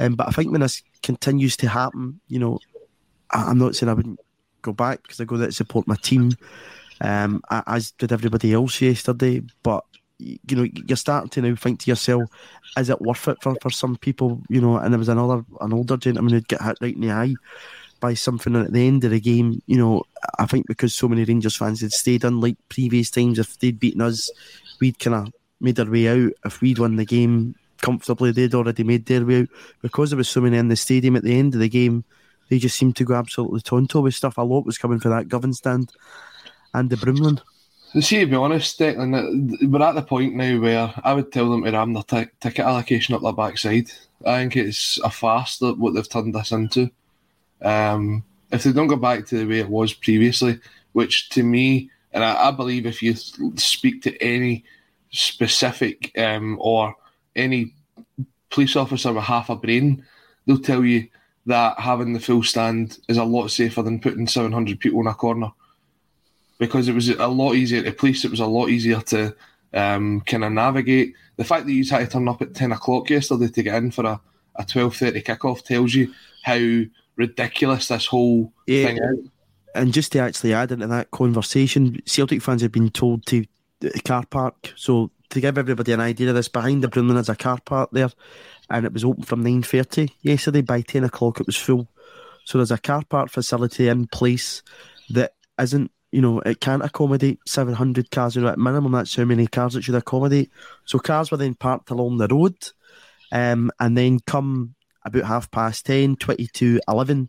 Um, 0.00 0.14
but 0.14 0.28
I 0.28 0.30
think 0.32 0.50
when 0.50 0.62
this 0.62 0.82
continues 1.02 1.56
to 1.58 1.68
happen, 1.68 2.20
you 2.28 2.38
know, 2.38 2.58
I, 3.30 3.50
am 3.50 3.58
not 3.58 3.76
saying 3.76 3.90
I 3.90 3.94
wouldn't 3.94 4.18
go 4.62 4.72
back 4.72 5.02
because 5.02 5.20
I 5.20 5.24
go 5.24 5.36
there 5.36 5.48
to 5.48 5.52
support 5.52 5.86
my 5.86 5.96
team 5.96 6.32
um, 7.00 7.42
as 7.66 7.92
did 7.92 8.12
everybody 8.12 8.52
else 8.52 8.80
yesterday. 8.80 9.42
But 9.62 9.84
you 10.18 10.38
know, 10.56 10.66
you're 10.86 10.96
starting 10.96 11.30
to 11.30 11.42
now 11.42 11.54
think 11.54 11.80
to 11.80 11.90
yourself, 11.90 12.24
is 12.76 12.90
it 12.90 13.00
worth 13.00 13.28
it 13.28 13.38
for, 13.42 13.56
for 13.62 13.70
some 13.70 13.96
people? 13.96 14.42
You 14.48 14.60
know, 14.60 14.76
and 14.76 14.92
there 14.92 14.98
was 14.98 15.08
another 15.08 15.44
an 15.60 15.72
older 15.72 15.96
gentleman 15.96 16.32
who'd 16.32 16.48
get 16.48 16.62
hit 16.62 16.78
right 16.80 16.94
in 16.94 17.00
the 17.00 17.10
eye 17.10 17.34
by 18.00 18.14
something 18.14 18.56
at 18.56 18.72
the 18.72 18.86
end 18.86 19.04
of 19.04 19.10
the 19.10 19.20
game. 19.20 19.62
You 19.66 19.78
know, 19.78 20.02
I 20.38 20.46
think 20.46 20.66
because 20.66 20.94
so 20.94 21.08
many 21.08 21.24
Rangers 21.24 21.56
fans 21.56 21.80
had 21.80 21.92
stayed, 21.92 22.24
unlike 22.24 22.56
previous 22.68 23.10
times, 23.10 23.38
if 23.38 23.58
they'd 23.58 23.80
beaten 23.80 24.02
us, 24.02 24.30
we'd 24.80 24.98
kind 24.98 25.16
of 25.16 25.32
made 25.60 25.80
our 25.80 25.90
way 25.90 26.08
out. 26.08 26.32
If 26.44 26.60
we'd 26.60 26.78
won 26.78 26.96
the 26.96 27.04
game 27.04 27.54
comfortably, 27.80 28.32
they'd 28.32 28.54
already 28.54 28.84
made 28.84 29.06
their 29.06 29.24
way 29.24 29.40
out. 29.40 29.48
Because 29.82 30.10
there 30.10 30.16
was 30.16 30.28
so 30.28 30.40
many 30.40 30.56
in 30.56 30.68
the 30.68 30.76
stadium 30.76 31.16
at 31.16 31.24
the 31.24 31.38
end 31.38 31.54
of 31.54 31.60
the 31.60 31.68
game, 31.68 32.04
they 32.48 32.58
just 32.58 32.76
seemed 32.76 32.96
to 32.96 33.04
go 33.04 33.14
absolutely 33.14 33.60
tonto 33.60 34.00
with 34.00 34.14
stuff. 34.14 34.38
A 34.38 34.42
lot 34.42 34.66
was 34.66 34.78
coming 34.78 35.00
for 35.00 35.08
that 35.08 35.28
Govan 35.28 35.52
stand 35.52 35.92
and 36.74 36.90
the 36.90 36.96
Broomloan. 36.96 37.40
See, 38.00 38.20
to 38.20 38.26
be 38.26 38.36
honest, 38.36 38.78
Declan, 38.78 39.68
we're 39.68 39.82
at 39.82 39.96
the 39.96 40.02
point 40.02 40.36
now 40.36 40.60
where 40.60 40.94
I 41.02 41.12
would 41.12 41.32
tell 41.32 41.50
them 41.50 41.64
to 41.64 41.72
ram 41.72 41.92
their 41.92 42.04
t- 42.04 42.30
ticket 42.38 42.64
allocation 42.64 43.14
up 43.14 43.22
their 43.22 43.32
backside. 43.32 43.90
I 44.24 44.38
think 44.38 44.56
it's 44.56 44.98
a 45.02 45.10
farce 45.10 45.58
that 45.58 45.78
what 45.78 45.94
they've 45.94 46.08
turned 46.08 46.34
this 46.34 46.52
into. 46.52 46.90
Um, 47.60 48.22
if 48.52 48.62
they 48.62 48.72
don't 48.72 48.86
go 48.86 48.96
back 48.96 49.26
to 49.26 49.38
the 49.38 49.46
way 49.46 49.60
it 49.60 49.68
was 49.68 49.92
previously, 49.92 50.60
which 50.92 51.30
to 51.30 51.42
me, 51.42 51.90
and 52.12 52.22
I, 52.24 52.48
I 52.48 52.50
believe 52.52 52.86
if 52.86 53.02
you 53.02 53.14
speak 53.14 54.02
to 54.02 54.16
any 54.22 54.64
specific 55.10 56.16
um, 56.16 56.58
or 56.60 56.94
any 57.40 57.74
police 58.50 58.76
officer 58.76 59.12
with 59.12 59.24
half 59.24 59.50
a 59.50 59.56
brain, 59.56 60.04
they'll 60.46 60.58
tell 60.58 60.84
you 60.84 61.08
that 61.46 61.78
having 61.78 62.12
the 62.12 62.20
full 62.20 62.42
stand 62.42 62.98
is 63.08 63.16
a 63.16 63.24
lot 63.24 63.48
safer 63.48 63.82
than 63.82 64.00
putting 64.00 64.26
700 64.26 64.78
people 64.78 65.00
in 65.00 65.06
a 65.06 65.14
corner 65.14 65.50
because 66.60 66.88
it 66.88 66.94
was 66.94 67.08
a 67.08 67.26
lot 67.26 67.54
easier 67.54 67.82
to 67.82 67.90
police. 67.90 68.24
It 68.24 68.30
was 68.30 68.40
a 68.40 68.46
lot 68.46 68.68
easier 68.68 69.00
to 69.00 69.34
um, 69.74 70.20
kind 70.20 70.44
of 70.44 70.52
navigate. 70.52 71.14
The 71.36 71.44
fact 71.44 71.66
that 71.66 71.72
you 71.72 71.84
had 71.88 72.00
to 72.00 72.06
turn 72.06 72.28
up 72.28 72.42
at 72.42 72.54
ten 72.54 72.70
o'clock 72.70 73.10
yesterday 73.10 73.48
to 73.48 73.62
get 73.62 73.74
in 73.76 73.90
for 73.90 74.04
a, 74.04 74.20
a 74.56 74.64
twelve 74.64 74.94
thirty 74.94 75.22
kickoff 75.22 75.64
tells 75.64 75.94
you 75.94 76.12
how 76.42 76.82
ridiculous 77.16 77.88
this 77.88 78.06
whole 78.06 78.52
yeah. 78.66 78.84
thing 78.84 78.98
is. 78.98 79.28
And 79.74 79.92
just 79.92 80.12
to 80.12 80.18
actually 80.18 80.52
add 80.52 80.72
into 80.72 80.86
that 80.88 81.10
conversation, 81.12 82.00
Celtic 82.04 82.42
fans 82.42 82.62
have 82.62 82.72
been 82.72 82.90
told 82.90 83.24
to 83.26 83.44
the 83.80 83.90
car 84.04 84.26
park. 84.26 84.72
So 84.76 85.10
to 85.30 85.40
give 85.40 85.58
everybody 85.58 85.92
an 85.92 86.00
idea 86.00 86.28
of 86.28 86.34
this, 86.34 86.48
behind 86.48 86.82
the 86.82 86.88
Broomloan 86.88 87.14
there's 87.14 87.28
a 87.28 87.36
car 87.36 87.58
park 87.64 87.90
there, 87.92 88.10
and 88.68 88.86
it 88.86 88.92
was 88.92 89.04
open 89.04 89.22
from 89.22 89.42
nine 89.42 89.62
thirty 89.62 90.12
yesterday. 90.22 90.60
By 90.60 90.82
ten 90.82 91.04
o'clock, 91.04 91.40
it 91.40 91.46
was 91.46 91.56
full. 91.56 91.88
So 92.44 92.58
there's 92.58 92.70
a 92.70 92.78
car 92.78 93.02
park 93.08 93.30
facility 93.30 93.88
in 93.88 94.06
place 94.06 94.62
that 95.10 95.34
isn't 95.58 95.90
you 96.12 96.20
know, 96.20 96.40
it 96.40 96.60
can't 96.60 96.84
accommodate 96.84 97.38
700 97.46 98.10
cars. 98.10 98.34
You 98.34 98.42
know, 98.42 98.48
at 98.48 98.58
minimum, 98.58 98.92
that's 98.92 99.14
how 99.14 99.24
many 99.24 99.46
cars 99.46 99.76
it 99.76 99.84
should 99.84 99.94
accommodate. 99.94 100.50
So 100.84 100.98
cars 100.98 101.30
were 101.30 101.36
then 101.36 101.54
parked 101.54 101.90
along 101.90 102.18
the 102.18 102.26
road. 102.28 102.56
Um, 103.32 103.70
and 103.78 103.96
then 103.96 104.18
come 104.26 104.74
about 105.04 105.24
half 105.24 105.50
past 105.50 105.86
10, 105.86 106.16
22, 106.16 106.80
11, 106.88 107.28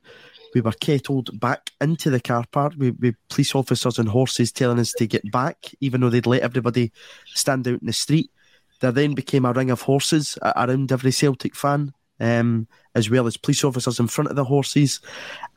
we 0.53 0.61
were 0.61 0.71
kettled 0.73 1.39
back 1.39 1.71
into 1.79 2.09
the 2.09 2.19
car 2.19 2.45
park 2.51 2.73
with, 2.77 3.15
police 3.29 3.55
officers 3.55 3.99
and 3.99 4.09
horses 4.09 4.51
telling 4.51 4.79
us 4.79 4.91
to 4.93 5.07
get 5.07 5.29
back, 5.31 5.57
even 5.79 6.01
though 6.01 6.09
they'd 6.09 6.25
let 6.25 6.41
everybody 6.41 6.91
stand 7.25 7.67
out 7.67 7.79
in 7.79 7.85
the 7.85 7.93
street. 7.93 8.29
There 8.79 8.91
then 8.91 9.13
became 9.13 9.45
a 9.45 9.53
ring 9.53 9.69
of 9.69 9.81
horses 9.81 10.37
around 10.43 10.91
every 10.91 11.11
Celtic 11.11 11.55
fan. 11.55 11.93
Um, 12.19 12.67
as 12.93 13.09
well 13.09 13.25
as 13.25 13.35
police 13.35 13.63
officers 13.63 13.99
in 13.99 14.07
front 14.07 14.29
of 14.29 14.35
the 14.35 14.43
horses. 14.43 14.99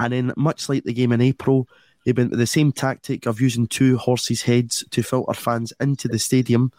And 0.00 0.14
then, 0.14 0.32
much 0.36 0.68
like 0.70 0.84
the 0.84 0.94
game 0.94 1.12
in 1.12 1.20
April, 1.20 1.68
they 2.04 2.12
went 2.12 2.30
with 2.30 2.38
the 2.38 2.46
same 2.46 2.72
tactic 2.72 3.26
of 3.26 3.40
using 3.40 3.66
two 3.66 3.96
horses' 3.96 4.42
heads 4.42 4.84
to 4.90 5.02
filter 5.02 5.34
fans 5.34 5.72
into 5.80 6.08
the 6.08 6.18
stadium, 6.18 6.72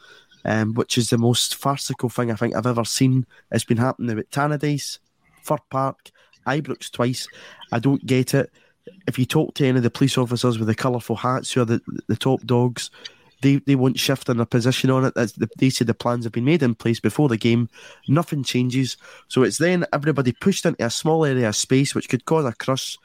um, 0.43 0.73
which 0.73 0.97
is 0.97 1.09
the 1.09 1.17
most 1.17 1.55
farcical 1.55 2.09
thing 2.09 2.31
I 2.31 2.35
think 2.35 2.55
I've 2.55 2.67
ever 2.67 2.85
seen. 2.85 3.25
It's 3.51 3.63
been 3.63 3.77
happening 3.77 4.17
at 4.17 4.29
Tannadice, 4.29 4.99
Fir 5.43 5.57
Park, 5.69 6.11
Ibrox 6.45 6.91
twice. 6.91 7.27
I 7.71 7.79
don't 7.79 8.05
get 8.05 8.33
it. 8.33 8.51
If 9.07 9.17
you 9.17 9.25
talk 9.25 9.55
to 9.55 9.65
any 9.65 9.77
of 9.77 9.83
the 9.83 9.89
police 9.89 10.17
officers 10.17 10.59
with 10.59 10.67
the 10.67 10.75
colourful 10.75 11.15
hats 11.15 11.51
who 11.51 11.61
are 11.61 11.65
the, 11.65 11.81
the 12.07 12.15
top 12.15 12.41
dogs, 12.43 12.91
they, 13.41 13.57
they 13.57 13.75
won't 13.75 13.99
shift 13.99 14.29
in 14.29 14.37
their 14.37 14.45
position 14.45 14.89
on 14.89 15.05
it. 15.05 15.13
The, 15.15 15.49
they 15.57 15.69
say 15.69 15.85
the 15.85 15.93
plans 15.93 16.25
have 16.25 16.33
been 16.33 16.45
made 16.45 16.63
in 16.63 16.75
place 16.75 16.99
before 16.99 17.29
the 17.29 17.37
game. 17.37 17.69
Nothing 18.07 18.43
changes. 18.43 18.97
So 19.27 19.43
it's 19.43 19.57
then 19.57 19.85
everybody 19.91 20.31
pushed 20.31 20.65
into 20.65 20.85
a 20.85 20.89
small 20.89 21.25
area 21.25 21.49
of 21.49 21.55
space, 21.55 21.95
which 21.95 22.09
could 22.09 22.25
cause 22.25 22.45
a 22.45 22.53
crush 22.53 22.97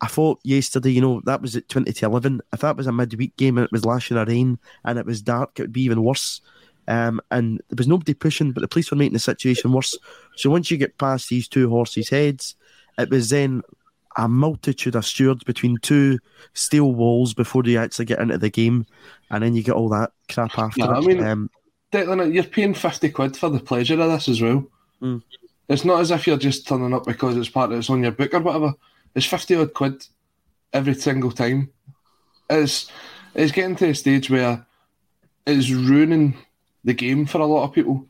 I 0.00 0.08
thought 0.08 0.40
yesterday, 0.44 0.90
you 0.90 1.00
know, 1.00 1.22
that 1.24 1.40
was 1.40 1.56
at 1.56 1.68
20 1.68 1.92
to 1.92 2.06
11. 2.06 2.42
If 2.52 2.60
that 2.60 2.76
was 2.76 2.86
a 2.86 2.92
midweek 2.92 3.36
game 3.36 3.56
and 3.56 3.64
it 3.64 3.72
was 3.72 3.84
lashing 3.84 4.16
a 4.16 4.24
rain 4.24 4.58
and 4.84 4.98
it 4.98 5.06
was 5.06 5.22
dark, 5.22 5.58
it 5.58 5.62
would 5.62 5.72
be 5.72 5.82
even 5.82 6.02
worse. 6.02 6.40
Um, 6.88 7.20
and 7.30 7.60
there 7.70 7.76
was 7.78 7.88
nobody 7.88 8.14
pushing, 8.14 8.52
but 8.52 8.60
the 8.60 8.68
police 8.68 8.90
were 8.90 8.96
making 8.96 9.14
the 9.14 9.18
situation 9.18 9.72
worse. 9.72 9.96
So 10.36 10.50
once 10.50 10.70
you 10.70 10.76
get 10.76 10.98
past 10.98 11.28
these 11.28 11.48
two 11.48 11.68
horses' 11.68 12.10
heads, 12.10 12.54
it 12.98 13.10
was 13.10 13.30
then 13.30 13.62
a 14.16 14.28
multitude 14.28 14.94
of 14.94 15.04
stewards 15.04 15.44
between 15.44 15.76
two 15.78 16.18
steel 16.54 16.92
walls 16.92 17.34
before 17.34 17.62
you 17.64 17.78
actually 17.78 18.06
get 18.06 18.18
into 18.18 18.38
the 18.38 18.50
game, 18.50 18.86
and 19.30 19.42
then 19.42 19.54
you 19.54 19.62
get 19.62 19.74
all 19.74 19.88
that 19.90 20.12
crap 20.30 20.58
after. 20.58 20.84
I 20.84 21.00
mean, 21.00 21.22
um, 21.22 21.50
Declan, 21.92 22.32
you're 22.32 22.44
paying 22.44 22.74
fifty 22.74 23.10
quid 23.10 23.36
for 23.36 23.50
the 23.50 23.60
pleasure 23.60 24.00
of 24.00 24.10
this 24.10 24.28
as 24.28 24.40
well. 24.40 24.66
Mm. 25.02 25.22
It's 25.68 25.84
not 25.84 26.00
as 26.00 26.10
if 26.10 26.26
you're 26.26 26.36
just 26.36 26.66
turning 26.66 26.94
up 26.94 27.04
because 27.04 27.36
it's 27.36 27.48
part 27.48 27.72
of 27.72 27.78
it's 27.78 27.90
on 27.90 28.02
your 28.02 28.12
book 28.12 28.32
or 28.34 28.40
whatever. 28.40 28.74
It's 29.14 29.26
50 29.26 29.56
odd 29.56 29.74
quid 29.74 30.06
every 30.72 30.94
single 30.94 31.32
time. 31.32 31.70
is 32.48 32.90
it's 33.34 33.52
getting 33.52 33.76
to 33.76 33.88
a 33.88 33.94
stage 33.94 34.30
where 34.30 34.64
it's 35.46 35.70
ruining 35.70 36.36
the 36.84 36.94
game 36.94 37.26
for 37.26 37.40
a 37.40 37.46
lot 37.46 37.64
of 37.64 37.72
people. 37.72 38.06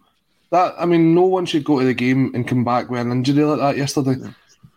That 0.51 0.75
I 0.79 0.85
mean, 0.85 1.15
no 1.15 1.23
one 1.23 1.47
should 1.47 1.65
go 1.65 1.81
to 1.81 1.87
the 1.87 1.95
game 1.95 2.33
and 2.35 2.47
come 2.47 2.65
back 2.65 2.91
with 2.91 3.01
an 3.01 3.11
injury 3.11 3.45
like 3.45 3.59
that 3.59 3.77
yesterday. 3.77 4.17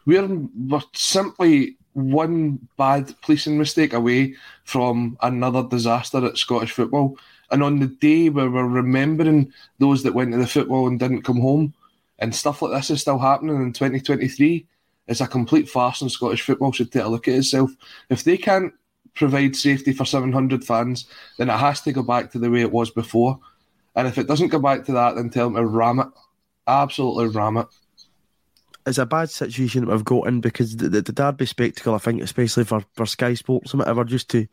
We're 0.09 0.27
we're 0.27 0.81
simply 0.95 1.77
one 1.93 2.67
bad 2.79 3.13
policing 3.21 3.59
mistake 3.59 3.93
away 3.93 4.33
from 4.63 5.19
another 5.21 5.61
disaster 5.61 6.25
at 6.25 6.39
Scottish 6.39 6.71
football. 6.71 7.15
And 7.51 7.61
on 7.61 7.77
the 7.77 7.85
day 7.85 8.29
where 8.29 8.49
we're 8.49 8.65
remembering 8.65 9.53
those 9.77 10.01
that 10.01 10.15
went 10.15 10.31
to 10.31 10.39
the 10.39 10.47
football 10.47 10.87
and 10.87 10.99
didn't 10.99 11.21
come 11.21 11.39
home, 11.39 11.75
and 12.17 12.33
stuff 12.33 12.63
like 12.63 12.71
this 12.71 12.89
is 12.89 13.01
still 13.01 13.19
happening 13.19 13.57
in 13.57 13.71
2023, 13.71 14.65
it's 15.07 15.21
a 15.21 15.27
complete 15.27 15.69
farce, 15.69 16.01
and 16.01 16.11
Scottish 16.11 16.41
football 16.41 16.71
should 16.71 16.91
take 16.91 17.03
a 17.03 17.07
look 17.07 17.27
at 17.27 17.35
itself. 17.35 17.69
If 18.09 18.23
they 18.23 18.37
can't 18.37 18.73
provide 19.13 19.55
safety 19.55 19.93
for 19.93 20.05
700 20.05 20.63
fans, 20.63 21.05
then 21.37 21.51
it 21.51 21.57
has 21.57 21.81
to 21.81 21.91
go 21.91 22.01
back 22.01 22.31
to 22.31 22.39
the 22.39 22.49
way 22.49 22.61
it 22.61 22.71
was 22.71 22.89
before. 22.89 23.39
And 23.95 24.07
if 24.07 24.17
it 24.17 24.25
doesn't 24.25 24.47
go 24.47 24.57
back 24.57 24.85
to 24.85 24.91
that, 24.93 25.17
then 25.17 25.29
tell 25.29 25.51
them 25.51 25.63
to 25.63 25.67
ram 25.67 25.99
it. 25.99 26.07
Absolutely 26.65 27.27
ram 27.27 27.57
it 27.57 27.67
it's 28.85 28.97
a 28.97 29.05
bad 29.05 29.29
situation 29.29 29.85
that 29.85 29.91
we've 29.91 30.05
got 30.05 30.27
in 30.27 30.41
because 30.41 30.75
the, 30.75 30.89
the, 30.89 31.01
the 31.01 31.11
derby 31.11 31.45
spectacle, 31.45 31.95
I 31.95 31.99
think, 31.99 32.21
especially 32.21 32.63
for, 32.63 32.83
for 32.95 33.05
Sky 33.05 33.33
Sports 33.33 33.71
and 33.71 33.79
whatever, 33.79 34.03
just 34.03 34.29
to 34.31 34.47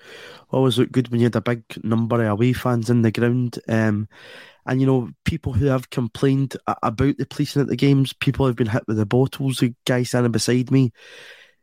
always 0.51 0.79
look 0.79 0.93
good 0.93 1.09
when 1.09 1.21
you 1.21 1.27
had 1.27 1.37
a 1.37 1.41
big 1.41 1.63
number 1.83 2.23
of 2.23 2.33
away 2.33 2.53
fans 2.53 2.91
in 2.91 3.03
the 3.03 3.13
ground. 3.13 3.59
Um, 3.69 4.09
and, 4.67 4.81
you 4.81 4.87
know, 4.87 5.11
people 5.25 5.53
who 5.53 5.67
have 5.67 5.91
complained 5.91 6.57
about 6.67 7.17
the 7.17 7.27
policing 7.27 7.63
at 7.63 7.69
the 7.69 7.77
games, 7.77 8.13
people 8.13 8.47
have 8.47 8.57
been 8.57 8.67
hit 8.67 8.83
with 8.89 8.97
the 8.97 9.07
bottles. 9.07 9.59
The 9.59 9.75
guy 9.87 10.03
standing 10.03 10.33
beside 10.33 10.71
me 10.71 10.93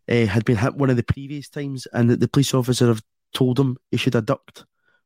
uh, 0.10 0.26
had 0.26 0.46
been 0.46 0.58
hit 0.58 0.76
one 0.76 0.90
of 0.90 0.96
the 0.96 1.04
previous 1.04 1.50
times, 1.50 1.86
and 1.92 2.10
the, 2.10 2.16
the 2.16 2.30
police 2.30 2.54
officer 2.54 2.88
have 2.88 3.02
told 3.34 3.60
him 3.60 3.78
he 3.92 3.98
should 3.98 4.14
have 4.14 4.26
ducked, 4.26 4.66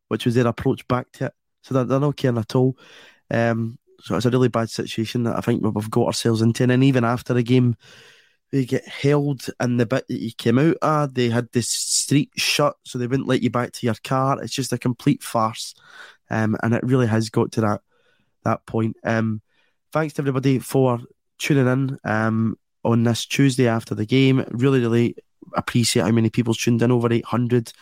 which 0.10 0.26
was 0.26 0.36
their 0.36 0.48
approach 0.48 0.88
back 0.88 1.12
to 1.14 1.26
it. 1.26 1.34
So 1.64 1.74
they're, 1.74 1.86
they're 1.86 2.00
not 2.00 2.18
caring 2.18 2.38
at 2.38 2.56
all. 2.56 2.78
Um, 3.32 3.80
so 4.02 4.16
it's 4.16 4.26
a 4.26 4.30
really 4.30 4.48
bad 4.48 4.70
situation 4.70 5.24
that 5.24 5.38
I 5.38 5.42
think 5.42 5.64
we've 5.64 5.92
got 5.92 6.08
ourselves 6.08 6.42
into. 6.42 6.64
And 6.64 6.84
even 6.84 7.04
after 7.04 7.34
the 7.34 7.44
game, 7.44 7.76
they 8.52 8.66
get 8.66 8.88
held 8.88 9.48
in 9.60 9.78
the 9.78 9.86
bit 9.86 10.08
that 10.08 10.20
you 10.20 10.32
came 10.38 10.58
out 10.60 10.78
of. 10.82 11.14
They 11.14 11.30
had 11.30 11.52
the 11.52 11.62
street 11.62 12.32
shut, 12.38 12.76
so 12.84 12.98
they 12.98 13.08
wouldn't 13.08 13.28
let 13.28 13.42
you 13.42 13.50
back 13.50 13.74
to 13.74 13.86
your 13.86 13.96
car. 14.04 14.42
It's 14.42 14.54
just 14.54 14.72
a 14.72 14.78
complete 14.78 15.22
farce, 15.24 15.76
um, 16.30 16.56
and 16.64 16.74
it 16.74 16.84
really 16.84 17.08
has 17.08 17.30
got 17.30 17.52
to 17.54 17.62
that 17.62 17.82
that 18.44 18.66
point. 18.66 18.96
Um, 19.04 19.42
thanks 19.92 20.14
to 20.14 20.22
everybody 20.22 20.60
for 20.60 21.00
tuning 21.40 21.68
in 21.68 22.00
um, 22.06 22.58
on 22.86 23.04
this 23.04 23.26
Tuesday 23.26 23.68
after 23.68 23.96
the 23.96 24.06
game. 24.06 24.46
Really, 24.52 24.80
really 24.80 25.16
appreciate 25.54 26.04
how 26.04 26.12
many 26.12 26.30
people 26.30 26.54
tuned 26.54 26.82
in. 26.82 26.92
Over 26.92 27.12
eight 27.12 27.26
hundred. 27.26 27.74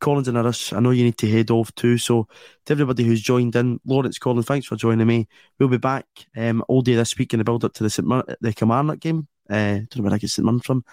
Collins 0.00 0.28
and 0.28 0.38
Iris, 0.38 0.72
I 0.72 0.80
know 0.80 0.90
you 0.90 1.04
need 1.04 1.18
to 1.18 1.30
head 1.30 1.50
off 1.50 1.74
too. 1.74 1.98
So, 1.98 2.28
to 2.66 2.72
everybody 2.72 3.04
who's 3.04 3.20
joined 3.20 3.56
in, 3.56 3.80
Lawrence 3.84 4.18
Collins, 4.18 4.46
thanks 4.46 4.66
for 4.66 4.76
joining 4.76 5.06
me. 5.06 5.28
We'll 5.58 5.68
be 5.68 5.78
back 5.78 6.06
um, 6.36 6.62
all 6.68 6.82
day 6.82 6.94
this 6.94 7.16
week 7.16 7.32
in 7.32 7.38
the 7.38 7.44
build 7.44 7.64
up 7.64 7.72
to 7.74 7.82
the 7.82 7.90
St. 7.90 8.06
Mar- 8.06 8.24
the 8.40 8.52
Kilmarnock 8.52 9.00
game. 9.00 9.28
Uh, 9.48 9.78
don't 9.78 9.96
know 9.96 10.02
where 10.02 10.14
I 10.14 10.18
get 10.18 10.30
St. 10.30 10.44
Mirren 10.44 10.60
from, 10.60 10.84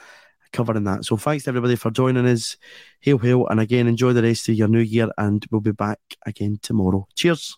covering 0.52 0.86
that. 0.86 1.06
So, 1.06 1.18
thanks 1.18 1.44
to 1.44 1.50
everybody 1.50 1.76
for 1.76 1.92
joining 1.92 2.28
us. 2.28 2.58
Hail, 3.02 3.18
hail, 3.18 3.48
and 3.48 3.60
again, 3.60 3.88
enjoy 3.88 4.14
the 4.14 4.24
rest 4.24 4.50
of 4.50 4.56
your 4.56 4.68
new 4.68 4.80
year, 4.80 5.10
and 5.18 5.46
we'll 5.52 5.62
be 5.62 5.72
back 5.72 6.00
again 6.26 6.60
tomorrow. 6.62 7.08
Cheers. 7.16 7.58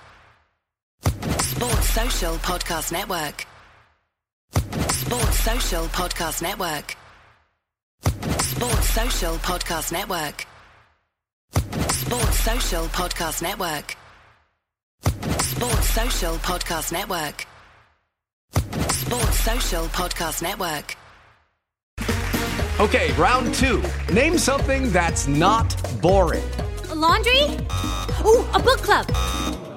Sports 1.05 1.89
Social 1.89 2.35
Podcast 2.37 2.91
Network. 2.91 3.45
Sports 4.91 5.39
Social 5.39 5.85
Podcast 5.87 6.41
Network. 6.41 6.95
Sports 8.41 8.89
Social 8.89 9.35
Podcast 9.37 9.91
Network. 9.91 10.45
Sports 11.91 12.39
Social 12.39 12.85
Podcast 12.87 13.41
Network. 13.41 13.97
Sports 15.41 15.89
Social 15.89 16.35
Podcast 16.37 16.91
Network. 16.91 17.47
Sports 18.91 19.39
Social 19.39 19.85
Podcast 19.87 20.41
Network. 20.41 20.97
Okay, 22.79 23.11
round 23.13 23.53
two. 23.53 23.83
Name 24.13 24.37
something 24.37 24.91
that's 24.91 25.27
not 25.27 25.75
boring. 26.01 26.43
A 26.89 26.95
laundry? 26.95 27.43
Ooh, 28.25 28.45
a 28.53 28.59
book 28.59 28.79
club. 28.79 29.60